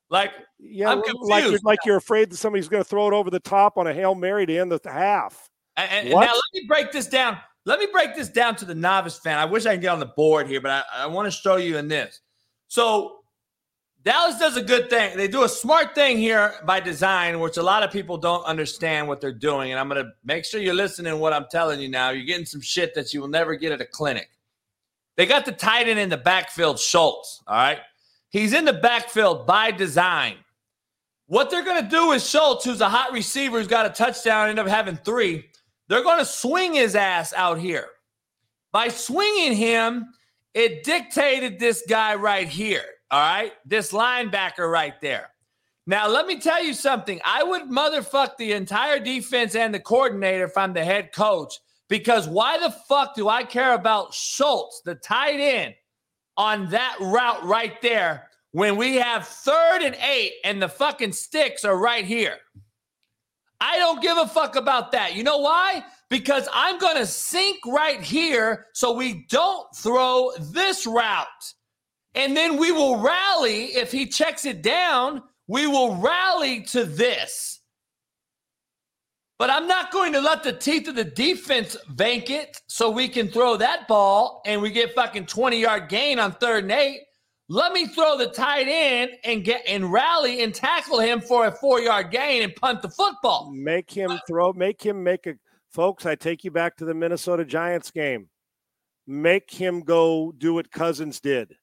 Like, 0.10 0.32
yeah, 0.60 0.92
I'm 0.92 1.02
confused. 1.02 1.30
like 1.30 1.44
you're, 1.44 1.60
like 1.64 1.80
you're 1.86 1.98
afraid 1.98 2.30
that 2.30 2.38
somebody's 2.38 2.70
going 2.70 2.84
to 2.84 2.88
throw 2.88 3.08
it 3.08 3.14
over 3.14 3.30
the 3.30 3.40
top 3.40 3.78
on 3.78 3.88
a 3.88 3.94
Hail 3.94 4.16
Mary 4.16 4.46
to 4.46 4.58
end 4.58 4.72
the 4.72 4.80
half. 4.86 5.50
And, 5.76 6.08
and 6.08 6.10
now 6.12 6.20
let 6.22 6.34
me 6.54 6.66
break 6.68 6.92
this 6.92 7.08
down. 7.08 7.38
Let 7.68 7.80
me 7.80 7.88
break 7.92 8.16
this 8.16 8.30
down 8.30 8.56
to 8.56 8.66
the 8.66 8.74
novice 8.74 9.20
fan. 9.20 9.38
I 9.38 9.44
wish 9.44 9.66
I 9.66 9.74
could 9.74 9.82
get 9.82 9.90
on 9.90 10.00
the 10.00 10.06
board 10.06 10.48
here, 10.48 10.62
but 10.62 10.72
I, 10.72 11.04
I 11.04 11.06
want 11.08 11.26
to 11.26 11.32
show 11.32 11.58
you 11.58 11.78
in 11.78 11.90
this. 11.90 12.22
So 12.70 13.18
Dallas 14.04 14.40
does 14.40 14.56
a 14.56 14.62
good 14.62 14.90
thing. 14.90 15.18
They 15.18 15.28
do 15.28 15.44
a 15.44 15.50
smart 15.50 15.94
thing 15.94 16.18
here 16.18 16.54
by 16.66 16.80
design, 16.80 17.42
which 17.42 17.58
a 17.58 17.62
lot 17.62 17.84
of 17.84 17.92
people 17.92 18.18
don't 18.18 18.46
understand 18.46 19.10
what 19.10 19.20
they're 19.20 19.34
doing. 19.34 19.72
And 19.72 19.80
I'm 19.82 19.90
going 19.90 20.02
to 20.02 20.10
make 20.24 20.46
sure 20.46 20.62
you're 20.62 20.74
listening 20.74 21.20
what 21.20 21.34
I'm 21.34 21.46
telling 21.52 21.82
you 21.82 21.90
now. 21.90 22.12
You're 22.12 22.26
getting 22.26 22.46
some 22.46 22.62
shit 22.62 22.96
that 22.96 23.14
you 23.14 23.20
will 23.20 23.28
never 23.28 23.54
get 23.56 23.74
at 23.74 23.82
a 23.82 23.86
clinic. 23.86 24.30
They 25.18 25.26
got 25.26 25.44
the 25.44 25.52
tight 25.52 25.90
end 25.90 26.00
in 26.00 26.08
the 26.08 26.16
backfield, 26.16 26.80
Schultz. 26.80 27.44
All 27.48 27.58
right. 27.58 27.80
He's 28.30 28.54
in 28.54 28.64
the 28.64 28.72
backfield 28.72 29.46
by 29.46 29.72
design. 29.72 30.36
What 31.26 31.50
they're 31.50 31.66
going 31.66 31.84
to 31.84 31.90
do 31.90 32.14
is 32.14 32.30
Schultz, 32.30 32.64
who's 32.64 32.80
a 32.80 32.88
hot 32.88 33.12
receiver, 33.12 33.58
who's 33.58 33.68
got 33.68 33.86
a 33.86 33.90
touchdown, 33.90 34.48
end 34.48 34.58
up 34.58 34.68
having 34.68 34.96
three. 34.96 35.50
They're 35.88 36.04
going 36.04 36.20
to 36.20 36.26
swing 36.26 36.74
his 36.74 36.96
ass 36.96 37.34
out 37.34 37.60
here. 37.60 37.88
By 38.72 38.90
swinging 38.90 39.56
him, 39.56 40.08
it 40.54 40.84
dictated 40.84 41.60
this 41.60 41.84
guy 41.88 42.16
right 42.16 42.48
here. 42.48 42.84
All 43.10 43.20
right. 43.20 43.54
This 43.66 43.92
linebacker 43.92 44.70
right 44.70 45.00
there. 45.02 45.30
Now, 45.86 46.10
let 46.10 46.28
me 46.28 46.38
tell 46.40 46.62
you 46.62 46.74
something. 46.74 47.22
I 47.24 47.44
would 47.44 47.64
motherfuck 47.64 48.36
the 48.38 48.52
entire 48.52 49.00
defense 49.00 49.56
and 49.56 49.74
the 49.74 49.80
coordinator 49.80 50.44
if 50.44 50.58
I'm 50.58 50.74
the 50.74 50.84
head 50.84 51.14
coach 51.14 51.60
because 51.88 52.28
why 52.28 52.58
the 52.58 52.72
fuck 52.72 53.16
do 53.16 53.30
I 53.30 53.44
care 53.44 53.74
about 53.74 54.14
Schultz, 54.14 54.82
the 54.82 54.96
tight 54.96 55.40
end, 55.40 55.76
on 56.36 56.70
that 56.70 56.98
route 57.00 57.44
right 57.46 57.82
there 57.82 58.28
when 58.52 58.76
we 58.76 58.96
have 58.96 59.28
third 59.28 59.82
and 59.82 59.96
eight 59.96 60.34
and 60.44 60.62
the 60.62 60.68
fucking 60.68 61.14
sticks 61.14 61.64
are 61.64 61.78
right 61.78 62.04
here? 62.04 62.36
I 63.60 63.78
don't 63.78 64.02
give 64.02 64.18
a 64.18 64.28
fuck 64.28 64.56
about 64.56 64.92
that. 64.92 65.16
You 65.16 65.24
know 65.24 65.40
why? 65.40 65.84
Because 66.10 66.48
I'm 66.54 66.78
going 66.78 66.98
to 66.98 67.06
sink 67.06 67.58
right 67.66 68.02
here 68.02 68.68
so 68.74 68.94
we 68.94 69.26
don't 69.30 69.68
throw 69.76 70.32
this 70.40 70.86
route. 70.86 71.54
And 72.16 72.36
then 72.36 72.58
we 72.58 72.72
will 72.72 72.98
rally. 72.98 73.66
If 73.66 73.92
he 73.92 74.06
checks 74.06 74.46
it 74.46 74.62
down, 74.62 75.24
we 75.48 75.68
will 75.68 75.96
rally 75.96 76.62
to 76.64 76.84
this. 76.84 77.62
But 79.40 79.52
I'm 79.52 79.68
not 79.68 79.92
going 79.92 80.14
to 80.14 80.22
let 80.22 80.44
the 80.44 80.54
teeth 80.54 80.88
of 80.88 80.96
the 80.96 81.04
defense 81.04 81.78
bank 81.90 82.32
it 82.32 82.60
so 82.68 82.90
we 82.90 83.08
can 83.08 83.28
throw 83.28 83.56
that 83.58 83.88
ball 83.88 84.42
and 84.46 84.62
we 84.62 84.72
get 84.72 84.96
fucking 84.96 85.28
20 85.28 85.60
yard 85.60 85.90
gain 85.90 86.18
on 86.18 86.32
third 86.34 86.64
and 86.64 86.72
eight. 86.72 87.02
Let 87.50 87.72
me 87.72 87.88
throw 87.88 88.18
the 88.18 88.28
tight 88.28 88.68
end 88.68 89.12
and 89.24 89.44
get 89.44 89.64
and 89.68 89.92
rally 89.92 90.44
and 90.44 90.54
tackle 90.54 91.00
him 91.00 91.22
for 91.22 91.48
a 91.48 91.52
four 91.52 91.80
yard 91.80 92.12
gain 92.12 92.44
and 92.44 92.56
punt 92.56 92.82
the 92.82 92.90
football. 92.90 93.52
Make 93.54 93.90
him 93.90 94.20
throw, 94.28 94.52
make 94.52 94.82
him 94.82 95.02
make 95.02 95.28
a 95.28 95.36
folks. 95.70 96.06
I 96.06 96.16
take 96.16 96.44
you 96.44 96.52
back 96.52 96.76
to 96.78 96.86
the 96.86 96.94
Minnesota 96.94 97.46
Giants 97.46 97.92
game. 97.92 98.28
Make 99.06 99.50
him 99.50 99.82
go 99.82 100.34
do 100.38 100.54
what 100.54 100.72
Cousins 100.72 101.22
did 101.22 101.56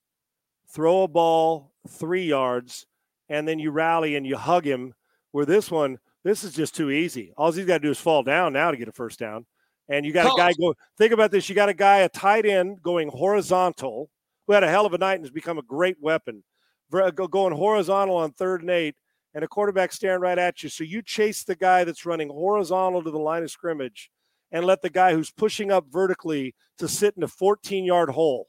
throw 0.75 1.05
a 1.05 1.09
ball 1.09 1.73
three 1.89 2.27
yards, 2.27 2.87
and 3.29 3.47
then 3.47 3.59
you 3.59 3.71
rally 3.71 4.17
and 4.17 4.27
you 4.27 4.37
hug 4.37 4.67
him. 4.67 4.95
Where 5.31 5.47
this 5.47 5.71
one, 5.71 5.99
this 6.23 6.45
is 6.45 6.55
just 6.55 6.75
too 6.75 6.91
easy. 6.91 7.33
All 7.37 7.51
he's 7.51 7.67
got 7.67 7.79
to 7.79 7.83
do 7.83 7.91
is 7.91 7.99
fall 7.99 8.23
down 8.23 8.53
now 8.53 8.71
to 8.71 8.77
get 8.77 8.89
a 8.89 8.93
first 8.93 9.19
down. 9.19 9.47
And 9.89 10.07
you 10.07 10.13
got 10.13 10.27
a 10.27 10.35
guy 10.37 10.53
go. 10.59 10.75
Think 10.97 11.13
about 11.13 11.31
this. 11.31 11.49
You 11.49 11.55
got 11.55 11.69
a 11.69 11.75
guy, 11.75 11.99
a 11.99 12.09
tight 12.09 12.47
end, 12.47 12.83
going 12.83 13.09
horizontal, 13.09 14.11
who 14.47 14.53
had 14.53 14.65
a 14.65 14.71
hell 14.71 14.87
of 14.87 14.95
a 14.95 14.99
night 14.99 15.15
and 15.15 15.25
has 15.25 15.31
become 15.31 15.59
a 15.59 15.63
great 15.63 15.97
weapon, 16.01 16.45
uh, 16.93 17.11
going 17.11 17.55
horizontal 17.55 18.17
on 18.17 18.33
third 18.33 18.61
and 18.61 18.71
eight, 18.71 18.95
and 19.35 19.45
a 19.45 19.49
quarterback 19.49 19.93
staring 19.93 20.21
right 20.21 20.39
at 20.39 20.63
you. 20.63 20.69
So 20.69 20.85
you 20.85 21.03
chase 21.03 21.45
the 21.45 21.57
guy 21.57 21.85
that's 21.85 22.07
running 22.07 22.29
horizontal 22.29 23.03
to 23.03 23.11
the 23.11 23.19
line 23.19 23.43
of 23.43 23.51
scrimmage, 23.51 24.11
and 24.53 24.65
let 24.65 24.83
the 24.83 24.91
guy 24.91 25.15
who's 25.15 25.31
pushing 25.31 25.73
up 25.73 25.87
vertically 25.91 26.55
to 26.79 26.89
sit 26.89 27.15
in 27.17 27.23
a 27.23 27.29
14 27.29 27.85
yard 27.85 28.11
hole. 28.11 28.49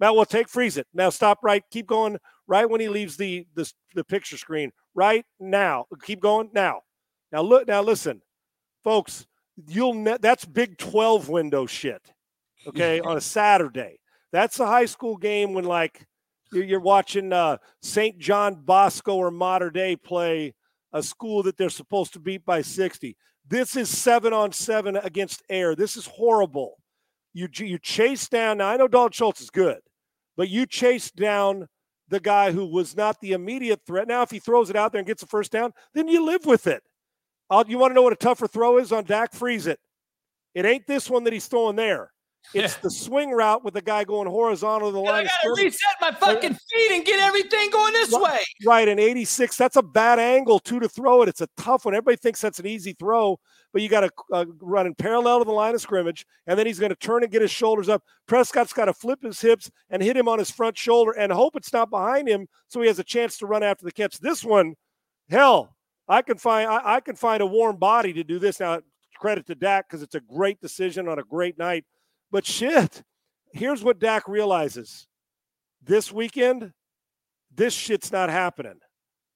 Now 0.00 0.14
we'll 0.14 0.24
take 0.24 0.48
freeze 0.48 0.76
it. 0.76 0.86
Now 0.92 1.10
stop 1.10 1.38
right. 1.42 1.62
Keep 1.70 1.86
going 1.86 2.18
right 2.46 2.68
when 2.68 2.80
he 2.80 2.88
leaves 2.88 3.16
the 3.16 3.46
the, 3.54 3.70
the 3.94 4.04
picture 4.04 4.36
screen. 4.36 4.72
Right 4.94 5.24
now. 5.40 5.86
Keep 6.02 6.20
going 6.20 6.50
now. 6.52 6.82
Now 7.32 7.42
look. 7.42 7.66
Now 7.66 7.82
listen, 7.82 8.22
folks. 8.82 9.26
You'll 9.68 9.94
ne- 9.94 10.18
that's 10.20 10.44
Big 10.44 10.78
Twelve 10.78 11.28
window 11.28 11.66
shit. 11.66 12.12
Okay, 12.66 13.00
on 13.04 13.16
a 13.16 13.20
Saturday. 13.20 13.98
That's 14.34 14.58
a 14.58 14.66
high 14.66 14.86
school 14.86 15.16
game 15.16 15.52
when 15.52 15.64
like 15.64 16.08
you're 16.52 16.80
watching 16.80 17.32
uh, 17.32 17.58
St. 17.82 18.18
John 18.18 18.56
Bosco 18.56 19.14
or 19.14 19.30
Mater 19.30 19.70
Dei 19.70 19.94
play 19.94 20.54
a 20.92 21.04
school 21.04 21.44
that 21.44 21.56
they're 21.56 21.70
supposed 21.70 22.14
to 22.14 22.18
beat 22.18 22.44
by 22.44 22.60
60. 22.60 23.16
This 23.46 23.76
is 23.76 23.96
seven 23.96 24.32
on 24.32 24.50
seven 24.50 24.96
against 24.96 25.44
air. 25.48 25.76
This 25.76 25.96
is 25.96 26.08
horrible. 26.08 26.78
You 27.32 27.46
you 27.58 27.78
chase 27.78 28.28
down. 28.28 28.58
Now 28.58 28.70
I 28.70 28.76
know 28.76 28.88
Dalton 28.88 29.12
Schultz 29.12 29.40
is 29.40 29.50
good, 29.50 29.78
but 30.36 30.48
you 30.48 30.66
chase 30.66 31.12
down 31.12 31.68
the 32.08 32.18
guy 32.18 32.50
who 32.50 32.66
was 32.66 32.96
not 32.96 33.20
the 33.20 33.34
immediate 33.34 33.82
threat. 33.86 34.08
Now, 34.08 34.22
if 34.22 34.32
he 34.32 34.40
throws 34.40 34.68
it 34.68 34.74
out 34.74 34.90
there 34.90 34.98
and 34.98 35.06
gets 35.06 35.22
a 35.22 35.26
first 35.26 35.52
down, 35.52 35.72
then 35.94 36.08
you 36.08 36.26
live 36.26 36.44
with 36.44 36.66
it. 36.66 36.82
I'll, 37.50 37.64
you 37.68 37.78
want 37.78 37.92
to 37.92 37.94
know 37.94 38.02
what 38.02 38.12
a 38.12 38.16
tougher 38.16 38.48
throw 38.48 38.78
is 38.78 38.90
on 38.90 39.04
Dak? 39.04 39.32
Freeze 39.32 39.68
it. 39.68 39.78
It 40.56 40.64
ain't 40.64 40.88
this 40.88 41.08
one 41.08 41.22
that 41.22 41.32
he's 41.32 41.46
throwing 41.46 41.76
there. 41.76 42.10
It's 42.52 42.74
yeah. 42.74 42.80
the 42.82 42.90
swing 42.90 43.30
route 43.30 43.64
with 43.64 43.74
the 43.74 43.82
guy 43.82 44.04
going 44.04 44.28
horizontal 44.28 44.88
to 44.88 44.92
the 44.92 45.00
line. 45.00 45.24
I 45.24 45.24
got 45.24 45.56
to 45.56 45.62
reset 45.62 45.80
my 46.00 46.12
fucking 46.12 46.54
feet 46.54 46.92
and 46.92 47.04
get 47.04 47.20
everything 47.20 47.70
going 47.70 47.92
this 47.92 48.12
right, 48.12 48.22
way. 48.22 48.44
Right, 48.64 48.88
an 48.88 48.98
86. 48.98 49.56
That's 49.56 49.76
a 49.76 49.82
bad 49.82 50.18
angle 50.18 50.58
too 50.58 50.78
to 50.80 50.88
throw 50.88 51.22
it. 51.22 51.28
It's 51.28 51.40
a 51.40 51.48
tough 51.56 51.84
one. 51.84 51.94
Everybody 51.94 52.16
thinks 52.16 52.40
that's 52.40 52.58
an 52.58 52.66
easy 52.66 52.92
throw, 52.92 53.38
but 53.72 53.82
you 53.82 53.88
got 53.88 54.00
to 54.00 54.10
uh, 54.32 54.44
run 54.60 54.86
in 54.86 54.94
parallel 54.94 55.40
to 55.40 55.44
the 55.44 55.52
line 55.52 55.74
of 55.74 55.80
scrimmage, 55.80 56.26
and 56.46 56.58
then 56.58 56.66
he's 56.66 56.78
going 56.78 56.90
to 56.90 56.96
turn 56.96 57.22
and 57.22 57.32
get 57.32 57.42
his 57.42 57.50
shoulders 57.50 57.88
up. 57.88 58.02
Prescott's 58.26 58.72
got 58.72 58.84
to 58.84 58.94
flip 58.94 59.22
his 59.22 59.40
hips 59.40 59.70
and 59.90 60.02
hit 60.02 60.16
him 60.16 60.28
on 60.28 60.38
his 60.38 60.50
front 60.50 60.76
shoulder 60.76 61.12
and 61.12 61.32
hope 61.32 61.56
it's 61.56 61.72
not 61.72 61.90
behind 61.90 62.28
him, 62.28 62.46
so 62.68 62.80
he 62.80 62.88
has 62.88 62.98
a 62.98 63.04
chance 63.04 63.38
to 63.38 63.46
run 63.46 63.62
after 63.62 63.84
the 63.84 63.92
catch. 63.92 64.18
This 64.18 64.44
one, 64.44 64.74
hell, 65.28 65.74
I 66.08 66.22
can 66.22 66.38
find 66.38 66.68
I, 66.68 66.96
I 66.96 67.00
can 67.00 67.16
find 67.16 67.42
a 67.42 67.46
warm 67.46 67.76
body 67.76 68.12
to 68.12 68.24
do 68.24 68.38
this 68.38 68.60
now. 68.60 68.80
Credit 69.18 69.46
to 69.46 69.54
Dak 69.54 69.88
because 69.88 70.02
it's 70.02 70.16
a 70.16 70.20
great 70.20 70.60
decision 70.60 71.08
on 71.08 71.18
a 71.18 71.22
great 71.22 71.56
night. 71.56 71.84
But 72.34 72.44
shit, 72.44 73.04
here's 73.52 73.84
what 73.84 74.00
Dak 74.00 74.26
realizes 74.26 75.06
this 75.80 76.10
weekend, 76.10 76.72
this 77.54 77.72
shit's 77.72 78.10
not 78.10 78.28
happening. 78.28 78.80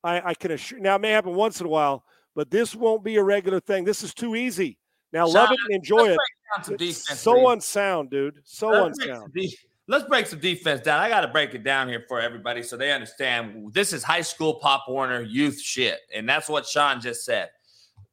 I, 0.02 0.30
I 0.30 0.34
can 0.34 0.50
assure 0.50 0.80
now 0.80 0.96
it 0.96 1.02
may 1.02 1.10
happen 1.10 1.36
once 1.36 1.60
in 1.60 1.66
a 1.66 1.68
while, 1.68 2.02
but 2.34 2.50
this 2.50 2.74
won't 2.74 3.04
be 3.04 3.14
a 3.14 3.22
regular 3.22 3.60
thing. 3.60 3.84
This 3.84 4.02
is 4.02 4.12
too 4.12 4.34
easy. 4.34 4.78
Now 5.12 5.26
Sean, 5.26 5.34
love 5.34 5.52
it 5.52 5.58
and 5.68 5.76
enjoy 5.76 6.08
it. 6.08 6.92
so 6.92 7.50
unsound, 7.50 8.10
dude. 8.10 8.40
So 8.42 8.70
let's 8.70 8.98
unsound. 8.98 9.32
Break 9.32 9.56
let's 9.86 10.08
break 10.08 10.26
some 10.26 10.40
defense 10.40 10.80
down. 10.80 11.00
I 11.00 11.08
got 11.08 11.20
to 11.20 11.28
break 11.28 11.54
it 11.54 11.62
down 11.62 11.86
here 11.86 12.04
for 12.08 12.20
everybody 12.20 12.64
so 12.64 12.76
they 12.76 12.90
understand 12.90 13.72
this 13.72 13.92
is 13.92 14.02
high 14.02 14.22
school 14.22 14.54
Pop 14.54 14.86
Warner 14.88 15.22
youth 15.22 15.60
shit. 15.60 16.00
And 16.12 16.28
that's 16.28 16.48
what 16.48 16.66
Sean 16.66 17.00
just 17.00 17.24
said. 17.24 17.50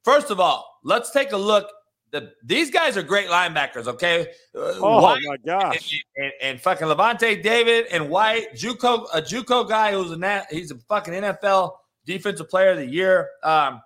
First 0.03 0.29
of 0.29 0.39
all, 0.39 0.79
let's 0.83 1.09
take 1.09 1.31
a 1.31 1.37
look 1.37 1.71
the, 2.15 2.31
these 2.45 2.71
guys 2.71 2.95
are 2.95 3.03
great 3.03 3.27
linebackers, 3.27 3.87
okay? 3.87 4.27
Uh, 4.55 4.75
oh 4.77 5.01
White 5.01 5.21
my 5.25 5.35
gosh! 5.45 5.93
And, 6.15 6.25
and, 6.25 6.33
and, 6.41 6.61
fucking 6.61 6.87
Lavonte 6.87 7.43
David 7.43 7.87
and 7.91 8.09
White, 8.09 8.55
JUCO, 8.55 9.07
a 9.13 9.21
JUCO 9.21 9.67
guy 9.67 9.91
who's 9.91 10.11
a 10.11 10.17
nat, 10.17 10.45
he's 10.49 10.71
a 10.71 10.77
fucking 10.87 11.13
NFL 11.13 11.73
Defensive 12.05 12.49
Player 12.49 12.71
of 12.71 12.77
the 12.77 12.85
Year. 12.85 13.27
Um, 13.43 13.81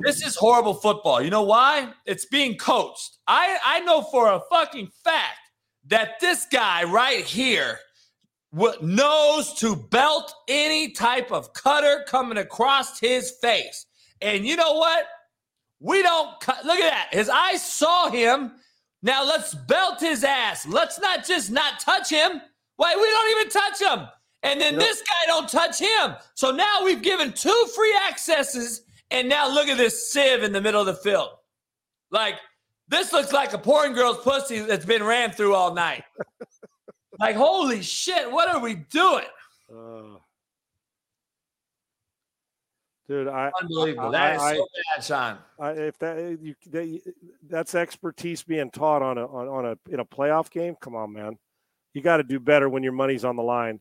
this 0.00 0.24
is 0.24 0.34
horrible 0.34 0.72
football. 0.72 1.20
You 1.20 1.28
know 1.28 1.42
why? 1.42 1.92
It's 2.06 2.24
being 2.24 2.56
coached. 2.56 3.18
I 3.26 3.58
I 3.62 3.80
know 3.80 4.00
for 4.00 4.32
a 4.32 4.40
fucking 4.50 4.88
fact 5.04 5.40
that 5.88 6.20
this 6.20 6.46
guy 6.50 6.84
right 6.84 7.22
here 7.22 7.80
knows 8.80 9.52
to 9.54 9.76
belt 9.76 10.32
any 10.48 10.92
type 10.92 11.30
of 11.30 11.52
cutter 11.52 12.04
coming 12.08 12.38
across 12.38 12.98
his 12.98 13.30
face. 13.42 13.84
And 14.22 14.46
you 14.46 14.56
know 14.56 14.72
what? 14.72 15.04
We 15.82 16.00
don't 16.02 16.38
cut. 16.40 16.64
Look 16.64 16.78
at 16.78 16.90
that. 16.90 17.08
His 17.10 17.28
eyes 17.28 17.62
saw 17.62 18.08
him. 18.08 18.52
Now 19.02 19.24
let's 19.24 19.52
belt 19.52 19.98
his 20.00 20.22
ass. 20.22 20.64
Let's 20.66 21.00
not 21.00 21.26
just 21.26 21.50
not 21.50 21.80
touch 21.80 22.08
him. 22.08 22.40
Why? 22.76 22.94
We 22.94 23.02
don't 23.02 23.40
even 23.40 23.50
touch 23.50 23.82
him. 23.82 24.08
And 24.44 24.60
then 24.60 24.76
this 24.76 25.02
guy 25.02 25.26
don't 25.26 25.48
touch 25.48 25.80
him. 25.80 26.14
So 26.34 26.52
now 26.52 26.84
we've 26.84 27.02
given 27.02 27.32
two 27.32 27.66
free 27.74 27.96
accesses, 28.08 28.82
and 29.10 29.28
now 29.28 29.52
look 29.52 29.68
at 29.68 29.76
this 29.76 30.12
sieve 30.12 30.42
in 30.42 30.52
the 30.52 30.60
middle 30.60 30.80
of 30.80 30.86
the 30.86 30.94
field. 30.94 31.30
Like 32.12 32.36
this 32.88 33.12
looks 33.12 33.32
like 33.32 33.52
a 33.52 33.58
porn 33.58 33.92
girl's 33.92 34.18
pussy 34.18 34.60
that's 34.60 34.84
been 34.84 35.02
ran 35.02 35.32
through 35.32 35.54
all 35.54 35.74
night. 35.74 36.04
like 37.18 37.34
holy 37.34 37.82
shit, 37.82 38.30
what 38.30 38.48
are 38.48 38.60
we 38.60 38.74
doing? 38.74 39.24
Uh, 39.68 40.18
dude, 43.12 43.28
I 43.28 43.50
Unbelievable. 43.60 44.08
I- 44.08 44.10
That 44.10 44.36
is 44.36 44.42
I- 44.42 44.56
so 44.56 44.66
bad, 44.96 45.04
Sean. 45.04 45.38
I, 45.60 45.70
if 45.72 45.98
that 45.98 46.18
eh, 46.18 46.36
you 46.40 46.54
that, 46.70 46.82
eh, 47.06 47.10
that's 47.48 47.74
expertise 47.74 48.42
being 48.42 48.70
taught 48.70 49.02
on 49.02 49.18
a 49.18 49.26
on, 49.26 49.48
on 49.48 49.66
a 49.66 49.92
in 49.92 50.00
a 50.00 50.04
playoff 50.04 50.50
game, 50.50 50.76
come 50.80 50.94
on, 50.94 51.12
man, 51.12 51.38
you 51.94 52.00
got 52.00 52.16
to 52.18 52.22
do 52.22 52.40
better 52.40 52.68
when 52.68 52.82
your 52.82 52.92
money's 52.92 53.24
on 53.24 53.36
the 53.36 53.42
line. 53.42 53.80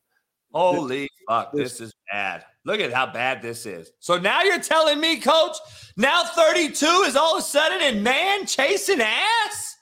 Holy 0.53 1.09
fuck, 1.27 1.53
this- 1.53 1.77
this 1.77 1.81
is 1.87 1.93
bad. 2.11 2.43
Look 2.65 2.79
at 2.81 2.91
how 2.93 3.07
bad 3.07 3.41
this 3.41 3.65
is. 3.65 3.91
So 3.99 4.17
now 4.19 4.43
you're 4.43 4.59
telling 4.59 4.99
me, 4.99 5.19
coach, 5.19 5.55
now 5.97 6.23
32 6.25 6.85
is 7.07 7.15
all 7.15 7.37
of 7.37 7.39
a 7.39 7.41
sudden 7.41 7.81
in 7.81 8.03
man 8.03 8.45
chasing 8.45 9.01
ass? 9.01 9.77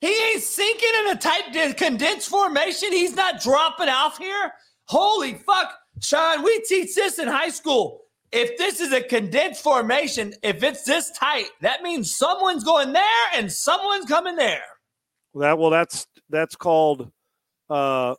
He 0.00 0.08
ain't 0.08 0.42
sinking 0.42 0.90
in 1.06 1.16
a 1.16 1.16
tight 1.16 1.76
condensed 1.78 2.28
formation. 2.28 2.92
He's 2.92 3.14
not 3.14 3.40
dropping 3.40 3.88
off 3.88 4.18
here. 4.18 4.52
Holy 4.86 5.34
fuck. 5.34 5.72
Sean, 6.02 6.42
we 6.42 6.60
teach 6.68 6.94
this 6.94 7.18
in 7.20 7.28
high 7.28 7.48
school. 7.50 8.01
If 8.32 8.56
this 8.56 8.80
is 8.80 8.92
a 8.92 9.02
condensed 9.02 9.62
formation, 9.62 10.32
if 10.42 10.62
it's 10.62 10.84
this 10.84 11.10
tight, 11.10 11.48
that 11.60 11.82
means 11.82 12.14
someone's 12.14 12.64
going 12.64 12.92
there 12.94 13.26
and 13.34 13.52
someone's 13.52 14.06
coming 14.06 14.36
there. 14.36 14.62
That 15.34 15.58
well, 15.58 15.70
that's 15.70 16.06
that's 16.30 16.56
called 16.56 17.10
uh, 17.68 18.14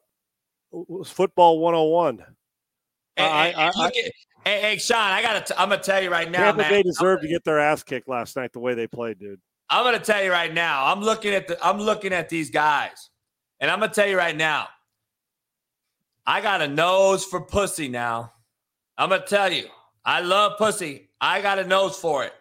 football 1.06 1.60
101. 1.60 2.20
And- 3.18 3.26
I- 3.28 3.48
and- 3.48 3.58
I- 3.76 3.88
at- 3.88 3.94
hey, 4.46 4.62
hey, 4.62 4.78
Sean, 4.78 4.98
I 4.98 5.22
gotta. 5.22 5.42
T- 5.42 5.54
I'm 5.58 5.70
gonna 5.70 5.82
tell 5.82 6.02
you 6.02 6.10
right 6.12 6.30
now, 6.30 6.46
Tampa 6.46 6.62
man. 6.62 6.70
Bay 6.72 6.84
deserved 6.84 7.24
to 7.24 7.28
get 7.28 7.44
their 7.44 7.60
ass 7.60 7.84
kicked 7.84 8.08
last 8.08 8.36
night 8.36 8.54
the 8.54 8.60
way 8.60 8.74
they 8.76 8.88
played, 8.88 9.20
dude. 9.20 9.40
I'm 9.70 9.84
gonna 9.84 10.00
tell 10.00 10.24
you 10.24 10.32
right 10.32 10.54
now. 10.54 10.86
I'm 10.92 11.02
looking 11.02 11.34
at 11.34 11.48
the. 11.48 11.58
I'm 11.66 11.80
looking 11.80 12.14
at 12.14 12.30
these 12.30 12.50
guys, 12.52 13.10
and 13.60 13.70
I'm 13.72 13.80
gonna 13.80 13.92
tell 13.94 14.08
you 14.08 14.18
right 14.18 14.36
now. 14.36 14.68
I 16.26 16.42
got 16.42 16.62
a 16.62 16.68
nose 16.68 17.26
for 17.26 17.42
pussy 17.42 17.88
now. 17.88 18.34
I'm 18.98 19.10
gonna 19.10 19.26
tell 19.26 19.52
you. 19.52 19.68
I 20.06 20.20
love 20.22 20.58
pussy. 20.58 21.10
I 21.22 21.42
got 21.42 21.60
a 21.60 21.64
nose 21.64 21.98
for 21.98 22.24
it. 22.24 22.34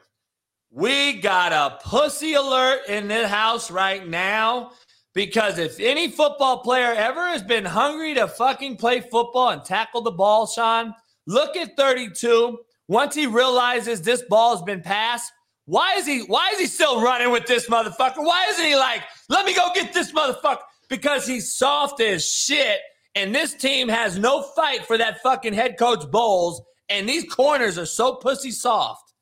We 0.70 1.14
got 1.14 1.52
a 1.52 1.78
pussy 1.84 2.34
alert 2.34 2.88
in 2.88 3.06
this 3.08 3.28
house 3.30 3.70
right 3.70 4.06
now 4.08 4.72
because 5.14 5.58
if 5.58 5.78
any 5.78 6.10
football 6.10 6.60
player 6.62 6.92
ever 6.94 7.28
has 7.28 7.42
been 7.42 7.64
hungry 7.64 8.14
to 8.14 8.26
fucking 8.26 8.76
play 8.78 9.00
football 9.00 9.50
and 9.50 9.64
tackle 9.64 10.00
the 10.00 10.10
ball, 10.10 10.46
Sean, 10.46 10.94
look 11.26 11.56
at 11.56 11.76
32. 11.76 12.58
Once 12.88 13.14
he 13.14 13.26
realizes 13.26 14.02
this 14.02 14.22
ball 14.28 14.56
has 14.56 14.64
been 14.64 14.80
passed, 14.80 15.30
why 15.66 15.94
is 15.96 16.06
he 16.06 16.20
why 16.22 16.50
is 16.52 16.58
he 16.58 16.66
still 16.66 17.00
running 17.00 17.30
with 17.30 17.46
this 17.46 17.68
motherfucker? 17.68 18.18
Why 18.18 18.46
isn't 18.50 18.64
he 18.64 18.74
like, 18.74 19.02
let 19.28 19.46
me 19.46 19.54
go 19.54 19.68
get 19.74 19.92
this 19.92 20.10
motherfucker? 20.10 20.58
Because 20.88 21.26
he's 21.26 21.54
soft 21.54 22.00
as 22.00 22.26
shit. 22.26 22.80
And 23.14 23.34
this 23.34 23.54
team 23.54 23.88
has 23.88 24.18
no 24.18 24.42
fight 24.42 24.84
for 24.86 24.98
that 24.98 25.22
fucking 25.22 25.52
head 25.52 25.78
coach 25.78 26.10
Bowles. 26.10 26.62
And 26.88 27.08
these 27.08 27.24
corners 27.32 27.78
are 27.78 27.86
so 27.86 28.16
pussy 28.16 28.50
soft. 28.50 29.14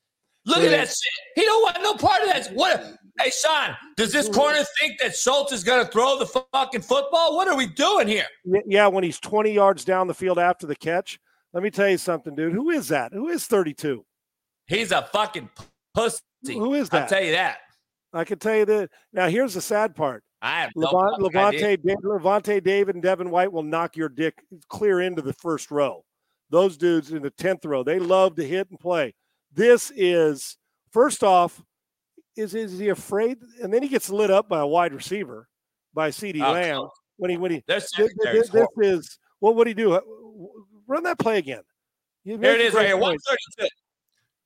Look 0.46 0.58
at 0.58 0.70
that 0.70 0.88
shit. 0.88 1.12
He 1.34 1.44
don't 1.44 1.62
want 1.62 1.82
no 1.82 1.94
part 1.94 2.22
of 2.22 2.28
that. 2.28 2.54
What? 2.54 2.94
Hey, 3.18 3.30
Sean, 3.30 3.76
does 3.96 4.12
this 4.12 4.28
corner 4.28 4.60
think 4.80 4.98
that 5.00 5.14
Schultz 5.14 5.52
is 5.52 5.62
going 5.62 5.84
to 5.84 5.92
throw 5.92 6.18
the 6.18 6.26
fucking 6.26 6.80
football? 6.80 7.36
What 7.36 7.48
are 7.48 7.56
we 7.56 7.66
doing 7.66 8.08
here? 8.08 8.26
Yeah, 8.66 8.86
when 8.86 9.04
he's 9.04 9.20
20 9.20 9.52
yards 9.52 9.84
down 9.84 10.06
the 10.06 10.14
field 10.14 10.38
after 10.38 10.66
the 10.66 10.76
catch. 10.76 11.18
Let 11.52 11.62
me 11.62 11.70
tell 11.70 11.88
you 11.88 11.98
something, 11.98 12.34
dude. 12.34 12.52
Who 12.52 12.70
is 12.70 12.88
that? 12.88 13.12
Who 13.12 13.28
is 13.28 13.46
32? 13.46 14.04
He's 14.66 14.92
a 14.92 15.02
fucking 15.12 15.50
pussy. 15.94 16.20
Who 16.46 16.74
is 16.74 16.88
I'll 16.92 17.06
tell 17.06 17.22
you 17.22 17.32
that. 17.32 17.58
I 18.12 18.24
can 18.24 18.38
tell 18.38 18.56
you 18.56 18.64
that. 18.64 18.90
Now, 19.12 19.28
here's 19.28 19.54
the 19.54 19.60
sad 19.60 19.94
part. 19.94 20.24
I 20.40 20.62
have 20.62 20.70
no 20.74 20.88
Levant, 20.88 21.32
fucking 21.32 21.76
Lavonte, 21.78 21.96
Lavonte 22.02 22.62
David 22.62 22.94
and 22.94 23.02
Devin 23.02 23.30
White 23.30 23.52
will 23.52 23.62
knock 23.62 23.96
your 23.96 24.08
dick 24.08 24.42
clear 24.68 25.00
into 25.00 25.20
the 25.20 25.34
first 25.34 25.70
row. 25.70 26.04
Those 26.50 26.76
dudes 26.76 27.12
in 27.12 27.22
the 27.22 27.30
10th 27.30 27.64
row, 27.64 27.82
they 27.82 27.98
love 27.98 28.36
to 28.36 28.44
hit 28.46 28.68
and 28.70 28.78
play. 28.78 29.14
This 29.52 29.92
is, 29.94 30.56
first 30.90 31.22
off, 31.22 31.62
is, 32.36 32.54
is 32.54 32.78
he 32.78 32.88
afraid? 32.88 33.38
And 33.62 33.72
then 33.72 33.82
he 33.82 33.88
gets 33.88 34.10
lit 34.10 34.30
up 34.30 34.48
by 34.48 34.60
a 34.60 34.66
wide 34.66 34.92
receiver, 34.92 35.48
by 35.94 36.10
CeeDee 36.10 36.42
Oh, 36.44 36.52
Lamb. 36.52 36.88
When 37.16 37.30
he, 37.30 37.36
when 37.36 37.50
he, 37.52 37.62
this, 37.66 37.90
this, 37.96 38.12
this 38.22 38.50
is, 38.78 39.18
what 39.40 39.54
would 39.56 39.66
he 39.66 39.74
do? 39.74 40.00
Run 40.86 41.02
that 41.04 41.18
play 41.18 41.38
again. 41.38 41.62
You 42.24 42.38
Here 42.38 42.52
it 42.52 42.60
is 42.60 42.74
right 42.74 42.86
here. 42.86 42.94
point. 42.96 43.20
132. 43.56 43.68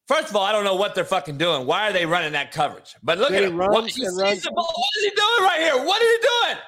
First 0.06 0.28
of 0.30 0.36
all, 0.36 0.42
I 0.44 0.52
don't 0.52 0.64
know 0.64 0.74
what 0.74 0.94
they're 0.94 1.04
fucking 1.04 1.38
doing. 1.38 1.66
Why 1.66 1.88
are 1.88 1.92
they 1.92 2.04
running 2.04 2.32
that 2.32 2.52
coverage? 2.52 2.94
But 3.02 3.18
look 3.18 3.30
He 3.30 3.36
at 3.38 3.44
him. 3.44 3.56
What, 3.56 3.70
he 3.90 4.04
and 4.04 4.12
sees 4.12 4.20
runs. 4.20 4.42
the 4.42 4.50
ball. 4.50 4.64
What 4.66 4.98
is 4.98 5.04
he 5.04 5.10
doing 5.10 5.48
right 5.48 5.60
here? 5.60 5.84
What 5.86 6.02
is 6.02 6.08
he 6.10 6.28
doing? 6.28 6.58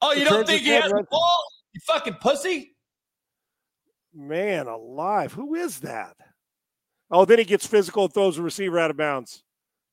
Oh, 0.00 0.12
you 0.12 0.18
He 0.20 0.24
don't 0.24 0.46
think 0.46 0.62
he 0.62 0.70
has 0.70 0.90
the 0.90 1.04
ball? 1.10 1.44
You 1.74 1.80
fucking 1.86 2.14
pussy. 2.14 2.74
Man 4.14 4.66
alive. 4.66 5.32
Who 5.32 5.54
is 5.54 5.80
that? 5.80 6.16
Oh, 7.10 7.24
then 7.24 7.38
he 7.38 7.44
gets 7.44 7.66
physical 7.66 8.04
and 8.04 8.14
throws 8.14 8.36
the 8.36 8.42
receiver 8.42 8.78
out 8.78 8.90
of 8.90 8.96
bounds. 8.96 9.42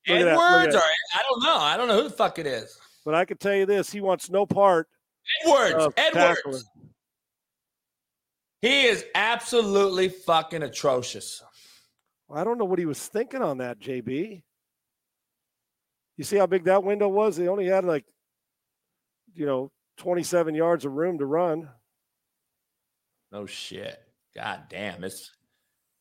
Look 0.07 0.19
at 0.19 0.26
that, 0.26 0.35
look 0.35 0.44
at 0.44 0.56
Edwards, 0.60 0.76
that. 0.76 0.80
or 0.80 1.19
I 1.19 1.23
don't 1.30 1.44
know. 1.44 1.57
I 1.57 1.77
don't 1.77 1.88
know 1.88 2.02
who 2.02 2.10
the 2.10 2.15
fuck 2.15 2.39
it 2.39 2.48
is. 2.48 2.77
But 3.03 3.15
I 3.15 3.26
can 3.26 3.38
tell 3.38 3.56
you 3.56 3.65
this: 3.65 3.91
he 3.91 4.02
wants 4.02 4.30
no 4.30 4.45
part 4.45 4.88
Edwards. 5.44 5.94
Edwards. 5.98 6.14
tackling. 6.14 6.61
He 8.61 8.85
is 8.85 9.06
absolutely 9.14 10.10
fucking 10.10 10.64
atrocious. 10.64 11.44
I 12.34 12.44
don't 12.44 12.57
know 12.57 12.65
what 12.65 12.80
he 12.80 12.85
was 12.85 12.99
thinking 12.99 13.41
on 13.41 13.60
that, 13.60 13.80
JB. 13.80 14.41
You 16.18 16.23
see 16.23 16.38
how 16.38 16.48
big 16.48 16.64
that 16.65 16.84
window 16.84 17.07
was? 17.07 17.38
They 17.38 17.48
only 17.48 17.68
had 17.68 17.85
like, 17.85 18.06
you 19.35 19.45
know, 19.45 19.72
27 19.98 20.56
yards 20.56 20.84
of 20.84 20.94
room 20.94 21.19
to 21.19 21.26
run. 21.26 21.69
No 23.31 23.45
shit. 23.45 24.02
God 24.38 24.62
damn. 24.70 25.04
It's 25.04 25.32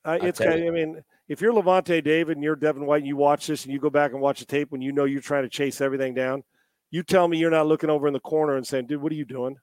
Uh, 0.05 0.19
it's 0.21 0.39
kind 0.39 0.63
you. 0.63 0.69
I 0.69 0.71
mean, 0.71 1.03
if 1.27 1.41
you're 1.41 1.55
Lavonte 1.55 2.05
David 2.05 2.37
and 2.37 2.45
you're 2.45 2.55
Devin 2.55 2.85
White 2.85 2.99
and 2.99 3.07
you 3.07 3.17
watch 3.17 3.47
this 3.47 3.65
and 3.65 3.73
you 3.73 3.81
go 3.81 3.91
back 3.91 4.13
and 4.13 4.21
watch 4.21 4.41
the 4.41 4.45
tape 4.45 4.71
when 4.71 4.83
you 4.83 4.93
know 4.93 5.05
you're 5.05 5.23
trying 5.23 5.43
to 5.45 5.49
chase 5.49 5.81
everything 5.81 6.13
down, 6.13 6.45
you 6.91 7.03
tell 7.03 7.27
me 7.27 7.39
you're 7.39 7.51
not 7.51 7.67
looking 7.67 7.91
over 7.91 8.07
in 8.07 8.13
the 8.13 8.21
corner 8.21 8.57
and 8.57 8.67
saying, 8.67 8.87
dude, 8.87 9.01
what 9.01 9.11
are 9.11 9.17
you 9.17 9.25
doing? 9.25 9.57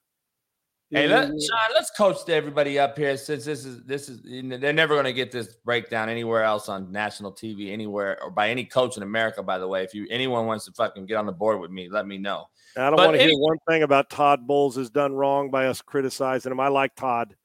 Hey, 0.90 1.08
let, 1.08 1.28
Sean, 1.28 1.74
let's 1.74 1.90
coach 1.92 2.30
everybody 2.30 2.78
up 2.78 2.98
here 2.98 3.18
since 3.18 3.46
this 3.46 3.66
is 3.66 3.84
this 3.84 4.10
is 4.10 4.22
they're 4.24 4.74
never 4.74 4.94
going 4.94 5.06
to 5.06 5.14
get 5.14 5.32
this 5.32 5.56
breakdown 5.66 6.08
anywhere 6.10 6.44
else 6.44 6.70
on 6.70 6.92
national 6.92 7.32
TV 7.32 7.72
anywhere 7.72 8.22
or 8.22 8.30
by 8.30 8.50
any 8.50 8.66
coach 8.66 8.98
in 8.98 9.04
America. 9.04 9.42
By 9.42 9.58
the 9.58 9.68
way, 9.68 9.84
if 9.84 9.94
you 9.94 10.06
anyone 10.10 10.46
wants 10.46 10.66
to 10.66 10.72
fucking 10.72 11.06
get 11.06 11.16
on 11.16 11.26
the 11.26 11.32
board 11.32 11.60
with 11.60 11.72
me, 11.72 11.90
let 11.90 12.06
me 12.06 12.18
know. 12.18 12.46
I 12.78 12.90
don't 12.90 12.98
want 12.98 13.14
to 13.14 13.20
hear 13.24 13.32
one 13.34 13.58
thing 13.68 13.84
about 13.84 14.10
Todd 14.10 14.46
Bowles 14.46 14.78
is 14.78 14.90
done 14.90 15.14
wrong 15.14 15.50
by 15.50 15.68
us 15.68 15.82
criticizing 15.82 16.52
him. 16.52 16.60
I 16.60 16.68
like 16.68 16.96
Todd. 16.96 17.36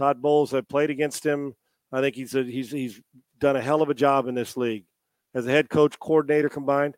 Todd 0.00 0.22
Bowles, 0.22 0.54
I 0.54 0.62
played 0.62 0.88
against 0.88 1.26
him. 1.26 1.54
I 1.92 2.00
think 2.00 2.16
he's 2.16 2.34
a, 2.34 2.42
he's 2.42 2.70
he's 2.70 3.02
done 3.38 3.54
a 3.54 3.60
hell 3.60 3.82
of 3.82 3.90
a 3.90 3.94
job 3.94 4.28
in 4.28 4.34
this 4.34 4.56
league 4.56 4.86
as 5.34 5.46
a 5.46 5.50
head 5.50 5.68
coach, 5.68 5.98
coordinator 5.98 6.48
combined. 6.48 6.96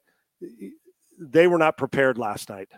They 1.18 1.48
were 1.48 1.58
not 1.58 1.76
prepared 1.76 2.16
last 2.16 2.48
night. 2.48 2.68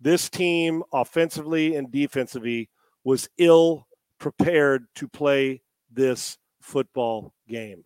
This 0.00 0.30
team, 0.30 0.84
offensively 0.92 1.74
and 1.74 1.90
defensively, 1.90 2.70
was 3.02 3.28
ill 3.38 3.88
prepared 4.20 4.86
to 4.94 5.08
play 5.08 5.62
this 5.90 6.38
football 6.60 7.34
game. 7.48 7.82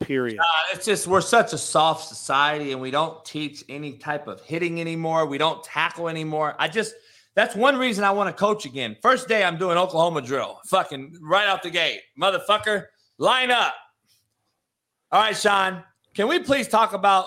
Period. 0.00 0.40
Uh, 0.40 0.74
it's 0.74 0.86
just 0.86 1.06
we're 1.06 1.20
such 1.20 1.52
a 1.52 1.58
soft 1.58 2.08
society, 2.08 2.72
and 2.72 2.80
we 2.80 2.90
don't 2.90 3.24
teach 3.24 3.62
any 3.68 3.92
type 3.92 4.26
of 4.26 4.40
hitting 4.40 4.80
anymore. 4.80 5.24
We 5.26 5.38
don't 5.38 5.62
tackle 5.62 6.08
anymore. 6.08 6.56
I 6.58 6.66
just 6.66 6.96
that's 7.34 7.54
one 7.56 7.76
reason 7.76 8.04
I 8.04 8.10
want 8.10 8.34
to 8.34 8.38
coach 8.38 8.64
again. 8.64 8.96
First 9.02 9.28
day 9.28 9.44
I'm 9.44 9.58
doing 9.58 9.76
Oklahoma 9.76 10.22
drill, 10.22 10.60
fucking 10.66 11.16
right 11.20 11.46
out 11.46 11.62
the 11.62 11.70
gate, 11.70 12.00
motherfucker. 12.20 12.84
Line 13.18 13.50
up. 13.50 13.74
All 15.10 15.20
right, 15.20 15.36
Sean. 15.36 15.82
Can 16.14 16.28
we 16.28 16.38
please 16.38 16.68
talk 16.68 16.92
about 16.92 17.26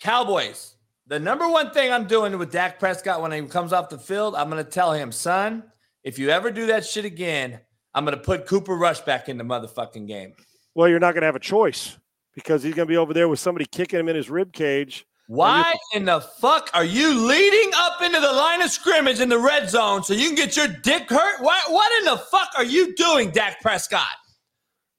Cowboys? 0.00 0.76
The 1.06 1.18
number 1.18 1.48
one 1.48 1.70
thing 1.70 1.92
I'm 1.92 2.06
doing 2.06 2.38
with 2.38 2.50
Dak 2.50 2.78
Prescott 2.78 3.20
when 3.20 3.32
he 3.32 3.42
comes 3.42 3.72
off 3.72 3.88
the 3.88 3.98
field, 3.98 4.34
I'm 4.34 4.48
going 4.48 4.64
to 4.64 4.70
tell 4.70 4.92
him, 4.92 5.12
son, 5.12 5.64
if 6.04 6.18
you 6.18 6.30
ever 6.30 6.50
do 6.50 6.66
that 6.66 6.86
shit 6.86 7.04
again, 7.04 7.60
I'm 7.94 8.04
going 8.04 8.16
to 8.16 8.22
put 8.22 8.46
Cooper 8.46 8.74
Rush 8.76 9.00
back 9.00 9.28
in 9.28 9.36
the 9.36 9.44
motherfucking 9.44 10.06
game. 10.06 10.32
Well, 10.74 10.88
you're 10.88 11.00
not 11.00 11.12
going 11.12 11.22
to 11.22 11.26
have 11.26 11.36
a 11.36 11.40
choice 11.40 11.98
because 12.34 12.62
he's 12.62 12.74
going 12.74 12.86
to 12.86 12.90
be 12.90 12.96
over 12.96 13.12
there 13.12 13.28
with 13.28 13.40
somebody 13.40 13.66
kicking 13.66 14.00
him 14.00 14.08
in 14.08 14.16
his 14.16 14.30
rib 14.30 14.52
cage. 14.52 15.06
Why 15.28 15.74
in 15.94 16.04
the 16.04 16.20
fuck 16.20 16.68
are 16.74 16.84
you 16.84 17.26
leading 17.26 17.70
up 17.76 18.02
into 18.02 18.20
the 18.20 18.32
line 18.32 18.60
of 18.60 18.70
scrimmage 18.70 19.20
in 19.20 19.28
the 19.28 19.38
red 19.38 19.70
zone 19.70 20.02
so 20.02 20.14
you 20.14 20.26
can 20.26 20.34
get 20.34 20.56
your 20.56 20.68
dick 20.68 21.08
hurt? 21.08 21.40
What, 21.40 21.70
what 21.70 21.98
in 21.98 22.04
the 22.04 22.18
fuck 22.18 22.50
are 22.56 22.64
you 22.64 22.94
doing, 22.96 23.30
Dak 23.30 23.60
Prescott? 23.60 24.06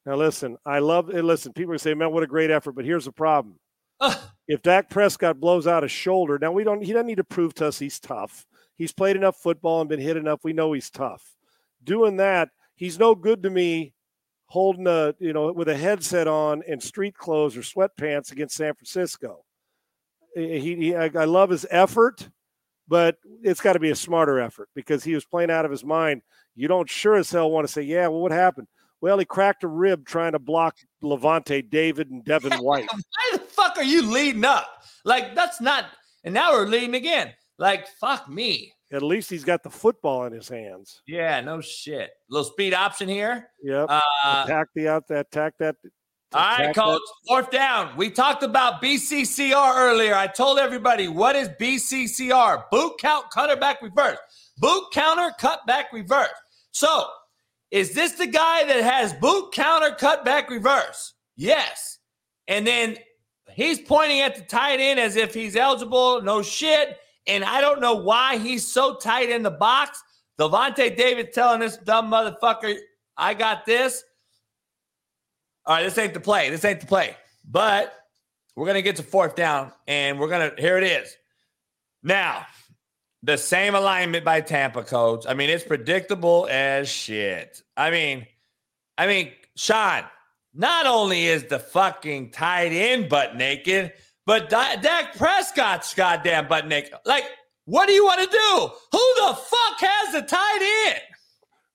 Now, 0.06 0.16
listen, 0.16 0.58
I 0.66 0.80
love 0.80 1.10
it. 1.10 1.24
Listen, 1.24 1.54
people 1.54 1.78
say, 1.78 1.94
man, 1.94 2.12
what 2.12 2.24
a 2.24 2.28
great 2.28 2.52
effort. 2.52 2.74
But 2.74 2.86
here's 2.86 3.06
the 3.06 3.12
problem. 3.12 3.60
Ugh. 4.00 4.18
If 4.48 4.62
Dak 4.62 4.90
Prescott 4.90 5.40
blows 5.40 5.68
out 5.68 5.84
a 5.84 5.88
shoulder, 5.88 6.38
now 6.40 6.52
we 6.52 6.64
don't, 6.64 6.84
he 6.84 6.92
doesn't 6.92 7.08
need 7.08 7.18
to 7.18 7.24
prove 7.24 7.54
to 7.56 7.68
us 7.68 7.80
he's 7.80 8.00
tough. 8.00 8.46
He's 8.76 8.92
played 8.92 9.16
enough 9.16 9.38
football 9.38 9.82
and 9.82 9.90
been 9.90 10.00
hit 10.00 10.18
enough. 10.18 10.44
We 10.44 10.52
know 10.52 10.74
he's 10.74 10.90
tough. 10.90 11.36
Doing 11.84 12.18
that, 12.18 12.50
he's 12.76 13.00
no 13.00 13.16
good 13.16 13.44
to 13.44 13.50
me 13.50 13.94
holding 14.48 14.88
a, 14.88 15.16
you 15.20 15.32
know, 15.32 15.52
with 15.52 15.70
a 15.70 15.78
headset 15.78 16.28
on 16.28 16.64
and 16.68 16.82
street 16.82 17.16
clothes 17.16 17.56
or 17.56 17.62
sweatpants 17.62 18.32
against 18.32 18.56
San 18.56 18.74
Francisco. 18.74 19.46
He, 20.36 20.76
he 20.76 20.96
I, 20.96 21.10
I 21.16 21.26
love 21.26 21.50
his 21.50 21.66
effort, 21.70 22.30
but 22.88 23.18
it's 23.42 23.62
got 23.62 23.74
to 23.74 23.80
be 23.80 23.92
a 23.92 23.96
smarter 23.96 24.40
effort 24.40 24.70
because 24.76 25.04
he 25.04 25.14
was 25.14 25.26
playing 25.26 25.52
out 25.52 25.66
of 25.66 25.72
his 25.72 25.84
mind. 25.84 26.22
You 26.56 26.68
don't 26.68 26.90
sure 26.90 27.16
as 27.16 27.32
hell 27.32 27.52
want 27.52 27.68
to 27.68 27.72
say, 27.74 27.82
yeah, 27.82 28.08
well, 28.08 28.22
what 28.22 28.32
happened? 28.32 28.68
Well, 29.02 29.20
he 29.20 29.26
cracked 29.26 29.64
a 29.64 29.68
rib 29.68 30.06
trying 30.06 30.32
to 30.32 30.40
block 30.40 30.78
Lavonte 31.04 31.70
David 31.70 32.10
and 32.10 32.24
Devin 32.24 32.54
White. 32.64 32.88
Why 32.92 33.32
the 33.34 33.40
fuck 33.40 33.78
are 33.78 33.84
you 33.84 34.02
leading 34.02 34.46
up? 34.46 34.68
Like, 35.04 35.36
that's 35.36 35.60
not, 35.60 35.86
and 36.24 36.34
now 36.34 36.54
we're 36.54 36.68
leading 36.68 36.96
again. 36.96 37.34
Like, 37.58 37.88
fuck 38.00 38.30
me. 38.30 38.72
At 38.94 39.02
least 39.02 39.30
he's 39.30 39.44
got 39.44 39.64
the 39.64 39.70
football 39.70 40.26
in 40.26 40.34
his 40.34 40.48
hands. 40.48 41.02
Yeah, 41.08 41.42
no 41.42 41.62
shit. 41.62 42.12
Little 42.30 42.50
speed 42.50 42.74
option 42.74 43.10
here. 43.10 43.50
Yep. 43.64 43.88
Uh, 43.90 44.44
attack 44.46 44.68
the 44.76 44.88
out 44.88 45.08
that 45.08 45.28
attack 45.32 45.56
that. 45.60 45.76
All 46.34 46.58
right, 46.58 46.76
coach. 46.76 47.02
Fourth 47.28 47.52
down. 47.52 47.96
We 47.96 48.10
talked 48.10 48.44
about 48.44 48.82
BCCR 48.82 49.76
earlier. 49.76 50.16
I 50.16 50.28
told 50.28 50.58
everybody 50.58 51.08
what 51.08 51.36
is 51.36 51.50
BCCR? 51.60 52.64
Boot 52.72 52.94
count, 53.00 53.30
cutter 53.30 53.56
back 53.56 53.82
reverse. 53.82 54.18
Boot 54.58 54.86
counter, 54.92 55.32
cut 55.40 55.66
back 55.68 55.94
reverse. 55.94 56.30
So, 56.72 57.06
is 57.70 57.94
this 57.94 58.14
the 58.14 58.28
guy 58.28 58.64
that 58.64 58.84
has 58.84 59.14
boot 59.14 59.52
counter, 59.52 59.96
cut 59.96 60.26
back 60.26 60.50
reverse? 60.50 61.14
Yes. 61.36 62.00
And 62.48 62.66
then 62.66 62.98
he's 63.52 63.80
pointing 63.80 64.22
at 64.22 64.36
the 64.36 64.42
tight 64.42 64.80
end 64.80 65.00
as 65.00 65.16
if 65.16 65.34
he's 65.34 65.56
eligible. 65.56 66.22
No 66.22 66.42
shit. 66.42 66.98
And 67.28 67.44
I 67.44 67.62
don't 67.62 67.80
know 67.80 67.96
why 67.96 68.38
he's 68.38 68.68
so 68.68 68.96
tight 68.96 69.30
in 69.30 69.44
the 69.44 69.52
box. 69.52 70.02
Lavonte 70.40 70.98
David 70.98 71.32
telling 71.32 71.60
this 71.60 71.78
dumb 71.78 72.12
motherfucker, 72.12 72.76
I 73.18 73.34
got 73.34 73.66
this. 73.66 74.04
All 75.66 75.76
right, 75.76 75.84
this 75.84 75.98
ain't 75.98 76.14
the 76.14 76.20
play. 76.20 76.50
This 76.50 76.66
ain't 76.66 76.82
the 76.82 76.88
play. 76.88 77.16
But 77.50 77.94
we're 78.56 78.66
going 78.66 78.76
to 78.76 78.82
get 78.82 78.98
to 78.98 79.04
fourth 79.04 79.36
down, 79.36 79.72
and 79.88 80.20
we're 80.20 80.28
going 80.28 80.52
to, 80.52 80.62
here 80.62 80.78
it 80.78 80.84
is. 80.84 81.16
Now, 82.04 82.46
the 83.24 83.38
same 83.38 83.74
alignment 83.74 84.26
by 84.26 84.42
Tampa, 84.42 84.84
coach. 84.84 85.26
I 85.28 85.34
mean, 85.34 85.50
it's 85.50 85.64
predictable 85.64 86.48
as 86.52 86.90
shit. 86.90 87.62
I 87.78 87.90
mean, 87.90 88.28
I 88.98 89.08
mean, 89.08 89.32
Sean, 89.56 90.04
not 90.54 90.86
only 90.86 91.26
is 91.26 91.46
the 91.46 91.60
fucking 91.60 92.32
tight 92.32 92.72
end 92.74 93.10
butt 93.10 93.36
naked, 93.38 93.94
but 94.26 94.50
D- 94.50 94.82
Dak 94.82 95.16
Prescott's 95.16 95.94
goddamn 95.94 96.48
butt 96.48 96.68
naked. 96.68 96.94
Like, 97.06 97.24
what 97.66 97.88
do 97.88 97.94
you 97.94 98.04
want 98.04 98.20
to 98.20 98.28
do? 98.28 98.70
Who 98.92 99.28
the 99.28 99.34
fuck 99.36 99.80
has 99.80 100.14
the 100.14 100.22
tight 100.22 100.90
end? 100.90 101.02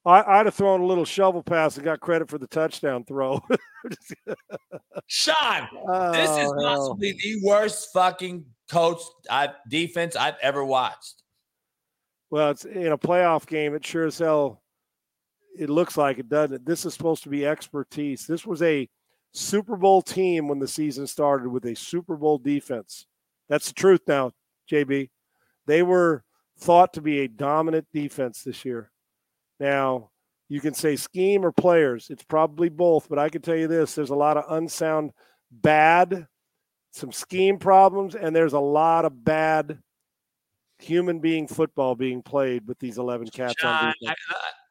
I, 0.08 0.40
I'd 0.40 0.46
have 0.46 0.54
thrown 0.54 0.80
a 0.80 0.86
little 0.86 1.04
shovel 1.04 1.42
pass 1.42 1.76
and 1.76 1.84
got 1.84 2.00
credit 2.00 2.30
for 2.30 2.38
the 2.38 2.46
touchdown 2.46 3.04
throw. 3.04 3.42
Sean, 5.06 5.68
Oh, 5.86 6.12
this 6.12 6.30
is 6.30 6.50
oh, 6.50 6.62
possibly 6.62 7.12
the 7.12 7.40
worst 7.42 7.90
fucking 7.92 8.46
coach 8.70 9.00
I, 9.30 9.50
defense 9.68 10.16
I've 10.16 10.38
ever 10.40 10.64
watched. 10.64 11.22
Well, 12.30 12.50
it's 12.50 12.64
in 12.64 12.92
a 12.92 12.98
playoff 12.98 13.46
game. 13.46 13.74
It 13.74 13.84
sure 13.84 14.06
as 14.06 14.18
hell. 14.18 14.62
It 15.58 15.68
looks 15.68 15.98
like 15.98 16.18
it 16.18 16.30
doesn't. 16.30 16.64
This 16.64 16.86
is 16.86 16.94
supposed 16.94 17.24
to 17.24 17.28
be 17.28 17.46
expertise. 17.46 18.26
This 18.26 18.46
was 18.46 18.62
a 18.62 18.88
Super 19.32 19.76
Bowl 19.76 20.00
team 20.00 20.48
when 20.48 20.58
the 20.58 20.68
season 20.68 21.06
started 21.06 21.50
with 21.50 21.66
a 21.66 21.74
Super 21.74 22.16
Bowl 22.16 22.38
defense. 22.38 23.06
That's 23.50 23.68
the 23.68 23.74
truth 23.74 24.02
now, 24.06 24.32
JB. 24.70 25.10
They 25.66 25.82
were 25.82 26.24
thought 26.58 26.94
to 26.94 27.02
be 27.02 27.20
a 27.20 27.28
dominant 27.28 27.88
defense 27.92 28.42
this 28.42 28.64
year. 28.64 28.90
Now, 29.60 30.10
you 30.48 30.60
can 30.60 30.74
say 30.74 30.96
scheme 30.96 31.44
or 31.44 31.52
players. 31.52 32.08
It's 32.10 32.24
probably 32.24 32.68
both, 32.68 33.08
but 33.08 33.18
I 33.18 33.28
can 33.28 33.42
tell 33.42 33.56
you 33.56 33.68
this 33.68 33.94
there's 33.94 34.10
a 34.10 34.14
lot 34.14 34.36
of 34.36 34.44
unsound 34.50 35.12
bad, 35.50 36.26
some 36.92 37.12
scheme 37.12 37.58
problems, 37.58 38.14
and 38.14 38.34
there's 38.34 38.54
a 38.54 38.60
lot 38.60 39.04
of 39.04 39.24
bad 39.24 39.78
human 40.78 41.18
being 41.18 41.46
football 41.46 41.94
being 41.94 42.22
played 42.22 42.66
with 42.66 42.78
these 42.78 42.98
11 42.98 43.28
cats 43.28 43.54
on 43.62 43.80
Sean, 43.80 43.88
I, 43.88 43.92
defense. 44.00 44.18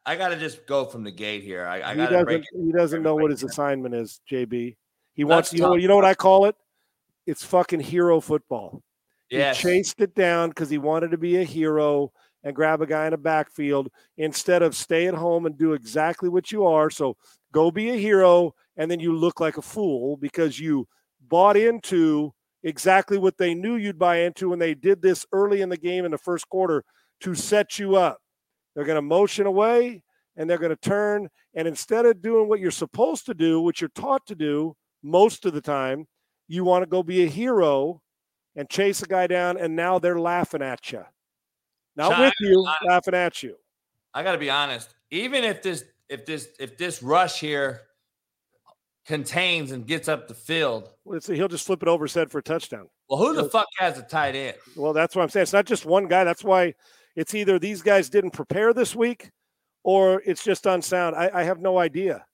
I 0.06 0.16
got 0.16 0.28
to 0.28 0.36
just 0.36 0.66
go 0.66 0.86
from 0.86 1.04
the 1.04 1.10
gate 1.10 1.42
here. 1.42 1.66
I, 1.66 1.82
I 1.82 1.94
he 1.94 2.06
doesn't 2.06 2.46
he 2.64 2.72
doesn't 2.72 3.02
know 3.02 3.14
what 3.14 3.30
his 3.30 3.42
it. 3.42 3.50
assignment 3.50 3.94
is, 3.94 4.20
JB. 4.30 4.76
He 5.12 5.24
wants 5.24 5.52
you 5.52 5.60
know 5.60 5.76
you 5.76 5.86
know 5.86 5.96
what 5.96 6.04
I 6.04 6.14
call 6.14 6.46
it? 6.46 6.56
It's 7.26 7.44
fucking 7.44 7.80
hero 7.80 8.20
football. 8.20 8.82
Yes. 9.30 9.58
He 9.58 9.62
chased 9.62 10.00
it 10.00 10.14
down 10.14 10.48
because 10.48 10.70
he 10.70 10.78
wanted 10.78 11.10
to 11.10 11.18
be 11.18 11.36
a 11.36 11.44
hero 11.44 12.12
and 12.48 12.56
grab 12.56 12.80
a 12.80 12.86
guy 12.86 13.06
in 13.06 13.12
a 13.12 13.18
backfield 13.18 13.90
instead 14.16 14.62
of 14.62 14.74
stay 14.74 15.06
at 15.06 15.12
home 15.12 15.44
and 15.44 15.58
do 15.58 15.74
exactly 15.74 16.30
what 16.30 16.50
you 16.50 16.64
are. 16.64 16.88
So 16.88 17.14
go 17.52 17.70
be 17.70 17.90
a 17.90 17.96
hero, 17.96 18.54
and 18.78 18.90
then 18.90 19.00
you 19.00 19.14
look 19.14 19.38
like 19.38 19.58
a 19.58 19.62
fool 19.62 20.16
because 20.16 20.58
you 20.58 20.88
bought 21.28 21.58
into 21.58 22.32
exactly 22.62 23.18
what 23.18 23.36
they 23.36 23.52
knew 23.52 23.76
you'd 23.76 23.98
buy 23.98 24.20
into 24.20 24.48
when 24.48 24.58
they 24.58 24.72
did 24.72 25.02
this 25.02 25.26
early 25.30 25.60
in 25.60 25.68
the 25.68 25.76
game 25.76 26.06
in 26.06 26.10
the 26.10 26.16
first 26.16 26.48
quarter 26.48 26.82
to 27.20 27.34
set 27.34 27.78
you 27.78 27.96
up. 27.96 28.16
They're 28.74 28.86
going 28.86 28.96
to 28.96 29.02
motion 29.02 29.44
away 29.44 30.02
and 30.34 30.48
they're 30.48 30.56
going 30.56 30.70
to 30.70 30.76
turn. 30.76 31.28
And 31.52 31.68
instead 31.68 32.06
of 32.06 32.22
doing 32.22 32.48
what 32.48 32.60
you're 32.60 32.70
supposed 32.70 33.26
to 33.26 33.34
do, 33.34 33.60
what 33.60 33.82
you're 33.82 33.90
taught 33.94 34.24
to 34.26 34.34
do 34.34 34.74
most 35.02 35.44
of 35.44 35.52
the 35.52 35.60
time, 35.60 36.06
you 36.48 36.64
want 36.64 36.82
to 36.82 36.88
go 36.88 37.02
be 37.02 37.24
a 37.24 37.28
hero 37.28 38.00
and 38.56 38.70
chase 38.70 39.02
a 39.02 39.06
guy 39.06 39.26
down. 39.26 39.58
And 39.58 39.76
now 39.76 39.98
they're 39.98 40.18
laughing 40.18 40.62
at 40.62 40.92
you. 40.92 41.04
Not 41.98 42.12
Sean, 42.12 42.20
with 42.22 42.34
you, 42.40 42.64
I- 42.66 42.76
laughing 42.86 43.14
at 43.14 43.42
you. 43.42 43.56
I 44.14 44.22
got 44.22 44.32
to 44.32 44.38
be 44.38 44.48
honest. 44.48 44.94
Even 45.10 45.44
if 45.44 45.62
this 45.62 45.84
if 46.08 46.24
this 46.24 46.48
if 46.58 46.78
this 46.78 47.02
rush 47.02 47.40
here 47.40 47.82
contains 49.06 49.72
and 49.72 49.86
gets 49.86 50.08
up 50.08 50.28
the 50.28 50.34
field, 50.34 50.90
Well, 51.04 51.16
it's- 51.16 51.34
he'll 51.36 51.48
just 51.48 51.66
flip 51.66 51.82
it 51.82 51.88
over 51.88 52.04
his 52.04 52.14
head 52.14 52.30
for 52.30 52.38
a 52.38 52.42
touchdown. 52.42 52.88
well, 53.08 53.18
who 53.18 53.34
the 53.34 53.48
fuck 53.48 53.66
has 53.78 53.98
a 53.98 54.02
tight 54.02 54.34
end? 54.34 54.56
Well, 54.76 54.92
that's 54.92 55.16
what 55.16 55.22
I'm 55.22 55.28
saying. 55.30 55.42
It's 55.42 55.52
not 55.52 55.64
just 55.66 55.86
one 55.86 56.08
guy. 56.08 56.24
That's 56.24 56.44
why 56.44 56.74
it's 57.16 57.34
either 57.34 57.58
these 57.58 57.82
guys 57.82 58.08
didn't 58.10 58.30
prepare 58.32 58.72
this 58.74 58.94
week 58.94 59.30
or 59.82 60.22
it's 60.26 60.44
just 60.44 60.66
unsound. 60.66 61.16
I, 61.16 61.30
I 61.32 61.42
have 61.44 61.60
no 61.60 61.78
idea. 61.78 62.24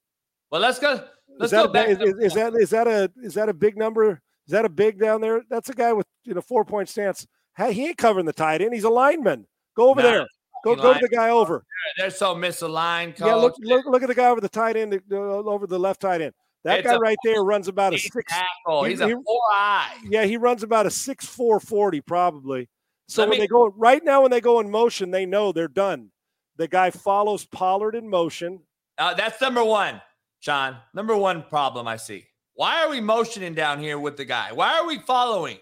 Well, 0.50 0.60
let's 0.60 0.78
go. 0.78 0.94
Is 0.94 1.00
Let's 1.38 1.52
that, 1.52 1.64
go 1.64 1.70
a, 1.70 1.72
back. 1.72 1.88
is, 1.88 1.98
is- 2.00 2.14
is 2.20 2.34
that 2.34 2.54
is 2.54 2.70
that 2.70 2.86
a 2.86 3.10
is 3.22 3.34
that 3.34 3.48
a 3.48 3.54
big 3.54 3.76
number? 3.76 4.20
Is 4.46 4.52
that 4.52 4.64
a 4.64 4.68
big 4.68 4.98
down 5.00 5.20
there? 5.20 5.42
That's 5.48 5.68
a 5.68 5.74
guy 5.74 5.92
with 5.92 6.06
you 6.24 6.34
know 6.34 6.40
four 6.40 6.64
point 6.64 6.88
stance. 6.88 7.26
Hey, 7.56 7.72
he 7.72 7.86
ain't 7.86 7.98
covering 7.98 8.26
the 8.26 8.32
tight 8.32 8.60
end. 8.62 8.74
He's 8.74 8.84
a 8.84 8.90
lineman. 8.90 9.46
Go 9.76 9.90
over 9.90 10.02
Nah, 10.02 10.10
there. 10.10 10.26
Go 10.64 10.76
go 10.76 10.94
to 10.94 10.98
the 11.00 11.08
guy 11.08 11.28
over. 11.30 11.64
They're 11.98 12.10
so 12.10 12.34
misaligned, 12.34 13.16
coach. 13.16 13.26
Yeah, 13.26 13.34
look, 13.34 13.54
look 13.60 13.84
look 13.86 14.02
at 14.02 14.08
the 14.08 14.14
guy 14.14 14.26
over 14.30 14.40
the 14.40 14.48
tight 14.48 14.76
end 14.76 14.98
uh, 15.12 15.16
over 15.16 15.66
the 15.66 15.78
left 15.78 16.00
tight 16.00 16.22
end. 16.22 16.32
That 16.64 16.78
It's 16.78 16.88
guy 16.88 16.94
a 16.94 16.98
right 16.98 17.18
there 17.22 17.42
runs 17.44 17.68
about 17.68 17.92
a 17.92 17.98
six. 17.98 18.14
tackle. 18.32 18.84
he- 18.84 18.92
He's 18.92 19.00
a 19.00 19.08
he- 19.08 19.12
four 19.12 19.40
eye. 19.52 19.98
Yeah, 20.08 20.24
he 20.24 20.38
runs 20.38 20.62
about 20.62 20.86
a 20.86 20.90
six 20.90 21.26
four 21.26 21.60
forty 21.60 22.00
probably. 22.00 22.68
So 23.08 23.20
Let 23.22 23.28
when 23.28 23.38
me- 23.38 23.42
they 23.44 23.48
go 23.48 23.66
right 23.76 24.02
now, 24.02 24.22
when 24.22 24.30
they 24.30 24.40
go 24.40 24.60
in 24.60 24.70
motion, 24.70 25.10
they 25.10 25.26
know 25.26 25.52
they're 25.52 25.68
done. 25.68 26.10
The 26.56 26.66
guy 26.68 26.90
follows 26.90 27.44
Pollard 27.44 27.94
in 27.94 28.08
motion. 28.08 28.60
Uh, 28.96 29.12
that's 29.12 29.38
number 29.42 29.62
one, 29.62 30.00
Sean. 30.40 30.76
Number 30.94 31.14
one 31.16 31.42
problem 31.42 31.86
I 31.86 31.96
see. 31.98 32.24
Why 32.54 32.82
are 32.84 32.88
we 32.88 33.00
motioning 33.02 33.52
down 33.54 33.80
here 33.80 33.98
with 33.98 34.16
the 34.16 34.24
guy? 34.24 34.52
Why 34.52 34.78
are 34.78 34.86
we 34.86 35.00
following? 35.00 35.58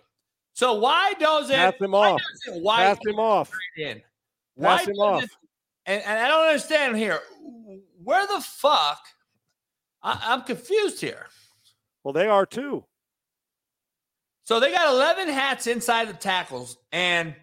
So 0.53 0.75
why 0.75 1.15
doesn't 1.19 1.55
Pass 1.55 1.75
him 1.81 1.93
why 1.93 2.11
off. 2.11 2.21
doesn't 2.47 2.65
Pass 2.65 2.99
him 3.05 3.19
off. 3.19 3.51
in? 3.77 4.03
Why 4.55 4.79
Pass 4.79 4.89
him 4.89 4.97
off. 4.97 5.25
And, 5.87 6.03
and 6.03 6.19
I 6.21 6.29
don't 6.29 6.47
understand 6.47 6.97
here. 6.97 7.21
Where 8.05 8.27
the 8.27 8.41
fuck? 8.41 9.01
I, 10.03 10.21
I'm 10.23 10.43
confused 10.43 11.01
here. 11.01 11.27
Well, 12.05 12.13
they 12.13 12.27
are 12.27 12.47
too. 12.47 12.85
So 14.45 14.61
they 14.61 14.73
got 14.73 14.93
11 14.93 15.29
hats 15.29 15.67
inside 15.67 16.09
the 16.09 16.15
tackles. 16.15 16.77
And 16.91 17.35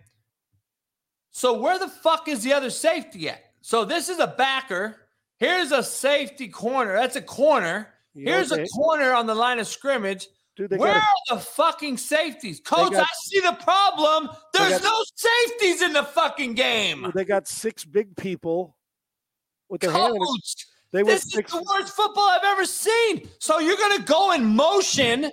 so 1.31 1.59
where 1.59 1.79
the 1.79 1.87
fuck 1.87 2.27
is 2.27 2.43
the 2.43 2.53
other 2.53 2.69
safety 2.69 3.29
at? 3.29 3.43
So 3.61 3.85
this 3.85 4.09
is 4.09 4.19
a 4.19 4.27
backer. 4.27 4.97
Here's 5.37 5.71
a 5.71 5.81
safety 5.81 6.47
corner. 6.49 6.93
That's 6.93 7.15
a 7.15 7.21
corner. 7.21 7.87
Here's 8.13 8.51
a 8.51 8.65
corner 8.65 9.13
on 9.13 9.27
the 9.27 9.35
line 9.35 9.59
of 9.59 9.67
scrimmage. 9.67 10.27
Dude. 10.59 10.69
They 10.69 10.77
Where 10.77 10.93
got 10.93 11.03
are 11.31 11.35
the 11.37 11.41
fucking 11.41 11.97
safeties? 11.97 12.59
Coach, 12.59 12.91
got- 12.91 13.03
I 13.03 13.07
see 13.23 13.39
the 13.39 13.53
problem. 13.53 14.29
They 14.53 14.59
There's 14.59 14.81
got- 14.81 14.83
no 14.83 15.03
safeties 15.15 15.81
in 15.81 15.93
the 15.93 16.03
fucking 16.03 16.53
game. 16.53 17.11
they 17.15 17.25
got 17.25 17.47
six 17.47 17.83
big 17.85 18.15
people 18.15 18.75
with 19.69 19.81
their. 19.81 19.91
Coach, 19.91 20.65
They 20.91 21.03
went 21.03 21.15
this 21.17 21.25
is 21.27 21.33
six. 21.33 21.51
the 21.51 21.63
worst 21.73 21.95
football 21.95 22.29
I've 22.29 22.43
ever 22.43 22.65
seen. 22.65 23.29
So 23.39 23.59
you're 23.59 23.77
going 23.77 23.97
to 23.97 24.03
go 24.03 24.31
in 24.33 24.45
motion, 24.45 25.31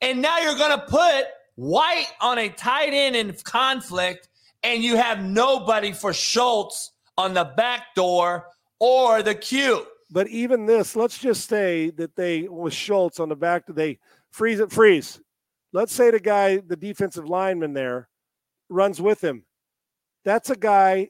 and 0.00 0.20
now 0.22 0.38
you're 0.38 0.58
going 0.58 0.78
to 0.78 0.84
put 0.86 1.26
White 1.54 2.06
on 2.20 2.38
a 2.38 2.48
tight 2.50 2.92
end 2.92 3.16
in 3.16 3.34
conflict, 3.44 4.28
and 4.62 4.82
you 4.82 4.96
have 4.96 5.22
nobody 5.22 5.92
for 5.92 6.12
Schultz 6.12 6.92
on 7.16 7.34
the 7.34 7.44
back 7.56 7.94
door 7.96 8.46
or 8.80 9.22
the 9.22 9.34
Q. 9.34 9.84
But 10.10 10.28
even 10.28 10.66
this, 10.66 10.96
let's 10.96 11.18
just 11.18 11.48
say 11.48 11.90
that 11.90 12.16
they 12.16 12.42
with 12.48 12.72
Schultz 12.72 13.20
on 13.20 13.28
the 13.28 13.36
back, 13.36 13.64
they 13.68 13.98
freeze 14.38 14.60
it, 14.60 14.70
freeze. 14.70 15.20
Let's 15.72 15.92
say 15.92 16.12
the 16.12 16.20
guy, 16.20 16.58
the 16.58 16.76
defensive 16.76 17.28
lineman 17.28 17.74
there, 17.74 18.08
runs 18.70 19.02
with 19.02 19.22
him. 19.22 19.44
That's 20.24 20.48
a 20.48 20.56
guy. 20.56 21.08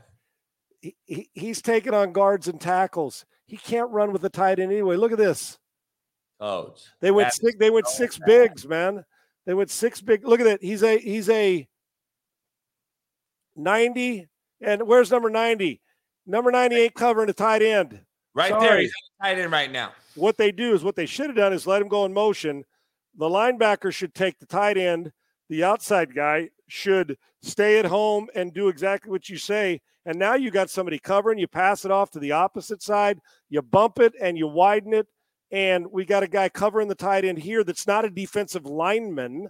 he, 0.80 0.96
he, 1.04 1.30
he's 1.34 1.60
taking 1.60 1.92
on 1.92 2.12
guards 2.12 2.48
and 2.48 2.58
tackles. 2.60 3.26
He 3.46 3.58
can't 3.58 3.90
run 3.90 4.12
with 4.12 4.22
the 4.22 4.30
tight 4.30 4.58
end 4.58 4.72
anyway. 4.72 4.96
Look 4.96 5.12
at 5.12 5.18
this. 5.18 5.58
Oh, 6.40 6.74
They 7.00 7.10
went 7.10 7.32
six. 7.32 7.56
They 7.58 7.70
went 7.70 7.86
six 7.86 8.18
bigs, 8.24 8.66
man. 8.66 9.04
They 9.44 9.54
went 9.54 9.70
six 9.70 10.00
big. 10.00 10.26
Look 10.26 10.40
at 10.40 10.46
it. 10.46 10.62
He's 10.62 10.82
a 10.82 10.98
he's 10.98 11.28
a 11.28 11.68
ninety. 13.56 14.26
And 14.60 14.86
where's 14.86 15.10
number 15.10 15.30
ninety? 15.30 15.80
Number 16.26 16.50
ninety 16.52 16.76
ain't 16.76 16.94
covering 16.94 17.26
the 17.26 17.32
tight 17.32 17.62
end. 17.62 18.00
Right 18.38 18.58
there. 18.60 18.78
He's 18.78 18.92
tight 19.20 19.38
end 19.38 19.52
right 19.52 19.70
now. 19.70 19.92
What 20.14 20.36
they 20.36 20.52
do 20.52 20.74
is 20.74 20.84
what 20.84 20.96
they 20.96 21.06
should 21.06 21.26
have 21.26 21.36
done 21.36 21.52
is 21.52 21.66
let 21.66 21.82
him 21.82 21.88
go 21.88 22.04
in 22.04 22.12
motion. 22.12 22.64
The 23.16 23.28
linebacker 23.28 23.92
should 23.92 24.14
take 24.14 24.38
the 24.38 24.46
tight 24.46 24.78
end. 24.78 25.12
The 25.48 25.64
outside 25.64 26.14
guy 26.14 26.50
should 26.68 27.16
stay 27.42 27.78
at 27.78 27.86
home 27.86 28.28
and 28.34 28.52
do 28.52 28.68
exactly 28.68 29.10
what 29.10 29.28
you 29.28 29.38
say. 29.38 29.80
And 30.06 30.18
now 30.18 30.34
you 30.34 30.50
got 30.50 30.70
somebody 30.70 30.98
covering. 30.98 31.38
You 31.38 31.48
pass 31.48 31.84
it 31.84 31.90
off 31.90 32.10
to 32.12 32.18
the 32.18 32.32
opposite 32.32 32.82
side. 32.82 33.18
You 33.50 33.60
bump 33.60 33.98
it 33.98 34.14
and 34.20 34.38
you 34.38 34.46
widen 34.46 34.94
it. 34.94 35.06
And 35.50 35.90
we 35.90 36.04
got 36.04 36.22
a 36.22 36.28
guy 36.28 36.48
covering 36.48 36.88
the 36.88 36.94
tight 36.94 37.24
end 37.24 37.38
here 37.38 37.64
that's 37.64 37.86
not 37.86 38.04
a 38.04 38.10
defensive 38.10 38.66
lineman. 38.66 39.48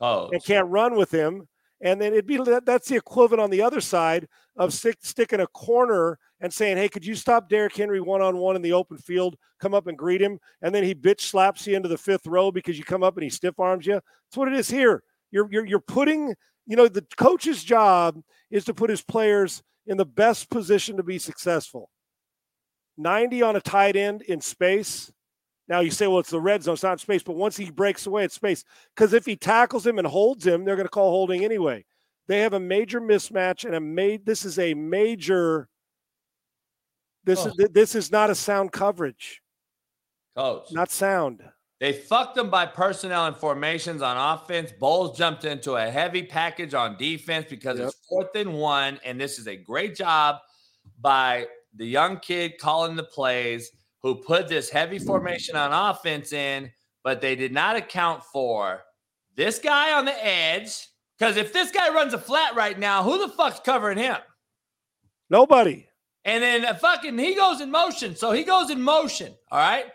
Oh, 0.00 0.30
and 0.32 0.44
can't 0.44 0.68
run 0.68 0.96
with 0.96 1.12
him. 1.12 1.48
And 1.82 2.00
then 2.00 2.12
it'd 2.12 2.26
be 2.26 2.36
that- 2.38 2.64
that's 2.64 2.88
the 2.88 2.96
equivalent 2.96 3.42
on 3.42 3.50
the 3.50 3.62
other 3.62 3.80
side 3.80 4.28
of 4.56 4.72
stick, 4.72 4.98
sticking 5.02 5.40
a 5.40 5.46
corner 5.48 6.18
and 6.40 6.52
saying, 6.54 6.76
"Hey, 6.76 6.88
could 6.88 7.04
you 7.04 7.14
stop 7.14 7.48
Derrick 7.48 7.76
Henry 7.76 8.00
one 8.00 8.22
on 8.22 8.38
one 8.38 8.56
in 8.56 8.62
the 8.62 8.72
open 8.72 8.98
field? 8.98 9.36
Come 9.58 9.74
up 9.74 9.86
and 9.86 9.98
greet 9.98 10.22
him." 10.22 10.38
And 10.62 10.74
then 10.74 10.84
he 10.84 10.94
bitch 10.94 11.20
slaps 11.20 11.66
you 11.66 11.76
into 11.76 11.88
the 11.88 11.98
fifth 11.98 12.26
row 12.26 12.50
because 12.50 12.78
you 12.78 12.84
come 12.84 13.02
up 13.02 13.16
and 13.16 13.24
he 13.24 13.30
stiff 13.30 13.58
arms 13.58 13.86
you. 13.86 13.94
That's 13.94 14.36
what 14.36 14.48
it 14.48 14.54
is 14.54 14.70
here. 14.70 15.02
You're 15.30 15.48
you're 15.50 15.66
you're 15.66 15.80
putting. 15.80 16.34
You 16.64 16.76
know, 16.76 16.86
the 16.86 17.04
coach's 17.16 17.64
job 17.64 18.22
is 18.48 18.64
to 18.66 18.74
put 18.74 18.88
his 18.88 19.02
players 19.02 19.64
in 19.86 19.96
the 19.96 20.06
best 20.06 20.48
position 20.48 20.96
to 20.96 21.02
be 21.02 21.18
successful. 21.18 21.90
90 22.96 23.42
on 23.42 23.56
a 23.56 23.60
tight 23.60 23.96
end 23.96 24.22
in 24.22 24.40
space. 24.40 25.10
Now 25.72 25.80
you 25.80 25.90
say, 25.90 26.06
well, 26.06 26.18
it's 26.18 26.28
the 26.28 26.38
red 26.38 26.62
zone, 26.62 26.74
it's 26.74 26.82
not 26.82 27.00
space, 27.00 27.22
but 27.22 27.34
once 27.34 27.56
he 27.56 27.70
breaks 27.70 28.06
away, 28.06 28.24
it's 28.24 28.34
space. 28.34 28.62
Because 28.94 29.14
if 29.14 29.24
he 29.24 29.36
tackles 29.36 29.86
him 29.86 29.96
and 29.96 30.06
holds 30.06 30.46
him, 30.46 30.66
they're 30.66 30.76
going 30.76 30.84
to 30.84 30.90
call 30.90 31.08
holding 31.08 31.46
anyway. 31.46 31.86
They 32.28 32.40
have 32.40 32.52
a 32.52 32.60
major 32.60 33.00
mismatch 33.00 33.64
and 33.64 33.74
a 33.74 33.80
made. 33.80 34.26
This 34.26 34.44
is 34.44 34.58
a 34.58 34.74
major. 34.74 35.70
This 37.24 37.46
is 37.46 37.54
this 37.72 37.94
is 37.94 38.12
not 38.12 38.28
a 38.28 38.34
sound 38.34 38.72
coverage, 38.72 39.40
coach. 40.36 40.70
not 40.72 40.90
sound. 40.90 41.42
They 41.80 41.94
fucked 41.94 42.34
them 42.34 42.50
by 42.50 42.66
personnel 42.66 43.24
and 43.24 43.34
formations 43.34 44.02
on 44.02 44.18
offense. 44.18 44.72
Bowles 44.78 45.16
jumped 45.16 45.46
into 45.46 45.76
a 45.76 45.90
heavy 45.90 46.22
package 46.22 46.74
on 46.74 46.98
defense 46.98 47.46
because 47.48 47.78
Yep. 47.78 47.88
it's 47.88 48.06
fourth 48.06 48.34
and 48.34 48.52
one. 48.52 49.00
And 49.06 49.18
this 49.18 49.38
is 49.38 49.46
a 49.48 49.56
great 49.56 49.96
job 49.96 50.36
by 51.00 51.46
the 51.74 51.86
young 51.86 52.18
kid 52.18 52.58
calling 52.58 52.94
the 52.94 53.04
plays 53.04 53.70
who 54.02 54.14
put 54.14 54.48
this 54.48 54.70
heavy 54.70 54.96
mm-hmm. 54.96 55.06
formation 55.06 55.56
on 55.56 55.72
offense 55.72 56.32
in, 56.32 56.70
but 57.04 57.20
they 57.20 57.34
did 57.34 57.52
not 57.52 57.76
account 57.76 58.22
for 58.24 58.82
this 59.36 59.58
guy 59.58 59.92
on 59.92 60.04
the 60.04 60.24
edge. 60.24 60.88
Because 61.18 61.36
if 61.36 61.52
this 61.52 61.70
guy 61.70 61.88
runs 61.92 62.14
a 62.14 62.18
flat 62.18 62.54
right 62.54 62.78
now, 62.78 63.02
who 63.02 63.18
the 63.18 63.28
fuck's 63.28 63.60
covering 63.60 63.98
him? 63.98 64.16
Nobody. 65.30 65.86
And 66.24 66.42
then 66.42 66.74
fucking 66.76 67.18
he 67.18 67.34
goes 67.34 67.60
in 67.60 67.70
motion. 67.70 68.16
So 68.16 68.32
he 68.32 68.42
goes 68.44 68.70
in 68.70 68.80
motion. 68.80 69.34
All 69.50 69.58
right. 69.58 69.86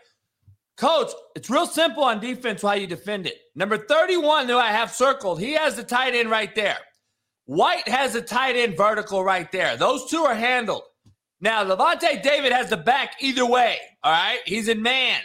Coach, 0.76 1.10
it's 1.34 1.50
real 1.50 1.66
simple 1.66 2.04
on 2.04 2.20
defense 2.20 2.62
how 2.62 2.74
you 2.74 2.86
defend 2.86 3.26
it. 3.26 3.36
Number 3.56 3.76
31, 3.76 4.46
who 4.46 4.56
I 4.56 4.70
have 4.70 4.92
circled, 4.92 5.40
he 5.40 5.52
has 5.54 5.74
the 5.74 5.82
tight 5.82 6.14
end 6.14 6.30
right 6.30 6.54
there. 6.54 6.78
White 7.46 7.88
has 7.88 8.12
the 8.12 8.22
tight 8.22 8.56
end 8.56 8.76
vertical 8.76 9.24
right 9.24 9.50
there. 9.50 9.76
Those 9.76 10.08
two 10.08 10.22
are 10.22 10.34
handled. 10.34 10.82
Now, 11.40 11.64
Lavonte 11.64 12.22
David 12.22 12.52
has 12.52 12.68
the 12.68 12.76
back 12.76 13.14
either 13.20 13.46
way. 13.46 13.78
All 14.02 14.12
right. 14.12 14.40
He's 14.44 14.68
in 14.68 14.82
man. 14.82 15.20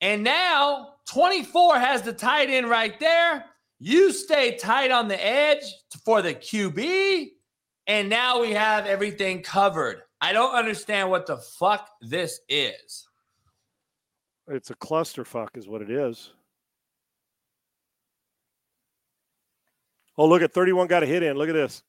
And 0.00 0.22
now 0.22 0.94
24 1.08 1.78
has 1.78 2.02
the 2.02 2.12
tight 2.12 2.50
end 2.50 2.68
right 2.68 2.98
there. 3.00 3.44
You 3.78 4.12
stay 4.12 4.56
tight 4.56 4.90
on 4.90 5.08
the 5.08 5.24
edge 5.24 5.64
for 6.04 6.22
the 6.22 6.34
QB. 6.34 7.30
And 7.86 8.08
now 8.08 8.40
we 8.40 8.52
have 8.52 8.86
everything 8.86 9.42
covered. 9.42 10.02
I 10.20 10.32
don't 10.32 10.54
understand 10.54 11.10
what 11.10 11.26
the 11.26 11.38
fuck 11.38 11.88
this 12.00 12.40
is. 12.48 13.08
It's 14.48 14.70
a 14.70 14.74
clusterfuck, 14.74 15.56
is 15.56 15.68
what 15.68 15.82
it 15.82 15.90
is. 15.90 16.32
Oh, 20.18 20.26
look 20.28 20.42
at 20.42 20.52
31 20.52 20.88
got 20.88 21.02
a 21.02 21.06
hit 21.06 21.22
in. 21.22 21.36
Look 21.36 21.48
at 21.48 21.54
this. 21.54 21.82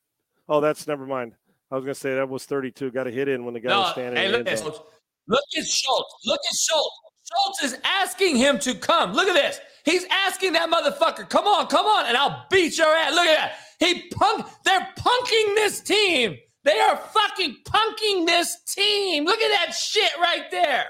Oh, 0.47 0.61
that's 0.61 0.87
never 0.87 1.05
mind. 1.05 1.33
I 1.73 1.75
was 1.77 1.85
going 1.85 1.95
to 1.95 1.99
say 1.99 2.13
that 2.13 2.29
was 2.29 2.45
32. 2.45 2.91
Got 2.91 3.07
a 3.07 3.11
hit 3.11 3.27
in 3.27 3.45
when 3.45 3.55
the 3.55 3.59
guy 3.59 3.75
was 3.75 3.93
standing 3.93 4.15
hey, 4.15 4.29
look 4.29 4.41
at 4.41 4.45
this. 4.45 4.61
Look 4.63 5.43
at 5.57 5.65
Schultz. 5.65 6.13
Look 6.23 6.39
at 6.47 6.55
Schultz. 6.55 6.95
Schultz 7.23 7.63
is 7.63 7.79
asking 7.83 8.35
him 8.35 8.59
to 8.59 8.75
come. 8.75 9.13
Look 9.13 9.27
at 9.27 9.33
this. 9.33 9.59
He's 9.83 10.05
asking 10.11 10.53
that 10.53 10.69
motherfucker, 10.69 11.27
come 11.27 11.47
on, 11.47 11.65
come 11.67 11.87
on, 11.87 12.05
and 12.05 12.15
I'll 12.15 12.45
beat 12.51 12.77
your 12.77 12.95
ass. 12.95 13.15
Look 13.15 13.25
at 13.25 13.35
that. 13.35 13.53
He 13.79 14.07
punk. 14.09 14.45
They're 14.63 14.87
punking 14.99 15.55
this 15.55 15.81
team. 15.81 16.37
They 16.63 16.79
are 16.79 16.95
fucking 16.95 17.57
punking 17.65 18.27
this 18.27 18.55
team. 18.67 19.25
Look 19.25 19.41
at 19.41 19.49
that 19.65 19.73
shit 19.73 20.11
right 20.19 20.51
there. 20.51 20.85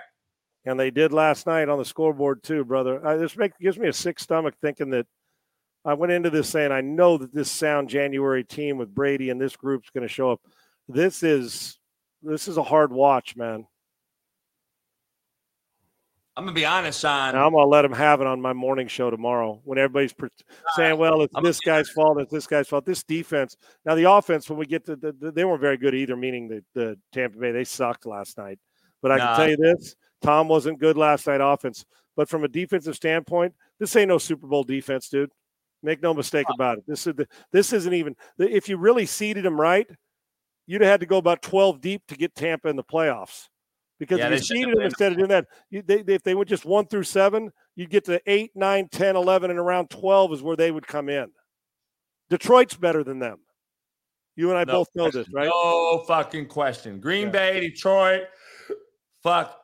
And 0.66 0.78
they 0.78 0.92
did 0.92 1.14
last 1.14 1.48
night 1.48 1.70
on 1.70 1.78
the 1.78 1.86
scoreboard 1.86 2.44
too, 2.44 2.66
brother. 2.66 3.06
I, 3.08 3.16
this 3.16 3.38
make, 3.38 3.58
gives 3.58 3.80
me 3.80 3.88
a 3.88 3.94
sick 3.94 4.20
stomach 4.20 4.56
thinking 4.62 4.90
that 4.90 5.08
I 5.86 5.94
went 5.94 6.12
into 6.12 6.30
this 6.30 6.50
saying 6.50 6.74
I 6.74 6.82
know 6.82 7.18
that 7.18 7.34
this 7.34 7.50
sound 7.50 7.88
January 7.88 8.44
team 8.44 8.78
with 8.78 8.94
Brady 8.94 9.30
and 9.30 9.40
this 9.40 9.56
group's 9.56 9.90
going 9.90 10.06
to 10.06 10.14
show 10.14 10.30
up. 10.30 10.42
This 10.88 11.24
is 11.24 11.80
this 12.22 12.48
is 12.48 12.58
a 12.58 12.64
hard 12.64 12.92
watch, 12.92 13.36
man. 13.36 13.66
I'm 16.36 16.46
gonna 16.46 16.56
be 16.56 16.66
honest, 16.66 17.00
Sean. 17.00 17.36
Now 17.36 17.46
I'm 17.46 17.54
going 17.54 17.64
to 17.64 17.70
let 17.70 17.84
them 17.84 17.94
have 17.94 18.20
it 18.20 18.26
on 18.26 18.42
my 18.42 18.54
morning 18.54 18.88
show 18.88 19.12
tomorrow 19.12 19.62
when 19.66 19.78
everybody's 19.78 20.14
per- 20.14 20.30
saying, 20.76 20.98
"Well, 20.98 21.22
it's 21.22 21.36
I'm- 21.36 21.44
this 21.44 21.60
guy's 21.60 21.90
fault. 21.90 22.20
It's 22.20 22.32
this 22.32 22.48
guy's 22.48 22.68
fault." 22.68 22.86
This 22.86 23.04
defense. 23.04 23.56
Now 23.86 23.94
the 23.94 24.10
offense, 24.12 24.50
when 24.50 24.58
we 24.58 24.66
get 24.66 24.84
to 24.86 24.96
the, 24.96 25.12
the 25.12 25.32
they 25.32 25.46
weren't 25.46 25.62
very 25.62 25.78
good 25.78 25.94
either. 25.94 26.16
Meaning 26.16 26.48
the 26.48 26.64
the 26.74 27.00
Tampa 27.12 27.38
Bay, 27.38 27.52
they 27.52 27.64
sucked 27.64 28.08
last 28.08 28.38
night. 28.40 28.58
But 29.02 29.12
I 29.12 29.18
Nah. 29.18 29.26
can 29.28 29.36
tell 29.38 29.50
you 29.52 29.58
this: 29.58 29.96
Tom 30.24 30.48
wasn't 30.48 30.80
good 30.80 30.98
last 30.98 31.28
night 31.28 31.40
offense. 31.42 31.86
But 32.16 32.30
from 32.30 32.44
a 32.44 32.48
defensive 32.48 32.96
standpoint, 32.96 33.54
this 33.80 33.96
ain't 33.96 34.08
no 34.10 34.18
Super 34.18 34.48
Bowl 34.48 34.64
defense, 34.64 35.10
dude. 35.10 35.32
Make 35.84 36.02
no 36.02 36.14
mistake 36.16 36.48
about 36.50 36.78
it. 36.80 36.86
This 36.88 37.06
is 37.06 37.14
the, 37.16 37.28
this 37.52 37.74
isn't 37.74 37.94
even 37.94 38.16
if 38.40 38.70
you 38.70 38.78
really 38.78 39.06
seeded 39.06 39.46
them 39.46 39.60
right, 39.60 39.88
you'd 40.66 40.82
have 40.82 40.92
had 40.92 41.00
to 41.02 41.06
go 41.06 41.18
about 41.18 41.42
12 41.42 41.82
deep 41.82 42.02
to 42.08 42.16
get 42.16 42.36
Tampa 42.36 42.68
in 42.70 42.76
the 42.76 42.84
playoffs. 42.84 43.50
Because 44.00 44.20
Yeah, 44.20 44.30
if 44.30 44.40
you 44.40 44.58
seeded 44.58 44.76
them 44.76 44.84
instead 44.84 45.12
of 45.12 45.18
doing 45.18 45.30
that, 45.30 45.46
you, 45.70 45.82
they, 45.82 46.02
they, 46.02 46.16
if 46.16 46.24
they 46.24 46.36
went 46.36 46.50
just 46.50 46.66
one 46.66 46.88
through 46.88 47.04
seven, 47.04 47.52
you'd 47.76 47.90
get 47.90 48.06
to 48.06 48.22
eight, 48.26 48.52
nine, 48.56 48.90
10, 48.90 49.16
11, 49.16 49.50
and 49.50 49.60
around 49.60 49.90
12 49.90 50.34
is 50.34 50.42
where 50.42 50.56
they 50.56 50.72
would 50.72 50.88
come 50.88 51.10
in. 51.10 51.28
Detroit's 52.30 52.76
better 52.76 53.04
than 53.04 53.20
them. 53.20 53.38
You 54.36 54.50
and 54.50 54.58
I 54.58 54.64
No 54.64 54.80
both 54.80 54.88
know 54.96 55.12
this, 55.12 55.28
right? 55.32 55.48
No 55.48 56.04
fucking 56.08 56.48
question. 56.48 57.00
Green 57.00 57.28
Yeah. 57.28 57.32
Bay, 57.32 57.60
Detroit. 57.60 58.24
Fuck. 59.22 59.60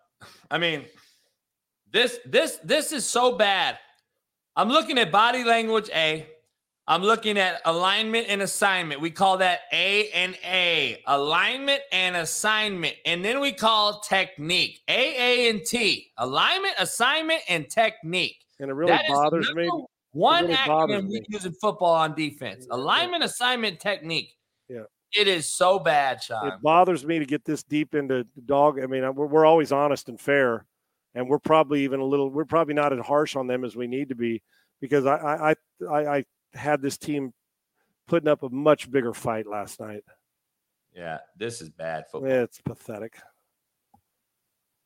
I 0.51 0.57
mean, 0.57 0.85
this 1.91 2.19
this 2.25 2.59
this 2.63 2.91
is 2.91 3.05
so 3.05 3.35
bad. 3.35 3.79
I'm 4.55 4.69
looking 4.69 4.97
at 4.99 5.11
body 5.11 5.43
language 5.43 5.89
A. 5.93 6.27
I'm 6.89 7.03
looking 7.03 7.37
at 7.37 7.61
alignment 7.65 8.25
and 8.29 8.41
assignment. 8.41 8.99
We 8.99 9.11
call 9.11 9.37
that 9.37 9.59
A 9.71 10.09
and 10.09 10.35
A. 10.43 10.99
Alignment 11.05 11.81
and 11.91 12.15
assignment. 12.15 12.95
And 13.05 13.23
then 13.23 13.39
we 13.39 13.51
call 13.51 13.99
technique. 13.99 14.81
A, 14.87 14.93
A, 15.17 15.49
and 15.51 15.63
T. 15.63 16.11
Alignment, 16.17 16.73
assignment, 16.79 17.41
and 17.47 17.69
technique. 17.69 18.43
And 18.59 18.71
it 18.71 18.73
really 18.73 18.91
That 18.91 19.05
bothers 19.07 19.53
me. 19.53 19.69
One 20.13 20.45
really 20.45 20.55
acronym 20.55 21.07
we 21.09 21.21
use 21.29 21.45
in 21.45 21.53
football 21.53 21.93
on 21.93 22.15
defense. 22.15 22.65
Yeah. 22.67 22.77
Alignment, 22.77 23.23
assignment, 23.23 23.79
technique. 23.79 24.35
Yeah. 24.67 24.85
It 25.13 25.27
is 25.27 25.45
so 25.45 25.77
bad, 25.77 26.23
Sean. 26.23 26.47
It 26.47 26.53
bothers 26.63 27.05
me 27.05 27.19
to 27.19 27.25
get 27.25 27.45
this 27.45 27.61
deep 27.61 27.93
into 27.93 28.25
dog. 28.47 28.79
I 28.81 28.87
mean, 28.87 29.03
we're, 29.13 29.27
we're 29.27 29.45
always 29.45 29.71
honest 29.71 30.09
and 30.09 30.19
fair, 30.19 30.65
and 31.13 31.29
we're 31.29 31.37
probably 31.37 31.83
even 31.83 31.99
a 31.99 32.05
little. 32.05 32.31
We're 32.31 32.45
probably 32.45 32.73
not 32.73 32.93
as 32.93 33.05
harsh 33.05 33.35
on 33.35 33.45
them 33.45 33.63
as 33.63 33.75
we 33.75 33.87
need 33.87 34.09
to 34.09 34.15
be 34.15 34.41
because 34.81 35.05
I 35.07 35.15
I 35.15 35.49
I, 35.51 35.55
I, 35.87 36.17
I 36.17 36.25
had 36.53 36.81
this 36.81 36.97
team 36.97 37.33
putting 38.07 38.27
up 38.29 38.43
a 38.43 38.49
much 38.49 38.89
bigger 38.89 39.13
fight 39.13 39.47
last 39.47 39.79
night. 39.79 40.03
yeah, 40.95 41.19
this 41.37 41.61
is 41.61 41.69
bad 41.69 42.05
football. 42.11 42.31
It's 42.31 42.59
pathetic. 42.61 43.17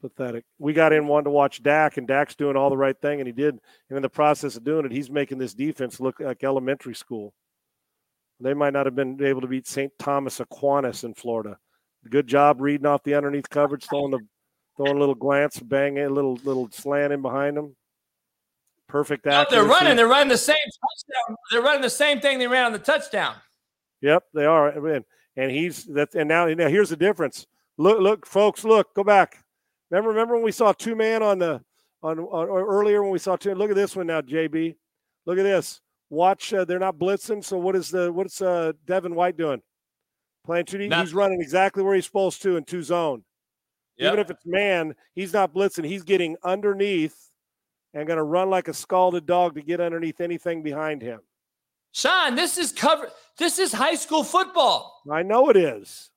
Pathetic. 0.01 0.43
We 0.59 0.73
got 0.73 0.91
in 0.91 1.07
one 1.07 1.23
to 1.23 1.29
watch 1.29 1.63
Dak, 1.63 1.95
and 1.95 2.05
Dak's 2.05 2.35
doing 2.35 2.57
all 2.57 2.69
the 2.69 2.77
right 2.77 2.99
thing, 2.99 3.21
and 3.21 3.27
he 3.27 3.31
did. 3.31 3.57
And 3.89 3.95
in 3.95 4.01
the 4.01 4.09
process 4.09 4.57
of 4.57 4.65
doing 4.65 4.85
it, 4.85 4.91
he's 4.91 5.09
making 5.09 5.37
this 5.37 5.53
defense 5.53 6.01
look 6.01 6.19
like 6.19 6.43
elementary 6.43 6.93
school. 6.93 7.33
They 8.41 8.53
might 8.53 8.73
not 8.73 8.85
have 8.85 8.95
been 8.95 9.23
able 9.23 9.39
to 9.39 9.47
beat 9.47 9.65
St. 9.65 9.91
Thomas 9.97 10.41
Aquinas 10.41 11.05
in 11.05 11.13
Florida. 11.13 11.57
Good 12.09 12.27
job 12.27 12.59
reading 12.59 12.85
off 12.85 13.03
the 13.03 13.15
underneath 13.15 13.49
coverage, 13.49 13.85
throwing 13.87 14.11
the 14.11 14.19
throwing 14.75 14.97
a 14.97 14.99
little 14.99 15.15
glance, 15.15 15.59
bang 15.59 15.99
a 15.99 16.09
little 16.09 16.35
little 16.43 16.69
slant 16.69 17.13
in 17.13 17.21
behind 17.21 17.57
him. 17.57 17.77
Perfect 18.93 19.25
No, 19.25 19.43
they're 19.49 19.65
running. 19.65 19.95
They're 19.95 20.07
running 20.07 20.27
the 20.27 20.37
same 20.37 20.55
touchdown. 20.55 21.35
They're 21.49 21.63
running 21.63 21.81
the 21.81 21.89
same 21.89 22.19
thing 22.19 22.37
they 22.37 22.45
ran 22.45 22.65
on 22.65 22.73
the 22.73 22.77
touchdown. 22.77 23.33
Yep, 24.01 24.25
they 24.35 24.45
are. 24.45 24.67
And, 24.67 25.03
and 25.35 25.49
he's 25.49 25.85
that. 25.85 26.13
And 26.13 26.29
now, 26.29 26.45
now 26.45 26.67
here's 26.67 26.89
the 26.89 26.95
difference. 26.95 27.47
Look, 27.79 27.99
look, 28.01 28.27
folks, 28.27 28.63
look, 28.63 28.93
go 28.93 29.03
back. 29.03 29.43
Remember, 29.89 30.09
remember 30.11 30.35
when 30.35 30.43
we 30.43 30.51
saw 30.51 30.73
two 30.73 30.95
man 30.95 31.23
on 31.23 31.39
the 31.39 31.59
on, 32.03 32.19
on 32.19 32.47
earlier 32.47 33.01
when 33.01 33.11
we 33.11 33.17
saw 33.17 33.35
two. 33.35 33.55
Look 33.55 33.71
at 33.71 33.75
this 33.75 33.95
one 33.95 34.05
now, 34.05 34.21
JB. 34.21 34.75
Look 35.25 35.39
at 35.39 35.43
this. 35.43 35.81
Watch. 36.11 36.53
Uh, 36.53 36.63
they're 36.63 36.77
not 36.77 36.99
blitzing. 36.99 37.43
So 37.43 37.57
what 37.57 37.75
is 37.75 37.89
the 37.89 38.13
what's 38.13 38.43
uh, 38.43 38.73
Devin 38.85 39.15
White 39.15 39.37
doing? 39.37 39.63
Playing 40.45 40.65
two. 40.65 40.77
He's 40.77 41.15
running 41.15 41.41
exactly 41.41 41.81
where 41.81 41.95
he's 41.95 42.05
supposed 42.05 42.43
to 42.43 42.57
in 42.57 42.63
two 42.63 42.83
zone. 42.83 43.23
Yep. 43.97 44.07
Even 44.07 44.19
if 44.19 44.29
it's 44.29 44.45
man, 44.45 44.93
he's 45.15 45.33
not 45.33 45.51
blitzing. 45.51 45.83
He's 45.83 46.03
getting 46.03 46.37
underneath 46.43 47.31
and 47.93 48.07
going 48.07 48.17
to 48.17 48.23
run 48.23 48.49
like 48.49 48.67
a 48.67 48.73
scalded 48.73 49.25
dog 49.25 49.55
to 49.55 49.61
get 49.61 49.79
underneath 49.79 50.21
anything 50.21 50.63
behind 50.63 51.01
him. 51.01 51.19
Sean, 51.91 52.35
this 52.35 52.57
is 52.57 52.71
cover. 52.71 53.09
This 53.37 53.59
is 53.59 53.71
high 53.71 53.95
school 53.95 54.23
football. 54.23 55.01
I 55.11 55.21
know 55.21 55.49
it 55.49 55.57
is. 55.57 56.09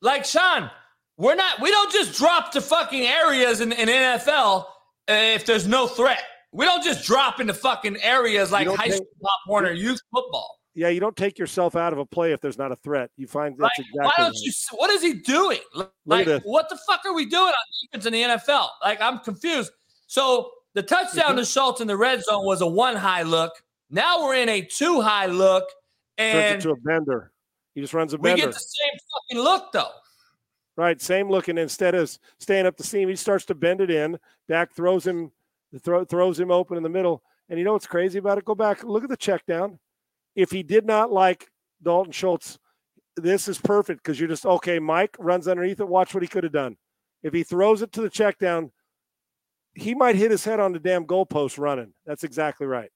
Like 0.00 0.24
Sean, 0.24 0.70
we're 1.16 1.34
not. 1.34 1.60
We 1.60 1.70
don't 1.70 1.92
just 1.92 2.16
drop 2.16 2.52
to 2.52 2.60
fucking 2.60 3.02
areas 3.02 3.60
in, 3.60 3.72
in 3.72 3.88
NFL 3.88 4.64
eh, 5.08 5.34
if 5.34 5.44
there's 5.44 5.66
no 5.66 5.86
threat. 5.86 6.22
We 6.52 6.64
don't 6.64 6.82
just 6.82 7.04
drop 7.04 7.40
into 7.40 7.52
fucking 7.52 7.98
areas 8.02 8.50
like 8.50 8.68
high 8.68 8.86
take, 8.86 8.94
school 8.94 9.06
Pop 9.20 9.40
Warner 9.48 9.72
youth 9.72 10.00
football. 10.14 10.58
Yeah, 10.74 10.88
you 10.88 11.00
don't 11.00 11.16
take 11.16 11.38
yourself 11.38 11.76
out 11.76 11.92
of 11.92 11.98
a 11.98 12.06
play 12.06 12.32
if 12.32 12.40
there's 12.40 12.56
not 12.56 12.72
a 12.72 12.76
threat. 12.76 13.10
You 13.16 13.26
find 13.26 13.54
that's 13.58 13.62
right. 13.62 13.70
exactly. 13.78 14.04
Why 14.06 14.12
don't 14.16 14.26
right. 14.26 14.40
you? 14.40 14.52
What 14.72 14.90
is 14.90 15.02
he 15.02 15.14
doing? 15.14 15.58
Like, 16.06 16.26
what 16.44 16.70
the 16.70 16.78
fuck 16.88 17.04
are 17.04 17.12
we 17.12 17.26
doing 17.26 17.48
on 17.48 17.52
defense 17.82 18.06
in 18.06 18.12
the 18.12 18.22
NFL? 18.22 18.68
Like, 18.82 19.00
I'm 19.02 19.18
confused. 19.18 19.72
So 20.06 20.50
the 20.78 20.82
touchdown 20.84 21.30
mm-hmm. 21.30 21.38
to 21.38 21.44
Schultz 21.44 21.80
in 21.80 21.88
the 21.88 21.96
red 21.96 22.22
zone 22.22 22.46
was 22.46 22.60
a 22.60 22.66
one 22.66 22.94
high 22.94 23.22
look. 23.22 23.52
Now 23.90 24.22
we're 24.22 24.36
in 24.36 24.48
a 24.48 24.62
two 24.62 25.00
high 25.00 25.26
look, 25.26 25.64
and 26.16 26.62
to 26.62 26.70
a 26.70 26.76
bender. 26.76 27.32
He 27.74 27.80
just 27.80 27.92
runs 27.94 28.14
a 28.14 28.18
bender. 28.18 28.36
We 28.36 28.40
get 28.42 28.54
the 28.54 28.60
same 28.60 28.98
fucking 29.12 29.42
look 29.42 29.72
though. 29.72 29.90
Right, 30.76 31.02
same 31.02 31.28
looking. 31.28 31.58
Instead 31.58 31.96
of 31.96 32.16
staying 32.38 32.66
up 32.66 32.76
the 32.76 32.84
seam, 32.84 33.08
he 33.08 33.16
starts 33.16 33.44
to 33.46 33.56
bend 33.56 33.80
it 33.80 33.90
in. 33.90 34.20
Dak 34.46 34.72
throws 34.72 35.04
him, 35.04 35.32
throw, 35.82 36.04
throws 36.04 36.38
him 36.38 36.52
open 36.52 36.76
in 36.76 36.84
the 36.84 36.88
middle. 36.88 37.24
And 37.48 37.58
you 37.58 37.64
know 37.64 37.72
what's 37.72 37.88
crazy 37.88 38.20
about 38.20 38.38
it? 38.38 38.44
Go 38.44 38.54
back, 38.54 38.84
look 38.84 39.02
at 39.02 39.10
the 39.10 39.16
check 39.16 39.44
down. 39.46 39.80
If 40.36 40.52
he 40.52 40.62
did 40.62 40.86
not 40.86 41.10
like 41.10 41.50
Dalton 41.82 42.12
Schultz, 42.12 42.60
this 43.16 43.48
is 43.48 43.58
perfect 43.58 44.04
because 44.04 44.20
you're 44.20 44.28
just 44.28 44.46
okay. 44.46 44.78
Mike 44.78 45.16
runs 45.18 45.48
underneath 45.48 45.80
it. 45.80 45.88
Watch 45.88 46.14
what 46.14 46.22
he 46.22 46.28
could 46.28 46.44
have 46.44 46.52
done. 46.52 46.76
If 47.24 47.34
he 47.34 47.42
throws 47.42 47.82
it 47.82 47.90
to 47.94 48.00
the 48.00 48.10
check 48.10 48.38
down, 48.38 48.70
he 49.78 49.94
might 49.94 50.16
hit 50.16 50.30
his 50.30 50.44
head 50.44 50.60
on 50.60 50.72
the 50.72 50.78
damn 50.78 51.06
goalpost 51.06 51.58
running. 51.58 51.92
That's 52.04 52.24
exactly 52.24 52.66
right. 52.66 52.90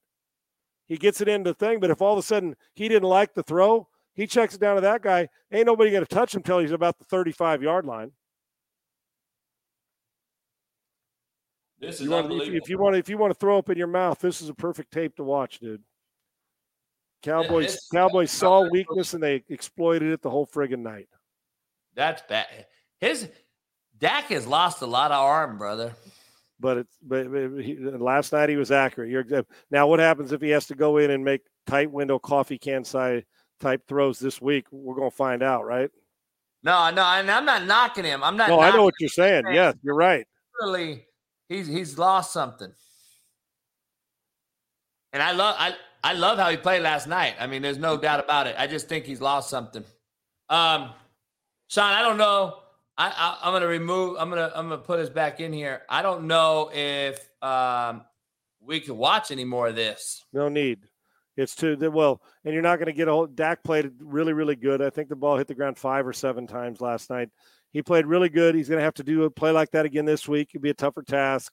He 0.87 0.97
gets 0.97 1.21
it 1.21 1.29
into 1.29 1.51
the 1.51 1.55
thing, 1.55 1.81
but 1.81 1.91
if 1.91 2.03
all 2.03 2.13
of 2.13 2.19
a 2.19 2.23
sudden 2.23 2.57
he 2.75 2.89
didn't 2.89 3.09
like 3.09 3.35
the 3.35 3.43
throw, 3.43 3.89
he 4.15 4.27
checks 4.27 4.55
it 4.55 4.61
down 4.61 4.75
to 4.75 4.83
that 4.83 5.03
guy. 5.03 5.29
Ain't 5.53 5.67
nobody 5.67 5.91
going 5.91 6.05
to 6.05 6.15
touch 6.15 6.35
him 6.35 6.41
until 6.41 6.59
he's 6.59 6.73
about 6.73 6.99
the 6.99 7.05
35 7.05 7.63
yard 7.63 7.87
line. 7.87 8.13
This 11.79 11.97
is 11.97 12.03
you 12.03 12.11
want, 12.11 12.33
if, 12.33 12.49
if, 12.49 12.69
you 12.69 12.79
want, 12.79 12.97
if 12.97 13.09
you 13.09 13.19
want 13.19 13.33
to 13.33 13.39
throw 13.39 13.59
up 13.59 13.71
in 13.71 13.79
your 13.79 13.89
mouth, 13.89 14.19
this 14.21 14.41
is 14.41 14.49
a 14.49 14.55
perfect 14.55 14.93
tape 14.93 15.17
to 15.17 15.25
watch, 15.25 15.59
dude. 15.59 15.83
Cowboys, 17.23 17.89
Cowboys 17.93 18.31
saw 18.31 18.69
weakness 18.69 19.15
and 19.15 19.23
they 19.23 19.45
exploited 19.49 20.13
it 20.13 20.23
the 20.23 20.31
whole 20.31 20.47
friggin' 20.47 20.81
night. 20.81 21.09
That's 21.95 22.23
bad. 22.29 22.67
His 23.01 23.29
Dak 23.99 24.25
has 24.25 24.47
lost 24.47 24.83
a 24.83 24.87
lot 24.87 25.13
of 25.13 25.19
arm, 25.19 25.59
brother 25.59 25.95
but 26.63 26.79
it's 26.79 26.97
but 27.03 27.27
he, 27.61 27.77
last 27.77 28.33
night 28.33 28.49
he 28.49 28.57
was 28.57 28.71
accurate. 28.71 29.11
You're 29.11 29.27
now 29.71 29.89
what 29.89 29.99
happens 29.99 30.33
if 30.33 30.41
he 30.41 30.49
has 30.51 30.67
to 30.69 30.75
go 30.75 30.97
in 30.97 31.11
and 31.11 31.23
make 31.23 31.43
tight 31.67 31.91
window 31.91 32.19
coffee 32.19 32.57
can 32.57 32.85
size 32.85 33.25
type 33.61 33.83
throws 33.87 34.19
this 34.19 34.41
week? 34.41 34.67
We're 34.71 34.95
gonna 34.95 35.11
find 35.11 35.43
out, 35.43 35.67
right? 35.67 35.91
No, 36.63 36.91
no, 36.91 37.03
and 37.03 37.29
I'm 37.31 37.45
not 37.45 37.67
knocking 37.67 38.05
him. 38.05 38.23
I'm 38.23 38.37
not. 38.37 38.49
No, 38.49 38.61
I 38.61 38.71
know 38.71 38.85
what 38.85 38.95
you're 39.01 39.11
saying. 39.11 39.47
Him. 39.47 39.53
Yes, 39.53 39.75
you're 39.83 39.97
right. 39.97 40.25
Really, 40.61 41.05
he's 41.49 41.67
he's 41.67 41.99
lost 41.99 42.33
something, 42.33 42.73
and 45.13 45.23
I 45.23 45.33
love 45.33 45.57
I 45.59 45.75
I 46.05 46.13
love 46.13 46.39
how 46.39 46.49
he 46.49 46.57
played 46.57 46.83
last 46.83 47.09
night. 47.09 47.35
I 47.41 47.49
mean, 47.49 47.61
there's 47.61 47.79
no 47.79 47.99
doubt 47.99 48.25
about 48.25 48.47
it. 48.47 48.55
I 48.57 48.69
just 48.69 48.89
think 48.89 49.05
he's 49.05 49.21
lost 49.21 49.51
something. 49.51 49.85
Um, 50.49 50.91
Sean, 51.67 51.93
I 51.93 52.03
don't 52.03 52.19
know 52.19 52.62
I, 52.99 53.39
I 53.43 53.49
am 53.49 53.55
gonna 53.55 53.67
remove. 53.67 54.17
I'm 54.19 54.29
gonna 54.29 54.53
I'm 54.55 54.69
gonna 54.69 54.79
put 54.79 55.01
us 55.01 55.09
back 55.09 55.41
in 55.41 55.53
here. 55.53 55.83
I 55.89 56.03
don't 56.03 56.27
know 56.27 56.71
if 56.73 57.29
um 57.43 58.03
we 58.61 58.81
can 58.81 58.97
watch 58.97 59.31
any 59.31 59.45
more 59.45 59.69
of 59.69 59.77
this. 59.77 60.25
No 60.33 60.49
need. 60.49 60.81
It's 61.37 61.55
too 61.55 61.77
well, 61.91 62.21
and 62.45 62.53
you're 62.53 62.63
not 62.63 62.77
going 62.77 62.87
to 62.87 62.93
get 62.93 63.09
a 63.09 63.27
Dak 63.35 63.65
played 63.65 63.91
really, 63.99 64.35
really 64.35 64.55
good. 64.55 64.83
I 64.83 64.91
think 64.91 65.09
the 65.09 65.17
ball 65.17 65.39
hit 65.39 65.49
the 65.49 65.55
ground 65.55 65.79
five 65.79 66.07
or 66.07 66.13
seven 66.13 66.47
times 66.47 66.83
last 66.83 67.09
night. 67.09 67.31
He 67.73 67.81
played 67.81 68.05
really 68.05 68.29
good. 68.29 68.55
He's 68.55 68.69
going 68.69 68.79
to 68.79 68.85
have 68.85 68.95
to 68.95 69.03
do 69.03 69.25
a 69.25 69.31
play 69.31 69.51
like 69.51 69.71
that 69.71 69.87
again 69.87 70.05
this 70.05 70.29
week. 70.29 70.51
It'd 70.51 70.61
be 70.61 70.69
a 70.69 70.75
tougher 70.75 71.03
task, 71.03 71.51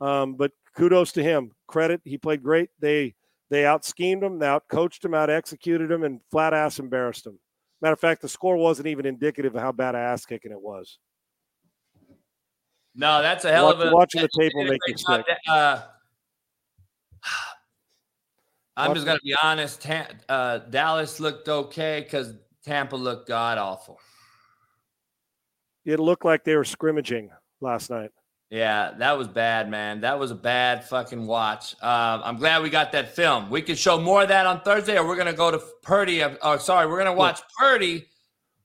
um, 0.00 0.34
but 0.36 0.52
kudos 0.74 1.12
to 1.12 1.22
him. 1.22 1.52
Credit. 1.66 2.00
He 2.04 2.16
played 2.16 2.42
great. 2.42 2.70
They 2.80 3.14
they 3.50 3.66
out 3.66 3.84
schemed 3.84 4.22
him, 4.22 4.38
they 4.38 4.46
out 4.46 4.64
coached 4.70 5.04
him, 5.04 5.12
out 5.12 5.28
executed 5.28 5.90
him, 5.90 6.04
and 6.04 6.20
flat 6.30 6.54
ass 6.54 6.78
embarrassed 6.78 7.26
him. 7.26 7.38
Matter 7.80 7.92
of 7.92 8.00
fact, 8.00 8.22
the 8.22 8.28
score 8.28 8.56
wasn't 8.56 8.88
even 8.88 9.06
indicative 9.06 9.54
of 9.54 9.60
how 9.60 9.72
bad 9.72 9.94
ass 9.94 10.26
kicking 10.26 10.50
it 10.50 10.60
was. 10.60 10.98
No, 12.94 13.22
that's 13.22 13.44
a 13.44 13.52
hell 13.52 13.66
Watch, 13.66 13.76
of 13.76 13.80
a 13.92 13.94
watching 13.94 14.22
the 14.22 14.28
tape 14.36 14.52
will 14.54 14.64
make 14.64 14.80
you 14.88 14.98
sick. 14.98 15.24
Uh, 15.46 15.82
I'm 18.76 18.94
just 18.94 19.06
gonna 19.06 19.20
be 19.22 19.34
honest. 19.40 19.86
uh, 20.28 20.58
Dallas 20.58 21.20
looked 21.20 21.48
okay 21.48 22.00
because 22.02 22.34
Tampa 22.64 22.96
looked 22.96 23.28
god 23.28 23.58
awful. 23.58 23.98
It 25.84 26.00
looked 26.00 26.24
like 26.24 26.44
they 26.44 26.56
were 26.56 26.64
scrimmaging 26.64 27.30
last 27.60 27.90
night. 27.90 28.10
Yeah, 28.50 28.92
that 28.98 29.18
was 29.18 29.28
bad, 29.28 29.70
man. 29.70 30.00
That 30.00 30.18
was 30.18 30.30
a 30.30 30.34
bad 30.34 30.84
fucking 30.84 31.26
watch. 31.26 31.74
Uh, 31.82 32.20
I'm 32.24 32.38
glad 32.38 32.62
we 32.62 32.70
got 32.70 32.92
that 32.92 33.14
film. 33.14 33.50
We 33.50 33.60
can 33.60 33.76
show 33.76 34.00
more 34.00 34.22
of 34.22 34.28
that 34.28 34.46
on 34.46 34.62
Thursday, 34.62 34.96
or 34.96 35.06
we're 35.06 35.16
gonna 35.16 35.34
go 35.34 35.50
to 35.50 35.60
Purdy. 35.82 36.22
Oh, 36.22 36.56
sorry, 36.56 36.86
we're 36.86 36.96
gonna 36.98 37.12
watch 37.14 37.40
Purdy 37.58 38.06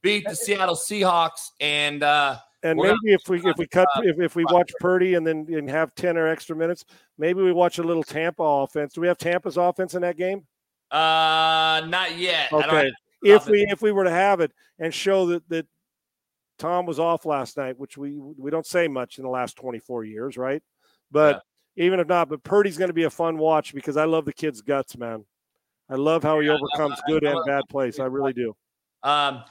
beat 0.02 0.26
the 0.26 0.36
Seattle 0.36 0.76
Seahawks, 0.76 1.50
and 1.60 2.02
uh, 2.02 2.38
and 2.62 2.80
maybe 2.80 2.98
if 3.06 3.28
we 3.28 3.40
if 3.44 3.58
we 3.58 3.68
cut 3.68 3.88
if, 4.04 4.20
if 4.20 4.36
we 4.38 4.46
watch 4.46 4.72
Purdy 4.80 5.16
and 5.16 5.28
then 5.28 5.48
and 5.50 5.70
have 5.70 5.94
ten 5.96 6.18
or 6.18 6.28
extra 6.28 6.56
minutes, 6.56 6.86
maybe 7.18 7.42
we 7.42 7.52
watch 7.52 7.78
a 7.80 7.84
little 7.84 8.04
Tampa 8.04 8.44
offense. 8.44 8.94
Do 8.94 9.02
we 9.02 9.08
have 9.08 9.18
Tampa's 9.18 9.58
offense 9.58 9.96
in 9.96 10.02
that 10.04 10.18
game? 10.18 10.46
Uh, 10.92 11.82
not 11.88 12.18
yet. 12.18 12.54
Okay. 12.54 12.92
If 13.24 13.48
we 13.48 13.66
if 13.70 13.82
we 13.82 13.92
were 13.92 14.04
to 14.04 14.12
have 14.12 14.40
it 14.40 14.54
and 14.80 14.94
show 14.94 15.26
that 15.28 15.50
that 15.50 15.66
Tom 16.64 16.86
was 16.86 16.98
off 16.98 17.26
last 17.26 17.58
night, 17.58 17.78
which 17.78 17.98
we 17.98 18.16
we 18.16 18.50
don't 18.50 18.66
say 18.66 18.88
much 18.88 19.18
in 19.18 19.26
the 19.26 19.30
last 19.30 19.58
24 19.58 20.06
years, 20.06 20.38
right? 20.38 20.64
But 21.12 21.42
yeah. 21.76 21.86
even 21.88 22.00
if 22.00 22.08
not, 22.08 22.30
but 22.30 22.42
Purdy's 22.42 22.78
going 22.78 22.88
to 22.88 22.94
be 22.94 23.04
a 23.04 23.10
fun 23.10 23.38
watch 23.38 23.74
because 23.74 23.98
I 23.98 24.06
love 24.06 24.24
the 24.24 24.32
kid's 24.32 24.62
guts, 24.62 24.98
man. 24.98 25.26
I 25.90 25.96
love 25.96 26.24
how 26.24 26.40
he 26.40 26.48
yeah, 26.48 26.54
overcomes 26.54 27.02
good 27.06 27.26
and 27.26 27.38
bad 27.46 27.64
plays. 27.70 28.00
I 28.00 28.06
really 28.06 28.32
do. 28.32 28.56
Um, 29.04 29.44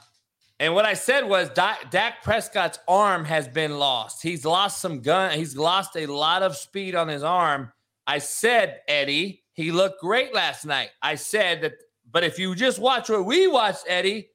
and 0.59 0.73
what 0.73 0.85
I 0.85 0.95
said 0.95 1.29
was 1.29 1.49
Dak 1.51 2.23
Prescott's 2.23 2.79
arm 2.87 3.25
has 3.25 3.47
been 3.47 3.77
lost. 3.77 4.23
He's 4.23 4.43
lost 4.43 4.81
some 4.81 4.99
gun. 4.99 5.37
He's 5.37 5.55
lost 5.55 5.95
a 5.95 6.07
lot 6.07 6.41
of 6.41 6.57
speed 6.57 6.95
on 6.95 7.07
his 7.07 7.21
arm. 7.21 7.71
I 8.07 8.17
said, 8.17 8.79
Eddie, 8.87 9.43
he 9.53 9.71
looked 9.71 10.01
great 10.01 10.33
last 10.33 10.65
night. 10.65 10.89
I 11.03 11.13
said 11.13 11.61
that, 11.61 11.73
but 12.11 12.23
if 12.23 12.39
you 12.39 12.55
just 12.55 12.79
watch 12.79 13.09
what 13.09 13.25
we 13.25 13.45
watched, 13.45 13.85
Eddie, 13.87 14.29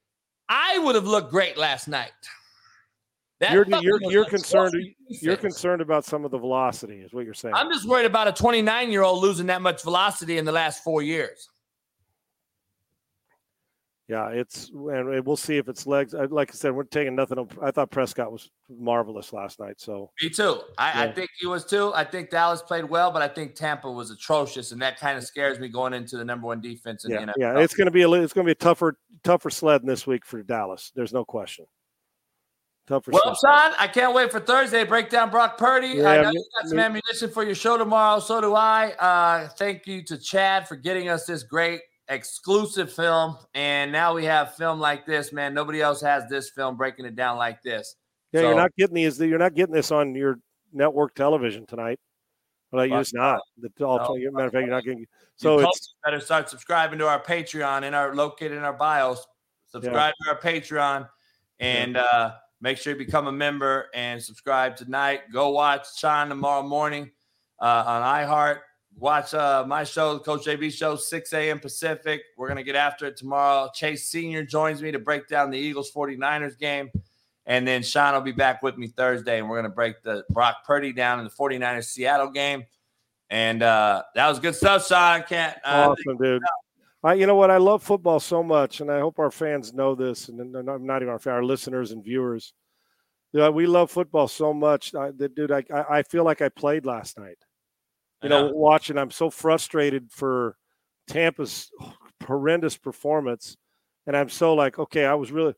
I 0.49 0.79
would 0.79 0.95
have 0.95 1.09
looked 1.09 1.33
great 1.33 1.59
last 1.59 1.89
night. 1.89 2.13
That 3.41 3.53
you're 3.53 3.67
you're, 3.81 4.01
you're 4.03 4.25
concerned. 4.25 4.75
You're 5.09 5.37
concerned 5.37 5.81
about 5.81 6.05
some 6.05 6.25
of 6.25 6.31
the 6.31 6.39
velocity, 6.39 6.97
is 6.97 7.13
what 7.13 7.25
you're 7.25 7.35
saying. 7.35 7.55
I'm 7.55 7.73
just 7.73 7.87
worried 7.87 8.07
about 8.07 8.27
a 8.27 8.33
29 8.33 8.91
year 8.91 9.03
old 9.03 9.23
losing 9.23 9.47
that 9.47 9.63
much 9.63 9.83
velocity 9.83 10.39
in 10.39 10.45
the 10.45 10.53
last 10.53 10.83
four 10.83 11.03
years. 11.03 11.49
Yeah, 14.09 14.31
it's 14.31 14.71
and 14.71 15.25
we'll 15.27 15.37
see 15.37 15.59
if 15.59 15.69
it's 15.69 15.87
legs. 15.87 16.15
Like 16.15 16.51
I 16.51 16.55
said, 16.55 16.73
we're 16.73 16.85
taking 16.85 17.15
nothing. 17.15 17.47
I 17.63 17.71
thought 17.71 17.91
Prescott 17.91 18.33
was 18.33 18.51
marvelous 18.71 19.35
last 19.35 19.61
night. 19.61 19.75
So 19.79 20.11
me 20.23 20.31
too. 20.31 20.63
I, 20.79 20.93
yeah. 20.95 21.11
I 21.11 21.13
think 21.13 21.29
he 21.39 21.47
was 21.47 21.67
too. 21.67 21.93
I 21.95 22.05
think 22.05 22.31
Dallas 22.31 22.63
played 22.63 22.87
well, 22.87 23.11
but 23.11 23.21
I 23.21 23.29
think 23.29 23.55
Tampa 23.55 23.91
was 23.91 24.11
atrocious, 24.11 24.73
and 24.73 24.81
that 24.81 24.99
kind 24.99 25.19
of 25.19 25.25
scares 25.25 25.61
me 25.61 25.69
going 25.69 25.93
into 25.93 26.17
the 26.17 26.25
number 26.25 26.47
one 26.47 26.63
defense 26.63 27.05
in 27.05 27.11
yeah, 27.11 27.21
the 27.21 27.27
NFL. 27.27 27.35
Yeah, 27.37 27.59
it's 27.59 27.75
going 27.75 27.85
to 27.85 27.91
be 27.91 28.01
a 28.01 28.11
it's 28.13 28.33
going 28.33 28.47
to 28.47 28.49
be 28.49 28.53
a 28.53 28.55
tougher 28.55 28.99
tougher 29.25 29.51
sled 29.51 29.83
this 29.85 30.07
week 30.07 30.25
for 30.25 30.43
Dallas. 30.43 30.91
There's 30.97 31.13
no 31.13 31.27
question. 31.27 31.67
Tougher 32.89 33.11
well, 33.13 33.35
Sean, 33.35 33.73
I 33.79 33.87
can't 33.87 34.15
wait 34.15 34.33
for 34.33 34.41
Thursday. 34.41 34.83
Break 34.85 35.11
down 35.11 35.31
Brock 35.31 35.59
Purdy. 35.59 35.89
Yeah, 35.89 36.09
I 36.09 36.23
know 36.23 36.31
me, 36.31 36.37
you 36.37 36.45
got 36.59 36.69
some 36.69 36.79
me. 36.79 36.83
ammunition 36.83 37.31
for 37.31 37.45
your 37.45 37.55
show 37.55 37.77
tomorrow. 37.77 38.19
So 38.19 38.41
do 38.41 38.55
I. 38.55 38.93
Uh, 38.93 39.49
thank 39.49 39.87
you 39.87 40.03
to 40.05 40.17
Chad 40.17 40.67
for 40.67 40.75
getting 40.75 41.09
us 41.09 41.27
this 41.27 41.43
great 41.43 41.83
exclusive 42.09 42.91
film. 42.91 43.37
And 43.55 43.93
now 43.93 44.15
we 44.15 44.25
have 44.25 44.55
film 44.55 44.81
like 44.81 45.05
this, 45.05 45.33
man. 45.33 45.53
Nobody 45.53 45.83
else 45.83 46.01
has 46.01 46.29
this 46.31 46.49
film 46.51 46.77
breaking 46.77 47.05
it 47.05 47.15
down 47.15 47.37
like 47.37 47.63
this. 47.63 47.95
Yeah, 48.33 48.41
so, 48.41 48.47
you're 48.49 48.57
not 48.57 48.75
getting 48.77 48.95
these. 48.95 49.21
You're 49.21 49.39
not 49.39 49.55
getting 49.55 49.75
this 49.75 49.93
on 49.93 50.15
your 50.15 50.39
network 50.73 51.15
television 51.15 51.67
tonight. 51.67 52.01
But 52.73 52.89
you're 52.89 53.01
just 53.01 53.15
not. 53.15 53.41
The, 53.59 53.85
all, 53.85 54.17
no, 54.19 54.31
matter 54.31 54.47
of 54.47 54.53
fact, 54.53 54.63
you're 54.67 54.75
not 54.75 54.85
getting. 54.85 55.07
So 55.37 55.61
it's 55.61 55.95
better 56.05 56.21
start 56.21 56.49
subscribing 56.49 56.99
to 57.01 57.07
our 57.07 57.23
Patreon 57.23 57.83
and 57.83 57.95
our 57.95 58.15
located 58.15 58.53
in 58.53 58.65
our 58.65 58.73
bios 58.73 59.27
Subscribe 59.71 60.15
yeah. 60.21 60.33
to 60.33 60.37
our 60.37 60.41
Patreon 60.41 61.09
and 61.61 61.95
yeah. 61.95 62.01
uh, 62.01 62.35
make 62.61 62.79
sure 62.79 62.93
you 62.93 62.99
become 62.99 63.27
a 63.27 63.33
member 63.33 63.89
and 63.95 64.23
subscribe 64.23 64.77
tonight. 64.77 65.21
Go 65.33 65.51
watch 65.51 65.99
Sean 65.99 66.29
tomorrow 66.29 66.63
morning 66.63 67.11
uh, 67.61 67.85
on 67.87 68.03
iHeart. 68.03 68.61
Watch 68.97 69.33
uh, 69.33 69.65
my 69.67 69.85
show, 69.85 70.19
Coach 70.19 70.47
JB 70.47 70.73
show, 70.73 70.97
6 70.97 71.33
a.m. 71.33 71.61
Pacific. 71.61 72.21
We're 72.37 72.49
going 72.49 72.57
to 72.57 72.65
get 72.65 72.75
after 72.75 73.07
it 73.07 73.17
tomorrow. 73.17 73.71
Chase 73.73 74.11
Sr. 74.11 74.45
joins 74.45 74.83
me 74.83 74.91
to 74.91 74.99
break 74.99 75.29
down 75.29 75.51
the 75.51 75.59
Eagles 75.59 75.93
49ers 75.93 76.59
game. 76.59 76.91
And 77.47 77.67
then 77.67 77.83
Sean 77.83 78.15
will 78.15 78.21
be 78.21 78.33
back 78.33 78.63
with 78.63 78.77
me 78.77 78.89
Thursday, 78.89 79.39
and 79.39 79.49
we're 79.49 79.57
going 79.57 79.71
to 79.71 79.75
break 79.75 80.03
the 80.03 80.25
Brock 80.31 80.65
Purdy 80.67 80.93
down 80.93 81.19
in 81.19 81.25
the 81.25 81.31
49ers 81.31 81.85
Seattle 81.85 82.31
game. 82.31 82.65
And 83.31 83.63
uh, 83.63 84.03
that 84.15 84.29
was 84.29 84.39
good 84.39 84.55
stuff, 84.55 84.87
Sean. 84.87 85.23
Can't 85.23 85.57
uh, 85.65 85.95
awesome, 85.95 86.17
dude. 86.19 86.43
I, 87.09 87.15
you 87.15 87.27
know 87.27 87.35
what? 87.35 87.51
I 87.51 87.57
love 87.57 87.83
football 87.83 88.21
so 88.21 88.43
much, 88.43 88.81
and 88.81 88.91
I 88.91 89.01
hope 89.01 89.19
our 89.19 89.31
fans 89.31 89.73
know 89.73 89.95
this, 89.95 90.29
and 90.29 90.57
I'm 90.57 90.87
not 90.87 91.03
even 91.03 91.09
our 91.09 91.21
our 91.27 91.45
listeners 91.45 91.93
and 91.93 92.05
viewers. 92.05 92.55
Yeah, 93.33 93.51
we 93.51 93.67
love 93.67 93.91
football 93.91 94.29
so 94.29 94.55
much, 94.55 94.95
I, 94.95 95.11
dude. 95.11 95.53
I 95.53 95.65
I 95.71 96.03
feel 96.03 96.25
like 96.25 96.43
I 96.43 96.49
played 96.49 96.87
last 96.87 97.19
night. 97.19 97.39
You 98.23 98.29
know, 98.29 98.49
know, 98.49 98.55
watching. 98.55 98.99
I'm 98.99 99.11
so 99.11 99.31
frustrated 99.31 100.11
for 100.11 100.57
Tampa's 101.09 101.71
horrendous 102.25 102.77
performance 102.77 103.57
and 104.09 104.17
I'm 104.17 104.31
so 104.31 104.55
like, 104.55 104.79
okay, 104.79 105.05
I 105.05 105.13
was 105.15 105.31
really, 105.31 105.55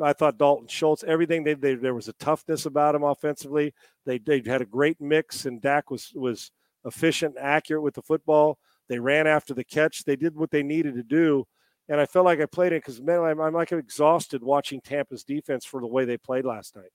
I 0.00 0.12
thought 0.12 0.38
Dalton 0.38 0.68
Schultz, 0.68 1.02
everything 1.02 1.42
they, 1.42 1.54
they 1.54 1.74
there 1.74 1.92
was 1.92 2.06
a 2.06 2.12
toughness 2.14 2.64
about 2.64 2.94
him 2.94 3.02
offensively. 3.02 3.74
They 4.06 4.18
they 4.18 4.40
had 4.46 4.62
a 4.62 4.64
great 4.64 5.00
mix, 5.00 5.44
and 5.44 5.60
Dak 5.60 5.90
was 5.90 6.12
was 6.14 6.52
efficient 6.84 7.34
and 7.34 7.44
accurate 7.44 7.82
with 7.82 7.94
the 7.94 8.02
football. 8.02 8.58
They 8.90 8.98
ran 8.98 9.26
after 9.26 9.54
the 9.54 9.64
catch. 9.64 10.04
They 10.04 10.16
did 10.16 10.36
what 10.36 10.50
they 10.50 10.64
needed 10.64 10.96
to 10.96 11.04
do, 11.04 11.46
and 11.88 12.00
I 12.00 12.06
felt 12.06 12.26
like 12.26 12.40
I 12.40 12.46
played 12.46 12.72
it 12.72 12.82
because 12.82 13.00
man, 13.00 13.20
I'm, 13.20 13.40
I'm, 13.40 13.54
like 13.54 13.70
exhausted 13.70 14.42
watching 14.42 14.80
Tampa's 14.80 15.22
defense 15.22 15.64
for 15.64 15.80
the 15.80 15.86
way 15.86 16.04
they 16.04 16.18
played 16.18 16.44
last 16.44 16.74
night. 16.74 16.90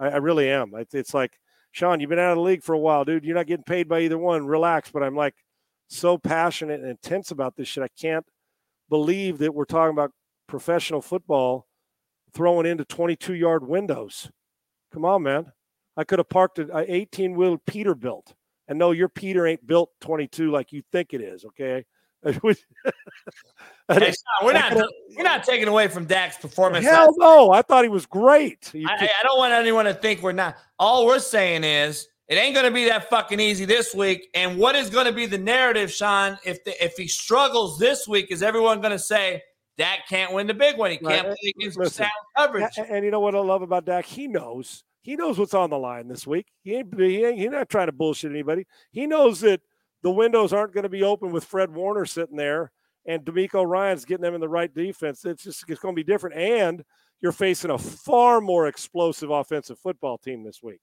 I, 0.00 0.08
I 0.08 0.16
really 0.16 0.50
am. 0.50 0.72
It's 0.92 1.14
like 1.14 1.38
Sean, 1.70 2.00
you've 2.00 2.10
been 2.10 2.18
out 2.18 2.32
of 2.32 2.38
the 2.38 2.42
league 2.42 2.64
for 2.64 2.74
a 2.74 2.78
while, 2.78 3.04
dude. 3.04 3.24
You're 3.24 3.36
not 3.36 3.46
getting 3.46 3.64
paid 3.64 3.88
by 3.88 4.00
either 4.00 4.18
one. 4.18 4.46
Relax. 4.46 4.90
But 4.90 5.04
I'm 5.04 5.14
like 5.14 5.36
so 5.88 6.18
passionate 6.18 6.80
and 6.80 6.90
intense 6.90 7.30
about 7.30 7.56
this 7.56 7.68
shit. 7.68 7.84
I 7.84 7.88
can't 8.00 8.26
believe 8.88 9.38
that 9.38 9.54
we're 9.54 9.64
talking 9.64 9.92
about 9.92 10.10
professional 10.48 11.00
football 11.00 11.66
throwing 12.34 12.66
into 12.66 12.84
22 12.84 13.34
yard 13.34 13.66
windows. 13.66 14.30
Come 14.92 15.04
on, 15.04 15.22
man. 15.22 15.52
I 15.96 16.04
could 16.04 16.18
have 16.18 16.28
parked 16.28 16.58
an 16.58 16.70
18 16.72 17.34
wheel 17.34 17.58
Peterbilt. 17.58 18.34
And 18.68 18.78
no, 18.78 18.92
your 18.92 19.08
Peter 19.08 19.46
ain't 19.46 19.66
built 19.66 19.90
22 20.00 20.50
like 20.50 20.72
you 20.72 20.82
think 20.92 21.14
it 21.14 21.20
is. 21.20 21.44
Okay. 21.44 21.84
hey, 22.22 22.32
Sean, 23.88 24.14
we're 24.42 24.52
not 24.52 24.74
we're 25.16 25.22
not 25.22 25.44
taking 25.44 25.68
away 25.68 25.88
from 25.88 26.04
Dak's 26.04 26.36
performance. 26.36 26.84
Hell 26.84 27.14
no, 27.16 27.52
I 27.52 27.62
thought 27.62 27.84
he 27.84 27.88
was 27.88 28.06
great. 28.06 28.72
I, 28.74 28.94
I, 29.04 29.22
don't 29.22 29.38
want 29.38 29.52
anyone 29.52 29.84
to 29.84 29.94
think 29.94 30.20
we're 30.22 30.32
not. 30.32 30.56
All 30.78 31.06
we're 31.06 31.20
saying 31.20 31.64
is 31.64 32.08
it 32.28 32.34
ain't 32.34 32.54
going 32.54 32.66
to 32.66 32.72
be 32.72 32.84
that 32.86 33.08
fucking 33.08 33.40
easy 33.40 33.64
this 33.64 33.94
week. 33.94 34.28
And 34.34 34.58
what 34.58 34.76
is 34.76 34.90
going 34.90 35.06
to 35.06 35.12
be 35.12 35.26
the 35.26 35.38
narrative, 35.38 35.90
Sean? 35.90 36.38
If 36.44 36.62
the, 36.64 36.84
if 36.84 36.96
he 36.96 37.08
struggles 37.08 37.78
this 37.78 38.06
week, 38.06 38.30
is 38.30 38.42
everyone 38.42 38.80
going 38.80 38.92
to 38.92 38.98
say 38.98 39.42
Dak 39.78 40.08
can't 40.08 40.32
win 40.32 40.46
the 40.46 40.54
big 40.54 40.76
one. 40.76 40.90
He 40.90 40.98
can't 40.98 41.26
right. 41.26 41.36
play 41.40 41.52
against 41.56 41.78
Listen, 41.78 42.04
sound 42.04 42.10
coverage. 42.36 42.72
And, 42.76 42.90
and, 42.90 43.04
you 43.04 43.10
know 43.10 43.20
what 43.20 43.34
I 43.34 43.38
love 43.38 43.62
about 43.62 43.86
Dak? 43.86 44.04
He 44.04 44.28
knows. 44.28 44.84
He 45.08 45.16
knows 45.16 45.38
what's 45.38 45.54
on 45.54 45.70
the 45.70 45.78
line 45.78 46.06
this 46.06 46.26
week. 46.26 46.48
He 46.62 46.74
ain't, 46.74 46.94
he 47.00 47.24
ain't 47.24 47.38
he's 47.38 47.50
not 47.50 47.70
trying 47.70 47.86
to 47.86 47.92
bullshit 47.92 48.30
anybody. 48.30 48.66
He 48.90 49.06
knows 49.06 49.40
that 49.40 49.62
the 50.02 50.10
windows 50.10 50.52
aren't 50.52 50.74
going 50.74 50.82
to 50.82 50.90
be 50.90 51.02
open 51.02 51.32
with 51.32 51.46
Fred 51.46 51.74
Warner 51.74 52.04
sitting 52.04 52.36
there 52.36 52.72
and 53.06 53.24
DeMeco 53.24 53.66
Ryans 53.66 54.04
getting 54.04 54.24
them 54.24 54.34
in 54.34 54.42
the 54.42 54.50
right 54.50 54.72
defense. 54.74 55.24
It's 55.24 55.44
just 55.44 55.64
it's 55.66 55.80
going 55.80 55.94
to 55.94 55.98
be 55.98 56.04
different. 56.04 56.36
And 56.36 56.84
you're 57.22 57.32
facing 57.32 57.70
a 57.70 57.78
far 57.78 58.42
more 58.42 58.66
explosive 58.66 59.30
offensive 59.30 59.78
football 59.78 60.18
team 60.18 60.44
this 60.44 60.62
week 60.62 60.82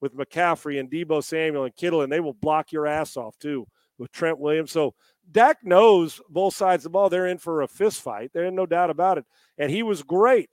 with 0.00 0.16
McCaffrey 0.16 0.80
and 0.80 0.90
Deebo 0.90 1.22
Samuel 1.22 1.64
and 1.64 1.76
Kittle, 1.76 2.00
and 2.00 2.10
they 2.10 2.20
will 2.20 2.32
block 2.32 2.72
your 2.72 2.86
ass 2.86 3.18
off 3.18 3.38
too 3.38 3.66
with 3.98 4.10
Trent 4.10 4.38
Williams. 4.38 4.72
So 4.72 4.94
Dak 5.30 5.58
knows 5.62 6.18
both 6.30 6.54
sides 6.54 6.86
of 6.86 6.92
the 6.92 6.94
ball. 6.94 7.10
They're 7.10 7.26
in 7.26 7.36
for 7.36 7.60
a 7.60 7.68
fist 7.68 8.00
fight. 8.00 8.30
There's 8.32 8.54
no 8.54 8.64
doubt 8.64 8.88
about 8.88 9.18
it. 9.18 9.26
And 9.58 9.70
he 9.70 9.82
was 9.82 10.02
great. 10.02 10.48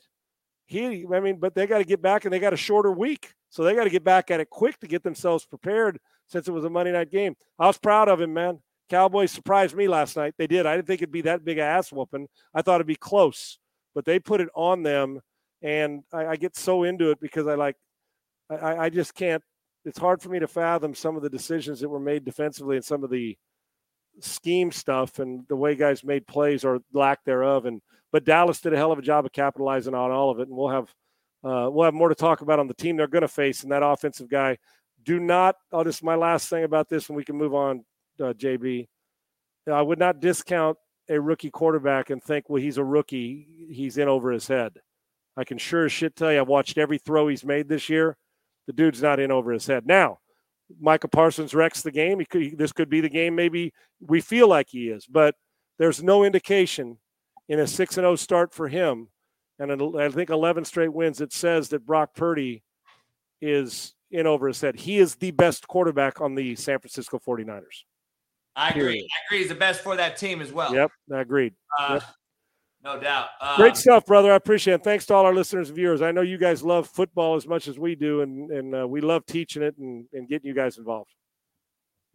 He, 0.68 1.06
I 1.12 1.20
mean, 1.22 1.38
but 1.38 1.56
they 1.56 1.66
got 1.66 1.80
to 1.80 1.86
get 1.86 2.02
back 2.02 2.26
and 2.26 2.34
they 2.34 2.40
got 2.40 2.54
a 2.54 2.58
shorter 2.58 2.92
week. 2.92 3.34
So 3.50 3.64
they 3.64 3.74
got 3.74 3.86
to 3.86 3.90
get 3.90 4.04
back 4.04 4.30
at 4.30 4.42
it 4.42 4.50
quick 4.50 4.80
to 4.82 4.88
get 4.88 5.04
themselves 5.04 5.46
prepared 5.46 6.00
since 6.28 6.48
it 6.48 6.52
was 6.52 6.66
a 6.66 6.70
Monday 6.70 6.92
night 6.92 7.10
game. 7.10 7.36
I 7.58 7.68
was 7.68 7.78
proud 7.78 8.10
of 8.10 8.20
him, 8.22 8.34
man. 8.34 8.60
Cowboys 8.90 9.32
surprised 9.32 9.76
me 9.76 9.88
last 9.88 10.16
night. 10.18 10.34
They 10.38 10.48
did. 10.48 10.66
I 10.66 10.76
didn't 10.76 10.88
think 10.88 11.02
it'd 11.02 11.12
be 11.12 11.22
that 11.22 11.46
big 11.46 11.58
ass 11.58 11.92
whooping. 11.92 12.28
I 12.54 12.62
thought 12.62 12.76
it'd 12.76 12.88
be 12.88 12.96
close, 12.96 13.60
but 13.96 14.06
they 14.06 14.20
put 14.20 14.42
it 14.42 14.50
on 14.54 14.84
them. 14.84 15.22
And 15.62 16.04
I, 16.14 16.28
I 16.28 16.36
get 16.36 16.56
so 16.56 16.84
into 16.84 17.12
it 17.12 17.20
because 17.20 17.48
I 17.48 17.56
like, 17.56 17.76
I, 18.50 18.78
I 18.78 18.90
just 18.90 19.16
can't. 19.16 19.44
It's 19.86 19.98
hard 19.98 20.22
for 20.22 20.30
me 20.30 20.40
to 20.40 20.48
fathom 20.48 20.94
some 20.94 21.16
of 21.16 21.24
the 21.24 21.30
decisions 21.30 21.80
that 21.80 21.90
were 21.90 22.00
made 22.00 22.26
defensively 22.26 22.76
and 22.76 22.84
some 22.84 23.04
of 23.04 23.10
the 23.10 23.38
scheme 24.20 24.72
stuff 24.72 25.20
and 25.20 25.46
the 25.48 25.56
way 25.56 25.76
guys 25.76 26.04
made 26.04 26.28
plays 26.28 26.66
or 26.66 26.80
lack 26.94 27.24
thereof. 27.24 27.66
And 27.66 27.82
but 28.18 28.26
Dallas 28.26 28.60
did 28.60 28.74
a 28.74 28.78
hell 28.78 28.92
of 28.92 28.98
a 28.98 29.04
job 29.04 29.28
of 29.28 29.32
capitalizing 29.32 29.94
on 29.94 30.10
all 30.10 30.32
of 30.32 30.40
it, 30.40 30.48
and 30.48 30.58
we'll 30.58 30.70
have 30.70 30.92
uh, 31.44 31.70
we'll 31.70 31.86
have 31.86 31.94
more 31.94 32.10
to 32.10 32.16
talk 32.16 32.42
about 32.42 32.58
on 32.58 32.68
the 32.68 32.74
team 32.74 32.98
they're 32.98 33.06
going 33.06 33.22
to 33.22 33.28
face 33.28 33.62
and 33.62 33.72
that 33.72 33.84
offensive 33.84 34.28
guy. 34.28 34.58
Do 35.04 35.20
not. 35.20 35.56
Oh, 35.72 35.84
this 35.84 35.98
is 35.98 36.04
my 36.04 36.16
last 36.16 36.50
thing 36.50 36.64
about 36.64 36.90
this, 36.90 37.10
and 37.10 37.16
we 37.16 37.24
can 37.24 37.36
move 37.36 37.54
on, 37.54 37.86
uh, 38.20 38.34
JB. 38.34 38.88
I 39.72 39.84
would 39.84 40.00
not 40.00 40.20
discount 40.20 40.80
a 41.08 41.22
rookie 41.22 41.52
quarterback 41.52 42.10
and 42.10 42.24
think, 42.24 42.50
well, 42.50 42.60
he's 42.60 42.80
a 42.80 42.84
rookie, 42.84 43.68
he's 43.70 44.00
in 44.00 44.08
over 44.08 44.32
his 44.32 44.48
head. 44.48 44.74
I 45.38 45.44
can 45.44 45.60
sure 45.60 45.86
as 45.86 45.92
shit 45.92 46.16
tell 46.16 46.34
you, 46.34 46.42
I've 46.42 46.48
watched 46.48 46.80
every 46.80 46.98
throw 46.98 47.28
he's 47.28 47.46
made 47.46 47.70
this 47.70 47.88
year. 47.88 48.18
The 48.66 48.74
dude's 48.74 49.04
not 49.04 49.20
in 49.20 49.32
over 49.32 49.52
his 49.52 49.68
head. 49.68 49.86
Now, 49.86 50.22
Micah 50.80 51.08
Parsons 51.08 51.54
wrecks 51.54 51.84
the 51.84 51.92
game. 51.92 52.18
He 52.18 52.26
could, 52.26 52.58
this 52.58 52.72
could 52.72 52.90
be 52.90 53.00
the 53.00 53.10
game 53.10 53.36
maybe 53.36 53.76
we 54.02 54.22
feel 54.22 54.48
like 54.48 54.70
he 54.70 54.90
is, 54.90 55.06
but 55.06 55.36
there's 55.78 56.02
no 56.02 56.24
indication 56.24 56.98
in 57.50 57.60
a 57.60 57.68
6 57.68 57.96
0 57.96 58.16
start 58.16 58.54
for 58.54 58.68
him 58.68 59.08
and 59.60 59.98
I 60.00 60.10
think 60.10 60.30
11 60.30 60.66
straight 60.66 60.94
wins 60.94 61.22
it 61.22 61.34
says 61.34 61.70
that 61.70 61.86
Brock 61.86 62.16
Purdy 62.16 62.64
is 63.42 63.94
in 64.12 64.28
over 64.28 64.48
his 64.48 64.62
head. 64.62 64.76
He 64.76 64.98
is 65.00 65.16
the 65.16 65.32
best 65.32 65.68
quarterback 65.68 66.22
on 66.22 66.36
the 66.36 66.56
San 66.56 66.80
Francisco 66.80 67.20
49ers. 67.20 67.84
I 68.56 68.70
agree. 68.70 68.82
Period. 68.82 69.06
I 69.06 69.20
agree. 69.28 69.40
He's 69.40 69.50
the 69.50 69.56
best 69.56 69.82
for 69.82 69.96
that 69.96 70.18
team 70.18 70.42
as 70.42 70.52
well. 70.52 70.74
Yep, 70.74 70.92
I 71.14 71.20
agreed. 71.22 71.54
Uh, 71.80 72.00
yep. 72.02 72.04
No 72.84 73.00
doubt. 73.00 73.28
Um, 73.42 73.58
Great 73.58 73.76
stuff, 73.76 74.06
brother. 74.06 74.32
I 74.32 74.36
appreciate 74.36 74.76
it. 74.76 74.84
Thanks 74.84 75.06
to 75.08 75.14
all 75.14 75.26
our 75.26 75.34
listeners 75.34 75.70
and 75.70 75.76
viewers. 75.76 76.02
I 76.02 76.12
know 76.12 76.22
you 76.22 76.38
guys 76.38 76.64
love 76.64 76.88
football 76.88 77.36
as 77.36 77.48
much 77.48 77.68
as 77.68 77.78
we 77.78 77.96
do, 77.96 78.22
and, 78.22 78.50
and 78.52 78.76
uh, 78.76 78.88
we 78.88 79.02
love 79.02 79.26
teaching 79.26 79.62
it 79.62 79.76
and, 79.78 80.06
and 80.14 80.30
getting 80.30 80.48
you 80.48 80.54
guys 80.54 80.78
involved. 80.78 81.10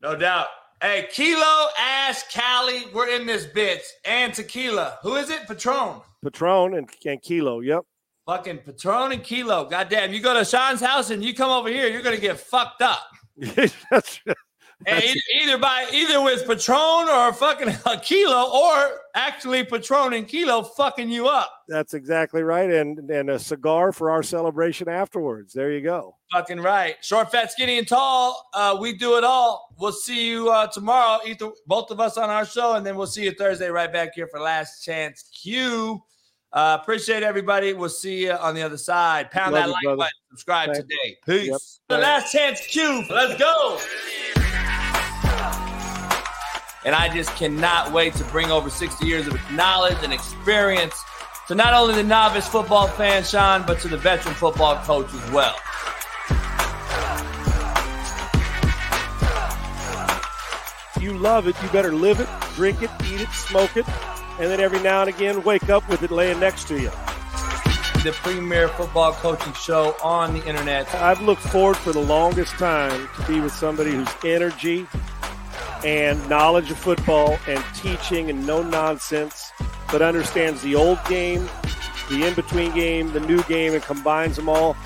No 0.00 0.16
doubt. 0.16 0.46
Hey, 0.82 1.06
Kilo, 1.12 1.68
Ash, 1.78 2.24
Cali, 2.24 2.86
we're 2.92 3.08
in 3.08 3.24
this 3.24 3.46
bitch. 3.46 3.84
And 4.04 4.34
tequila. 4.34 4.98
Who 5.02 5.14
is 5.14 5.30
it? 5.30 5.46
Patron. 5.46 6.00
Patron 6.24 6.74
and, 6.74 6.90
and 7.06 7.22
Kilo. 7.22 7.60
Yep. 7.60 7.82
Fucking 8.26 8.58
Patron 8.58 9.12
and 9.12 9.22
Kilo. 9.22 9.64
Goddamn. 9.64 10.12
You 10.12 10.20
go 10.20 10.34
to 10.34 10.44
Sean's 10.44 10.80
house 10.80 11.10
and 11.10 11.22
you 11.22 11.34
come 11.34 11.52
over 11.52 11.68
here, 11.68 11.86
you're 11.86 12.02
going 12.02 12.16
to 12.16 12.20
get 12.20 12.36
fucked 12.36 12.82
up. 12.82 12.98
Either, 15.42 15.58
by 15.58 15.86
either 15.92 16.22
with 16.22 16.46
Patron 16.46 17.08
or 17.08 17.32
fucking 17.32 17.68
a 17.86 17.98
kilo, 17.98 18.50
or 18.50 19.00
actually 19.14 19.64
Patron 19.64 20.12
and 20.12 20.26
kilo 20.26 20.62
fucking 20.62 21.10
you 21.10 21.28
up. 21.28 21.50
That's 21.68 21.94
exactly 21.94 22.42
right, 22.42 22.70
and 22.70 23.10
and 23.10 23.30
a 23.30 23.38
cigar 23.38 23.92
for 23.92 24.10
our 24.10 24.22
celebration 24.22 24.88
afterwards. 24.88 25.52
There 25.52 25.72
you 25.72 25.80
go. 25.82 26.16
Fucking 26.32 26.60
right. 26.60 26.96
Short, 27.02 27.30
fat, 27.30 27.52
skinny, 27.52 27.78
and 27.78 27.86
tall. 27.86 28.48
Uh, 28.54 28.76
we 28.80 28.96
do 28.96 29.16
it 29.18 29.24
all. 29.24 29.74
We'll 29.78 29.92
see 29.92 30.28
you 30.28 30.50
uh, 30.50 30.66
tomorrow. 30.66 31.20
Either 31.26 31.50
both 31.66 31.90
of 31.90 32.00
us 32.00 32.16
on 32.16 32.30
our 32.30 32.46
show, 32.46 32.74
and 32.74 32.84
then 32.84 32.96
we'll 32.96 33.06
see 33.06 33.24
you 33.24 33.32
Thursday 33.32 33.68
right 33.68 33.92
back 33.92 34.14
here 34.14 34.26
for 34.26 34.40
Last 34.40 34.84
Chance 34.84 35.24
Q. 35.42 36.02
Uh, 36.52 36.78
appreciate 36.80 37.22
everybody. 37.22 37.72
We'll 37.72 37.88
see 37.88 38.24
you 38.24 38.32
on 38.32 38.54
the 38.54 38.62
other 38.62 38.76
side. 38.76 39.30
Pound 39.30 39.54
Love 39.54 39.66
that 39.66 39.70
like 39.70 39.96
button. 39.96 40.12
Subscribe 40.30 40.72
Thanks. 40.72 40.80
today. 40.80 41.16
Peace. 41.24 41.48
Yep. 41.48 41.60
The 41.88 41.98
Last 41.98 42.32
Chance 42.32 42.66
Q. 42.66 43.04
Let's 43.08 43.38
go. 43.38 44.41
And 46.84 46.94
I 46.94 47.14
just 47.14 47.30
cannot 47.36 47.92
wait 47.92 48.14
to 48.14 48.24
bring 48.24 48.50
over 48.50 48.68
60 48.68 49.06
years 49.06 49.26
of 49.28 49.38
knowledge 49.52 49.98
and 50.02 50.12
experience 50.12 51.04
to 51.48 51.54
not 51.54 51.74
only 51.74 51.94
the 51.94 52.02
novice 52.02 52.46
football 52.48 52.88
fan, 52.88 53.22
Sean, 53.24 53.64
but 53.66 53.78
to 53.80 53.88
the 53.88 53.96
veteran 53.96 54.34
football 54.34 54.76
coach 54.84 55.12
as 55.12 55.30
well. 55.30 55.56
You 61.00 61.18
love 61.18 61.48
it, 61.48 61.60
you 61.62 61.68
better 61.70 61.92
live 61.92 62.20
it, 62.20 62.28
drink 62.54 62.82
it, 62.82 62.90
eat 63.04 63.20
it, 63.20 63.28
smoke 63.30 63.76
it, 63.76 63.86
and 64.38 64.50
then 64.50 64.60
every 64.60 64.80
now 64.80 65.00
and 65.00 65.08
again 65.08 65.42
wake 65.42 65.68
up 65.68 65.88
with 65.88 66.02
it 66.02 66.10
laying 66.10 66.40
next 66.40 66.68
to 66.68 66.80
you. 66.80 66.90
The 68.02 68.12
premier 68.22 68.68
football 68.68 69.12
coaching 69.12 69.52
show 69.52 69.94
on 70.02 70.34
the 70.34 70.44
internet. 70.46 70.92
I've 70.94 71.20
looked 71.20 71.42
forward 71.42 71.76
for 71.76 71.92
the 71.92 72.00
longest 72.00 72.52
time 72.54 73.08
to 73.16 73.26
be 73.26 73.40
with 73.40 73.52
somebody 73.52 73.92
whose 73.92 74.08
energy 74.24 74.86
and 75.84 76.28
knowledge 76.28 76.70
of 76.70 76.78
football 76.78 77.38
and 77.46 77.62
teaching 77.74 78.30
and 78.30 78.46
no 78.46 78.62
nonsense, 78.62 79.52
but 79.90 80.02
understands 80.02 80.62
the 80.62 80.74
old 80.74 80.98
game 81.08 81.48
the 82.08 82.26
in 82.26 82.34
between 82.34 82.72
game, 82.74 83.12
the 83.12 83.20
new 83.20 83.42
game, 83.44 83.74
and 83.74 83.82
combines 83.82 84.36
them 84.36 84.48
all. 84.48 84.76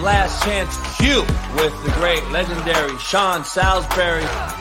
Last 0.00 0.42
Chance 0.44 0.76
Q 0.96 1.20
with 1.54 1.84
the 1.84 1.92
great 1.98 2.24
legendary 2.30 2.96
Sean 2.98 3.44
Salisbury. 3.44 4.24